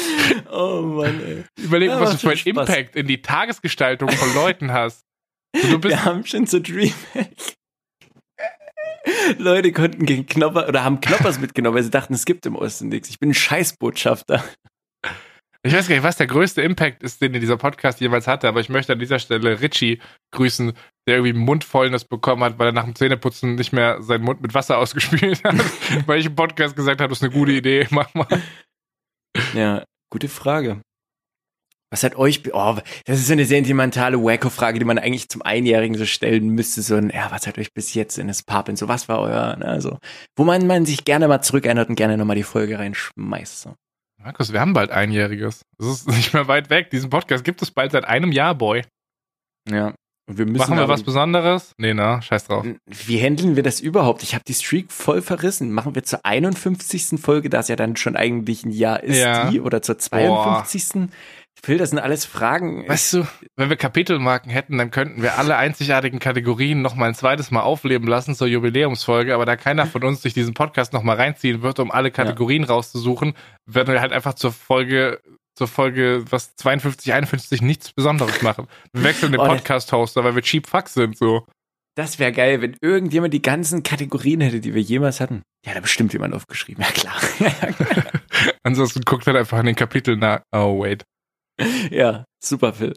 Oh 0.51 0.81
Mann, 0.81 1.21
ey. 1.23 1.43
Überleg 1.63 1.89
Ja, 1.89 1.95
mal, 1.95 2.01
was 2.05 2.11
du 2.13 2.17
für 2.17 2.29
einen 2.29 2.37
Spaß. 2.37 2.47
Impact 2.69 2.95
in 2.95 3.05
die 3.07 3.21
Tagesgestaltung 3.21 4.09
von 4.09 4.33
Leuten 4.33 4.71
hast. 4.73 5.01
So, 5.55 5.67
du 5.69 5.79
bist 5.79 5.95
Wir 5.95 6.03
haben 6.05 6.25
schon 6.25 6.47
so 6.47 6.59
Dreamhack. 6.59 7.54
Leute 9.37 9.71
konnten 9.71 10.05
gegen 10.05 10.25
Knopper 10.25 10.67
oder 10.67 10.83
haben 10.83 11.01
Knoppers 11.01 11.39
mitgenommen, 11.39 11.75
weil 11.75 11.83
sie 11.83 11.91
dachten, 11.91 12.13
es 12.13 12.25
gibt 12.25 12.45
im 12.45 12.55
Osten 12.55 12.89
nichts. 12.89 13.09
Ich 13.09 13.19
bin 13.19 13.29
ein 13.29 13.33
Scheißbotschafter. 13.33 14.43
Ich 15.63 15.73
weiß 15.73 15.87
gar 15.87 15.95
nicht, 15.95 16.03
was 16.03 16.17
der 16.17 16.27
größte 16.27 16.61
Impact 16.61 17.01
ist, 17.01 17.23
den 17.23 17.33
dieser 17.33 17.57
Podcast 17.57 17.99
jemals 17.99 18.27
hatte, 18.27 18.47
aber 18.47 18.59
ich 18.59 18.69
möchte 18.69 18.93
an 18.93 18.99
dieser 18.99 19.17
Stelle 19.17 19.61
Richie 19.61 19.99
grüßen, 20.31 20.73
der 21.07 21.15
irgendwie 21.17 21.33
Mundfäulnis 21.33 22.05
bekommen 22.05 22.43
hat, 22.43 22.59
weil 22.59 22.67
er 22.67 22.71
nach 22.71 22.83
dem 22.83 22.93
Zähneputzen 22.93 23.55
nicht 23.55 23.73
mehr 23.73 23.99
seinen 24.03 24.23
Mund 24.23 24.41
mit 24.41 24.53
Wasser 24.53 24.77
ausgespült 24.79 25.43
hat, 25.43 25.55
weil 26.05 26.19
ich 26.19 26.27
im 26.27 26.35
Podcast 26.35 26.75
gesagt 26.75 27.01
habe, 27.01 27.09
das 27.09 27.17
ist 27.17 27.23
eine 27.23 27.33
gute 27.33 27.53
Idee, 27.53 27.87
mach 27.89 28.13
mal. 28.13 28.27
Ja, 29.55 29.83
gute 30.11 30.29
Frage. 30.29 30.81
Was 31.95 32.03
hat 32.03 32.17
euch, 32.17 32.41
oh, 32.51 32.75
das 33.05 33.19
ist 33.19 33.27
so 33.27 33.31
eine 33.31 33.45
sentimentale 33.45 34.21
Wacko-Frage, 34.21 34.79
die 34.79 34.85
man 34.85 34.97
eigentlich 34.99 35.29
zum 35.29 35.41
Einjährigen 35.43 35.97
so 35.97 36.05
stellen 36.05 36.49
müsste, 36.49 36.81
so 36.81 36.95
ein, 36.95 37.09
ja, 37.09 37.31
was 37.31 37.47
hat 37.47 37.57
euch 37.57 37.73
bis 37.73 37.93
jetzt 37.93 38.17
in 38.17 38.27
das 38.27 38.43
Pub 38.43 38.67
und 38.67 38.77
so, 38.77 38.89
was 38.89 39.07
war 39.07 39.21
euer, 39.21 39.55
ne, 39.55 39.79
so, 39.79 39.97
wo 40.35 40.43
man, 40.43 40.67
man 40.67 40.85
sich 40.85 41.05
gerne 41.05 41.29
mal 41.29 41.41
zurückerinnert 41.41 41.87
und 41.87 41.95
gerne 41.95 42.17
nochmal 42.17 42.35
die 42.35 42.43
Folge 42.43 42.77
reinschmeißt, 42.79 43.61
so. 43.61 43.75
Markus, 44.21 44.51
wir 44.51 44.59
haben 44.59 44.73
bald 44.73 44.91
Einjähriges. 44.91 45.61
Das 45.77 45.87
ist 45.87 46.07
nicht 46.09 46.33
mehr 46.33 46.49
weit 46.49 46.69
weg. 46.69 46.89
Diesen 46.89 47.09
Podcast 47.09 47.45
gibt 47.45 47.61
es 47.61 47.71
bald 47.71 47.93
seit 47.93 48.03
einem 48.03 48.33
Jahr, 48.33 48.55
Boy. 48.55 48.81
Ja. 49.69 49.93
Und 50.27 50.37
wir 50.39 50.45
müssen 50.47 50.57
Machen 50.57 50.77
wir 50.77 50.87
was 50.89 51.03
Besonderes? 51.03 51.73
Nee, 51.77 51.93
na, 51.93 52.21
scheiß 52.21 52.47
drauf. 52.47 52.65
Wie 52.87 53.21
handeln 53.21 53.55
wir 53.55 53.61
das 53.61 53.79
überhaupt? 53.79 54.23
Ich 54.23 54.33
habe 54.33 54.43
die 54.45 54.55
Streak 54.55 54.91
voll 54.91 55.21
verrissen. 55.21 55.71
Machen 55.71 55.93
wir 55.93 56.03
zur 56.03 56.25
51. 56.25 57.21
Folge, 57.21 57.49
das 57.49 57.67
ja 57.67 57.75
dann 57.75 57.95
schon 57.95 58.15
eigentlich 58.15 58.65
ein 58.65 58.71
Jahr 58.71 59.03
ist, 59.03 59.19
Ja. 59.19 59.49
die, 59.51 59.61
oder 59.61 59.83
zur 59.83 59.99
52. 59.99 61.09
Phil, 61.63 61.77
das 61.77 61.89
sind 61.89 61.99
alles 61.99 62.25
Fragen. 62.25 62.87
Weißt 62.87 63.13
du, 63.13 63.27
wenn 63.55 63.69
wir 63.69 63.77
Kapitelmarken 63.77 64.51
hätten, 64.51 64.77
dann 64.77 64.91
könnten 64.91 65.21
wir 65.23 65.37
alle 65.39 65.55
einzigartigen 65.57 66.19
Kategorien 66.19 66.81
noch 66.81 66.95
mal 66.95 67.07
ein 67.07 67.15
zweites 67.15 67.49
Mal 67.49 67.61
aufleben 67.61 68.07
lassen 68.07 68.35
zur 68.35 68.47
Jubiläumsfolge, 68.47 69.33
aber 69.33 69.45
da 69.45 69.55
keiner 69.55 69.87
von 69.87 70.03
uns 70.03 70.21
sich 70.21 70.33
diesen 70.33 70.53
Podcast 70.53 70.93
noch 70.93 71.01
mal 71.01 71.15
reinziehen 71.15 71.61
wird, 71.63 71.79
um 71.79 71.91
alle 71.91 72.11
Kategorien 72.11 72.63
rauszusuchen, 72.65 73.33
werden 73.65 73.93
wir 73.93 74.01
halt 74.01 74.11
einfach 74.13 74.35
zur 74.35 74.51
Folge 74.51 75.21
zur 75.57 75.69
Folge 75.69 76.25
was 76.29 76.53
52, 76.57 77.13
51 77.13 77.61
nichts 77.61 77.93
Besonderes 77.93 78.41
machen. 78.41 78.67
Wir 78.91 79.03
wechseln 79.05 79.31
den 79.31 79.39
Oh, 79.39 79.45
das- 79.45 79.53
Podcast-Hoster, 79.55 80.23
weil 80.25 80.35
wir 80.35 80.41
cheap 80.41 80.67
fuck 80.67 80.89
sind, 80.89 81.17
so. 81.17 81.45
Das 81.97 82.19
wäre 82.19 82.33
geil, 82.33 82.61
wenn 82.61 82.75
irgendjemand 82.81 83.33
die 83.33 83.41
ganzen 83.41 83.81
Kategorien 83.81 84.41
hätte, 84.41 84.59
die 84.59 84.73
wir 84.73 84.81
jemals 84.81 85.21
hatten. 85.21 85.43
Ja, 85.65 85.73
da 85.73 85.79
bestimmt 85.79 86.11
jemand 86.11 86.33
aufgeschrieben. 86.35 86.83
Ja, 86.83 86.91
klar. 86.91 87.15
Ansonsten 88.63 89.01
guckt 89.05 89.25
halt 89.27 89.37
einfach 89.37 89.59
in 89.59 89.65
den 89.67 89.75
Kapiteln 89.75 90.19
nach. 90.19 90.41
Oh, 90.51 90.83
wait. 90.83 91.03
ja, 91.91 92.25
super, 92.43 92.73
Phil. 92.73 92.93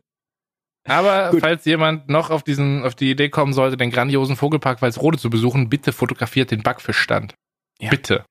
Aber 0.87 1.31
Gut. 1.33 1.41
falls 1.41 1.65
jemand 1.67 2.09
noch 2.09 2.31
auf 2.31 2.43
diesen, 2.43 2.83
auf 2.85 2.95
die 2.95 3.11
Idee 3.11 3.29
kommen 3.29 3.53
sollte, 3.53 3.77
den 3.77 3.91
grandiosen 3.91 4.37
Vogelpark 4.37 4.81
Walsrode 4.81 5.19
zu 5.19 5.29
besuchen, 5.29 5.69
bitte 5.69 5.93
fotografiert 5.93 6.51
den 6.51 6.63
Backfischstand. 6.63 7.35
Ja. 7.79 7.91
Bitte. 7.91 8.25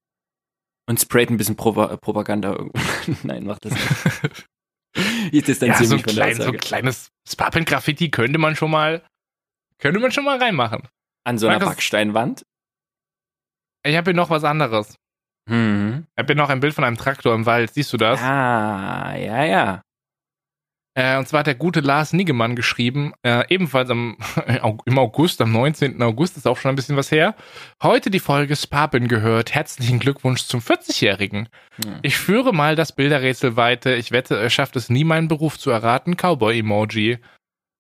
Und 0.89 0.99
sprayt 0.99 1.30
ein 1.30 1.38
bisschen 1.38 1.55
Propa 1.55 1.97
Propaganda 1.97 2.53
irgendwo. 2.53 2.80
Nein, 3.28 3.45
macht 3.45 3.65
das 3.65 3.73
nicht. 3.73 4.45
Ich 5.32 5.34
Ja, 5.34 5.41
distanziere 5.41 5.86
so 5.86 5.93
ein, 5.93 5.97
mich 5.97 6.05
von 6.05 6.13
klein, 6.13 6.36
so 6.38 6.43
ein 6.43 6.57
kleines 6.57 7.09
Sparpen-Graffiti 7.30 8.09
könnte 8.09 8.39
man 8.39 8.55
schon 8.55 8.71
mal, 8.71 9.05
könnte 9.78 9.99
man 9.99 10.11
schon 10.11 10.25
mal 10.25 10.39
reinmachen. 10.39 10.88
An 11.23 11.38
so 11.38 11.45
einer 11.47 11.57
Markus- 11.59 11.75
Backsteinwand. 11.75 12.41
Ich 13.86 13.95
habe 13.95 14.09
hier 14.09 14.15
noch 14.15 14.32
was 14.32 14.43
anderes. 14.43 14.95
Mhm. 15.47 16.07
Ich 16.15 16.17
habe 16.17 16.34
hier 16.34 16.36
noch 16.41 16.49
ein 16.49 16.61
Bild 16.61 16.73
von 16.73 16.84
einem 16.84 16.97
Traktor 16.97 17.36
im 17.36 17.45
Wald. 17.45 17.71
Siehst 17.75 17.93
du 17.93 17.97
das? 17.97 18.19
Ah, 18.21 19.15
ja, 19.15 19.43
ja. 19.45 19.82
Äh, 20.97 21.19
und 21.19 21.27
zwar 21.27 21.41
hat 21.41 21.47
der 21.47 21.53
gute 21.53 21.81
Lars 21.81 22.11
Niggemann 22.11 22.55
geschrieben, 22.55 23.13
äh, 23.21 23.43
ebenfalls 23.49 23.91
am, 23.91 24.17
im 24.85 24.97
August, 24.97 25.39
am 25.41 25.51
19. 25.51 26.01
August, 26.01 26.37
ist 26.37 26.47
auch 26.47 26.57
schon 26.57 26.69
ein 26.69 26.75
bisschen 26.75 26.97
was 26.97 27.11
her. 27.11 27.35
Heute 27.83 28.09
die 28.09 28.19
Folge 28.19 28.55
Sparpin 28.55 29.07
gehört. 29.07 29.53
Herzlichen 29.53 29.99
Glückwunsch 29.99 30.45
zum 30.45 30.59
40-Jährigen. 30.59 31.49
Ja. 31.85 31.99
Ich 32.01 32.17
führe 32.17 32.51
mal 32.51 32.75
das 32.75 32.93
Bilderrätsel 32.93 33.55
weiter. 33.55 33.95
Ich 33.95 34.11
wette, 34.11 34.39
er 34.39 34.49
schafft 34.49 34.75
es 34.75 34.89
nie, 34.89 35.03
meinen 35.03 35.27
Beruf 35.27 35.59
zu 35.59 35.69
erraten. 35.69 36.15
Cowboy-Emoji. 36.15 37.19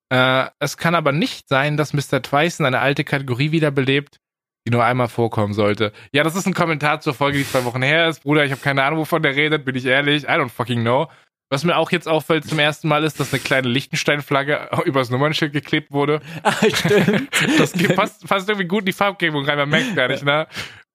Äh, 0.09 0.45
es 0.59 0.77
kann 0.77 0.93
aber 0.93 1.11
nicht 1.11 1.49
sein, 1.49 1.75
dass 1.75 1.93
Mr. 1.93 2.21
Twyson 2.21 2.67
eine 2.67 2.79
alte 2.79 3.03
Kategorie 3.03 3.51
wiederbelebt, 3.51 4.19
die 4.67 4.71
nur 4.71 4.85
einmal 4.85 5.07
vorkommen 5.07 5.55
sollte. 5.55 5.91
Ja, 6.11 6.23
das 6.23 6.35
ist 6.35 6.45
ein 6.45 6.53
Kommentar 6.53 7.01
zur 7.01 7.15
Folge, 7.15 7.39
die 7.39 7.47
zwei 7.47 7.65
Wochen 7.65 7.81
her 7.81 8.09
ist. 8.09 8.21
Bruder, 8.21 8.45
ich 8.45 8.51
habe 8.51 8.61
keine 8.61 8.83
Ahnung, 8.83 8.99
wovon 8.99 9.23
der 9.23 9.35
redet, 9.35 9.65
bin 9.65 9.75
ich 9.75 9.85
ehrlich. 9.87 10.25
I 10.25 10.33
don't 10.33 10.49
fucking 10.49 10.81
know. 10.81 11.07
Was 11.49 11.63
mir 11.63 11.77
auch 11.77 11.91
jetzt 11.91 12.07
auffällt 12.09 12.45
zum 12.45 12.59
ersten 12.59 12.87
Mal 12.89 13.03
ist, 13.05 13.19
dass 13.19 13.31
eine 13.33 13.41
kleine 13.41 13.69
Liechtenstein-Flagge 13.69 14.69
übers 14.85 15.09
Nummernschild 15.09 15.53
geklebt 15.53 15.91
wurde. 15.91 16.19
Ah, 16.43 16.53
stimmt. 16.73 17.29
Das 17.57 17.71
geht- 17.73 17.95
passt, 17.95 18.27
passt 18.27 18.49
irgendwie 18.49 18.67
gut 18.67 18.81
in 18.81 18.87
die 18.87 18.93
Farbgebung 18.93 19.45
rein, 19.45 19.57
man 19.57 19.69
merkt 19.69 19.95
gar 19.95 20.09
nicht, 20.09 20.23
ne? 20.23 20.47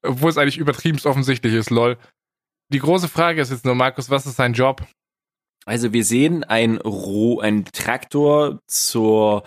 Obwohl 0.03 0.28
es 0.30 0.36
eigentlich 0.36 0.59
übertriebenst 0.59 1.07
offensichtlich 1.07 1.55
ist, 1.55 1.70
lol. 1.70 1.96
Die 2.70 2.80
große 2.80 3.09
Frage 3.09 3.40
ist 3.40 3.50
jetzt 3.50 3.64
nur, 3.64 3.74
Markus, 3.74 4.11
was 4.11 4.26
ist 4.26 4.36
sein 4.36 4.53
Job? 4.53 4.82
Also 5.64 5.92
wir 5.92 6.05
sehen 6.05 6.42
ein 6.44 6.76
Roh, 6.78 7.40
ein 7.40 7.64
Traktor 7.66 8.59
zur 8.66 9.44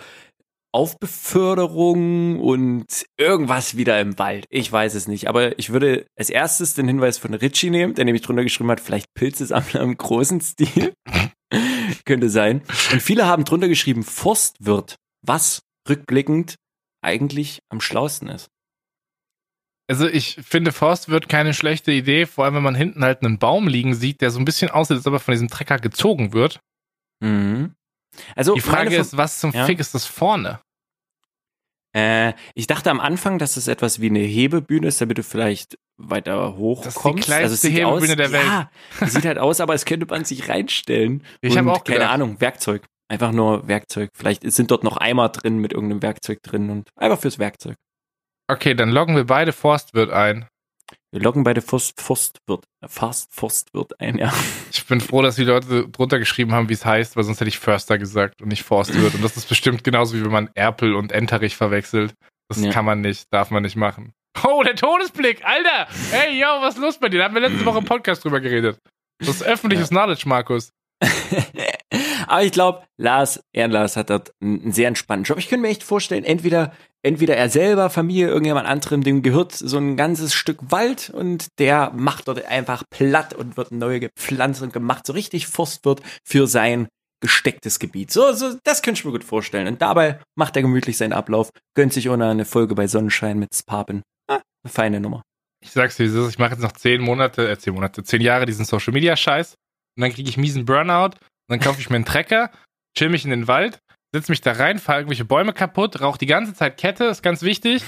Aufbeförderung 0.76 2.38
und 2.38 3.06
irgendwas 3.16 3.78
wieder 3.78 3.98
im 3.98 4.18
Wald. 4.18 4.44
Ich 4.50 4.70
weiß 4.70 4.94
es 4.94 5.08
nicht, 5.08 5.26
aber 5.26 5.58
ich 5.58 5.70
würde 5.70 6.06
als 6.18 6.28
erstes 6.28 6.74
den 6.74 6.86
Hinweis 6.86 7.16
von 7.16 7.32
Richie 7.32 7.70
nehmen, 7.70 7.94
der 7.94 8.04
nämlich 8.04 8.20
drunter 8.20 8.42
geschrieben 8.42 8.70
hat, 8.70 8.80
vielleicht 8.80 9.14
Pilzesammler 9.14 9.80
im 9.80 9.96
großen 9.96 10.42
Stil. 10.42 10.92
Könnte 12.04 12.28
sein. 12.28 12.60
Und 12.92 13.00
viele 13.00 13.24
haben 13.24 13.44
drunter 13.44 13.68
geschrieben 13.68 14.02
Forstwirt, 14.02 14.96
was 15.22 15.62
rückblickend 15.88 16.56
eigentlich 17.02 17.60
am 17.70 17.80
schlausten 17.80 18.28
ist. 18.28 18.48
Also 19.88 20.06
ich 20.06 20.34
finde, 20.42 20.72
Forstwirt 20.72 21.30
keine 21.30 21.54
schlechte 21.54 21.90
Idee, 21.90 22.26
vor 22.26 22.44
allem 22.44 22.56
wenn 22.56 22.62
man 22.62 22.74
hinten 22.74 23.02
halt 23.02 23.22
einen 23.22 23.38
Baum 23.38 23.66
liegen 23.66 23.94
sieht, 23.94 24.20
der 24.20 24.30
so 24.30 24.38
ein 24.38 24.44
bisschen 24.44 24.70
aussieht, 24.70 24.98
als 24.98 25.06
ob 25.06 25.14
er 25.14 25.20
von 25.20 25.32
diesem 25.32 25.48
Trecker 25.48 25.78
gezogen 25.78 26.34
wird. 26.34 26.60
Mhm. 27.20 27.72
Also 28.34 28.54
Die 28.54 28.60
Frage 28.60 28.96
ist, 28.96 29.16
was 29.16 29.38
zum 29.38 29.52
Ja. 29.52 29.64
Fick 29.66 29.78
ist 29.78 29.94
das 29.94 30.06
vorne? 30.06 30.60
Äh, 31.96 32.34
ich 32.54 32.66
dachte 32.66 32.90
am 32.90 33.00
Anfang, 33.00 33.38
dass 33.38 33.56
es 33.56 33.68
etwas 33.68 34.00
wie 34.00 34.10
eine 34.10 34.18
Hebebühne 34.18 34.86
ist, 34.88 35.00
damit 35.00 35.16
du 35.16 35.22
vielleicht 35.22 35.78
weiter 35.96 36.56
hoch 36.56 36.82
Das 36.84 36.88
ist 36.94 36.98
die 36.98 37.02
kommst. 37.02 37.24
kleinste 37.24 37.54
es 37.54 37.60
sieht 37.62 37.72
Hebebühne 37.72 38.12
aus, 38.12 38.16
der 38.16 38.32
Welt. 38.32 38.44
Ja, 38.44 38.70
sieht 39.06 39.24
halt 39.24 39.38
aus, 39.38 39.60
aber 39.60 39.72
es 39.74 39.86
könnte 39.86 40.04
man 40.06 40.24
sich 40.24 40.48
reinstellen. 40.48 41.22
Ich 41.40 41.56
habe 41.56 41.72
auch 41.72 41.84
keine 41.84 42.00
gedacht. 42.00 42.12
Ahnung, 42.14 42.40
Werkzeug. 42.40 42.84
Einfach 43.08 43.32
nur 43.32 43.66
Werkzeug. 43.68 44.10
Vielleicht 44.14 44.50
sind 44.52 44.70
dort 44.70 44.84
noch 44.84 44.96
Eimer 44.98 45.28
drin 45.30 45.58
mit 45.58 45.72
irgendeinem 45.72 46.02
Werkzeug 46.02 46.42
drin 46.42 46.68
und 46.70 46.88
einfach 46.96 47.18
fürs 47.20 47.38
Werkzeug. 47.38 47.76
Okay, 48.48 48.74
dann 48.74 48.90
loggen 48.90 49.16
wir 49.16 49.24
beide 49.24 49.52
Forstwirt 49.52 50.10
ein. 50.10 50.46
Wir 51.12 51.20
loggen 51.20 51.44
bei 51.44 51.54
der 51.54 51.62
Forst, 51.62 52.00
Forstwirt, 52.00 52.64
Fast 52.86 53.34
Forstwirt 53.34 53.98
ein, 54.00 54.18
ja. 54.18 54.32
Ich 54.72 54.84
bin 54.86 55.00
froh, 55.00 55.22
dass 55.22 55.36
die 55.36 55.44
Leute 55.44 55.88
drunter 55.88 56.18
geschrieben 56.18 56.52
haben, 56.52 56.68
wie 56.68 56.74
es 56.74 56.84
heißt, 56.84 57.16
weil 57.16 57.24
sonst 57.24 57.40
hätte 57.40 57.48
ich 57.48 57.58
Förster 57.58 57.98
gesagt 57.98 58.42
und 58.42 58.48
nicht 58.48 58.62
Forstwirt. 58.62 59.14
Und 59.14 59.24
das 59.24 59.36
ist 59.36 59.48
bestimmt 59.48 59.82
genauso, 59.84 60.14
wie 60.14 60.24
wenn 60.24 60.30
man 60.32 60.50
Erpel 60.54 60.94
und 60.94 61.12
Enterich 61.12 61.56
verwechselt. 61.56 62.14
Das 62.48 62.60
Ja. 62.60 62.70
kann 62.70 62.84
man 62.84 63.00
nicht, 63.00 63.26
darf 63.32 63.50
man 63.50 63.62
nicht 63.62 63.76
machen. 63.76 64.12
Oh, 64.46 64.62
der 64.62 64.76
Todesblick, 64.76 65.44
Alter! 65.44 65.88
Hey, 66.10 66.38
yo, 66.38 66.46
was 66.60 66.74
ist 66.74 66.80
los 66.80 66.98
bei 66.98 67.08
dir? 67.08 67.18
Da 67.18 67.24
haben 67.24 67.34
wir 67.34 67.40
letzte 67.40 67.64
Woche 67.64 67.78
im 67.78 67.84
Podcast 67.84 68.22
drüber 68.24 68.40
geredet. 68.40 68.78
Das 69.18 69.28
ist 69.28 69.42
öffentliches 69.42 69.88
Knowledge, 69.90 70.28
Markus. 70.28 70.70
Aber 72.26 72.42
ich 72.42 72.52
glaube, 72.52 72.84
Lars, 72.98 73.42
Ehrenlars 73.52 73.96
hat 73.96 74.10
dort 74.10 74.32
einen 74.42 74.62
einen 74.62 74.72
sehr 74.72 74.88
entspannten 74.88 75.24
Job. 75.24 75.38
Ich 75.38 75.48
könnte 75.48 75.62
mir 75.62 75.68
echt 75.68 75.82
vorstellen, 75.82 76.24
entweder, 76.24 76.72
entweder 77.06 77.36
er 77.36 77.48
selber, 77.48 77.88
Familie, 77.88 78.26
irgendjemand 78.26 78.66
anderem, 78.66 79.02
dem 79.02 79.22
gehört 79.22 79.52
so 79.52 79.78
ein 79.78 79.96
ganzes 79.96 80.34
Stück 80.34 80.58
Wald 80.70 81.10
und 81.10 81.46
der 81.60 81.92
macht 81.94 82.26
dort 82.26 82.44
einfach 82.46 82.82
platt 82.90 83.32
und 83.32 83.56
wird 83.56 83.70
neu 83.70 84.00
gepflanzt 84.00 84.60
und 84.60 84.72
gemacht, 84.72 85.06
so 85.06 85.12
richtig 85.12 85.46
Forstwirt 85.46 86.02
für 86.24 86.48
sein 86.48 86.88
gestecktes 87.22 87.78
Gebiet. 87.78 88.10
So, 88.10 88.32
so, 88.32 88.56
das 88.64 88.82
könnte 88.82 88.98
ich 88.98 89.04
mir 89.04 89.12
gut 89.12 89.24
vorstellen. 89.24 89.68
Und 89.68 89.80
dabei 89.80 90.18
macht 90.36 90.56
er 90.56 90.62
gemütlich 90.62 90.96
seinen 90.96 91.12
Ablauf, 91.12 91.50
gönnt 91.74 91.92
sich 91.92 92.10
ohne 92.10 92.28
eine 92.28 92.44
Folge 92.44 92.74
bei 92.74 92.88
Sonnenschein 92.88 93.38
mit 93.38 93.54
Spapen. 93.54 94.02
Ah, 94.28 94.40
eine 94.64 94.72
feine 94.72 95.00
Nummer. 95.00 95.22
Ich 95.64 95.70
sag's 95.70 95.96
dir, 95.96 96.28
ich 96.28 96.38
mache 96.38 96.52
jetzt 96.52 96.62
noch 96.62 96.72
zehn 96.72 97.00
Monate, 97.00 97.48
äh, 97.48 97.56
zehn 97.56 97.72
Monate, 97.72 98.02
zehn 98.02 98.20
Jahre 98.20 98.46
diesen 98.46 98.64
Social 98.64 98.92
Media 98.92 99.16
Scheiß 99.16 99.54
und 99.96 100.02
dann 100.02 100.12
kriege 100.12 100.28
ich 100.28 100.36
miesen 100.36 100.64
Burnout 100.64 101.14
und 101.14 101.48
dann 101.48 101.60
kaufe 101.60 101.80
ich 101.80 101.88
mir 101.88 101.96
einen 101.96 102.04
Trecker, 102.04 102.50
chill 102.96 103.08
mich 103.08 103.24
in 103.24 103.30
den 103.30 103.48
Wald, 103.48 103.78
setz 104.16 104.28
mich 104.28 104.40
da 104.40 104.52
rein, 104.52 104.78
fahre 104.78 105.00
irgendwelche 105.00 105.24
Bäume 105.24 105.52
kaputt, 105.52 106.00
rauche 106.00 106.18
die 106.18 106.26
ganze 106.26 106.54
Zeit 106.54 106.76
Kette, 106.78 107.04
ist 107.04 107.22
ganz 107.22 107.42
wichtig. 107.42 107.82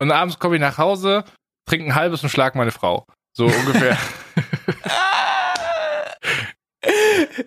Und 0.00 0.10
abends 0.10 0.38
komme 0.38 0.56
ich 0.56 0.60
nach 0.60 0.78
Hause, 0.78 1.24
trinke 1.68 1.86
ein 1.86 1.94
halbes 1.94 2.22
und 2.22 2.28
schlag 2.30 2.54
meine 2.54 2.72
Frau. 2.72 3.04
So 3.36 3.46
ungefähr. 3.46 3.96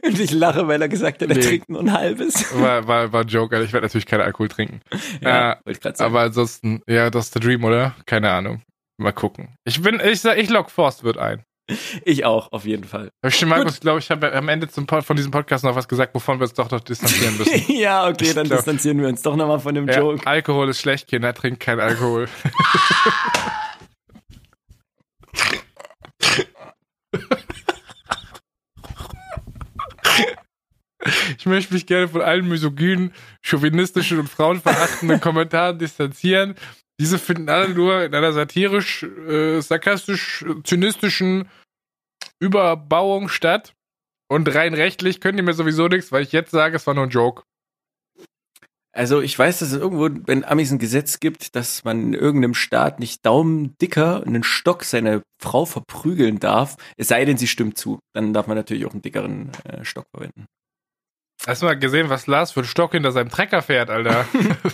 Und 0.06 0.20
ich 0.20 0.32
lache, 0.32 0.68
weil 0.68 0.82
er 0.82 0.90
gesagt 0.90 1.22
hat, 1.22 1.30
er 1.30 1.36
Nee. 1.36 1.42
trinkt 1.42 1.70
nur 1.70 1.82
ein 1.82 1.92
halbes. 1.92 2.54
war, 2.60 2.88
war, 2.88 3.12
war 3.12 3.22
ein 3.22 3.28
Joke, 3.28 3.56
also 3.56 3.66
ich 3.66 3.74
werde 3.74 3.86
natürlich 3.88 4.06
keinen 4.06 4.22
Alkohol 4.22 4.48
trinken. 4.48 4.82
Ja, 5.22 5.54
Äh, 5.54 5.56
wollte 5.66 5.72
ich 5.72 5.80
gerade 5.82 5.98
sagen. 5.98 6.12
Aber 6.12 6.22
ansonsten, 6.26 6.82
ja, 6.88 7.10
das 7.10 7.26
ist 7.26 7.36
der 7.36 7.42
Dream, 7.42 7.64
oder? 7.64 7.96
Keine 8.06 8.32
Ahnung. 8.32 8.62
Mal 8.98 9.12
gucken. 9.12 9.56
Ich 9.66 9.82
bin, 9.82 10.00
ich 10.00 10.22
sag, 10.22 10.38
ich 10.38 10.50
log 10.50 10.70
Forstwirt 10.70 11.18
ein. 11.18 11.44
Ich 12.06 12.26
auch, 12.26 12.52
auf 12.52 12.66
jeden 12.66 12.84
Fall. 12.84 13.10
Ich 13.26 13.40
glaube, 13.40 14.00
ich 14.00 14.10
habe 14.10 14.34
am 14.34 14.50
Ende 14.50 14.68
zum, 14.68 14.88
von 14.88 15.16
diesem 15.16 15.32
Podcast 15.32 15.64
noch 15.64 15.76
was 15.76 15.88
gesagt, 15.88 16.14
wovon 16.16 16.40
wir 16.40 16.44
uns 16.44 16.54
doch 16.54 16.70
noch 16.72 16.82
distanzieren 16.82 17.38
müssen. 17.38 17.64
ja, 17.74 18.08
okay, 18.08 18.34
dann 18.34 18.46
glaub, 18.46 18.60
distanzieren 18.60 19.00
wir 19.00 19.08
uns 19.08 19.22
doch 19.22 19.36
nochmal 19.36 19.60
von 19.60 19.76
dem 19.76 19.88
ja, 19.88 20.00
Joke. 20.00 20.26
Alkohol 20.26 20.70
ist 20.70 20.80
schlecht, 20.80 21.08
Kinder, 21.08 21.34
trinkt 21.34 21.60
kein 21.60 21.80
Alkohol. 21.80 22.28
Ich 31.38 31.46
möchte 31.46 31.74
mich 31.74 31.86
gerne 31.86 32.08
von 32.08 32.22
allen 32.22 32.48
misogynen, 32.48 33.12
chauvinistischen 33.42 34.20
und 34.20 34.30
frauenverachtenden 34.30 35.20
Kommentaren 35.20 35.78
distanzieren. 35.78 36.56
Diese 37.00 37.20
finden 37.20 37.50
alle 37.50 37.70
nur 37.70 38.04
in 38.04 38.16
einer 38.16 38.32
satirisch, 38.32 39.04
äh, 39.04 39.60
sarkastisch, 39.60 40.44
äh, 40.44 40.64
zynistischen 40.64 41.50
Überbauung 42.44 43.30
statt. 43.30 43.74
Und 44.30 44.54
rein 44.54 44.74
rechtlich 44.74 45.22
können 45.22 45.38
die 45.38 45.44
mir 45.44 45.54
sowieso 45.54 45.88
nichts, 45.88 46.12
weil 46.12 46.24
ich 46.24 46.32
jetzt 46.32 46.52
sage, 46.52 46.76
es 46.76 46.88
war 46.88 46.94
nur 46.94 47.06
ein 47.06 47.10
Joke. 47.10 47.44
Also 48.96 49.22
ich 49.22 49.38
weiß, 49.38 49.60
dass 49.60 49.72
es 49.72 49.80
irgendwo 49.80 50.08
wenn 50.28 50.44
Amis 50.44 50.72
ein 50.72 50.78
Gesetz 50.78 51.20
gibt, 51.20 51.56
dass 51.56 51.84
man 51.84 52.02
in 52.02 52.14
irgendeinem 52.14 52.54
Staat 52.54 53.00
nicht 53.00 53.26
daumendicker 53.26 54.24
einen 54.24 54.44
Stock 54.44 54.84
seine 54.84 55.24
Frau 55.42 55.66
verprügeln 55.66 56.40
darf, 56.40 56.78
es 56.96 57.08
sei 57.08 57.26
denn, 57.26 57.38
sie 57.38 57.48
stimmt 57.48 57.78
zu. 57.78 58.00
Dann 58.14 58.34
darf 58.34 58.46
man 58.46 58.56
natürlich 58.56 58.86
auch 58.86 58.92
einen 58.92 59.02
dickeren 59.02 59.52
äh, 59.64 59.84
Stock 59.84 60.06
verwenden. 60.16 60.46
Hast 61.46 61.62
du 61.62 61.66
mal 61.66 61.78
gesehen, 61.78 62.10
was 62.10 62.28
Lars 62.28 62.52
für 62.52 62.62
einen 62.62 62.70
Stock 62.70 62.92
hinter 62.92 63.12
seinem 63.12 63.30
Trecker 63.30 63.62
fährt, 63.62 63.90
Alter? 63.90 64.26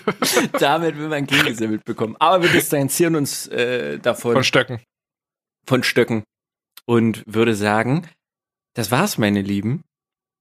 Damit 0.59 0.97
will 0.97 1.07
man 1.07 1.25
gegengesammelt 1.25 1.85
bekommen. 1.85 2.15
Aber 2.19 2.43
wir 2.43 2.49
distanzieren 2.49 3.15
uns 3.15 3.47
äh, 3.47 3.99
davon. 3.99 4.33
Von 4.33 4.43
Stöcken. 4.43 4.79
Von 5.65 5.81
Stöcken. 5.81 6.23
Und 6.89 7.21
würde 7.27 7.53
sagen, 7.53 8.07
das 8.73 8.89
war's, 8.89 9.19
meine 9.19 9.43
Lieben. 9.43 9.83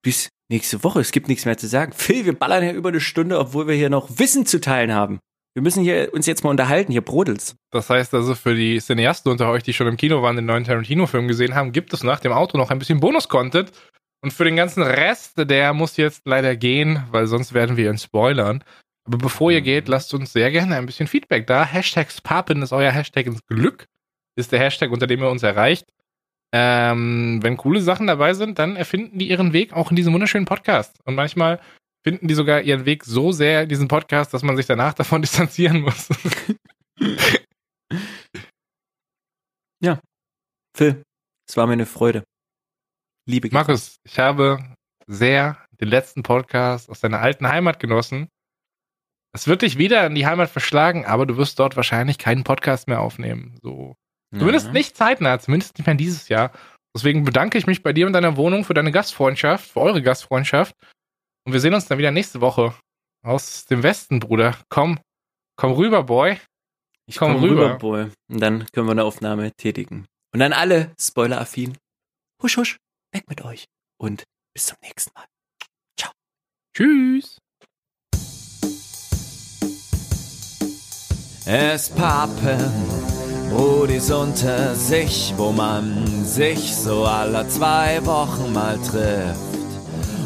Bis 0.03 0.31
nächste 0.49 0.83
Woche. 0.83 0.99
Es 0.99 1.13
gibt 1.13 1.29
nichts 1.29 1.45
mehr 1.45 1.59
zu 1.59 1.69
sagen. 1.69 1.93
Phil, 1.93 2.25
wir 2.25 2.39
ballern 2.39 2.65
ja 2.65 2.73
über 2.73 2.89
eine 2.89 3.01
Stunde, 3.01 3.39
obwohl 3.39 3.69
wir 3.69 3.75
hier 3.75 3.91
noch 3.91 4.19
Wissen 4.19 4.47
zu 4.47 4.59
teilen 4.59 4.95
haben. 4.95 5.19
Wir 5.53 5.63
müssen 5.63 5.83
hier 5.83 6.09
uns 6.15 6.25
jetzt 6.25 6.45
mal 6.45 6.51
unterhalten, 6.51 6.91
hier 6.91 7.03
brodelt's. 7.03 7.55
Das 7.71 7.91
heißt 7.91 8.15
also, 8.15 8.35
für 8.35 8.55
die 8.55 8.81
Cineasten 8.81 9.31
unter 9.31 9.51
euch, 9.51 9.63
die 9.63 9.75
schon 9.75 9.89
im 9.89 9.99
Kino 9.99 10.23
waren, 10.23 10.37
den 10.37 10.47
neuen 10.47 10.65
Tarantino-Film 10.65 11.29
gesehen 11.29 11.55
haben, 11.55 11.73
gibt 11.73 11.93
es 11.93 12.03
nach 12.03 12.21
dem 12.21 12.33
Auto 12.33 12.57
noch 12.57 12.71
ein 12.71 12.79
bisschen 12.79 13.01
Bonus-Content. 13.01 13.71
Und 14.23 14.33
für 14.33 14.45
den 14.45 14.57
ganzen 14.57 14.83
Rest, 14.83 15.35
der 15.37 15.75
muss 15.75 15.99
jetzt 15.99 16.23
leider 16.25 16.57
gehen, 16.57 17.03
weil 17.11 17.27
sonst 17.27 17.53
werden 17.53 17.77
wir 17.77 17.91
ihn 17.91 17.99
spoilern. 17.99 18.65
Aber 19.07 19.19
bevor 19.19 19.51
ihr 19.51 19.61
geht, 19.61 19.87
lasst 19.87 20.15
uns 20.15 20.33
sehr 20.33 20.51
gerne 20.51 20.77
ein 20.77 20.87
bisschen 20.87 21.09
Feedback 21.09 21.47
da. 21.47 21.67
Hashtag 21.67 22.11
Spapen 22.11 22.63
ist 22.63 22.73
euer 22.73 22.91
Hashtag 22.91 23.27
ins 23.27 23.45
Glück. 23.45 23.85
Ist 24.35 24.51
der 24.51 24.61
Hashtag, 24.61 24.91
unter 24.93 25.07
dem 25.07 25.21
ihr 25.21 25.29
uns 25.29 25.43
erreicht. 25.43 25.85
Ähm, 26.53 27.41
wenn 27.43 27.57
coole 27.57 27.81
Sachen 27.81 28.07
dabei 28.07 28.33
sind, 28.33 28.59
dann 28.59 28.77
erfinden 28.77 29.19
die 29.19 29.29
ihren 29.29 29.53
Weg 29.53 29.73
auch 29.75 29.91
in 29.91 29.97
diesem 29.97 30.15
wunderschönen 30.15 30.47
Podcast. 30.47 30.99
Und 31.05 31.15
manchmal 31.15 31.61
finden 32.05 32.27
die 32.29 32.35
sogar 32.35 32.63
ihren 32.63 32.87
Weg 32.87 33.05
so 33.05 33.33
sehr 33.33 33.65
in 33.65 33.69
diesen 33.69 33.89
Podcast, 33.89 34.33
dass 34.33 34.43
man 34.43 34.57
sich 34.57 34.67
danach 34.67 34.95
davon 35.01 35.21
distanzieren 35.21 35.83
muss. 35.83 36.09
ja. 39.83 40.01
Phil, 40.77 41.03
es 41.49 41.57
war 41.57 41.67
mir 41.67 41.75
eine 41.75 41.87
Freude. 41.87 42.25
Liebe 43.27 43.51
Markus, 43.53 43.97
ich 44.05 44.19
habe 44.19 44.75
sehr 45.07 45.63
den 45.81 45.89
letzten 45.89 46.23
Podcast 46.23 46.89
aus 46.89 47.01
deiner 47.01 47.21
alten 47.21 47.49
Heimat 47.49 47.79
genossen. 47.79 48.29
Es 49.35 49.47
wird 49.47 49.61
dich 49.63 49.77
wieder 49.77 50.07
in 50.07 50.15
die 50.15 50.27
Heimat 50.27 50.49
verschlagen, 50.49 51.05
aber 51.05 51.27
du 51.27 51.37
wirst 51.37 51.59
dort 51.59 51.77
wahrscheinlich 51.77 52.17
keinen 52.17 52.45
Podcast 52.45 52.89
mehr 52.89 53.01
aufnehmen. 53.01 53.59
So 53.63 53.95
Zumindest 54.37 54.67
ja. 54.67 54.73
nicht 54.73 54.97
zeitnah, 54.97 55.39
zumindest 55.39 55.79
nicht 55.79 55.87
mehr 55.87 55.97
dieses 55.97 56.29
Jahr. 56.29 56.53
Deswegen 56.95 57.25
bedanke 57.25 57.59
ich 57.59 57.67
mich 57.67 57.83
bei 57.83 57.93
dir 57.93 58.07
und 58.07 58.13
deiner 58.13 58.37
Wohnung 58.37 58.65
für 58.65 58.75
deine 58.75 58.93
Gastfreundschaft, 58.93 59.71
für 59.71 59.81
eure 59.81 60.03
Gastfreundschaft. 60.03 60.75
Und 61.47 61.53
wir 61.53 61.61
sehen 61.61 61.75
uns 61.75 61.87
dann 61.87 61.99
wieder 61.99 62.11
nächste 62.11 62.41
Woche 62.41 62.75
aus 63.23 63.65
dem 63.67 63.83
Westen, 63.83 64.21
Bruder. 64.21 64.57
Komm, 64.69 64.99
komm 65.57 65.73
rüber, 65.73 66.03
Boy. 66.03 66.39
Ich 67.07 67.17
komm, 67.17 67.35
komm 67.35 67.43
rüber. 67.43 67.65
rüber, 67.65 67.79
Boy. 67.79 68.11
Und 68.29 68.41
dann 68.41 68.67
können 68.73 68.87
wir 68.87 68.93
eine 68.93 69.05
Aufnahme 69.05 69.53
tätigen. 69.53 70.07
Und 70.33 70.41
dann 70.41 70.53
alle 70.53 70.93
Spoiler-affin. 71.01 71.79
Husch, 72.43 72.57
husch, 72.57 72.77
weg 73.13 73.25
mit 73.29 73.43
euch. 73.43 73.65
Und 73.99 74.25
bis 74.55 74.67
zum 74.67 74.77
nächsten 74.83 75.13
Mal. 75.15 75.25
Ciao. 75.99 76.13
Tschüss. 76.75 77.39
Es 81.47 81.89
pappen 81.89 83.08
Brudis 83.51 84.11
unter 84.11 84.75
sich, 84.75 85.35
wo 85.37 85.53
man 85.53 86.25
sich 86.25 86.77
so 86.77 87.05
alle 87.05 87.47
zwei 87.49 88.05
Wochen 88.05 88.53
mal 88.53 88.79
trifft. 88.79 89.39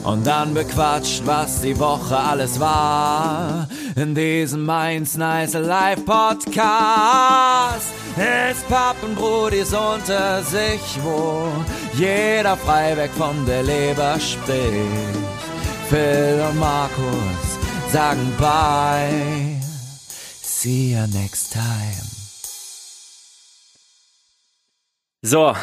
Und 0.05 0.27
dann 0.27 0.53
bequatscht, 0.53 1.23
was 1.25 1.61
die 1.61 1.79
Woche 1.79 2.17
alles 2.17 2.59
war. 2.59 3.69
In 3.95 4.15
diesem 4.15 4.65
Mainz 4.65 5.17
Nice 5.17 5.55
Live 5.55 6.05
Podcast. 6.05 7.87
Es 8.17 8.63
pappen 8.69 9.15
Brudis 9.15 9.73
unter 9.73 10.43
sich, 10.43 10.99
wo 11.03 11.47
jeder 11.95 12.57
frei 12.57 12.97
weg 12.97 13.11
von 13.17 13.47
der 13.47 13.63
Leber 13.63 14.19
spricht. 14.19 15.23
Phil 15.89 16.43
und 16.51 16.59
Markus 16.59 17.59
sagen 17.93 18.33
bye. 18.39 19.61
See 20.43 20.95
you 20.95 21.07
next 21.07 21.53
time. 21.53 22.12
So, 25.25 25.55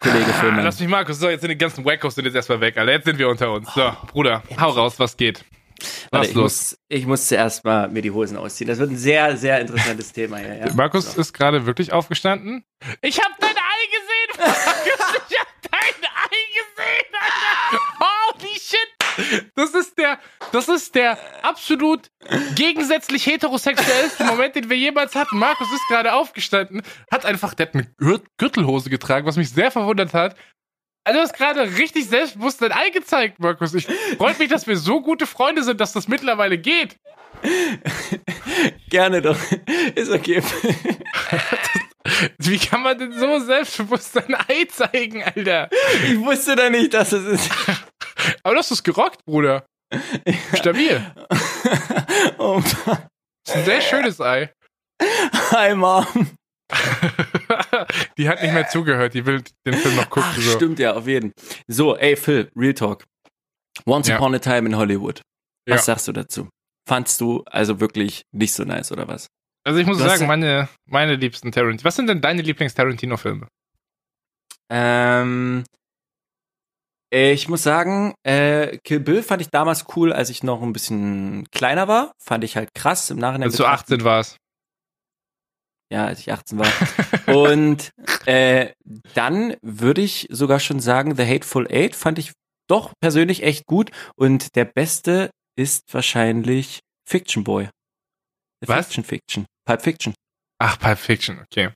Kollege 0.00 0.26
ah, 0.28 0.32
Filmer. 0.34 0.62
Lass 0.62 0.78
mich 0.78 0.88
Markus, 0.90 1.18
so, 1.18 1.30
jetzt 1.30 1.40
sind 1.40 1.48
die 1.48 1.56
ganzen 1.56 1.82
Wackos 1.82 2.14
sind 2.14 2.26
jetzt 2.26 2.34
erstmal 2.34 2.60
weg, 2.60 2.76
Alter. 2.76 2.92
Jetzt 2.92 3.06
sind 3.06 3.18
wir 3.18 3.26
unter 3.26 3.50
uns. 3.50 3.72
So, 3.72 3.90
Bruder, 4.12 4.42
hau 4.60 4.68
raus, 4.68 4.98
was 4.98 5.16
geht? 5.16 5.46
Was 5.80 6.12
Warte, 6.12 6.28
ich 6.28 6.34
los? 6.34 6.42
Muss, 6.42 6.78
ich 6.88 7.06
muss 7.06 7.26
zuerst 7.26 7.64
mal 7.64 7.88
mir 7.88 8.02
die 8.02 8.10
Hosen 8.10 8.36
ausziehen. 8.36 8.68
Das 8.68 8.78
wird 8.78 8.90
ein 8.90 8.98
sehr, 8.98 9.34
sehr 9.38 9.62
interessantes 9.62 10.12
Thema 10.12 10.36
hier. 10.36 10.58
Ja. 10.58 10.74
Markus 10.74 11.14
so. 11.14 11.20
ist 11.22 11.32
gerade 11.32 11.64
wirklich 11.64 11.94
aufgestanden. 11.94 12.66
Ich 13.00 13.18
hab 13.18 13.32
dein 13.40 13.56
Ei 13.56 13.86
gesehen, 13.86 14.46
Markus! 14.46 14.74
Ich 15.30 15.38
hab 15.38 15.48
dein 15.70 16.04
Ei 16.04 16.36
gesehen, 16.52 17.14
Alter! 17.14 17.80
Holy 18.44 18.60
shit! 18.60 18.95
Das 19.54 19.74
ist 19.74 19.98
der, 19.98 20.18
das 20.52 20.68
ist 20.68 20.94
der 20.94 21.18
absolut 21.42 22.10
gegensätzlich 22.54 23.26
heterosexuellste 23.26 24.24
Moment, 24.24 24.54
den 24.54 24.68
wir 24.70 24.76
jemals 24.76 25.14
hatten. 25.14 25.38
Markus 25.38 25.72
ist 25.72 25.86
gerade 25.88 26.12
aufgestanden, 26.12 26.82
hat 27.10 27.24
einfach, 27.24 27.54
der 27.54 27.66
hat 27.68 27.74
eine 27.74 27.92
Gürtelhose 28.38 28.90
getragen, 28.90 29.26
was 29.26 29.36
mich 29.36 29.50
sehr 29.50 29.70
verwundert 29.70 30.14
hat. 30.14 30.36
Also, 31.04 31.20
du 31.20 31.22
hast 31.22 31.34
gerade 31.34 31.62
richtig 31.78 32.08
selbstbewusst 32.08 32.60
dein 32.60 32.72
Ei 32.72 32.90
gezeigt, 32.90 33.38
Markus. 33.38 33.74
Ich 33.74 33.86
freut 34.18 34.40
mich, 34.40 34.48
dass 34.48 34.66
wir 34.66 34.76
so 34.76 35.00
gute 35.00 35.26
Freunde 35.26 35.62
sind, 35.62 35.80
dass 35.80 35.92
das 35.92 36.08
mittlerweile 36.08 36.58
geht. 36.58 36.96
Gerne 38.90 39.22
doch. 39.22 39.38
Ist 39.94 40.10
okay. 40.10 40.42
Wie 42.38 42.58
kann 42.58 42.82
man 42.82 42.98
denn 42.98 43.12
so 43.12 43.38
selbstbewusst 43.38 44.14
sein 44.14 44.34
Ei 44.48 44.64
zeigen, 44.68 45.22
Alter? 45.22 45.68
Ich 46.06 46.18
wusste 46.18 46.56
da 46.56 46.70
nicht, 46.70 46.94
dass 46.94 47.12
es 47.12 47.24
ist. 47.24 47.50
Aber 48.42 48.54
du 48.54 48.58
hast 48.58 48.70
es 48.70 48.82
gerockt, 48.82 49.24
Bruder. 49.24 49.66
Stabil. 50.54 51.00
oh 52.38 52.60
Mann. 52.86 53.08
Das 53.44 53.54
ist 53.54 53.56
ein 53.56 53.64
sehr 53.64 53.80
schönes 53.80 54.20
Ei. 54.20 54.52
Hi, 55.52 55.74
Mom. 55.74 56.06
die 58.18 58.28
hat 58.28 58.42
nicht 58.42 58.52
mehr 58.52 58.68
zugehört, 58.68 59.14
die 59.14 59.24
will 59.24 59.42
den 59.64 59.74
Film 59.74 59.96
noch 59.96 60.10
gucken. 60.10 60.30
Ach, 60.32 60.36
so. 60.36 60.50
Stimmt 60.50 60.78
ja, 60.80 60.94
auf 60.94 61.06
jeden. 61.06 61.32
So, 61.68 61.96
ey, 61.96 62.16
Phil, 62.16 62.50
Real 62.56 62.74
Talk. 62.74 63.04
Once 63.86 64.08
ja. 64.08 64.16
Upon 64.16 64.34
a 64.34 64.38
Time 64.38 64.68
in 64.68 64.76
Hollywood. 64.76 65.20
Was 65.68 65.86
ja. 65.86 65.94
sagst 65.94 66.08
du 66.08 66.12
dazu? 66.12 66.48
Fandst 66.88 67.20
du 67.20 67.44
also 67.46 67.80
wirklich 67.80 68.22
nicht 68.32 68.52
so 68.52 68.64
nice, 68.64 68.90
oder 68.90 69.06
was? 69.06 69.28
Also 69.64 69.80
ich 69.80 69.86
muss 69.86 69.98
sagen, 69.98 70.26
meine, 70.26 70.68
meine 70.88 71.16
liebsten 71.16 71.50
Tarantino. 71.50 71.84
Was 71.84 71.96
sind 71.96 72.06
denn 72.06 72.20
deine 72.20 72.42
Lieblings-Tarantino-Filme? 72.42 73.48
Ähm, 74.70 75.64
ich 77.10 77.48
muss 77.48 77.62
sagen, 77.62 78.14
äh, 78.24 78.78
Kill 78.84 79.00
Bill 79.00 79.22
fand 79.22 79.40
ich 79.40 79.50
damals 79.50 79.84
cool, 79.96 80.12
als 80.12 80.30
ich 80.30 80.42
noch 80.42 80.62
ein 80.62 80.72
bisschen 80.72 81.46
kleiner 81.50 81.88
war. 81.88 82.12
Fand 82.18 82.44
ich 82.44 82.56
halt 82.56 82.70
krass 82.74 83.10
im 83.10 83.18
Nachhinein. 83.18 83.48
Als 83.48 83.56
du 83.56 83.64
18 83.64 84.04
warst. 84.04 84.36
Ja, 85.92 86.06
als 86.06 86.18
ich 86.18 86.32
18 86.32 86.58
war. 86.58 87.34
Und 87.34 87.90
äh, 88.26 88.72
dann 89.14 89.54
würde 89.62 90.02
ich 90.02 90.26
sogar 90.30 90.58
schon 90.58 90.80
sagen, 90.80 91.14
The 91.14 91.26
Hateful 91.26 91.68
Eight 91.70 91.94
fand 91.94 92.18
ich 92.18 92.32
doch 92.68 92.92
persönlich 93.00 93.44
echt 93.44 93.66
gut. 93.66 93.90
Und 94.16 94.56
der 94.56 94.64
beste 94.64 95.30
ist 95.56 95.94
wahrscheinlich 95.94 96.80
Fiction 97.08 97.44
Boy. 97.44 97.68
The 98.62 98.68
Was? 98.68 98.86
Fiction 98.86 99.04
Fiction. 99.04 99.46
Pulp 99.64 99.82
Fiction. 99.82 100.14
Ach, 100.58 100.78
Pulp 100.78 100.98
Fiction, 100.98 101.40
okay. 101.40 101.70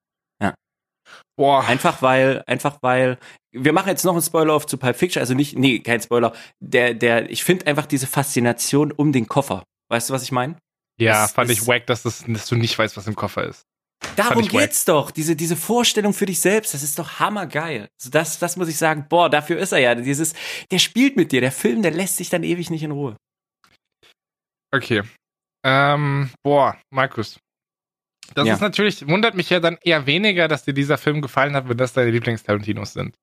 Boah. 1.36 1.64
Einfach 1.64 2.02
weil, 2.02 2.42
einfach 2.46 2.78
weil, 2.82 3.18
wir 3.52 3.72
machen 3.72 3.88
jetzt 3.88 4.04
noch 4.04 4.12
einen 4.12 4.22
Spoiler 4.22 4.54
auf 4.54 4.66
zu 4.66 4.76
Pulp 4.78 4.96
Fiction, 4.96 5.20
also 5.20 5.34
nicht, 5.34 5.56
nee, 5.56 5.80
kein 5.80 6.00
Spoiler. 6.00 6.32
Der, 6.60 6.94
der, 6.94 7.30
ich 7.30 7.44
finde 7.44 7.66
einfach 7.66 7.86
diese 7.86 8.06
Faszination 8.06 8.92
um 8.92 9.12
den 9.12 9.26
Koffer. 9.26 9.64
Weißt 9.88 10.10
du, 10.10 10.14
was 10.14 10.22
ich 10.22 10.32
meine? 10.32 10.56
Ja, 11.00 11.22
das, 11.22 11.32
fand 11.32 11.50
ich 11.50 11.66
wack, 11.66 11.86
dass, 11.86 12.02
das, 12.02 12.24
dass 12.26 12.46
du 12.46 12.56
nicht 12.56 12.78
weißt, 12.78 12.96
was 12.96 13.06
im 13.06 13.16
Koffer 13.16 13.44
ist. 13.44 13.62
Darum 14.16 14.46
geht's 14.46 14.86
wack. 14.86 14.94
doch. 14.94 15.10
Diese, 15.10 15.36
diese 15.36 15.56
Vorstellung 15.56 16.14
für 16.14 16.26
dich 16.26 16.40
selbst, 16.40 16.74
das 16.74 16.82
ist 16.82 16.98
doch 16.98 17.20
hammergeil. 17.20 17.88
Also 17.98 18.10
das, 18.10 18.38
das 18.38 18.56
muss 18.56 18.68
ich 18.68 18.78
sagen. 18.78 19.06
Boah, 19.08 19.28
dafür 19.28 19.58
ist 19.58 19.72
er 19.72 19.78
ja. 19.78 19.94
Dieses, 19.94 20.34
der 20.70 20.78
spielt 20.78 21.16
mit 21.16 21.32
dir. 21.32 21.40
Der 21.40 21.52
Film, 21.52 21.82
der 21.82 21.90
lässt 21.90 22.16
sich 22.16 22.30
dann 22.30 22.42
ewig 22.42 22.70
nicht 22.70 22.82
in 22.82 22.92
Ruhe. 22.92 23.16
Okay. 24.72 25.02
Ähm, 25.64 26.30
boah, 26.42 26.78
Markus. 26.90 27.38
Das 28.34 28.46
ja. 28.46 28.54
ist 28.54 28.60
natürlich, 28.60 29.06
wundert 29.08 29.34
mich 29.34 29.50
ja 29.50 29.60
dann 29.60 29.78
eher 29.82 30.06
weniger, 30.06 30.48
dass 30.48 30.64
dir 30.64 30.74
dieser 30.74 30.98
Film 30.98 31.20
gefallen 31.20 31.54
hat, 31.54 31.68
wenn 31.68 31.76
das 31.76 31.92
deine 31.92 32.10
Lieblings-Tarantinos 32.10 32.92
sind. 32.92 33.16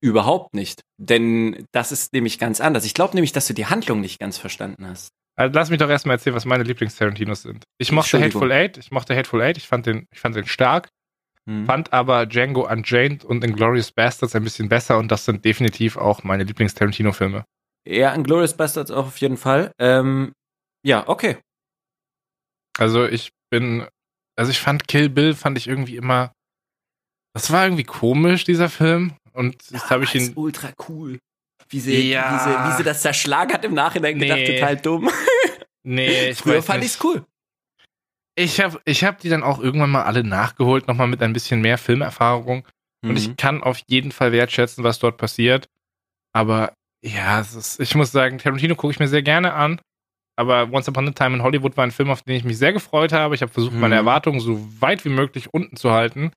Überhaupt 0.00 0.54
nicht. 0.54 0.82
Denn 0.98 1.66
das 1.72 1.90
ist 1.90 2.12
nämlich 2.12 2.38
ganz 2.38 2.60
anders. 2.60 2.84
Ich 2.84 2.94
glaube 2.94 3.14
nämlich, 3.14 3.32
dass 3.32 3.46
du 3.46 3.54
die 3.54 3.66
Handlung 3.66 4.00
nicht 4.00 4.18
ganz 4.18 4.36
verstanden 4.36 4.86
hast. 4.86 5.08
Also 5.36 5.54
lass 5.54 5.70
mich 5.70 5.78
doch 5.78 5.88
erstmal 5.88 6.16
erzählen, 6.16 6.36
was 6.36 6.44
meine 6.44 6.64
Lieblings-Tarantinos 6.64 7.42
sind. 7.42 7.64
Ich 7.78 7.92
mochte 7.92 8.20
Hateful 8.20 8.50
Eight, 8.52 8.76
ich 8.76 8.90
mochte 8.90 9.16
Hateful 9.16 9.40
Eight, 9.40 9.56
ich 9.56 9.68
fand 9.68 9.86
den, 9.86 10.06
ich 10.12 10.18
fand 10.18 10.34
den 10.34 10.46
stark, 10.46 10.88
hm. 11.46 11.64
fand 11.64 11.92
aber 11.92 12.26
Django 12.26 12.68
Unchained 12.68 13.24
und 13.24 13.44
Inglourious 13.44 13.92
Bastards 13.92 14.34
ein 14.34 14.42
bisschen 14.42 14.68
besser 14.68 14.98
und 14.98 15.12
das 15.12 15.24
sind 15.24 15.44
definitiv 15.44 15.96
auch 15.96 16.24
meine 16.24 16.42
Lieblings-Tarantino-Filme. 16.42 17.44
Ja, 17.86 18.12
Inglourious 18.14 18.54
Bastards 18.54 18.90
auch 18.90 19.06
auf 19.06 19.18
jeden 19.18 19.36
Fall. 19.36 19.70
Ähm, 19.78 20.32
ja, 20.82 21.08
okay. 21.08 21.38
Also 22.76 23.06
ich 23.06 23.30
bin, 23.50 23.86
also 24.36 24.50
ich 24.50 24.58
fand 24.58 24.88
Kill 24.88 25.08
Bill 25.08 25.34
fand 25.34 25.58
ich 25.58 25.66
irgendwie 25.66 25.96
immer, 25.96 26.32
das 27.34 27.50
war 27.50 27.64
irgendwie 27.64 27.84
komisch, 27.84 28.44
dieser 28.44 28.68
Film. 28.68 29.14
Und 29.32 29.54
jetzt 29.70 29.72
ja, 29.72 29.90
habe 29.90 30.04
ich 30.04 30.14
ihn. 30.14 30.32
ultra 30.34 30.72
cool. 30.88 31.18
Wie 31.68 31.80
sie, 31.80 32.10
ja. 32.10 32.32
wie, 32.32 32.50
sie, 32.50 32.58
wie 32.58 32.76
sie 32.78 32.82
das 32.82 33.02
zerschlagen 33.02 33.52
hat 33.52 33.64
im 33.64 33.74
Nachhinein 33.74 34.16
nee. 34.16 34.28
gedacht, 34.28 34.46
total 34.46 34.76
dumm. 34.76 35.10
Nee, 35.84 36.30
ich 36.30 36.38
Früher 36.38 36.62
fand 36.62 36.84
ich 36.84 36.90
es 36.90 37.04
cool. 37.04 37.24
Ich 38.34 38.60
habe 38.60 38.78
ich 38.84 39.04
hab 39.04 39.20
die 39.20 39.30
dann 39.30 39.42
auch 39.42 39.58
irgendwann 39.58 39.90
mal 39.90 40.02
alle 40.02 40.22
nachgeholt, 40.22 40.86
nochmal 40.86 41.06
mit 41.06 41.22
ein 41.22 41.32
bisschen 41.32 41.62
mehr 41.62 41.78
Filmerfahrung. 41.78 42.66
Mhm. 43.02 43.10
Und 43.10 43.16
ich 43.16 43.28
mhm. 43.28 43.36
kann 43.36 43.62
auf 43.62 43.80
jeden 43.86 44.12
Fall 44.12 44.30
wertschätzen, 44.32 44.84
was 44.84 44.98
dort 44.98 45.16
passiert. 45.16 45.68
Aber 46.34 46.74
ja, 47.02 47.40
ist, 47.40 47.80
ich 47.80 47.94
muss 47.94 48.12
sagen, 48.12 48.38
Tarantino 48.38 48.74
gucke 48.74 48.92
ich 48.92 48.98
mir 48.98 49.08
sehr 49.08 49.22
gerne 49.22 49.54
an. 49.54 49.80
Aber 50.38 50.72
Once 50.72 50.88
Upon 50.88 51.08
a 51.08 51.10
Time 51.10 51.36
in 51.36 51.42
Hollywood 51.42 51.76
war 51.76 51.84
ein 51.84 51.90
Film, 51.90 52.10
auf 52.10 52.22
den 52.22 52.36
ich 52.36 52.44
mich 52.44 52.58
sehr 52.58 52.72
gefreut 52.72 53.12
habe. 53.12 53.34
Ich 53.34 53.42
habe 53.42 53.52
versucht, 53.52 53.74
mhm. 53.74 53.80
meine 53.80 53.96
Erwartungen 53.96 54.40
so 54.40 54.60
weit 54.80 55.04
wie 55.04 55.10
möglich 55.10 55.52
unten 55.52 55.76
zu 55.76 55.90
halten 55.90 56.30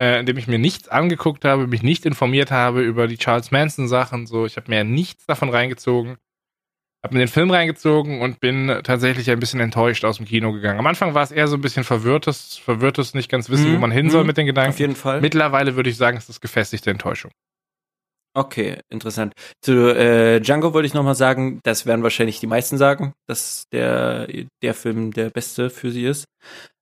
äh, 0.00 0.20
indem 0.20 0.36
ich 0.36 0.46
mir 0.46 0.58
nichts 0.58 0.88
angeguckt 0.88 1.44
habe, 1.44 1.66
mich 1.66 1.82
nicht 1.82 2.04
informiert 2.06 2.50
habe 2.50 2.82
über 2.82 3.06
die 3.06 3.16
Charles 3.16 3.50
Manson 3.50 3.88
Sachen. 3.88 4.26
So, 4.26 4.46
ich 4.46 4.56
habe 4.56 4.70
mir 4.70 4.84
nichts 4.84 5.26
davon 5.26 5.48
reingezogen, 5.48 6.16
habe 7.02 7.14
mir 7.14 7.20
den 7.20 7.28
Film 7.28 7.50
reingezogen 7.50 8.20
und 8.20 8.40
bin 8.40 8.80
tatsächlich 8.82 9.30
ein 9.30 9.40
bisschen 9.40 9.60
enttäuscht 9.60 10.04
aus 10.04 10.18
dem 10.18 10.26
Kino 10.26 10.52
gegangen. 10.52 10.78
Am 10.78 10.86
Anfang 10.86 11.14
war 11.14 11.22
es 11.22 11.30
eher 11.30 11.48
so 11.48 11.56
ein 11.56 11.62
bisschen 11.62 11.84
verwirrtes, 11.84 12.56
verwirrtes, 12.58 13.14
nicht 13.14 13.30
ganz 13.30 13.48
wissen, 13.48 13.70
mhm. 13.70 13.76
wo 13.76 13.78
man 13.78 13.90
hin 13.90 14.10
soll 14.10 14.22
mhm. 14.22 14.28
mit 14.28 14.36
den 14.36 14.46
Gedanken. 14.46 14.70
Auf 14.70 14.80
jeden 14.80 14.96
Fall. 14.96 15.20
Mittlerweile 15.20 15.76
würde 15.76 15.90
ich 15.90 15.96
sagen, 15.96 16.16
es 16.16 16.28
ist 16.28 16.40
gefestigte 16.40 16.90
Enttäuschung. 16.90 17.30
Okay, 18.36 18.80
interessant. 18.90 19.32
Zu 19.62 19.96
äh, 19.96 20.40
Django 20.40 20.74
wollte 20.74 20.86
ich 20.86 20.92
nochmal 20.92 21.14
sagen, 21.14 21.60
das 21.62 21.86
werden 21.86 22.02
wahrscheinlich 22.02 22.38
die 22.38 22.46
meisten 22.46 22.76
sagen, 22.76 23.14
dass 23.26 23.64
der, 23.72 24.28
der 24.62 24.74
Film 24.74 25.10
der 25.12 25.30
beste 25.30 25.70
für 25.70 25.90
sie 25.90 26.04
ist. 26.04 26.26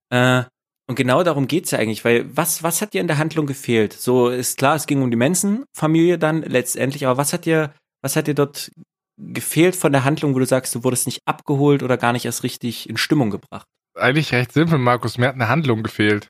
Äh, 0.09 0.43
und 0.89 0.95
genau 0.95 1.23
darum 1.23 1.47
geht's 1.47 1.71
ja 1.71 1.79
eigentlich, 1.79 2.03
weil 2.03 2.25
was, 2.35 2.61
was 2.61 2.81
hat 2.81 2.93
dir 2.93 2.99
in 2.99 3.07
der 3.07 3.19
Handlung 3.19 3.45
gefehlt? 3.45 3.93
So 3.93 4.27
ist 4.27 4.57
klar, 4.57 4.75
es 4.75 4.85
ging 4.85 5.01
um 5.01 5.09
die 5.09 5.15
Manson-Familie 5.15 6.19
dann 6.19 6.41
letztendlich, 6.41 7.07
aber 7.07 7.15
was 7.15 7.31
hat 7.31 7.45
dir, 7.45 7.73
was 8.01 8.17
hat 8.17 8.27
dir 8.27 8.35
dort 8.35 8.69
gefehlt 9.17 9.77
von 9.77 9.93
der 9.93 10.03
Handlung, 10.03 10.35
wo 10.35 10.39
du 10.39 10.45
sagst, 10.45 10.75
du 10.75 10.83
wurdest 10.83 11.05
nicht 11.05 11.21
abgeholt 11.25 11.83
oder 11.83 11.95
gar 11.95 12.11
nicht 12.11 12.25
erst 12.25 12.43
richtig 12.43 12.89
in 12.89 12.97
Stimmung 12.97 13.31
gebracht? 13.31 13.65
Eigentlich 13.97 14.33
recht 14.33 14.51
simpel, 14.51 14.77
Markus. 14.77 15.17
Mir 15.17 15.29
hat 15.29 15.35
eine 15.35 15.47
Handlung 15.47 15.83
gefehlt. 15.83 16.27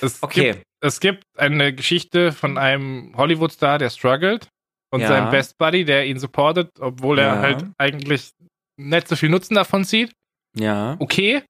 Es 0.00 0.20
okay. 0.20 0.54
Gibt, 0.54 0.64
es 0.80 1.00
gibt 1.00 1.24
eine 1.36 1.74
Geschichte 1.74 2.32
von 2.32 2.58
einem 2.58 3.14
Hollywood-Star, 3.16 3.78
der 3.78 3.90
struggelt 3.90 4.48
und 4.92 5.00
ja. 5.00 5.08
seinem 5.08 5.30
Best 5.30 5.58
Buddy, 5.58 5.84
der 5.84 6.06
ihn 6.06 6.18
supportet, 6.18 6.70
obwohl 6.80 7.18
er 7.18 7.34
ja. 7.34 7.38
halt 7.40 7.64
eigentlich 7.78 8.32
nicht 8.76 9.08
so 9.08 9.16
viel 9.16 9.28
Nutzen 9.28 9.54
davon 9.54 9.84
zieht. 9.84 10.12
Ja. 10.56 10.96
Okay 10.98 11.42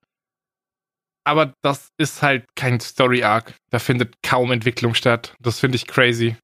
aber 1.24 1.54
das 1.62 1.90
ist 1.96 2.22
halt 2.22 2.44
kein 2.56 2.80
Story 2.80 3.22
Arc. 3.22 3.54
Da 3.70 3.78
findet 3.78 4.14
kaum 4.22 4.50
Entwicklung 4.50 4.94
statt. 4.94 5.34
Das 5.40 5.60
finde 5.60 5.76
ich 5.76 5.86
crazy. 5.86 6.36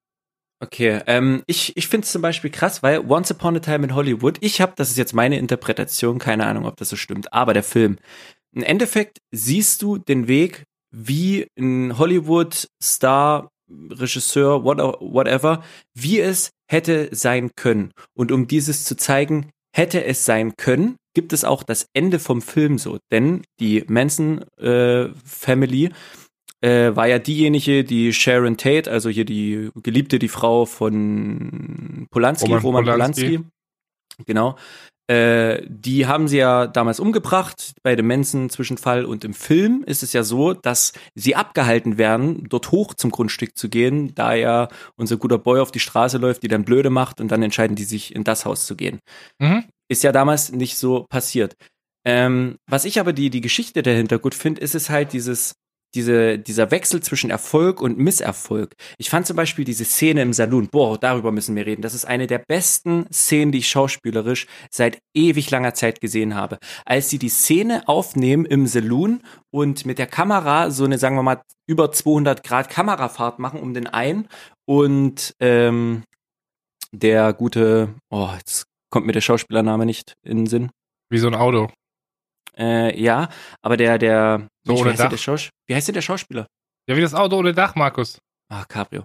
Okay, 0.62 1.00
ähm, 1.06 1.42
ich, 1.46 1.76
ich 1.76 1.88
finde 1.88 2.06
es 2.06 2.12
zum 2.12 2.22
Beispiel 2.22 2.50
krass, 2.50 2.82
weil 2.82 3.00
Once 3.00 3.30
Upon 3.30 3.56
a 3.56 3.60
Time 3.60 3.84
in 3.84 3.94
Hollywood, 3.94 4.38
ich 4.40 4.60
habe, 4.60 4.72
das 4.76 4.88
ist 4.88 4.96
jetzt 4.96 5.12
meine 5.12 5.38
Interpretation, 5.38 6.18
keine 6.18 6.46
Ahnung, 6.46 6.64
ob 6.64 6.76
das 6.76 6.88
so 6.88 6.96
stimmt, 6.96 7.30
aber 7.32 7.52
der 7.52 7.62
Film, 7.62 7.98
im 8.54 8.62
Endeffekt 8.62 9.18
siehst 9.32 9.82
du 9.82 9.98
den 9.98 10.28
Weg, 10.28 10.64
wie 10.90 11.46
ein 11.58 11.98
Hollywood-Star, 11.98 13.50
Regisseur, 13.68 14.64
whatever, 14.64 15.62
wie 15.94 16.20
es 16.20 16.50
hätte 16.68 17.08
sein 17.12 17.50
können. 17.56 17.92
Und 18.14 18.32
um 18.32 18.46
dieses 18.46 18.84
zu 18.84 18.96
zeigen, 18.96 19.50
hätte 19.74 20.04
es 20.04 20.24
sein 20.24 20.54
können, 20.56 20.96
gibt 21.14 21.32
es 21.32 21.44
auch 21.44 21.62
das 21.62 21.88
Ende 21.92 22.18
vom 22.18 22.42
Film 22.42 22.78
so. 22.78 22.98
Denn 23.10 23.42
die 23.60 23.84
Manson 23.88 24.42
äh, 24.58 25.08
Family 25.24 25.90
äh, 26.60 26.94
war 26.94 27.06
ja 27.08 27.18
diejenige, 27.18 27.84
die 27.84 28.12
Sharon 28.12 28.56
Tate, 28.56 28.90
also 28.90 29.08
hier 29.10 29.24
die 29.24 29.70
Geliebte, 29.82 30.18
die 30.18 30.28
Frau 30.28 30.64
von 30.64 32.06
Polanski, 32.10 32.46
Roman, 32.46 32.62
Roman 32.62 32.84
Polanski. 32.84 33.22
Polanski. 33.22 33.50
Genau. 34.26 34.56
Äh, 35.08 35.62
die 35.68 36.06
haben 36.06 36.26
sie 36.26 36.38
ja 36.38 36.66
damals 36.66 36.98
umgebracht 36.98 37.74
bei 37.82 37.94
dem 37.94 38.08
Manson-Zwischenfall 38.08 39.04
und 39.04 39.24
im 39.24 39.34
Film 39.34 39.84
ist 39.86 40.02
es 40.02 40.12
ja 40.12 40.24
so, 40.24 40.52
dass 40.52 40.92
sie 41.14 41.36
abgehalten 41.36 41.96
werden, 41.96 42.48
dort 42.48 42.72
hoch 42.72 42.92
zum 42.94 43.12
Grundstück 43.12 43.56
zu 43.56 43.68
gehen, 43.68 44.14
da 44.16 44.34
ja 44.34 44.68
unser 44.96 45.16
guter 45.16 45.38
Boy 45.38 45.60
auf 45.60 45.70
die 45.70 45.80
Straße 45.80 46.18
läuft, 46.18 46.42
die 46.42 46.48
dann 46.48 46.64
blöde 46.64 46.90
macht 46.90 47.20
und 47.20 47.30
dann 47.30 47.42
entscheiden 47.42 47.76
die 47.76 47.84
sich 47.84 48.14
in 48.14 48.24
das 48.24 48.44
Haus 48.44 48.66
zu 48.66 48.74
gehen. 48.74 48.98
Mhm. 49.38 49.64
Ist 49.88 50.02
ja 50.02 50.10
damals 50.10 50.50
nicht 50.50 50.76
so 50.76 51.06
passiert. 51.08 51.54
Ähm, 52.04 52.56
was 52.68 52.84
ich 52.84 52.98
aber 52.98 53.12
die, 53.12 53.30
die 53.30 53.40
Geschichte 53.40 53.82
dahinter 53.82 54.18
gut 54.18 54.34
finde, 54.34 54.60
ist 54.60 54.74
es 54.74 54.90
halt 54.90 55.12
dieses, 55.12 55.54
diese, 55.96 56.38
dieser 56.38 56.70
Wechsel 56.70 57.02
zwischen 57.02 57.30
Erfolg 57.30 57.80
und 57.80 57.98
Misserfolg. 57.98 58.74
Ich 58.98 59.10
fand 59.10 59.26
zum 59.26 59.36
Beispiel 59.36 59.64
diese 59.64 59.84
Szene 59.84 60.22
im 60.22 60.32
Saloon, 60.32 60.68
boah, 60.68 60.98
darüber 60.98 61.32
müssen 61.32 61.56
wir 61.56 61.66
reden. 61.66 61.82
Das 61.82 61.94
ist 61.94 62.04
eine 62.04 62.26
der 62.26 62.38
besten 62.38 63.06
Szenen, 63.12 63.50
die 63.50 63.58
ich 63.58 63.68
schauspielerisch 63.68 64.46
seit 64.70 64.98
ewig 65.14 65.50
langer 65.50 65.74
Zeit 65.74 66.00
gesehen 66.00 66.34
habe. 66.34 66.58
Als 66.84 67.10
sie 67.10 67.18
die 67.18 67.30
Szene 67.30 67.88
aufnehmen 67.88 68.44
im 68.44 68.66
Saloon 68.66 69.22
und 69.50 69.86
mit 69.86 69.98
der 69.98 70.06
Kamera 70.06 70.70
so 70.70 70.84
eine, 70.84 70.98
sagen 70.98 71.16
wir 71.16 71.22
mal, 71.22 71.42
über 71.66 71.90
200 71.90 72.44
Grad 72.44 72.68
Kamerafahrt 72.68 73.38
machen 73.38 73.60
um 73.60 73.74
den 73.74 73.86
einen 73.86 74.28
und 74.66 75.34
ähm, 75.40 76.04
der 76.92 77.32
gute, 77.32 77.94
oh, 78.10 78.28
jetzt 78.36 78.66
kommt 78.90 79.06
mir 79.06 79.12
der 79.12 79.20
Schauspielername 79.20 79.86
nicht 79.86 80.14
in 80.22 80.38
den 80.38 80.46
Sinn. 80.46 80.70
Wie 81.10 81.18
so 81.18 81.26
ein 81.26 81.34
Auto. 81.34 81.68
Äh, 82.58 82.98
ja, 83.00 83.28
aber 83.62 83.76
der, 83.76 83.98
der, 83.98 84.48
so 84.64 84.84
wie, 84.84 84.88
heißt 84.88 85.12
der 85.12 85.16
Schaus 85.16 85.50
wie 85.66 85.74
heißt 85.74 85.88
denn 85.88 85.94
der 85.94 86.02
Schauspieler? 86.02 86.46
Ja, 86.88 86.96
wie 86.96 87.00
das 87.00 87.14
Auto 87.14 87.36
ohne 87.36 87.52
Dach, 87.52 87.74
Markus. 87.74 88.18
Ah, 88.48 88.64
Cabrio. 88.64 89.04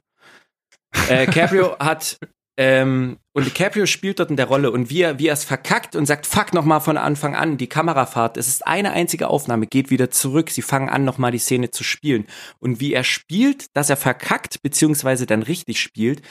Äh, 1.10 1.26
Cabrio 1.26 1.78
hat, 1.80 2.18
ähm, 2.58 3.18
und 3.34 3.46
DiCaprio 3.46 3.86
spielt 3.86 4.20
dort 4.20 4.30
in 4.30 4.36
der 4.36 4.46
Rolle 4.46 4.72
und 4.72 4.90
wie 4.90 5.02
er, 5.02 5.18
wie 5.18 5.28
er 5.28 5.34
es 5.34 5.46
verkackt 5.46 5.96
und 5.96 6.06
sagt, 6.06 6.28
fuck 6.28 6.54
nochmal 6.54 6.82
von 6.82 6.98
Anfang 6.98 7.34
an, 7.34 7.58
die 7.58 7.68
Kamerafahrt, 7.68 8.36
es 8.36 8.48
ist 8.48 8.68
eine 8.68 8.92
einzige 8.92 9.30
Aufnahme, 9.30 9.68
geht 9.68 9.90
wieder 9.90 10.12
zurück, 10.12 10.50
sie 10.50 10.62
fangen 10.62 10.90
an, 10.90 11.06
nochmal 11.06 11.32
die 11.32 11.40
Szene 11.40 11.72
zu 11.72 11.84
spielen. 11.84 12.28
Und 12.60 12.82
wie 12.82 12.94
er 12.94 13.06
spielt, 13.06 13.76
dass 13.76 13.90
er 13.90 13.98
verkackt, 13.98 14.62
beziehungsweise 14.62 15.26
dann 15.26 15.44
richtig 15.44 15.80
spielt, 15.80 16.22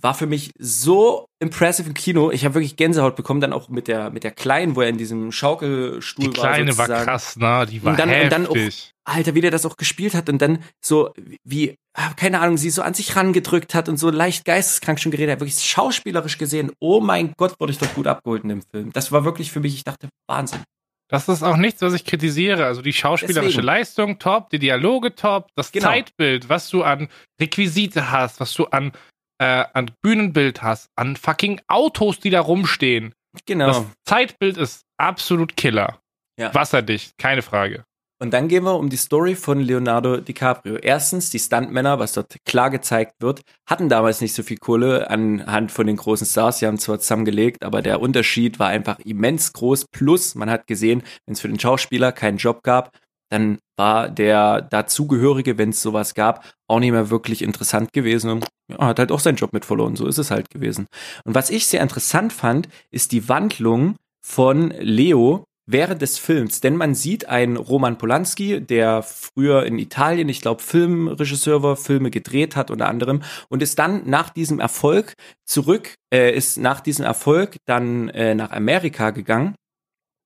war 0.00 0.14
für 0.14 0.26
mich 0.26 0.52
so 0.58 1.26
impressive 1.40 1.88
im 1.88 1.94
Kino. 1.94 2.30
Ich 2.30 2.44
habe 2.44 2.54
wirklich 2.54 2.76
Gänsehaut 2.76 3.16
bekommen, 3.16 3.40
dann 3.40 3.52
auch 3.52 3.68
mit 3.68 3.88
der 3.88 4.10
mit 4.10 4.24
der 4.24 4.30
kleinen, 4.30 4.76
wo 4.76 4.82
er 4.82 4.88
in 4.88 4.98
diesem 4.98 5.32
Schaukelstuhl 5.32 6.26
war. 6.26 6.32
Die 6.32 6.38
kleine 6.40 6.78
war, 6.78 6.88
war 6.88 7.04
krass, 7.04 7.36
ne? 7.36 7.66
Die 7.68 7.82
war 7.82 7.92
und 7.92 7.98
dann, 7.98 8.08
heftig. 8.08 8.24
Und 8.24 8.32
dann 8.32 8.46
auch, 8.46 8.72
Alter, 9.04 9.34
wie 9.34 9.40
der 9.40 9.50
das 9.50 9.66
auch 9.66 9.76
gespielt 9.76 10.14
hat 10.14 10.28
und 10.28 10.40
dann 10.40 10.60
so 10.84 11.12
wie 11.44 11.74
ah, 11.94 12.12
keine 12.16 12.40
Ahnung, 12.40 12.56
sie 12.56 12.70
so 12.70 12.82
an 12.82 12.94
sich 12.94 13.16
rangedrückt 13.16 13.74
hat 13.74 13.88
und 13.88 13.96
so 13.96 14.10
leicht 14.10 14.44
geisteskrank 14.44 15.00
schon 15.00 15.10
geredet 15.10 15.32
hat, 15.32 15.40
wirklich 15.40 15.62
schauspielerisch 15.64 16.38
gesehen. 16.38 16.70
Oh 16.80 17.00
mein 17.00 17.32
Gott, 17.36 17.58
wurde 17.58 17.72
ich 17.72 17.78
doch 17.78 17.92
gut 17.94 18.06
abgeholt 18.06 18.44
in 18.44 18.50
dem 18.50 18.62
Film. 18.62 18.92
Das 18.92 19.10
war 19.10 19.24
wirklich 19.24 19.50
für 19.50 19.60
mich, 19.60 19.74
ich 19.74 19.84
dachte, 19.84 20.08
Wahnsinn. 20.28 20.62
Das 21.10 21.26
ist 21.28 21.42
auch 21.42 21.56
nichts, 21.56 21.80
was 21.80 21.94
ich 21.94 22.04
kritisiere. 22.04 22.66
Also 22.66 22.82
die 22.82 22.92
schauspielerische 22.92 23.48
Deswegen. 23.48 23.66
Leistung 23.66 24.18
top, 24.18 24.50
die 24.50 24.58
Dialoge 24.58 25.14
top, 25.14 25.48
das 25.56 25.72
genau. 25.72 25.86
Zeitbild, 25.86 26.48
was 26.50 26.68
du 26.68 26.82
an 26.82 27.08
Requisite 27.40 28.10
hast, 28.10 28.40
was 28.40 28.52
du 28.52 28.66
an 28.66 28.92
äh, 29.38 29.64
an 29.72 29.90
Bühnenbild 30.02 30.62
hast, 30.62 30.88
an 30.96 31.16
fucking 31.16 31.60
Autos, 31.68 32.20
die 32.20 32.30
da 32.30 32.40
rumstehen. 32.40 33.14
Genau. 33.46 33.66
Das 33.66 33.84
Zeitbild 34.04 34.56
ist 34.56 34.82
absolut 34.96 35.56
Killer. 35.56 36.00
Ja. 36.38 36.54
Wasserdicht, 36.54 37.18
keine 37.18 37.42
Frage. 37.42 37.84
Und 38.20 38.32
dann 38.32 38.48
gehen 38.48 38.64
wir 38.64 38.74
um 38.74 38.88
die 38.88 38.96
Story 38.96 39.36
von 39.36 39.60
Leonardo 39.60 40.16
DiCaprio. 40.16 40.76
Erstens, 40.76 41.30
die 41.30 41.38
Stuntmänner, 41.38 42.00
was 42.00 42.14
dort 42.14 42.34
klar 42.44 42.68
gezeigt 42.68 43.14
wird, 43.20 43.42
hatten 43.64 43.88
damals 43.88 44.20
nicht 44.20 44.34
so 44.34 44.42
viel 44.42 44.56
Kohle 44.56 45.08
anhand 45.08 45.70
von 45.70 45.86
den 45.86 45.96
großen 45.96 46.26
Stars. 46.26 46.58
Sie 46.58 46.66
haben 46.66 46.78
zwar 46.78 46.98
zusammengelegt, 46.98 47.62
aber 47.62 47.80
der 47.80 48.00
Unterschied 48.00 48.58
war 48.58 48.68
einfach 48.68 48.98
immens 49.00 49.52
groß. 49.52 49.86
Plus, 49.92 50.34
man 50.34 50.50
hat 50.50 50.66
gesehen, 50.66 51.04
wenn 51.26 51.34
es 51.34 51.40
für 51.40 51.48
den 51.48 51.60
Schauspieler 51.60 52.10
keinen 52.10 52.38
Job 52.38 52.64
gab, 52.64 52.90
dann 53.30 53.58
war 53.76 54.08
der 54.08 54.62
dazugehörige, 54.62 55.58
wenn 55.58 55.70
es 55.70 55.82
sowas 55.82 56.14
gab, 56.14 56.44
auch 56.66 56.80
nicht 56.80 56.92
mehr 56.92 57.10
wirklich 57.10 57.42
interessant 57.42 57.92
gewesen 57.92 58.30
und 58.30 58.46
ja, 58.70 58.86
hat 58.86 58.98
halt 58.98 59.12
auch 59.12 59.20
seinen 59.20 59.36
Job 59.36 59.52
mit 59.52 59.64
verloren. 59.64 59.96
So 59.96 60.06
ist 60.06 60.18
es 60.18 60.30
halt 60.30 60.50
gewesen. 60.50 60.86
Und 61.24 61.34
was 61.34 61.50
ich 61.50 61.66
sehr 61.66 61.82
interessant 61.82 62.32
fand, 62.32 62.68
ist 62.90 63.12
die 63.12 63.28
Wandlung 63.28 63.96
von 64.20 64.72
Leo, 64.78 65.44
während 65.68 66.00
des 66.00 66.18
Films, 66.18 66.60
denn 66.62 66.76
man 66.76 66.94
sieht 66.94 67.28
einen 67.28 67.56
Roman 67.56 67.98
Polanski, 67.98 68.60
der 68.60 69.02
früher 69.02 69.66
in 69.66 69.78
Italien, 69.78 70.28
ich 70.30 70.40
glaube, 70.40 70.62
Filmregisseur 70.62 71.62
war, 71.62 71.76
Filme 71.76 72.10
gedreht 72.10 72.56
hat 72.56 72.70
unter 72.70 72.88
anderem 72.88 73.22
und 73.50 73.62
ist 73.62 73.78
dann 73.78 74.08
nach 74.08 74.30
diesem 74.30 74.60
Erfolg 74.60 75.12
zurück, 75.44 75.94
äh, 76.12 76.34
ist 76.34 76.56
nach 76.56 76.80
diesem 76.80 77.04
Erfolg 77.04 77.58
dann 77.66 78.08
äh, 78.08 78.34
nach 78.34 78.50
Amerika 78.50 79.10
gegangen 79.10 79.54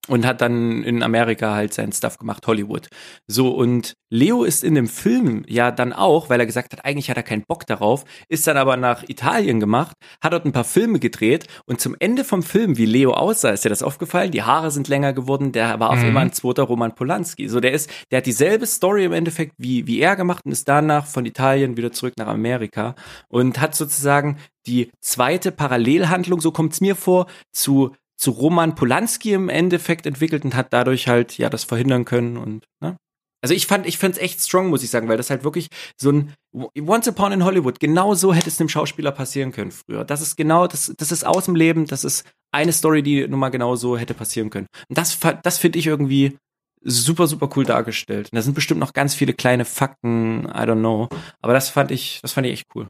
und 0.08 0.26
hat 0.26 0.40
dann 0.40 0.82
in 0.82 1.02
Amerika 1.02 1.54
halt 1.54 1.72
seinen 1.72 1.92
Stuff 1.92 2.18
gemacht, 2.18 2.46
Hollywood. 2.46 2.88
So, 3.28 3.50
und 3.50 3.94
Leo 4.10 4.42
ist 4.42 4.64
in 4.64 4.74
dem 4.74 4.88
Film 4.88 5.44
ja 5.48 5.70
dann 5.70 5.92
auch, 5.92 6.28
weil 6.28 6.40
er 6.40 6.46
gesagt 6.46 6.72
hat, 6.72 6.84
eigentlich 6.84 7.08
hat 7.08 7.16
er 7.16 7.22
keinen 7.22 7.44
Bock 7.46 7.66
darauf, 7.66 8.04
ist 8.28 8.46
dann 8.46 8.56
aber 8.56 8.76
nach 8.76 9.04
Italien 9.08 9.60
gemacht, 9.60 9.96
hat 10.20 10.32
dort 10.32 10.44
ein 10.44 10.52
paar 10.52 10.64
Filme 10.64 10.98
gedreht 10.98 11.46
und 11.66 11.80
zum 11.80 11.94
Ende 12.00 12.24
vom 12.24 12.42
Film, 12.42 12.76
wie 12.78 12.86
Leo 12.86 13.12
aussah, 13.12 13.50
ist 13.50 13.64
dir 13.64 13.68
das 13.68 13.82
aufgefallen? 13.84 14.32
Die 14.32 14.42
Haare 14.42 14.72
sind 14.72 14.88
länger 14.88 15.12
geworden, 15.12 15.52
der 15.52 15.78
war 15.78 15.90
auf 15.90 16.00
Mhm. 16.00 16.08
einmal 16.08 16.24
ein 16.24 16.32
zweiter 16.32 16.64
Roman 16.64 16.94
Polanski. 16.94 17.48
So, 17.48 17.60
der 17.60 17.72
ist, 17.72 17.88
der 18.10 18.18
hat 18.18 18.26
dieselbe 18.26 18.66
Story 18.66 19.04
im 19.04 19.12
Endeffekt 19.12 19.52
wie, 19.56 19.86
wie 19.86 20.00
er 20.00 20.16
gemacht 20.16 20.44
und 20.44 20.52
ist 20.52 20.68
danach 20.68 21.06
von 21.06 21.26
Italien 21.26 21.76
wieder 21.76 21.92
zurück 21.92 22.14
nach 22.18 22.26
Amerika 22.26 22.96
und 23.28 23.60
hat 23.60 23.74
sozusagen 23.76 24.38
die 24.66 24.90
zweite 25.00 25.52
Parallelhandlung, 25.52 26.40
so 26.40 26.52
kommt's 26.52 26.80
mir 26.80 26.94
vor, 26.96 27.26
zu 27.52 27.92
zu 28.22 28.30
Roman 28.30 28.76
Polanski 28.76 29.32
im 29.32 29.48
Endeffekt 29.48 30.06
entwickelt 30.06 30.44
und 30.44 30.54
hat 30.54 30.72
dadurch 30.72 31.08
halt 31.08 31.38
ja 31.38 31.50
das 31.50 31.64
verhindern 31.64 32.04
können 32.04 32.36
und 32.36 32.64
ne? 32.80 32.96
Also 33.44 33.52
ich 33.52 33.66
fand, 33.66 33.86
ich 33.86 33.98
fand's 33.98 34.18
echt 34.18 34.40
strong, 34.40 34.68
muss 34.68 34.84
ich 34.84 34.90
sagen, 34.90 35.08
weil 35.08 35.16
das 35.16 35.28
halt 35.28 35.42
wirklich 35.42 35.66
so 36.00 36.12
ein 36.12 36.32
Once 36.78 37.08
Upon 37.08 37.32
in 37.32 37.44
Hollywood, 37.44 37.80
genau 37.80 38.14
so 38.14 38.32
hätte 38.32 38.48
es 38.48 38.60
einem 38.60 38.68
Schauspieler 38.68 39.10
passieren 39.10 39.50
können 39.50 39.72
früher. 39.72 40.04
Das 40.04 40.20
ist 40.20 40.36
genau, 40.36 40.68
das, 40.68 40.94
das 40.96 41.10
ist 41.10 41.26
aus 41.26 41.46
dem 41.46 41.56
Leben, 41.56 41.86
das 41.86 42.04
ist 42.04 42.24
eine 42.52 42.72
Story, 42.72 43.02
die 43.02 43.26
nun 43.26 43.40
mal 43.40 43.48
genau 43.48 43.74
so 43.74 43.98
hätte 43.98 44.14
passieren 44.14 44.50
können. 44.50 44.68
Und 44.88 44.96
das, 44.96 45.18
das 45.42 45.58
finde 45.58 45.80
ich 45.80 45.88
irgendwie 45.88 46.38
super, 46.82 47.26
super 47.26 47.50
cool 47.56 47.64
dargestellt. 47.64 48.28
Und 48.30 48.36
da 48.36 48.42
sind 48.42 48.54
bestimmt 48.54 48.78
noch 48.78 48.92
ganz 48.92 49.16
viele 49.16 49.34
kleine 49.34 49.64
Fakten, 49.64 50.44
I 50.44 50.62
don't 50.62 50.78
know. 50.78 51.08
Aber 51.40 51.52
das 51.52 51.68
fand 51.68 51.90
ich, 51.90 52.20
das 52.22 52.32
fand 52.32 52.46
ich 52.46 52.52
echt 52.52 52.66
cool. 52.76 52.86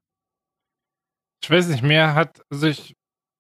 Ich 1.43 1.49
weiß 1.49 1.69
nicht, 1.69 1.83
mir 1.83 2.15
hat, 2.15 2.43
also 2.51 2.67
ich 2.67 2.95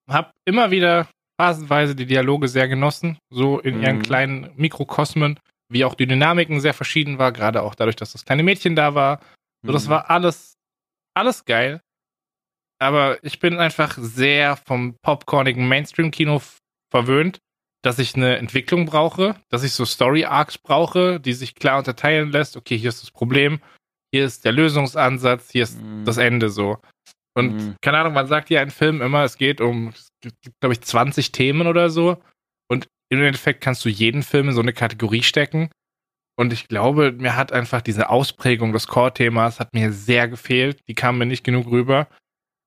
habe 0.08 0.30
immer 0.46 0.70
wieder 0.70 1.08
phasenweise 1.40 1.94
die 1.94 2.06
Dialoge 2.06 2.48
sehr 2.48 2.68
genossen, 2.68 3.18
so 3.30 3.58
in 3.58 3.80
ihren 3.80 3.96
Mhm. 3.96 4.02
kleinen 4.02 4.50
Mikrokosmen, 4.56 5.38
wie 5.68 5.84
auch 5.84 5.94
die 5.94 6.06
Dynamiken 6.06 6.60
sehr 6.60 6.74
verschieden 6.74 7.18
war, 7.18 7.32
gerade 7.32 7.62
auch 7.62 7.74
dadurch, 7.74 7.96
dass 7.96 8.12
das 8.12 8.24
kleine 8.24 8.42
Mädchen 8.42 8.76
da 8.76 8.94
war. 8.94 9.20
So, 9.64 9.72
das 9.72 9.86
Mhm. 9.86 9.90
war 9.90 10.10
alles, 10.10 10.54
alles 11.14 11.44
geil. 11.44 11.80
Aber 12.78 13.22
ich 13.22 13.38
bin 13.38 13.58
einfach 13.58 13.96
sehr 13.98 14.56
vom 14.56 14.96
popcornigen 15.02 15.68
Mainstream-Kino 15.68 16.42
verwöhnt, 16.90 17.38
dass 17.82 17.98
ich 17.98 18.14
eine 18.14 18.36
Entwicklung 18.38 18.86
brauche, 18.86 19.36
dass 19.50 19.62
ich 19.62 19.72
so 19.72 19.84
Story-Arcs 19.84 20.58
brauche, 20.58 21.20
die 21.20 21.32
sich 21.32 21.54
klar 21.54 21.78
unterteilen 21.78 22.30
lässt. 22.30 22.56
Okay, 22.56 22.76
hier 22.76 22.88
ist 22.88 23.02
das 23.02 23.10
Problem, 23.10 23.60
hier 24.12 24.24
ist 24.24 24.44
der 24.44 24.52
Lösungsansatz, 24.52 25.50
hier 25.50 25.62
ist 25.62 25.80
Mhm. 25.80 26.04
das 26.04 26.16
Ende 26.18 26.48
so. 26.50 26.78
Und 27.34 27.52
Mhm. 27.56 27.76
keine 27.80 27.98
Ahnung, 27.98 28.12
man 28.12 28.26
sagt 28.26 28.50
ja 28.50 28.62
in 28.62 28.70
Filmen 28.70 29.00
immer, 29.00 29.24
es 29.24 29.38
geht 29.38 29.60
um, 29.60 29.92
glaube 30.60 30.74
ich, 30.74 30.80
20 30.82 31.32
Themen 31.32 31.66
oder 31.66 31.88
so. 31.90 32.22
Und 32.70 32.88
im 33.10 33.22
Endeffekt 33.22 33.60
kannst 33.62 33.84
du 33.84 33.88
jeden 33.88 34.22
Film 34.22 34.48
in 34.48 34.54
so 34.54 34.60
eine 34.60 34.72
Kategorie 34.72 35.22
stecken. 35.22 35.70
Und 36.38 36.52
ich 36.52 36.68
glaube, 36.68 37.12
mir 37.12 37.36
hat 37.36 37.52
einfach 37.52 37.82
diese 37.82 38.08
Ausprägung 38.10 38.72
des 38.72 38.86
Core-Themas 38.86 39.60
hat 39.60 39.74
mir 39.74 39.92
sehr 39.92 40.28
gefehlt. 40.28 40.80
Die 40.88 40.94
kam 40.94 41.18
mir 41.18 41.26
nicht 41.26 41.44
genug 41.44 41.66
rüber. 41.66 42.08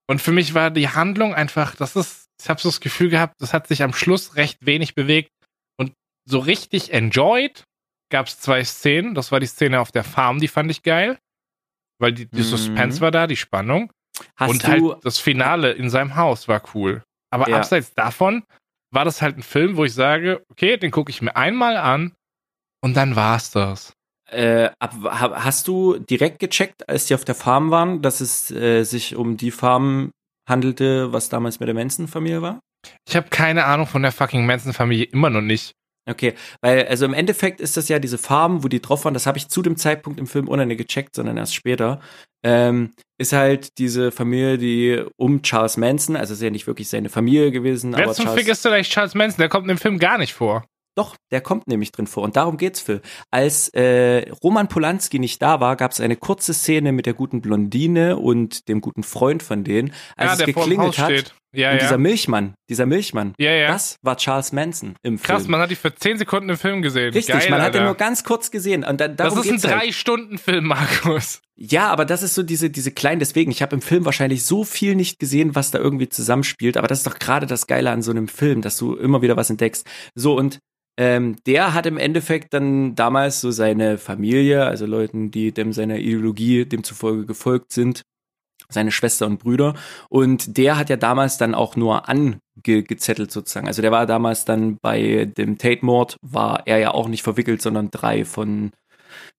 Und 0.08 0.22
für 0.22 0.32
mich 0.32 0.54
war 0.54 0.70
die 0.70 0.90
Handlung 0.90 1.34
einfach, 1.34 1.76
das 1.76 1.96
ist, 1.96 2.28
ich 2.42 2.48
habe 2.50 2.62
so 2.62 2.70
das 2.70 2.80
Gefühl 2.80 3.10
gehabt, 3.10 3.34
das 3.40 3.54
hat 3.54 3.68
sich 3.68 3.82
am 3.82 3.94
Schluss 3.94 4.36
recht 4.36 4.64
wenig 4.66 4.94
bewegt. 4.94 5.30
Und 5.80 5.94
so 6.30 6.38
richtig 6.40 6.94
enjoyed 6.94 7.64
gab 8.12 8.28
es 8.28 8.40
zwei 8.40 8.64
Szenen. 8.64 9.16
Das 9.16 9.32
war 9.32 9.40
die 9.40 9.48
Szene 9.48 9.80
auf 9.80 9.92
der 9.92 10.04
Farm, 10.04 10.40
die 10.40 10.48
fand 10.48 10.70
ich 10.70 10.84
geil. 10.84 11.18
Weil 12.00 12.14
die, 12.14 12.28
die 12.28 12.38
Mhm. 12.42 12.44
Suspense 12.44 13.02
war 13.02 13.10
da, 13.12 13.26
die 13.26 13.36
Spannung. 13.36 13.92
Hast 14.36 14.50
und 14.50 14.68
halt 14.68 14.84
das 15.04 15.18
Finale 15.20 15.72
in 15.72 15.90
seinem 15.90 16.16
Haus 16.16 16.48
war 16.48 16.62
cool. 16.74 17.04
Aber 17.32 17.50
Ja. 17.50 17.58
abseits 17.58 17.94
davon 17.94 18.44
war 18.92 19.06
das 19.06 19.22
halt 19.22 19.38
ein 19.38 19.44
Film, 19.44 19.78
wo 19.78 19.84
ich 19.84 19.94
sage, 19.94 20.44
okay, 20.50 20.78
den 20.78 20.92
gucke 20.92 21.10
ich 21.10 21.22
mir 21.22 21.36
einmal 21.36 21.78
an 21.78 22.14
und 22.82 22.96
dann 22.96 23.16
war's 23.16 23.52
das. 23.52 23.94
Äh, 24.32 24.72
hast 24.80 25.68
du 25.68 26.00
direkt 26.00 26.40
gecheckt, 26.40 26.88
als 26.90 27.06
die 27.06 27.16
auf 27.16 27.26
der 27.26 27.36
Farm 27.36 27.72
waren, 27.72 28.02
dass 28.02 28.22
es 28.22 28.50
äh, 28.52 28.84
sich 28.84 29.16
um 29.16 29.38
die 29.38 29.52
Farm 29.52 30.12
handelte, 30.50 31.14
was 31.14 31.30
damals 31.30 31.60
mit 31.60 31.68
der 31.68 31.76
Manson-Familie 31.76 32.42
war? 32.42 32.60
Ich 33.08 33.16
habe 33.16 33.30
keine 33.30 33.66
Ahnung 33.66 33.88
von 33.88 34.02
der 34.02 34.12
fucking 34.12 34.46
Manson-Familie 34.46 35.06
immer 35.06 35.30
noch 35.30 35.42
nicht. 35.42 35.74
Okay, 36.08 36.36
weil 36.62 36.88
also 36.88 37.06
im 37.06 37.14
Endeffekt 37.14 37.60
ist 37.60 37.78
das 37.78 37.90
ja 37.90 37.98
diese 37.98 38.18
Farm, 38.18 38.64
wo 38.64 38.68
die 38.68 38.82
drauf 38.82 39.06
waren, 39.06 39.16
das 39.16 39.26
habe 39.26 39.40
ich 39.40 39.48
zu 39.48 39.64
dem 39.64 39.76
Zeitpunkt 39.76 40.20
im 40.20 40.28
Film 40.28 40.48
ohne 40.48 40.76
gecheckt, 40.76 41.16
sondern 41.16 41.38
erst 41.38 41.56
später, 41.56 42.00
ähm, 42.44 42.92
ist 43.18 43.34
halt 43.34 43.78
diese 43.80 44.12
Familie, 44.12 44.58
die 44.60 45.04
um 45.18 45.42
Charles 45.42 45.78
Manson, 45.78 46.16
also 46.16 46.34
ist 46.34 46.42
ja 46.42 46.52
nicht 46.52 46.68
wirklich 46.68 46.90
seine 46.90 47.10
Familie 47.10 47.52
gewesen, 47.52 47.94
Wer 47.94 48.04
aber 48.04 48.14
zum 48.14 48.26
Charles, 48.26 48.40
Fick 48.40 48.52
ist 48.52 48.64
denn 48.66 48.74
eigentlich 48.74 48.90
Charles 48.90 49.16
Manson? 49.16 49.40
Der 49.40 49.50
kommt 49.50 49.64
in 49.64 49.70
dem 49.70 49.78
Film 49.80 49.98
gar 49.98 50.20
nicht 50.20 50.34
vor. 50.34 50.64
Doch, 50.98 51.18
der 51.30 51.42
kommt 51.42 51.68
nämlich 51.68 51.92
drin 51.92 52.08
vor. 52.08 52.24
Und 52.24 52.38
darum 52.38 52.56
geht's, 52.56 52.80
Phil. 52.80 53.02
Als 53.30 53.68
äh, 53.70 54.30
Roman 54.42 54.70
Polanski 54.70 55.20
nicht 55.20 55.42
da 55.42 55.60
war, 55.60 55.76
gab 55.76 55.92
es 55.92 56.00
eine 56.00 56.16
kurze 56.16 56.54
Szene 56.54 56.94
mit 56.94 57.06
der 57.06 57.14
guten 57.14 57.42
Blondine 57.42 58.18
und 58.18 58.70
dem 58.70 58.80
guten 58.80 59.04
Freund 59.04 59.44
von 59.44 59.66
denen, 59.66 59.92
als 60.16 60.40
ja, 60.40 60.46
es 60.46 60.56
geklingelt 60.56 60.98
hat. 60.98 61.12
steht. 61.12 61.36
Ja, 61.56 61.72
und 61.72 61.78
ja. 61.78 61.82
dieser 61.82 61.98
Milchmann, 61.98 62.54
dieser 62.70 62.86
Milchmann, 62.86 63.34
ja, 63.40 63.52
ja. 63.52 63.68
das 63.68 63.98
war 64.02 64.18
Charles 64.18 64.52
Manson 64.52 64.96
im 65.04 65.22
Krass, 65.22 65.44
Film. 65.44 65.52
man 65.52 65.62
hat 65.62 65.72
die 65.72 65.76
für 65.76 65.94
10 65.94 66.18
Sekunden 66.18 66.50
im 66.50 66.58
Film 66.58 66.82
gesehen. 66.82 67.14
Richtig, 67.14 67.36
Geil, 67.36 67.50
man 67.50 67.62
hat 67.62 67.74
den 67.74 67.82
Alter. 67.82 67.86
nur 67.86 67.96
ganz 67.96 68.24
kurz 68.24 68.52
gesehen. 68.52 68.84
Und 68.84 69.00
da, 69.02 69.08
Das 69.08 69.34
ist 69.34 69.46
ein 69.46 69.52
geht's 69.52 69.64
halt. 69.66 69.82
Drei-Stunden-Film, 69.82 70.66
Markus. 70.66 71.42
Ja, 71.58 71.88
aber 71.88 72.06
das 72.06 72.22
ist 72.22 72.36
so 72.36 72.44
diese, 72.44 72.70
diese 72.70 72.92
kleinen, 72.92 73.20
deswegen, 73.20 73.50
ich 73.50 73.62
habe 73.62 73.76
im 73.76 73.82
Film 73.82 74.04
wahrscheinlich 74.06 74.44
so 74.44 74.64
viel 74.66 74.96
nicht 74.96 75.20
gesehen, 75.20 75.56
was 75.56 75.72
da 75.72 75.80
irgendwie 75.80 76.10
zusammenspielt, 76.10 76.76
aber 76.76 76.88
das 76.88 77.00
ist 77.00 77.08
doch 77.08 77.18
gerade 77.18 77.46
das 77.46 77.68
Geile 77.68 77.92
an 77.92 78.02
so 78.02 78.12
einem 78.12 78.28
Film, 78.28 78.62
dass 78.62 78.78
du 78.78 78.96
immer 78.96 79.22
wieder 79.22 79.38
was 79.38 79.50
entdeckst. 79.50 79.88
So, 80.16 80.38
und 80.38 80.60
ähm, 80.98 81.38
der 81.46 81.74
hat 81.74 81.86
im 81.86 81.98
Endeffekt 81.98 82.54
dann 82.54 82.96
damals 82.96 83.42
so 83.42 83.52
seine 83.52 83.98
Familie, 83.98 84.66
also 84.66 84.86
Leuten, 84.86 85.32
die 85.32 85.52
dem 85.52 85.74
seiner 85.74 85.98
Ideologie 85.98 86.66
demzufolge 86.66 87.26
gefolgt 87.26 87.74
sind, 87.74 88.02
seine 88.70 88.92
Schwester 88.92 89.26
und 89.26 89.40
Brüder. 89.40 89.76
Und 90.10 90.58
der 90.58 90.78
hat 90.78 90.90
ja 90.90 90.98
damals 90.98 91.38
dann 91.38 91.56
auch 91.56 91.76
nur 91.76 92.08
angezettelt 92.10 93.32
sozusagen. 93.32 93.68
Also 93.68 93.82
der 93.82 93.92
war 93.92 94.06
damals 94.06 94.46
dann 94.46 94.78
bei 94.82 95.26
dem 95.26 95.58
Tate-Mord, 95.58 96.18
war 96.22 96.66
er 96.66 96.80
ja 96.80 96.92
auch 96.92 97.08
nicht 97.08 97.24
verwickelt, 97.24 97.62
sondern 97.62 97.92
drei 97.92 98.26
von 98.26 98.72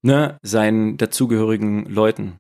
ne, 0.03 0.39
seinen 0.43 0.97
dazugehörigen 0.97 1.87
Leuten. 1.87 2.37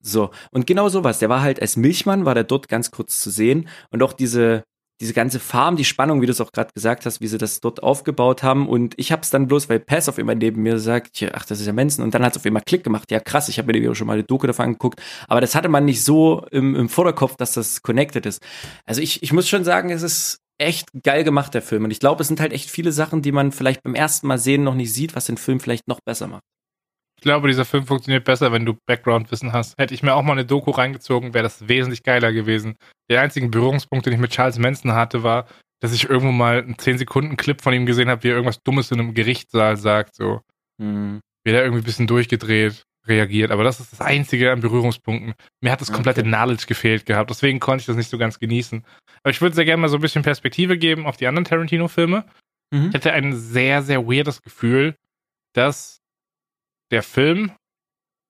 So. 0.00 0.30
Und 0.52 0.66
genau 0.66 0.88
sowas. 0.88 1.18
Der 1.18 1.28
war 1.28 1.42
halt 1.42 1.60
als 1.60 1.76
Milchmann, 1.76 2.24
war 2.24 2.34
der 2.34 2.44
dort 2.44 2.68
ganz 2.68 2.90
kurz 2.90 3.20
zu 3.20 3.30
sehen. 3.30 3.68
Und 3.90 4.02
auch 4.02 4.12
diese, 4.12 4.62
diese 5.00 5.14
ganze 5.14 5.40
Farm, 5.40 5.76
die 5.76 5.84
Spannung, 5.84 6.20
wie 6.20 6.26
du 6.26 6.32
es 6.32 6.40
auch 6.40 6.52
gerade 6.52 6.72
gesagt 6.74 7.06
hast, 7.06 7.20
wie 7.20 7.26
sie 7.26 7.38
das 7.38 7.60
dort 7.60 7.82
aufgebaut 7.82 8.42
haben. 8.42 8.68
Und 8.68 8.94
ich 8.98 9.12
hab's 9.12 9.30
dann 9.30 9.46
bloß, 9.46 9.68
weil 9.68 9.80
Pass 9.80 10.08
auf 10.08 10.18
immer 10.18 10.34
neben 10.34 10.62
mir 10.62 10.78
sagt, 10.78 11.24
ach, 11.32 11.46
das 11.46 11.60
ist 11.60 11.66
ja 11.66 11.72
Manson. 11.72 12.04
Und 12.04 12.14
dann 12.14 12.22
hat's 12.22 12.36
auf 12.36 12.44
einmal 12.44 12.62
Klick 12.64 12.84
gemacht. 12.84 13.10
Ja, 13.10 13.20
krass, 13.20 13.48
ich 13.48 13.58
habe 13.58 13.72
mir 13.72 13.94
schon 13.94 14.06
mal 14.06 14.14
eine 14.14 14.24
Doku 14.24 14.46
davon 14.46 14.66
angeguckt. 14.66 15.00
Aber 15.26 15.40
das 15.40 15.54
hatte 15.54 15.68
man 15.68 15.84
nicht 15.86 16.04
so 16.04 16.44
im, 16.50 16.76
im 16.76 16.88
Vorderkopf, 16.88 17.36
dass 17.36 17.52
das 17.52 17.82
connected 17.82 18.26
ist. 18.26 18.42
Also 18.84 19.00
ich, 19.00 19.22
ich 19.22 19.32
muss 19.32 19.48
schon 19.48 19.64
sagen, 19.64 19.90
es 19.90 20.02
ist 20.02 20.40
echt 20.58 20.88
geil 21.02 21.24
gemacht, 21.24 21.54
der 21.54 21.62
Film. 21.62 21.84
Und 21.84 21.90
ich 21.90 22.00
glaube, 22.00 22.20
es 22.20 22.28
sind 22.28 22.40
halt 22.40 22.52
echt 22.52 22.70
viele 22.70 22.92
Sachen, 22.92 23.22
die 23.22 23.32
man 23.32 23.52
vielleicht 23.52 23.82
beim 23.82 23.94
ersten 23.94 24.26
Mal 24.26 24.38
sehen 24.38 24.62
noch 24.64 24.74
nicht 24.74 24.92
sieht, 24.92 25.16
was 25.16 25.26
den 25.26 25.38
Film 25.38 25.60
vielleicht 25.60 25.88
noch 25.88 26.00
besser 26.04 26.26
macht. 26.26 26.42
Ich 27.20 27.22
glaube, 27.22 27.48
dieser 27.48 27.66
Film 27.66 27.84
funktioniert 27.84 28.24
besser, 28.24 28.50
wenn 28.50 28.64
du 28.64 28.78
Background-Wissen 28.86 29.52
hast. 29.52 29.76
Hätte 29.78 29.92
ich 29.92 30.02
mir 30.02 30.14
auch 30.14 30.22
mal 30.22 30.32
eine 30.32 30.46
Doku 30.46 30.70
reingezogen, 30.70 31.34
wäre 31.34 31.42
das 31.42 31.68
wesentlich 31.68 32.02
geiler 32.02 32.32
gewesen. 32.32 32.76
Der 33.10 33.20
einzige 33.20 33.46
Berührungspunkt, 33.46 34.06
den 34.06 34.14
ich 34.14 34.18
mit 34.18 34.30
Charles 34.30 34.58
Manson 34.58 34.94
hatte, 34.94 35.22
war, 35.22 35.46
dass 35.82 35.92
ich 35.92 36.08
irgendwo 36.08 36.32
mal 36.32 36.62
einen 36.62 36.76
10-Sekunden-Clip 36.76 37.60
von 37.60 37.74
ihm 37.74 37.84
gesehen 37.84 38.08
habe, 38.08 38.22
wie 38.22 38.28
er 38.28 38.36
irgendwas 38.36 38.62
Dummes 38.62 38.90
in 38.90 39.00
einem 39.00 39.12
Gerichtssaal 39.12 39.76
sagt, 39.76 40.14
so. 40.14 40.40
Hm. 40.80 41.20
Wie 41.44 41.50
er 41.50 41.62
irgendwie 41.62 41.82
ein 41.82 41.84
bisschen 41.84 42.06
durchgedreht 42.06 42.84
reagiert. 43.06 43.50
Aber 43.50 43.64
das 43.64 43.80
ist 43.80 43.92
das 43.92 44.00
einzige 44.00 44.50
an 44.50 44.62
Berührungspunkten. 44.62 45.34
Mir 45.62 45.72
hat 45.72 45.82
das 45.82 45.92
komplette 45.92 46.22
Okay. 46.22 46.30
Knowledge 46.30 46.64
gefehlt 46.66 47.04
gehabt. 47.04 47.28
Deswegen 47.28 47.60
konnte 47.60 47.82
ich 47.82 47.86
das 47.86 47.96
nicht 47.96 48.08
so 48.08 48.16
ganz 48.16 48.38
genießen. 48.38 48.82
Aber 49.22 49.30
ich 49.30 49.42
würde 49.42 49.54
sehr 49.54 49.66
gerne 49.66 49.82
mal 49.82 49.88
so 49.88 49.98
ein 49.98 50.02
bisschen 50.02 50.22
Perspektive 50.22 50.78
geben 50.78 51.04
auf 51.04 51.18
die 51.18 51.26
anderen 51.26 51.44
Tarantino-Filme. 51.44 52.24
Mhm. 52.70 52.88
Ich 52.88 52.94
hatte 52.94 53.12
ein 53.12 53.36
sehr, 53.36 53.82
sehr 53.82 54.06
weirdes 54.06 54.40
Gefühl, 54.40 54.94
dass 55.52 55.99
der 56.90 57.02
Film 57.02 57.52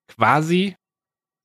quasi 0.08 0.76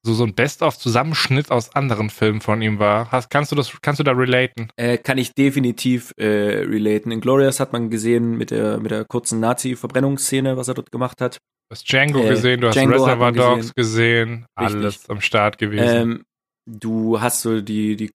so, 0.06 0.14
so 0.14 0.24
ein 0.24 0.36
Best-of-Zusammenschnitt 0.36 1.50
aus 1.50 1.76
anderen 1.76 2.12
Filmen 2.12 2.40
von 2.40 2.62
ihm 2.62 2.78
war. 2.78 3.12
Hast, 3.12 3.30
kannst 3.32 3.52
du 3.52 3.56
das, 3.56 3.82
kannst 3.82 4.00
du 4.00 4.04
da 4.04 4.12
relaten? 4.12 4.70
Äh, 4.76 5.00
kann 5.00 5.18
ich 5.18 5.34
definitiv 5.34 6.14
äh, 6.18 6.26
relaten. 6.26 7.12
In 7.12 7.22
Glorious 7.22 7.60
hat 7.60 7.74
man 7.74 7.90
gesehen 7.90 8.38
mit 8.38 8.52
der, 8.52 8.80
mit 8.80 8.92
der 8.92 9.06
kurzen 9.06 9.40
Nazi-Verbrennungsszene, 9.40 10.58
was 10.58 10.68
er 10.68 10.76
dort 10.76 10.92
gemacht 10.92 11.22
hat. 11.22 11.38
Du 11.70 11.74
hast 11.74 11.92
Django 11.92 12.20
Äh, 12.22 12.30
gesehen, 12.30 12.62
du 12.62 12.68
hast 12.68 12.76
Django 12.76 12.94
hat 12.94 13.02
Reservoir 13.02 13.32
Dogs 13.32 13.74
gesehen, 13.74 14.46
Richtig. 14.60 14.76
alles 14.76 15.10
am 15.10 15.22
Start 15.22 15.58
gewesen. 15.58 15.96
Ähm, 15.96 16.24
du 16.70 17.20
hast 17.20 17.42
so 17.42 17.62
die, 17.62 17.96
die, 17.96 18.12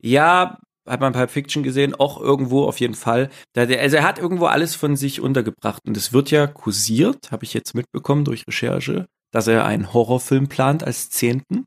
ja, 0.00 0.60
hat 0.88 1.00
man 1.00 1.12
Pulp 1.12 1.30
Fiction 1.30 1.62
gesehen, 1.62 1.94
auch 1.94 2.20
irgendwo 2.20 2.64
auf 2.64 2.80
jeden 2.80 2.94
Fall. 2.94 3.30
Also 3.56 3.74
er 3.74 4.02
hat 4.02 4.18
irgendwo 4.18 4.46
alles 4.46 4.74
von 4.74 4.96
sich 4.96 5.20
untergebracht 5.20 5.82
und 5.86 5.96
es 5.96 6.12
wird 6.12 6.30
ja 6.30 6.46
kursiert, 6.46 7.30
habe 7.30 7.44
ich 7.44 7.54
jetzt 7.54 7.74
mitbekommen 7.74 8.24
durch 8.24 8.44
Recherche, 8.48 9.06
dass 9.30 9.46
er 9.46 9.64
einen 9.64 9.92
Horrorfilm 9.92 10.48
plant 10.48 10.84
als 10.84 11.10
Zehnten. 11.10 11.64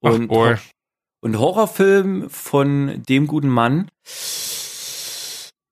Und, 0.00 0.24
Ach, 0.24 0.28
boy. 0.28 0.56
und 1.20 1.38
Horrorfilm 1.38 2.28
von 2.30 3.02
dem 3.08 3.26
guten 3.26 3.48
Mann. 3.48 3.88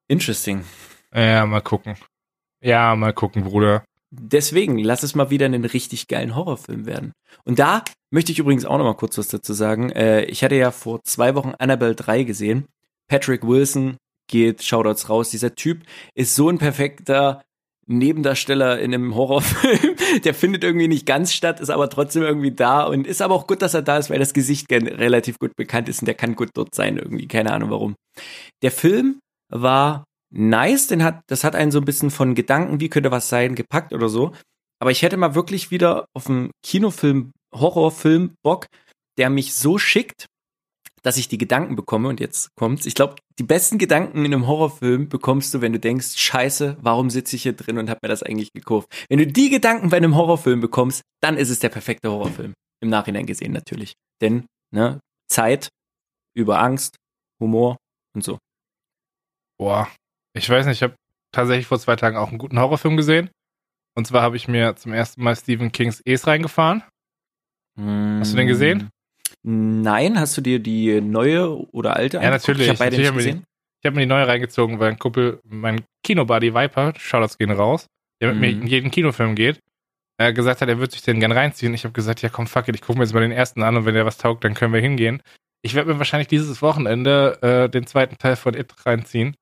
Interesting. 0.09 0.65
Ja, 1.15 1.47
mal 1.47 1.61
gucken. 1.61 1.97
Ja, 2.61 2.95
mal 2.97 3.13
gucken, 3.13 3.45
Bruder. 3.45 3.85
Deswegen, 4.21 4.79
lass 4.79 5.03
es 5.03 5.15
mal 5.15 5.31
wieder 5.31 5.47
einen 5.47 5.65
richtig 5.65 6.09
geilen 6.09 6.37
Horrorfilm 6.37 6.87
werden. 6.87 7.13
Und 7.45 7.59
da 7.59 7.85
möchte 8.11 8.33
ich 8.33 8.39
übrigens 8.39 8.65
auch 8.65 8.79
noch 8.79 8.85
mal 8.85 8.95
kurz 8.95 9.19
was 9.19 9.29
dazu 9.29 9.53
sagen. 9.53 9.91
Äh, 9.91 10.25
ich 10.25 10.45
hatte 10.45 10.55
ja 10.55 10.71
vor 10.71 11.03
zwei 11.03 11.35
Wochen 11.35 11.55
Annabelle 11.59 11.95
3 11.95 12.23
gesehen. 12.23 12.67
Patrick 13.09 13.47
Wilson 13.47 13.97
geht, 14.29 14.63
Shoutouts 14.63 15.09
raus. 15.09 15.31
Dieser 15.31 15.55
Typ 15.55 15.83
ist 16.15 16.35
so 16.35 16.49
ein 16.49 16.59
perfekter 16.59 17.43
Nebendarsteller 17.87 18.79
in 18.79 18.95
einem 18.95 19.15
Horrorfilm. 19.15 19.97
Der 20.25 20.35
findet 20.35 20.65
irgendwie 20.65 20.89
nicht 20.89 21.07
ganz 21.07 21.33
statt, 21.33 21.61
ist 21.61 21.71
aber 21.71 21.91
trotzdem 21.91 22.23
irgendwie 22.23 22.53
da 22.53 22.85
und 22.85 23.07
ist 23.07 23.21
aber 23.21 23.35
auch 23.35 23.47
gut, 23.47 23.63
dass 23.63 23.75
er 23.75 23.83
da 23.83 23.99
ist, 23.99 24.11
weil 24.11 24.19
das 24.19 24.33
Gesicht 24.33 24.71
relativ 24.71 25.39
gut 25.39 25.57
bekannt 25.57 25.89
ist 25.89 26.01
und 26.01 26.07
der 26.07 26.15
kann 26.15 26.37
gut 26.37 26.51
dort 26.55 26.75
sein 26.75 26.97
irgendwie. 26.97 27.29
Keine 27.29 27.53
Ahnung 27.53 27.71
warum. 27.71 27.95
Der 28.63 28.71
Film 28.71 29.19
war 29.51 30.05
nice, 30.35 30.89
den 30.89 31.03
hat, 31.03 31.23
das 31.29 31.45
hat 31.45 31.55
einen 31.55 31.71
so 31.71 31.79
ein 31.79 31.85
bisschen 31.85 32.11
von 32.11 32.35
Gedanken, 32.35 32.81
wie 32.81 32.89
könnte 32.89 33.11
was 33.11 33.29
sein, 33.29 33.55
gepackt 33.55 33.93
oder 33.93 34.09
so. 34.09 34.33
Aber 34.81 34.91
ich 34.91 35.03
hätte 35.03 35.17
mal 35.17 35.35
wirklich 35.35 35.71
wieder 35.71 36.07
auf 36.15 36.29
einen 36.29 36.51
Kinofilm, 36.63 37.33
Horrorfilm 37.55 38.35
Bock, 38.43 38.67
der 39.17 39.31
mich 39.31 39.55
so 39.55 39.79
schickt, 39.79 40.27
dass 41.03 41.17
ich 41.17 41.29
die 41.29 41.39
Gedanken 41.39 41.77
bekomme. 41.77 42.09
Und 42.09 42.21
jetzt 42.21 42.49
kommt's. 42.57 42.85
Ich 42.87 42.95
glaube, 42.95 43.17
die 43.39 43.45
besten 43.45 43.79
Gedanken 43.79 44.25
in 44.25 44.35
einem 44.35 44.47
Horrorfilm 44.47 45.09
bekommst 45.09 45.55
du, 45.55 45.61
wenn 45.61 45.73
du 45.73 45.79
denkst, 45.79 46.17
scheiße, 46.17 46.79
warum 46.81 47.11
sitze 47.11 47.37
ich 47.37 47.43
hier 47.43 47.53
drin 47.53 47.79
und 47.79 47.89
hab 47.89 48.03
mir 48.03 48.09
das 48.09 48.23
eigentlich 48.23 48.53
gekauft? 48.53 48.89
Wenn 49.09 49.19
du 49.19 49.27
die 49.27 49.51
Gedanken 49.51 49.91
bei 49.91 49.99
einem 49.99 50.17
Horrorfilm 50.17 50.61
bekommst, 50.61 51.03
dann 51.23 51.37
ist 51.37 51.51
es 51.51 51.61
der 51.61 51.69
perfekte 51.69 52.11
Horrorfilm. 52.11 52.55
Im 52.81 52.89
Nachhinein 52.89 53.27
gesehen 53.27 53.53
natürlich. 53.53 53.95
Denn, 54.21 54.47
ne, 54.73 55.01
Zeit 55.31 55.69
über 56.37 56.59
Angst, 56.59 56.97
Humor 57.41 57.77
und 58.15 58.25
so. 58.25 58.39
Boah, 59.59 59.89
ich 60.37 60.49
weiß 60.49 60.67
nicht, 60.67 60.77
ich 60.79 60.83
habe 60.83 60.95
tatsächlich 61.33 61.67
vor 61.67 61.79
zwei 61.79 61.97
Tagen 61.97 62.17
auch 62.17 62.29
einen 62.29 62.39
guten 62.39 62.59
Horrorfilm 62.59 62.97
gesehen. 62.97 63.31
Und 63.97 64.07
zwar 64.07 64.23
habe 64.23 64.37
ich 64.37 64.49
mir 64.49 64.75
zum 64.77 64.93
ersten 64.93 65.23
Mal 65.23 65.37
Stephen 65.37 65.71
Kings 65.73 66.03
Es 66.05 66.27
reingefahren. 66.27 66.83
Hast 67.79 68.33
du 68.33 68.37
den 68.37 68.47
gesehen? 68.49 68.89
Nein, 69.43 70.19
hast 70.19 70.37
du 70.37 70.41
dir 70.41 70.59
die 70.59 71.01
neue 71.01 71.51
oder 71.73 71.97
alte 71.97 72.17
Ja, 72.19 72.23
angeguckt? 72.23 72.49
natürlich. 72.49 72.63
Ich 72.63 72.69
habe 72.71 72.79
beide 72.79 72.97
Natürlich 72.97 73.27
nicht 73.27 73.39
die-. 73.39 73.43
Ich 73.83 73.87
habe 73.87 73.97
mir 73.97 74.03
die 74.03 74.07
neue 74.09 74.27
reingezogen, 74.27 74.79
weil 74.81 74.93
ein 74.93 74.99
Kumpel, 74.99 75.41
mein 75.45 75.83
Kinobuddy 76.05 76.55
Viper, 76.55 76.95
Shoutouts 76.97 77.37
gehen 77.37 77.51
raus, 77.51 77.87
der 78.23 78.31
mit 78.33 78.41
mir 78.41 78.55
Mhm. 78.55 78.63
in 78.63 78.67
jeden 78.69 78.91
Kinofilm 78.91 79.35
geht, 79.35 79.61
äh, 80.19 80.33
gesagt 80.33 80.63
hat, 80.63 80.69
er 80.69 80.79
würde 80.79 80.93
sich 80.93 81.03
den 81.03 81.21
gern 81.21 81.33
reinziehen. 81.33 81.75
Ich 81.75 81.85
habe 81.85 81.93
gesagt, 81.93 82.23
ja 82.23 82.31
komm, 82.31 82.47
fuck 82.47 82.69
it, 82.69 82.75
ich 82.77 82.81
gucke 82.81 82.99
mir 82.99 83.05
jetzt 83.05 83.13
mal 83.13 83.21
den 83.21 83.33
ersten 83.33 83.63
an 83.63 83.77
und 83.77 83.85
wenn 83.85 83.95
der 83.95 84.07
was 84.07 84.17
taugt, 84.17 84.45
dann 84.45 84.55
können 84.55 84.73
wir 84.73 84.81
hingehen. 84.81 85.21
Ich 85.63 85.75
werde 85.75 85.93
mir 85.93 85.99
wahrscheinlich 85.99 86.29
dieses 86.29 86.63
Wochenende 86.63 87.39
äh, 87.43 87.69
den 87.69 87.87
zweiten 87.87 88.17
Teil 88.17 88.37
von 88.37 88.55
It 88.55 88.73
reinziehen. 88.87 89.35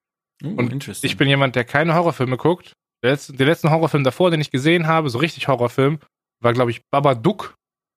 Oh, 0.44 0.48
Und. 0.48 0.88
Ich 1.04 1.16
bin 1.16 1.28
jemand, 1.28 1.56
der 1.56 1.64
keine 1.64 1.94
Horrorfilme 1.94 2.36
guckt. 2.36 2.72
Der 3.02 3.12
letzte, 3.12 3.32
den 3.32 3.46
letzten 3.46 3.70
Horrorfilm 3.70 4.04
davor, 4.04 4.30
den 4.30 4.40
ich 4.40 4.50
gesehen 4.50 4.86
habe, 4.86 5.10
so 5.10 5.18
richtig 5.18 5.48
Horrorfilm, 5.48 5.98
war, 6.42 6.52
glaube 6.52 6.70
ich, 6.70 6.82
Babadook 6.92 7.54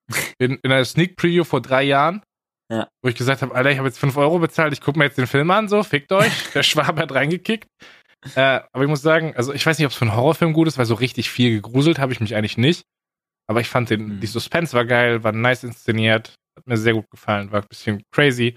in, 0.38 0.58
in 0.62 0.72
einer 0.72 0.84
Sneak 0.84 1.16
Preview 1.16 1.44
vor 1.44 1.60
drei 1.60 1.82
Jahren. 1.82 2.22
Ja. 2.72 2.88
Wo 3.02 3.08
ich 3.08 3.14
gesagt 3.14 3.42
habe, 3.42 3.54
Alter, 3.54 3.70
ich 3.70 3.78
habe 3.78 3.86
jetzt 3.88 3.98
5 4.00 4.16
Euro 4.16 4.40
bezahlt, 4.40 4.72
ich 4.72 4.80
gucke 4.80 4.98
mir 4.98 5.04
jetzt 5.04 5.18
den 5.18 5.28
Film 5.28 5.50
an, 5.52 5.68
so, 5.68 5.82
fickt 5.84 6.10
euch. 6.12 6.50
Der 6.54 6.64
Schwab 6.64 6.98
hat 6.98 7.12
reingekickt. 7.12 7.68
Äh, 8.34 8.60
aber 8.72 8.82
ich 8.82 8.88
muss 8.88 9.02
sagen, 9.02 9.34
also 9.36 9.52
ich 9.52 9.64
weiß 9.64 9.78
nicht, 9.78 9.86
ob 9.86 9.92
es 9.92 9.98
für 9.98 10.04
einen 10.04 10.16
Horrorfilm 10.16 10.52
gut 10.52 10.66
ist, 10.66 10.76
weil 10.78 10.86
so 10.86 10.94
richtig 10.94 11.30
viel 11.30 11.54
gegruselt 11.54 12.00
habe 12.00 12.12
ich 12.12 12.20
mich 12.20 12.34
eigentlich 12.34 12.58
nicht. 12.58 12.82
Aber 13.48 13.60
ich 13.60 13.68
fand 13.68 13.90
den, 13.90 14.08
Hm. 14.08 14.20
die 14.20 14.26
Suspense 14.26 14.72
war 14.72 14.84
geil, 14.84 15.22
war 15.22 15.30
nice 15.30 15.62
inszeniert, 15.62 16.34
hat 16.56 16.66
mir 16.66 16.76
sehr 16.76 16.94
gut 16.94 17.08
gefallen, 17.10 17.52
war 17.52 17.62
ein 17.62 17.68
bisschen 17.68 18.02
crazy. 18.12 18.56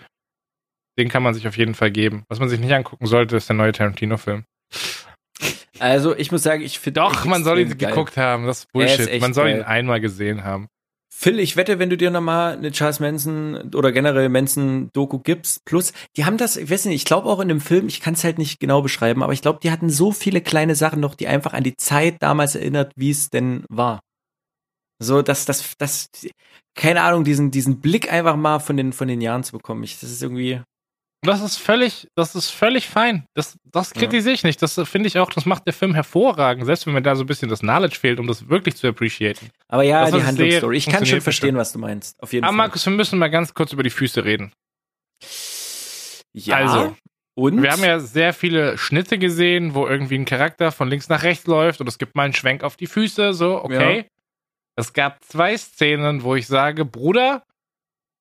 Den 0.99 1.09
kann 1.09 1.23
man 1.23 1.33
sich 1.33 1.47
auf 1.47 1.57
jeden 1.57 1.73
Fall 1.75 1.89
geben. 1.91 2.23
Was 2.27 2.39
man 2.39 2.49
sich 2.49 2.59
nicht 2.59 2.73
angucken 2.73 3.07
sollte, 3.07 3.37
ist 3.37 3.47
der 3.49 3.55
neue 3.55 3.71
Tarantino-Film. 3.71 4.43
also 5.79 6.15
ich 6.15 6.31
muss 6.31 6.43
sagen, 6.43 6.61
ich 6.61 6.77
finde 6.79 6.99
Doch, 6.99 7.25
man 7.25 7.43
soll 7.43 7.59
ihn 7.59 7.77
geil. 7.77 7.89
geguckt 7.91 8.17
haben. 8.17 8.45
Das 8.45 8.59
ist 8.59 8.63
ist 8.65 8.71
Bullshit. 8.73 9.07
echt 9.07 9.21
man 9.21 9.33
soll 9.33 9.45
geil. 9.45 9.59
ihn 9.59 9.63
einmal 9.63 10.01
gesehen 10.01 10.43
haben. 10.43 10.67
Phil, 11.11 11.39
ich 11.39 11.57
wette, 11.57 11.79
wenn 11.79 11.89
du 11.89 11.97
dir 11.97 12.11
nochmal 12.11 12.53
eine 12.53 12.71
Charles 12.71 12.99
Manson 12.99 13.73
oder 13.75 13.91
generell 13.91 14.29
Manson-Doku 14.29 15.19
gibst, 15.19 15.65
plus, 15.65 15.91
die 16.15 16.23
haben 16.23 16.37
das, 16.37 16.55
ich 16.55 16.69
weiß 16.69 16.85
nicht, 16.85 16.95
ich 16.95 17.05
glaube 17.05 17.27
auch 17.27 17.39
in 17.41 17.49
dem 17.49 17.59
Film, 17.59 17.87
ich 17.87 17.99
kann 17.99 18.13
es 18.13 18.23
halt 18.23 18.37
nicht 18.37 18.59
genau 18.59 18.81
beschreiben, 18.81 19.21
aber 19.23 19.33
ich 19.33 19.41
glaube, 19.41 19.59
die 19.61 19.71
hatten 19.71 19.89
so 19.89 20.11
viele 20.13 20.39
kleine 20.39 20.75
Sachen 20.75 21.01
noch, 21.01 21.15
die 21.15 21.27
einfach 21.27 21.53
an 21.53 21.63
die 21.63 21.75
Zeit 21.75 22.17
damals 22.21 22.55
erinnert, 22.55 22.93
wie 22.95 23.09
es 23.11 23.29
denn 23.29 23.65
war. 23.69 23.99
So, 25.01 25.21
dass, 25.21 25.45
das, 25.45 25.73
das, 25.77 26.09
keine 26.75 27.01
Ahnung, 27.01 27.25
diesen, 27.25 27.51
diesen 27.51 27.81
Blick 27.81 28.11
einfach 28.11 28.37
mal 28.37 28.59
von 28.59 28.77
den, 28.77 28.93
von 28.93 29.07
den 29.09 29.19
Jahren 29.19 29.43
zu 29.43 29.53
bekommen. 29.53 29.83
Ich, 29.83 29.99
das 29.99 30.11
ist 30.11 30.23
irgendwie, 30.23 30.61
Das 31.21 31.41
ist 31.41 31.57
völlig, 31.57 32.07
das 32.15 32.33
ist 32.33 32.49
völlig 32.49 32.87
fein. 32.87 33.25
Das, 33.33 33.57
das 33.65 33.91
kritisiere 33.93 34.33
ich 34.33 34.43
nicht. 34.43 34.61
Das 34.61 34.77
äh, 34.77 34.85
finde 34.85 35.07
ich 35.07 35.19
auch, 35.19 35.29
das 35.31 35.45
macht 35.45 35.65
der 35.65 35.73
Film 35.73 35.93
hervorragend, 35.93 36.65
selbst 36.65 36.87
wenn 36.87 36.93
mir 36.93 37.01
da 37.01 37.15
so 37.15 37.23
ein 37.23 37.27
bisschen 37.27 37.49
das 37.49 37.59
Knowledge 37.59 37.97
fehlt, 37.99 38.19
um 38.19 38.27
das 38.27 38.47
wirklich 38.47 38.77
zu 38.77 38.87
appreciaten. 38.87 39.49
aber 39.67 39.83
ja, 39.83 40.01
Das, 40.01 40.11
die 40.11 40.17
ich 40.17 40.23
Handlungsstory. 40.23 40.77
Ich 40.77 40.85
kann 40.87 41.05
schon 41.05 41.21
verstehen, 41.21 41.57
was 41.57 41.73
du 41.73 41.79
meinst. 41.79 42.21
Auf 42.23 42.31
jeden 42.31 42.45
Aber 42.45 42.51
Fall. 42.51 42.67
Markus, 42.67 42.85
wir 42.85 42.93
müssen 42.93 43.19
mal 43.19 43.29
ganz 43.29 43.53
kurz 43.53 43.73
über 43.73 43.83
die 43.83 43.89
Füße 43.89 44.23
reden. 44.23 44.53
ja. 46.33 46.55
also, 46.55 46.95
und? 47.35 47.61
Wir 47.61 47.71
haben 47.71 47.83
ja 47.83 47.99
sehr 47.99 48.33
viele 48.33 48.77
Schnitte 48.77 49.17
gesehen, 49.17 49.73
wo 49.73 49.87
irgendwie 49.87 50.15
ein 50.15 50.25
Charakter 50.25 50.71
von 50.71 50.89
links 50.89 51.09
nach 51.09 51.23
rechts 51.23 51.47
läuft 51.47 51.81
und 51.81 51.87
es 51.87 51.97
gibt 51.97 52.15
mal 52.15 52.23
einen 52.23 52.33
Schwenk 52.33 52.63
auf 52.63 52.77
die 52.77 52.87
Füße, 52.87 53.33
so, 53.33 53.63
okay. 53.63 53.97
Ja. 53.97 54.03
Es 54.75 54.93
gab 54.93 55.21
zwei 55.25 55.57
Szenen, 55.57 56.23
wo 56.23 56.35
ich 56.35 56.47
sage, 56.47 56.85
Bruder, 56.85 57.43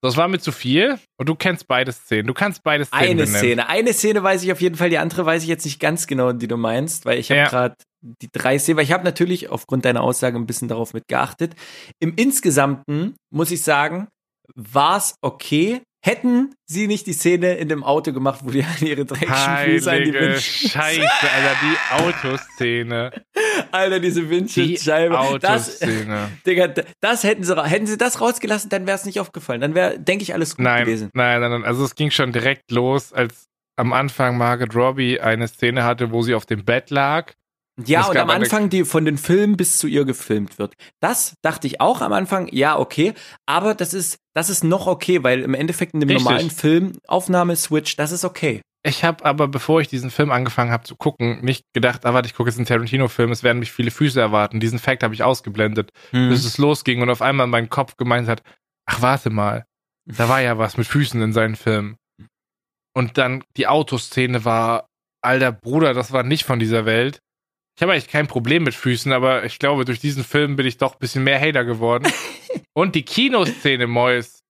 das 0.02 0.16
war 0.16 0.28
mir 0.28 0.38
zu 0.38 0.52
viel 0.52 0.98
und 1.18 1.28
du 1.28 1.34
kennst 1.34 1.66
beide 1.68 1.92
Szenen. 1.92 2.26
Du 2.26 2.34
kannst 2.34 2.62
beide 2.62 2.84
Szenen 2.84 3.02
Eine 3.02 3.22
benennen. 3.24 3.38
Szene. 3.40 3.68
Eine 3.68 3.92
Szene 3.92 4.22
weiß 4.22 4.42
ich 4.44 4.52
auf 4.52 4.60
jeden 4.60 4.76
Fall, 4.76 4.90
die 4.90 4.98
andere 4.98 5.26
weiß 5.26 5.42
ich 5.42 5.48
jetzt 5.48 5.64
nicht 5.64 5.80
ganz 5.80 6.06
genau, 6.06 6.32
die 6.32 6.46
du 6.48 6.56
meinst, 6.56 7.04
weil 7.04 7.18
ich 7.18 7.30
habe 7.30 7.40
Ja. 7.40 7.48
gerade 7.48 7.74
die 8.00 8.28
drei 8.32 8.58
Szenen, 8.58 8.76
weil 8.78 8.84
ich 8.84 8.92
habe 8.92 9.04
natürlich 9.04 9.48
aufgrund 9.48 9.84
deiner 9.84 10.02
Aussage 10.02 10.36
ein 10.38 10.46
bisschen 10.46 10.68
darauf 10.68 10.94
mitgeachtet. 10.94 11.54
Im 12.00 12.14
Insgesamten 12.14 13.16
muss 13.34 13.50
ich 13.50 13.62
sagen, 13.62 14.06
war 14.54 14.96
es 14.98 15.16
okay. 15.20 15.82
Hätten 16.00 16.54
sie 16.64 16.86
nicht 16.86 17.06
die 17.08 17.12
Szene 17.12 17.54
in 17.54 17.68
dem 17.68 17.82
Auto 17.82 18.12
gemacht, 18.12 18.40
wo 18.44 18.50
die 18.50 18.62
an 18.62 18.68
ihre 18.80 19.04
dreckigen 19.04 19.34
Füße 19.34 19.90
an 19.90 20.04
die 20.04 20.12
Windschild. 20.14 20.72
Scheiße, 20.72 21.00
Alter, 21.02 21.56
die 21.62 22.02
Autoszene. 22.04 23.10
Alter, 23.72 23.98
diese 24.00 24.22
Die 24.22 24.30
Windschutzscheibe. 24.30 25.14
Das, 25.40 25.82
Autoszene. 25.82 26.30
Digga, 26.46 26.68
das 27.00 27.24
hätten 27.24 27.42
sie, 27.42 27.56
hätten 27.64 27.86
sie 27.86 27.98
das 27.98 28.20
rausgelassen, 28.20 28.70
dann 28.70 28.86
wäre 28.86 28.96
es 28.96 29.04
nicht 29.06 29.18
aufgefallen. 29.18 29.60
Dann 29.60 29.74
wäre, 29.74 29.98
denke 29.98 30.22
ich, 30.22 30.34
alles 30.34 30.56
gut 30.56 30.64
Nein, 30.64 30.84
gewesen. 30.84 31.10
nein, 31.14 31.40
nein, 31.40 31.50
nein. 31.50 31.64
Also 31.64 31.84
es 31.84 31.94
ging 31.96 32.10
schon 32.12 32.32
direkt 32.32 32.70
los, 32.70 33.12
als 33.12 33.48
am 33.76 33.92
Anfang 33.92 34.36
Margaret 34.36 34.74
Robbie 34.74 35.20
eine 35.20 35.48
Szene 35.48 35.84
hatte, 35.84 36.12
wo 36.12 36.22
sie 36.22 36.34
auf 36.34 36.46
dem 36.46 36.64
Bett 36.64 36.90
lag. 36.90 37.32
Ja, 37.86 38.06
und 38.06 38.16
am 38.16 38.30
Anfang, 38.30 38.70
die 38.70 38.84
von 38.84 39.04
den 39.04 39.18
Filmen 39.18 39.56
bis 39.56 39.78
zu 39.78 39.86
ihr 39.86 40.04
gefilmt 40.04 40.58
wird. 40.58 40.74
Das 41.00 41.34
dachte 41.42 41.66
ich 41.66 41.80
auch 41.80 42.00
am 42.00 42.12
Anfang, 42.12 42.48
ja, 42.50 42.78
okay. 42.78 43.14
Aber 43.46 43.74
das 43.74 43.94
ist, 43.94 44.18
das 44.34 44.50
ist 44.50 44.64
noch 44.64 44.86
okay, 44.86 45.22
weil 45.22 45.42
im 45.42 45.54
Endeffekt 45.54 45.94
in 45.94 46.00
dem 46.00 46.08
Richtig. 46.08 46.24
normalen 46.24 46.50
Film, 46.50 46.92
Aufnahme, 47.06 47.54
Switch, 47.56 47.96
das 47.96 48.10
ist 48.10 48.24
okay. 48.24 48.60
Ich 48.84 49.04
habe 49.04 49.24
aber, 49.24 49.48
bevor 49.48 49.80
ich 49.80 49.88
diesen 49.88 50.10
Film 50.10 50.30
angefangen 50.30 50.70
habe 50.70 50.84
zu 50.84 50.96
gucken, 50.96 51.44
nicht 51.44 51.64
gedacht, 51.74 52.06
ah, 52.06 52.14
warte, 52.14 52.26
ich 52.28 52.34
gucke 52.34 52.48
jetzt 52.48 52.58
einen 52.58 52.66
Tarantino-Film, 52.66 53.30
es 53.32 53.42
werden 53.42 53.58
mich 53.58 53.72
viele 53.72 53.90
Füße 53.90 54.20
erwarten. 54.20 54.60
Diesen 54.60 54.78
Fact 54.78 55.02
habe 55.02 55.14
ich 55.14 55.22
ausgeblendet, 55.22 55.90
Mhm. 56.12 56.30
bis 56.30 56.44
es 56.44 56.58
losging 56.58 57.02
und 57.02 57.10
auf 57.10 57.22
einmal 57.22 57.46
mein 57.48 57.68
Kopf 57.68 57.96
gemeint 57.96 58.28
hat, 58.28 58.42
ach, 58.86 59.02
warte 59.02 59.30
mal, 59.30 59.64
da 60.06 60.28
war 60.28 60.40
ja 60.40 60.58
was 60.58 60.76
mit 60.76 60.86
Füßen 60.86 61.20
in 61.20 61.32
seinen 61.32 61.56
Filmen. 61.56 61.96
Und 62.94 63.18
dann 63.18 63.44
die 63.56 63.66
Autoszene 63.66 64.44
war, 64.44 64.86
alter 65.22 65.52
Bruder, 65.52 65.92
das 65.94 66.12
war 66.12 66.22
nicht 66.22 66.44
von 66.44 66.58
dieser 66.58 66.86
Welt. 66.86 67.20
Ich 67.78 67.82
habe 67.82 67.92
eigentlich 67.92 68.08
kein 68.08 68.26
Problem 68.26 68.64
mit 68.64 68.74
Füßen, 68.74 69.12
aber 69.12 69.44
ich 69.44 69.60
glaube, 69.60 69.84
durch 69.84 70.00
diesen 70.00 70.24
Film 70.24 70.56
bin 70.56 70.66
ich 70.66 70.78
doch 70.78 70.94
ein 70.94 70.98
bisschen 70.98 71.22
mehr 71.22 71.40
Hater 71.40 71.64
geworden. 71.64 72.12
und 72.72 72.96
die 72.96 73.04
Kinoszene, 73.04 73.86
Mois, 73.86 74.16
als 74.16 74.42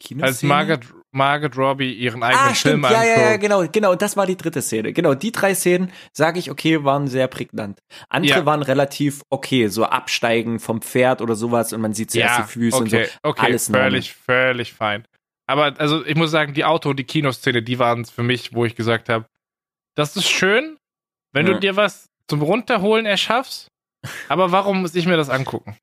Kinoszene? 0.00 0.48
Margaret, 0.48 0.84
Margaret 1.12 1.58
Robbie 1.58 1.92
ihren 1.92 2.22
eigenen 2.22 2.46
Ah, 2.46 2.54
Film 2.54 2.78
stimmt, 2.80 2.84
ja, 2.90 3.04
ja, 3.04 3.20
ja, 3.32 3.36
genau, 3.36 3.68
genau, 3.70 3.94
das 3.94 4.16
war 4.16 4.24
die 4.24 4.38
dritte 4.38 4.62
Szene. 4.62 4.94
Genau, 4.94 5.12
die 5.14 5.32
drei 5.32 5.54
Szenen, 5.54 5.92
sage 6.14 6.38
ich, 6.38 6.50
okay, 6.50 6.82
waren 6.82 7.08
sehr 7.08 7.28
prägnant. 7.28 7.78
Andere 8.08 8.38
Ja. 8.38 8.46
waren 8.46 8.62
relativ 8.62 9.20
okay, 9.28 9.68
so 9.68 9.84
absteigen 9.84 10.60
vom 10.60 10.80
Pferd 10.80 11.20
oder 11.20 11.34
sowas 11.36 11.74
und 11.74 11.82
man 11.82 11.92
sieht 11.92 12.10
zuerst 12.10 12.38
die 12.38 12.52
Füße 12.52 12.76
okay, 12.78 12.82
und 12.84 12.90
so. 13.06 13.18
Okay, 13.22 13.42
Alles 13.44 13.68
normal. 13.68 13.90
völlig, 13.90 14.14
völlig 14.14 14.72
fein. 14.72 15.04
Aber 15.46 15.78
also 15.78 16.02
ich 16.06 16.14
muss 16.16 16.30
sagen, 16.30 16.54
die 16.54 16.64
Auto- 16.64 16.88
und 16.88 16.96
die 16.98 17.04
Kinoszene, 17.04 17.62
die 17.62 17.78
waren 17.78 18.00
es 18.00 18.10
für 18.10 18.22
mich, 18.22 18.54
wo 18.54 18.64
ich 18.64 18.76
gesagt 18.76 19.10
habe, 19.10 19.26
das 19.94 20.16
ist 20.16 20.30
schön, 20.30 20.78
wenn 21.34 21.46
Ja. 21.46 21.52
du 21.52 21.60
dir 21.60 21.76
was 21.76 22.08
zum 22.28 22.42
Runterholen 22.42 23.06
erschaffst, 23.06 23.68
aber 24.28 24.52
warum 24.52 24.82
muss 24.82 24.94
ich 24.94 25.06
mir 25.06 25.16
das 25.16 25.30
angucken? 25.30 25.76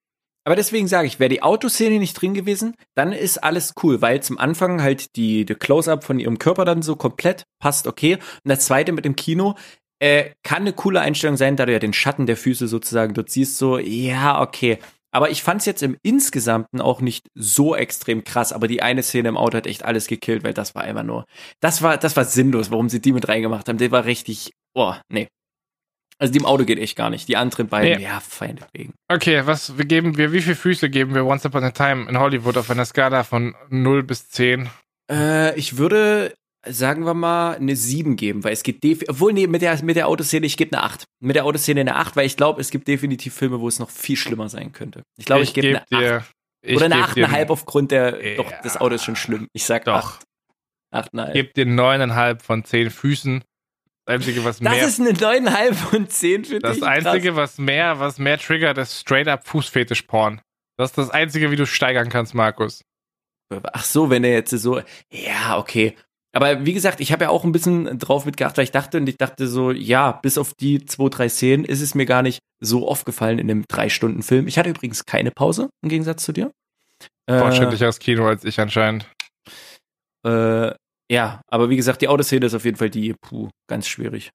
Aber 0.44 0.56
deswegen 0.56 0.88
sage 0.88 1.08
ich, 1.08 1.20
wäre 1.20 1.30
die 1.30 1.44
Autoszene 1.44 2.00
nicht 2.00 2.20
drin 2.20 2.34
gewesen, 2.34 2.76
dann 2.96 3.14
ist 3.14 3.44
alles 3.44 3.74
cool, 3.84 4.02
weil 4.02 4.24
zum 4.24 4.40
Anfang 4.40 4.82
halt 4.82 5.16
die, 5.16 5.46
die 5.46 5.54
Close-up 5.54 6.04
von 6.04 6.20
ihrem 6.20 6.40
Körper 6.40 6.66
dann 6.66 6.82
so 6.82 6.96
komplett 6.96 7.44
passt, 7.60 7.86
okay. 7.86 8.16
Und 8.16 8.50
das 8.50 8.66
zweite 8.66 8.92
mit 8.92 9.06
dem 9.06 9.16
Kino, 9.16 9.56
äh, 10.00 10.32
kann 10.42 10.64
eine 10.64 10.74
coole 10.74 11.00
Einstellung 11.00 11.38
sein, 11.38 11.56
da 11.56 11.68
du 11.68 11.74
ja 11.74 11.80
den 11.80 11.94
Schatten 11.94 12.26
der 12.26 12.38
Füße 12.38 12.68
sozusagen 12.68 13.14
dort 13.14 13.30
siehst, 13.30 13.58
so, 13.58 13.78
ja, 13.78 14.42
okay. 14.42 14.80
Aber 15.14 15.30
ich 15.30 15.44
fand 15.44 15.60
es 15.60 15.66
jetzt 15.66 15.84
im 15.84 15.98
Insgesamten 16.02 16.82
auch 16.82 17.02
nicht 17.02 17.28
so 17.36 17.76
extrem 17.76 18.24
krass, 18.24 18.54
aber 18.54 18.68
die 18.68 18.82
eine 18.82 19.04
Szene 19.04 19.30
im 19.30 19.38
Auto 19.38 19.58
hat 19.58 19.68
echt 19.68 19.84
alles 19.84 20.08
gekillt, 20.08 20.44
weil 20.44 20.54
das 20.54 20.74
war 20.74 20.84
einfach 20.84 21.04
nur, 21.04 21.26
das 21.60 21.82
war, 21.84 21.98
das 21.98 22.16
war 22.16 22.26
sinnlos, 22.26 22.72
warum 22.72 22.90
sie 22.90 23.02
die 23.02 23.12
mit 23.12 23.28
reingemacht 23.28 23.68
haben. 23.68 23.78
Der 23.78 23.92
war 23.92 24.06
richtig, 24.06 24.54
oh, 24.74 24.96
nee. 25.10 25.28
Also 26.22 26.34
die 26.34 26.40
im 26.40 26.46
Auto 26.46 26.66
geht 26.66 26.78
echt 26.78 26.96
gar 26.96 27.10
nicht. 27.10 27.28
Die 27.28 27.36
anderen 27.36 27.68
beiden, 27.68 27.98
Nee. 27.98 28.04
ja, 28.06 28.20
feinetwegen. 28.20 28.94
Okay, 29.08 29.42
was 29.46 29.78
wir 29.80 29.86
geben 29.86 30.18
wir, 30.18 30.32
wie 30.32 30.42
viele 30.42 30.56
Füße 30.56 30.90
geben 30.92 31.16
wir 31.16 31.26
Once 31.26 31.44
Upon 31.46 31.64
a 31.64 31.72
Time 31.72 32.08
in 32.08 32.20
Hollywood 32.20 32.58
auf 32.58 32.70
einer 32.70 32.86
Skala 32.86 33.24
von 33.24 33.56
0 33.70 34.04
bis 34.04 34.30
10? 34.30 34.70
Äh, 35.12 35.58
ich 35.58 35.78
würde, 35.78 36.34
sagen 36.68 37.06
wir 37.06 37.16
mal, 37.16 37.56
eine 37.56 37.76
7 37.76 38.18
geben, 38.18 38.44
weil 38.44 38.54
es 38.54 38.62
gibt 38.62 38.84
definitiv, 38.84 39.10
obwohl, 39.10 39.34
nee, 39.34 39.48
mit 39.48 39.64
der, 39.64 39.84
mit 39.84 39.96
der 39.96 40.08
Autoszene, 40.08 40.46
ich 40.46 40.58
gebe 40.58 40.78
eine 40.78 40.84
8. 40.86 41.06
Mit 41.22 41.36
der 41.36 41.44
Autoszene 41.46 41.82
eine 41.82 41.96
8, 41.96 42.16
weil 42.16 42.28
ich 42.28 42.38
glaube, 42.38 42.62
es 42.62 42.70
gibt 42.70 42.88
definitiv 42.88 43.34
Filme, 43.34 43.60
wo 43.60 43.68
es 43.68 43.80
noch 43.80 43.90
viel 43.90 44.16
schlimmer 44.16 44.48
sein 44.48 44.74
könnte. 44.74 45.02
Ich 45.18 45.26
glaube, 45.26 45.42
ich, 45.42 45.56
gebe 45.56 45.70
geb 45.70 45.78
eine 45.78 45.86
8. 45.86 45.90
dir. 46.04 46.26
ich 46.64 46.76
Oder 46.76 46.86
eine 46.86 46.96
geb 46.98 47.14
dir- 47.16 47.28
8,5 47.30 47.50
aufgrund 47.50 47.90
der, 47.92 48.24
Ja. 48.24 48.36
doch, 48.38 48.52
das 48.62 48.78
Auto 48.78 48.94
ist 48.94 49.04
schon 49.04 49.16
schlimm. 49.16 49.48
Ich 49.54 49.66
sag 49.66 49.86
Doch. 49.86 49.96
8. 49.96 50.24
8,5. 50.94 51.34
Gib 51.34 51.54
dir 51.56 51.66
9,5 51.66 52.44
von 52.44 52.64
10 52.64 52.92
Füßen. 52.92 53.44
Das 54.12 54.28
Einzige, 54.28 54.44
was 54.46 54.60
Das 54.60 54.74
mehr. 54.74 54.88
ist 54.88 55.00
eine 55.00 55.12
9,5 55.12 55.74
von 55.74 56.10
10 56.10 56.46
für 56.46 56.60
Das 56.60 56.76
dich. 56.76 56.84
Einzige, 56.84 57.36
was 57.36 57.58
mehr, 57.58 58.00
was 58.00 58.18
mehr 58.20 58.38
triggert, 58.38 58.78
ist 58.78 59.00
straight 59.00 59.28
up 59.28 59.48
Fußfetisch-Porn. 59.48 60.42
Das 60.78 60.92
ist 60.92 60.98
das 60.98 61.10
Einzige, 61.10 61.52
wie 61.52 61.56
du 61.56 61.66
steigern 61.66 62.10
kannst, 62.10 62.34
Markus. 62.34 62.84
Ach 63.74 63.84
so, 63.84 64.10
wenn 64.10 64.24
er 64.24 64.32
jetzt 64.32 64.52
so, 64.52 64.82
ja, 65.12 65.58
okay. 65.58 65.96
Aber 66.34 66.66
wie 66.66 66.72
gesagt, 66.74 67.02
ich 67.02 67.12
habe 67.12 67.26
ja 67.26 67.30
auch 67.30 67.44
ein 67.44 67.52
bisschen 67.52 68.00
drauf 68.00 68.26
mitgedacht, 68.26 68.56
weil 68.58 68.64
ich 68.64 68.72
dachte 68.72 68.98
und 68.98 69.10
ich 69.10 69.18
dachte 69.18 69.48
so, 69.48 69.72
ja, 69.72 70.14
bis 70.14 70.38
auf 70.38 70.54
die 70.54 70.86
zwei, 70.86 71.10
drei 71.10 71.28
Szenen 71.28 71.66
ist 71.66 71.82
es 71.82 71.94
mir 71.94 72.06
gar 72.06 72.22
nicht 72.22 72.40
so 72.62 72.88
aufgefallen 72.88 73.38
in 73.40 73.50
dem 73.50 73.66
drei 73.68 73.90
Stunden 73.90 74.24
Film. 74.24 74.48
Ich 74.48 74.58
hatte 74.58 74.70
übrigens 74.70 75.06
keine 75.06 75.32
Pause 75.32 75.70
im 75.84 75.90
Gegensatz 75.90 76.24
zu 76.24 76.32
dir. 76.32 76.52
Äh, 77.26 77.38
Fortschrittlicheres 77.40 78.00
Kino 78.00 78.26
als 78.28 78.46
ich 78.46 78.60
anscheinend. 78.62 79.06
äh, 80.26 80.72
ja, 81.12 81.42
aber 81.48 81.70
wie 81.70 81.76
gesagt, 81.76 82.02
die 82.02 82.08
Autoszene 82.08 82.46
ist 82.46 82.54
auf 82.54 82.64
jeden 82.64 82.78
Fall 82.78 82.90
die, 82.90 83.14
puh, 83.20 83.50
ganz 83.68 83.86
schwierig. 83.86 84.32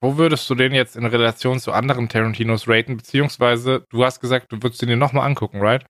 Wo 0.00 0.16
würdest 0.16 0.48
du 0.48 0.54
den 0.54 0.72
jetzt 0.72 0.96
in 0.96 1.04
Relation 1.04 1.60
zu 1.60 1.72
anderen 1.72 2.08
Tarantinos 2.08 2.66
raten? 2.66 2.96
Beziehungsweise, 2.96 3.84
du 3.90 4.04
hast 4.04 4.20
gesagt, 4.20 4.50
du 4.50 4.62
würdest 4.62 4.80
ihn 4.80 4.88
dir 4.88 4.96
nochmal 4.96 5.26
angucken, 5.26 5.60
right? 5.60 5.84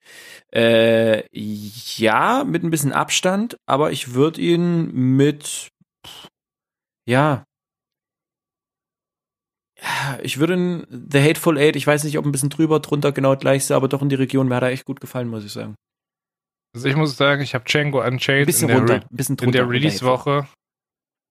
Äh, 0.53 1.23
ja, 1.31 2.43
mit 2.45 2.65
ein 2.65 2.71
bisschen 2.71 2.93
Abstand, 2.93 3.57
aber 3.67 3.93
ich 3.93 4.15
würde 4.15 4.41
ihn 4.41 4.93
mit, 5.17 5.69
ja, 7.07 7.45
ich 10.21 10.39
würde 10.41 10.55
ihn, 10.55 10.87
The 11.13 11.21
Hateful 11.21 11.59
Eight, 11.59 11.77
ich 11.77 11.87
weiß 11.87 12.03
nicht, 12.03 12.19
ob 12.19 12.25
ein 12.25 12.33
bisschen 12.33 12.51
drüber, 12.51 12.81
drunter, 12.81 13.13
genau 13.13 13.37
gleich 13.37 13.71
aber 13.71 13.87
doch 13.87 14.03
in 14.03 14.09
die 14.09 14.17
Region, 14.17 14.49
mir 14.49 14.57
hat 14.57 14.65
er 14.65 14.71
echt 14.71 14.85
gut 14.85 15.01
gefallen, 15.01 15.29
muss 15.29 15.45
ich 15.45 15.53
sagen. 15.53 15.77
Also 16.75 16.89
ich 16.89 16.97
muss 16.97 17.17
sagen, 17.17 17.43
ich 17.43 17.55
habe 17.55 17.65
Django 17.65 18.05
Unchained 18.05 18.47
bisschen 18.47 18.69
in 18.69 18.87
der, 18.87 18.97
runter, 18.97 19.07
bisschen 19.11 19.37
in 19.39 19.53
der. 19.53 19.69
Release-Woche. 19.69 20.47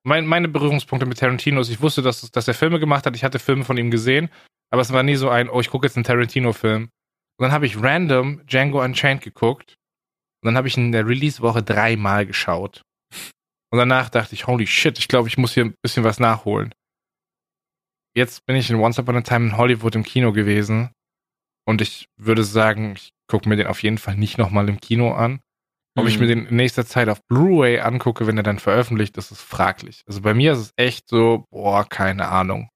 Mein, 0.04 0.26
meine 0.26 0.48
Berührungspunkte 0.48 1.06
mit 1.06 1.20
Tarantino 1.20 1.62
ist, 1.62 1.70
ich 1.70 1.82
wusste, 1.82 2.02
dass, 2.02 2.32
dass 2.32 2.48
er 2.48 2.54
Filme 2.54 2.80
gemacht 2.80 3.06
hat, 3.06 3.16
ich 3.16 3.24
hatte 3.24 3.40
Filme 3.40 3.66
von 3.66 3.78
ihm 3.78 3.92
gesehen, 3.92 4.30
aber 4.72 4.82
es 4.82 4.94
war 4.94 5.04
nie 5.04 5.16
so 5.16 5.30
ein, 5.30 5.50
oh, 5.50 5.60
ich 5.60 5.70
gucke 5.70 5.86
jetzt 5.86 5.98
einen 5.98 6.06
Tarantino-Film. 6.06 6.84
Und 6.84 7.44
dann 7.44 7.52
habe 7.52 7.66
ich 7.66 7.82
random 7.82 8.46
Django 8.48 8.82
Unchained 8.84 9.22
geguckt 9.22 9.76
und 10.42 10.48
dann 10.48 10.58
habe 10.58 10.68
ich 10.68 10.78
in 10.78 10.92
der 10.92 11.08
Release-Woche 11.08 11.62
dreimal 11.62 12.26
geschaut. 12.26 12.82
Und 13.70 13.80
danach 13.80 14.10
dachte 14.10 14.34
ich, 14.34 14.48
holy 14.48 14.66
shit, 14.66 14.98
ich 14.98 15.08
glaube, 15.08 15.28
ich 15.28 15.38
muss 15.38 15.54
hier 15.54 15.66
ein 15.66 15.76
bisschen 15.84 16.04
was 16.04 16.20
nachholen. 16.20 16.74
Jetzt 18.16 18.46
bin 18.46 18.56
ich 18.56 18.70
in 18.70 18.78
Once 18.78 18.98
Upon 18.98 19.18
a 19.18 19.22
Time 19.22 19.48
in 19.48 19.58
Hollywood 19.58 19.94
im 19.94 20.04
Kino 20.04 20.32
gewesen 20.32 20.90
und 21.68 21.82
ich 21.82 22.08
würde 22.16 22.44
sagen, 22.44 22.94
ich 22.96 23.12
gucke 23.28 23.48
mir 23.50 23.58
den 23.58 23.68
auf 23.68 23.84
jeden 23.84 23.98
Fall 23.98 24.16
nicht 24.16 24.38
nochmal 24.38 24.70
im 24.70 24.80
Kino 24.80 25.12
an. 25.12 25.42
Ob 25.98 26.08
ich 26.08 26.16
Mhm. 26.16 26.22
mir 26.22 26.28
den 26.28 26.46
in 26.48 26.56
nächster 26.56 26.86
Zeit 26.86 27.10
auf 27.10 27.20
Blu-ray 27.28 27.80
angucke, 27.80 28.26
wenn 28.26 28.38
er 28.38 28.44
dann 28.44 28.60
veröffentlicht, 28.60 29.18
das 29.18 29.32
ist 29.32 29.42
fraglich. 29.42 30.04
Also 30.08 30.22
bei 30.22 30.34
mir 30.34 30.54
ist 30.54 30.60
es 30.60 30.74
echt 30.78 31.10
so, 31.10 31.46
boah, 31.50 31.84
keine 31.88 32.30
Ahnung. 32.30 32.70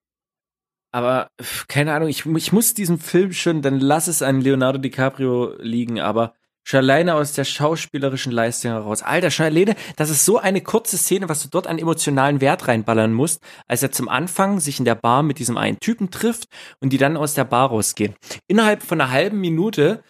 Aber 0.93 1.29
keine 1.69 1.93
Ahnung, 1.93 2.09
ich, 2.09 2.25
ich 2.25 2.51
muss 2.51 2.73
diesen 2.73 2.99
Film 2.99 3.31
schon, 3.31 3.61
dann 3.61 3.79
lass 3.79 4.07
es 4.07 4.21
an 4.21 4.41
Leonardo 4.41 4.77
DiCaprio 4.77 5.55
liegen, 5.59 6.01
aber 6.01 6.33
schon 6.63 6.79
alleine 6.79 7.15
aus 7.15 7.33
der 7.33 7.43
schauspielerischen 7.43 8.31
Leistung 8.31 8.71
heraus. 8.71 9.03
Alter, 9.03 9.31
schon 9.31 9.47
alleine, 9.47 9.75
das 9.95 10.09
ist 10.09 10.25
so 10.25 10.37
eine 10.37 10.61
kurze 10.61 10.97
Szene, 10.97 11.29
was 11.29 11.41
du 11.43 11.49
dort 11.49 11.67
an 11.67 11.79
emotionalen 11.79 12.41
Wert 12.41 12.67
reinballern 12.67 13.13
musst, 13.13 13.41
als 13.67 13.83
er 13.83 13.91
zum 13.91 14.09
Anfang 14.09 14.59
sich 14.59 14.79
in 14.79 14.85
der 14.85 14.95
Bar 14.95 15.23
mit 15.23 15.39
diesem 15.39 15.57
einen 15.57 15.79
Typen 15.79 16.11
trifft 16.11 16.45
und 16.79 16.91
die 16.93 16.97
dann 16.97 17.17
aus 17.17 17.33
der 17.33 17.45
Bar 17.45 17.69
rausgehen. 17.69 18.15
Innerhalb 18.47 18.83
von 18.83 19.01
einer 19.01 19.11
halben 19.11 19.39
Minute 19.39 20.03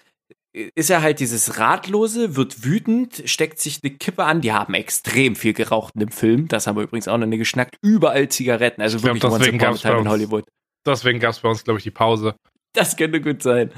ist 0.53 0.89
er 0.89 1.01
halt 1.01 1.19
dieses 1.19 1.59
Ratlose, 1.59 2.35
wird 2.35 2.65
wütend, 2.65 3.23
steckt 3.25 3.59
sich 3.59 3.79
eine 3.83 3.93
Kippe 3.93 4.25
an. 4.25 4.41
Die 4.41 4.51
haben 4.51 4.73
extrem 4.73 5.35
viel 5.35 5.53
geraucht 5.53 5.93
in 5.95 6.01
dem 6.01 6.11
Film. 6.11 6.47
Das 6.49 6.67
haben 6.67 6.75
wir 6.75 6.83
übrigens 6.83 7.07
auch 7.07 7.17
noch 7.17 7.25
nie 7.25 7.37
geschnackt. 7.37 7.77
Überall 7.81 8.27
Zigaretten. 8.27 8.81
Also 8.81 8.97
Ich 8.97 9.03
glaub, 9.03 9.15
wirklich 9.15 9.31
once 9.31 9.39
deswegen 9.39 9.57
gab's 9.57 9.81
bei 9.81 9.97
in 9.97 10.09
Hollywood. 10.09 10.43
Deswegen 10.85 11.19
gab 11.19 11.31
es 11.31 11.39
bei 11.39 11.49
uns, 11.49 11.63
glaube 11.63 11.77
ich, 11.77 11.83
die 11.83 11.91
Pause. 11.91 12.35
Das 12.73 12.97
könnte 12.97 13.21
gut 13.21 13.43
sein. 13.43 13.71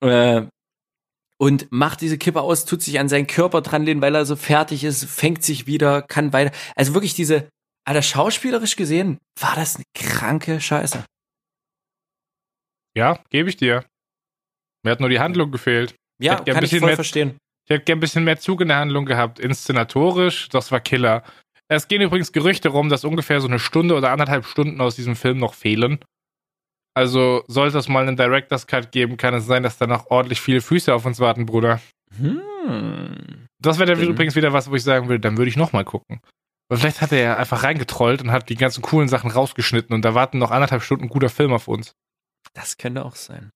Äh, 0.00 0.42
und 1.38 1.66
macht 1.70 2.00
diese 2.00 2.18
Kippe 2.18 2.40
aus, 2.40 2.64
tut 2.64 2.82
sich 2.82 2.98
an 2.98 3.08
seinen 3.08 3.26
Körper 3.26 3.60
dran 3.60 3.84
lehnen, 3.84 4.00
weil 4.00 4.14
er 4.14 4.24
so 4.26 4.36
fertig 4.36 4.84
ist, 4.84 5.04
fängt 5.04 5.42
sich 5.42 5.66
wieder, 5.66 6.02
kann 6.02 6.32
weiter. 6.32 6.52
Also 6.76 6.94
wirklich 6.94 7.14
diese, 7.14 7.48
Alter, 7.86 8.02
schauspielerisch 8.02 8.76
gesehen, 8.76 9.18
war 9.38 9.56
das 9.56 9.76
eine 9.76 9.84
kranke 9.94 10.60
Scheiße. 10.60 11.04
Ja, 12.96 13.18
gebe 13.30 13.48
ich 13.48 13.56
dir. 13.56 13.84
Mir 14.84 14.92
hat 14.92 15.00
nur 15.00 15.08
die 15.08 15.18
Handlung 15.20 15.50
gefehlt. 15.50 15.94
Ja, 16.20 16.36
gern 16.40 16.54
kann 16.54 16.64
ich 16.64 16.70
voll 16.70 16.80
mehr- 16.80 16.94
verstehen. 16.94 17.36
Ich 17.66 17.74
hätte 17.74 17.84
gern 17.84 17.96
ein 17.96 18.00
bisschen 18.00 18.24
mehr 18.24 18.38
Zug 18.38 18.60
in 18.60 18.68
der 18.68 18.76
Handlung 18.76 19.06
gehabt. 19.06 19.38
Inszenatorisch, 19.38 20.50
das 20.50 20.70
war 20.70 20.80
Killer. 20.80 21.24
Es 21.68 21.88
gehen 21.88 22.02
übrigens 22.02 22.30
Gerüchte 22.30 22.68
rum, 22.68 22.90
dass 22.90 23.04
ungefähr 23.04 23.40
so 23.40 23.48
eine 23.48 23.58
Stunde 23.58 23.94
oder 23.96 24.10
anderthalb 24.10 24.44
Stunden 24.44 24.80
aus 24.82 24.96
diesem 24.96 25.16
Film 25.16 25.38
noch 25.38 25.54
fehlen. 25.54 25.98
Also 26.94 27.42
sollte 27.48 27.78
es 27.78 27.88
mal 27.88 28.06
einen 28.06 28.16
Director's 28.16 28.66
Cut 28.66 28.92
geben, 28.92 29.16
kann 29.16 29.34
es 29.34 29.46
sein, 29.46 29.62
dass 29.64 29.78
da 29.78 29.86
noch 29.86 30.10
ordentlich 30.10 30.40
viele 30.40 30.60
Füße 30.60 30.94
auf 30.94 31.04
uns 31.04 31.18
warten, 31.20 31.44
Bruder. 31.46 31.80
Hm. 32.16 33.46
Das 33.60 33.78
wäre 33.78 33.92
dann 33.94 34.02
Mhm. 34.04 34.10
übrigens 34.10 34.36
wieder 34.36 34.52
was, 34.52 34.70
wo 34.70 34.74
ich 34.74 34.84
sagen 34.84 35.08
würde, 35.08 35.20
dann 35.20 35.36
würde 35.36 35.48
ich 35.48 35.56
nochmal 35.56 35.84
gucken. 35.84 36.20
Weil 36.68 36.78
vielleicht 36.78 37.00
hat 37.02 37.12
er 37.12 37.18
ja 37.20 37.36
einfach 37.36 37.62
reingetrollt 37.62 38.22
und 38.22 38.30
hat 38.32 38.48
die 38.48 38.54
ganzen 38.54 38.80
coolen 38.82 39.08
Sachen 39.08 39.30
rausgeschnitten 39.30 39.94
und 39.94 40.02
da 40.04 40.14
warten 40.14 40.38
noch 40.38 40.50
anderthalb 40.50 40.82
Stunden 40.82 41.08
guter 41.08 41.28
Film 41.28 41.52
auf 41.52 41.68
uns. 41.68 41.92
Das 42.54 42.76
könnte 42.78 43.04
auch 43.04 43.16
sein. 43.16 43.50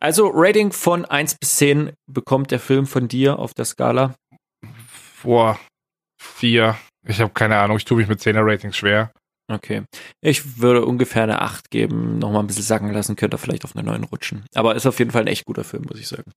Also, 0.00 0.30
Rating 0.32 0.72
von 0.72 1.04
1 1.04 1.36
bis 1.38 1.56
10 1.56 1.92
bekommt 2.10 2.50
der 2.50 2.60
Film 2.60 2.86
von 2.86 3.08
dir 3.08 3.38
auf 3.38 3.52
der 3.54 3.64
Skala. 3.64 4.14
Boah, 5.22 5.58
vier. 6.20 6.76
Ich 7.06 7.20
habe 7.20 7.32
keine 7.32 7.58
Ahnung, 7.58 7.76
ich 7.76 7.84
tue 7.84 7.96
mich 7.98 8.08
mit 8.08 8.20
10er 8.20 8.44
Ratings 8.44 8.76
schwer. 8.76 9.12
Okay. 9.50 9.84
Ich 10.20 10.58
würde 10.58 10.84
ungefähr 10.84 11.22
eine 11.22 11.40
8 11.40 11.70
geben, 11.70 12.18
nochmal 12.18 12.42
ein 12.42 12.46
bisschen 12.46 12.64
sacken 12.64 12.92
lassen, 12.92 13.16
könnte 13.16 13.36
er 13.36 13.38
vielleicht 13.38 13.64
auf 13.64 13.74
eine 13.74 13.84
9 13.86 14.04
rutschen. 14.04 14.44
Aber 14.54 14.74
ist 14.74 14.86
auf 14.86 14.98
jeden 14.98 15.10
Fall 15.10 15.22
ein 15.22 15.28
echt 15.28 15.46
guter 15.46 15.64
Film, 15.64 15.84
muss 15.88 15.98
ich 15.98 16.08
sagen. 16.08 16.30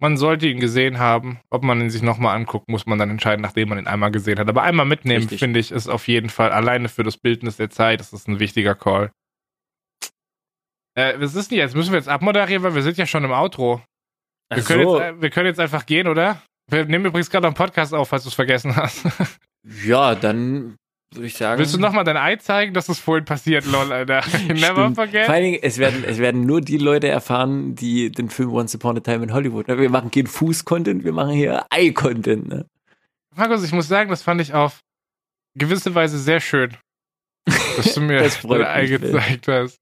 Man 0.00 0.16
sollte 0.16 0.46
ihn 0.48 0.60
gesehen 0.60 0.98
haben. 0.98 1.40
Ob 1.50 1.62
man 1.62 1.80
ihn 1.80 1.90
sich 1.90 2.02
nochmal 2.02 2.36
anguckt, 2.36 2.68
muss 2.68 2.86
man 2.86 2.98
dann 2.98 3.10
entscheiden, 3.10 3.42
nachdem 3.42 3.68
man 3.68 3.78
ihn 3.78 3.86
einmal 3.86 4.10
gesehen 4.10 4.38
hat. 4.38 4.48
Aber 4.48 4.62
einmal 4.62 4.86
mitnehmen, 4.86 5.28
finde 5.28 5.58
ich, 5.58 5.70
ist 5.70 5.88
auf 5.88 6.08
jeden 6.08 6.30
Fall 6.30 6.52
alleine 6.52 6.88
für 6.88 7.02
das 7.02 7.16
Bildnis 7.16 7.56
der 7.56 7.70
Zeit, 7.70 8.00
das 8.00 8.12
ist 8.12 8.28
ein 8.28 8.38
wichtiger 8.38 8.74
Call. 8.74 9.10
Äh, 10.96 11.14
was 11.18 11.34
ist 11.34 11.50
denn 11.50 11.58
jetzt? 11.58 11.74
Müssen 11.74 11.92
wir 11.92 11.98
jetzt 11.98 12.08
abmoderieren, 12.08 12.62
weil 12.62 12.74
wir 12.74 12.82
sind 12.82 12.98
ja 12.98 13.06
schon 13.06 13.24
im 13.24 13.32
Outro. 13.32 13.82
Wir, 14.48 14.62
Ach 14.62 14.66
können, 14.66 14.84
so. 14.84 15.00
jetzt, 15.00 15.08
äh, 15.08 15.22
wir 15.22 15.30
können 15.30 15.46
jetzt 15.46 15.60
einfach 15.60 15.86
gehen, 15.86 16.06
oder? 16.06 16.40
Wir 16.70 16.84
nehmen 16.84 17.06
übrigens 17.06 17.30
gerade 17.30 17.42
noch 17.42 17.48
einen 17.48 17.56
Podcast 17.56 17.92
auf, 17.94 18.08
falls 18.08 18.22
du 18.22 18.28
es 18.28 18.34
vergessen 18.34 18.76
hast. 18.76 19.04
Ja, 19.86 20.14
dann 20.14 20.76
würde 21.14 21.26
ich 21.26 21.36
sagen. 21.36 21.58
Willst 21.58 21.74
du 21.74 21.78
nochmal 21.78 22.04
dein 22.04 22.16
Ei 22.16 22.36
zeigen, 22.36 22.74
dass 22.74 22.86
das 22.86 22.98
vorhin 22.98 23.24
passiert, 23.24 23.64
lol, 23.66 23.92
Alter? 23.92 24.22
Never 24.48 24.92
forget. 24.94 25.26
Vor 25.26 25.34
allen 25.34 25.44
Dingen, 25.44 25.58
es 25.62 25.78
werden, 25.78 26.04
es 26.04 26.18
werden 26.18 26.44
nur 26.46 26.60
die 26.60 26.78
Leute 26.78 27.08
erfahren, 27.08 27.74
die 27.74 28.10
den 28.10 28.30
Film 28.30 28.52
Once 28.52 28.74
Upon 28.74 28.96
a 28.96 29.00
Time 29.00 29.24
in 29.24 29.32
Hollywood. 29.32 29.68
ne? 29.68 29.78
Wir 29.78 29.90
machen 29.90 30.10
keinen 30.10 30.26
Fuß-Content, 30.26 31.04
wir 31.04 31.12
machen 31.12 31.32
hier 31.32 31.64
Ei-Content. 31.70 32.48
Ne? 32.48 32.66
Markus, 33.36 33.64
ich 33.64 33.72
muss 33.72 33.88
sagen, 33.88 34.10
das 34.10 34.22
fand 34.22 34.40
ich 34.40 34.54
auf 34.54 34.80
gewisse 35.56 35.94
Weise 35.94 36.18
sehr 36.18 36.40
schön, 36.40 36.76
dass 37.76 37.94
du 37.94 38.00
mir 38.00 38.18
Das 38.22 38.40
dein 38.42 38.64
Ei 38.64 38.86
gezeigt 38.86 39.48
hast. 39.48 39.78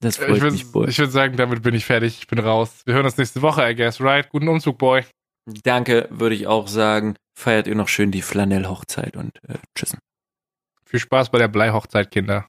Das 0.00 0.18
Ich 0.18 0.24
freut 0.24 0.40
würde 0.40 0.52
mich 0.52 0.74
wohl. 0.74 0.88
ich 0.88 0.98
würd 0.98 1.10
sagen, 1.10 1.36
damit 1.36 1.62
bin 1.62 1.74
ich 1.74 1.86
fertig. 1.86 2.18
Ich 2.20 2.26
bin 2.26 2.38
raus. 2.38 2.82
Wir 2.84 2.94
hören 2.94 3.06
uns 3.06 3.16
nächste 3.16 3.42
Woche, 3.42 3.68
I 3.68 3.74
guess, 3.74 4.00
right? 4.00 4.28
Guten 4.28 4.48
Umzug, 4.48 4.78
Boy. 4.78 5.04
Danke, 5.64 6.06
würde 6.10 6.34
ich 6.34 6.46
auch 6.46 6.68
sagen. 6.68 7.16
Feiert 7.38 7.66
ihr 7.66 7.74
noch 7.74 7.88
schön 7.88 8.10
die 8.10 8.22
Flanell-Hochzeit 8.22 9.14
und 9.14 9.36
äh, 9.44 9.58
tschüss. 9.74 9.94
Viel 10.86 11.00
Spaß 11.00 11.30
bei 11.30 11.38
der 11.38 11.48
Bleihochzeit, 11.48 12.10
Kinder. 12.10 12.48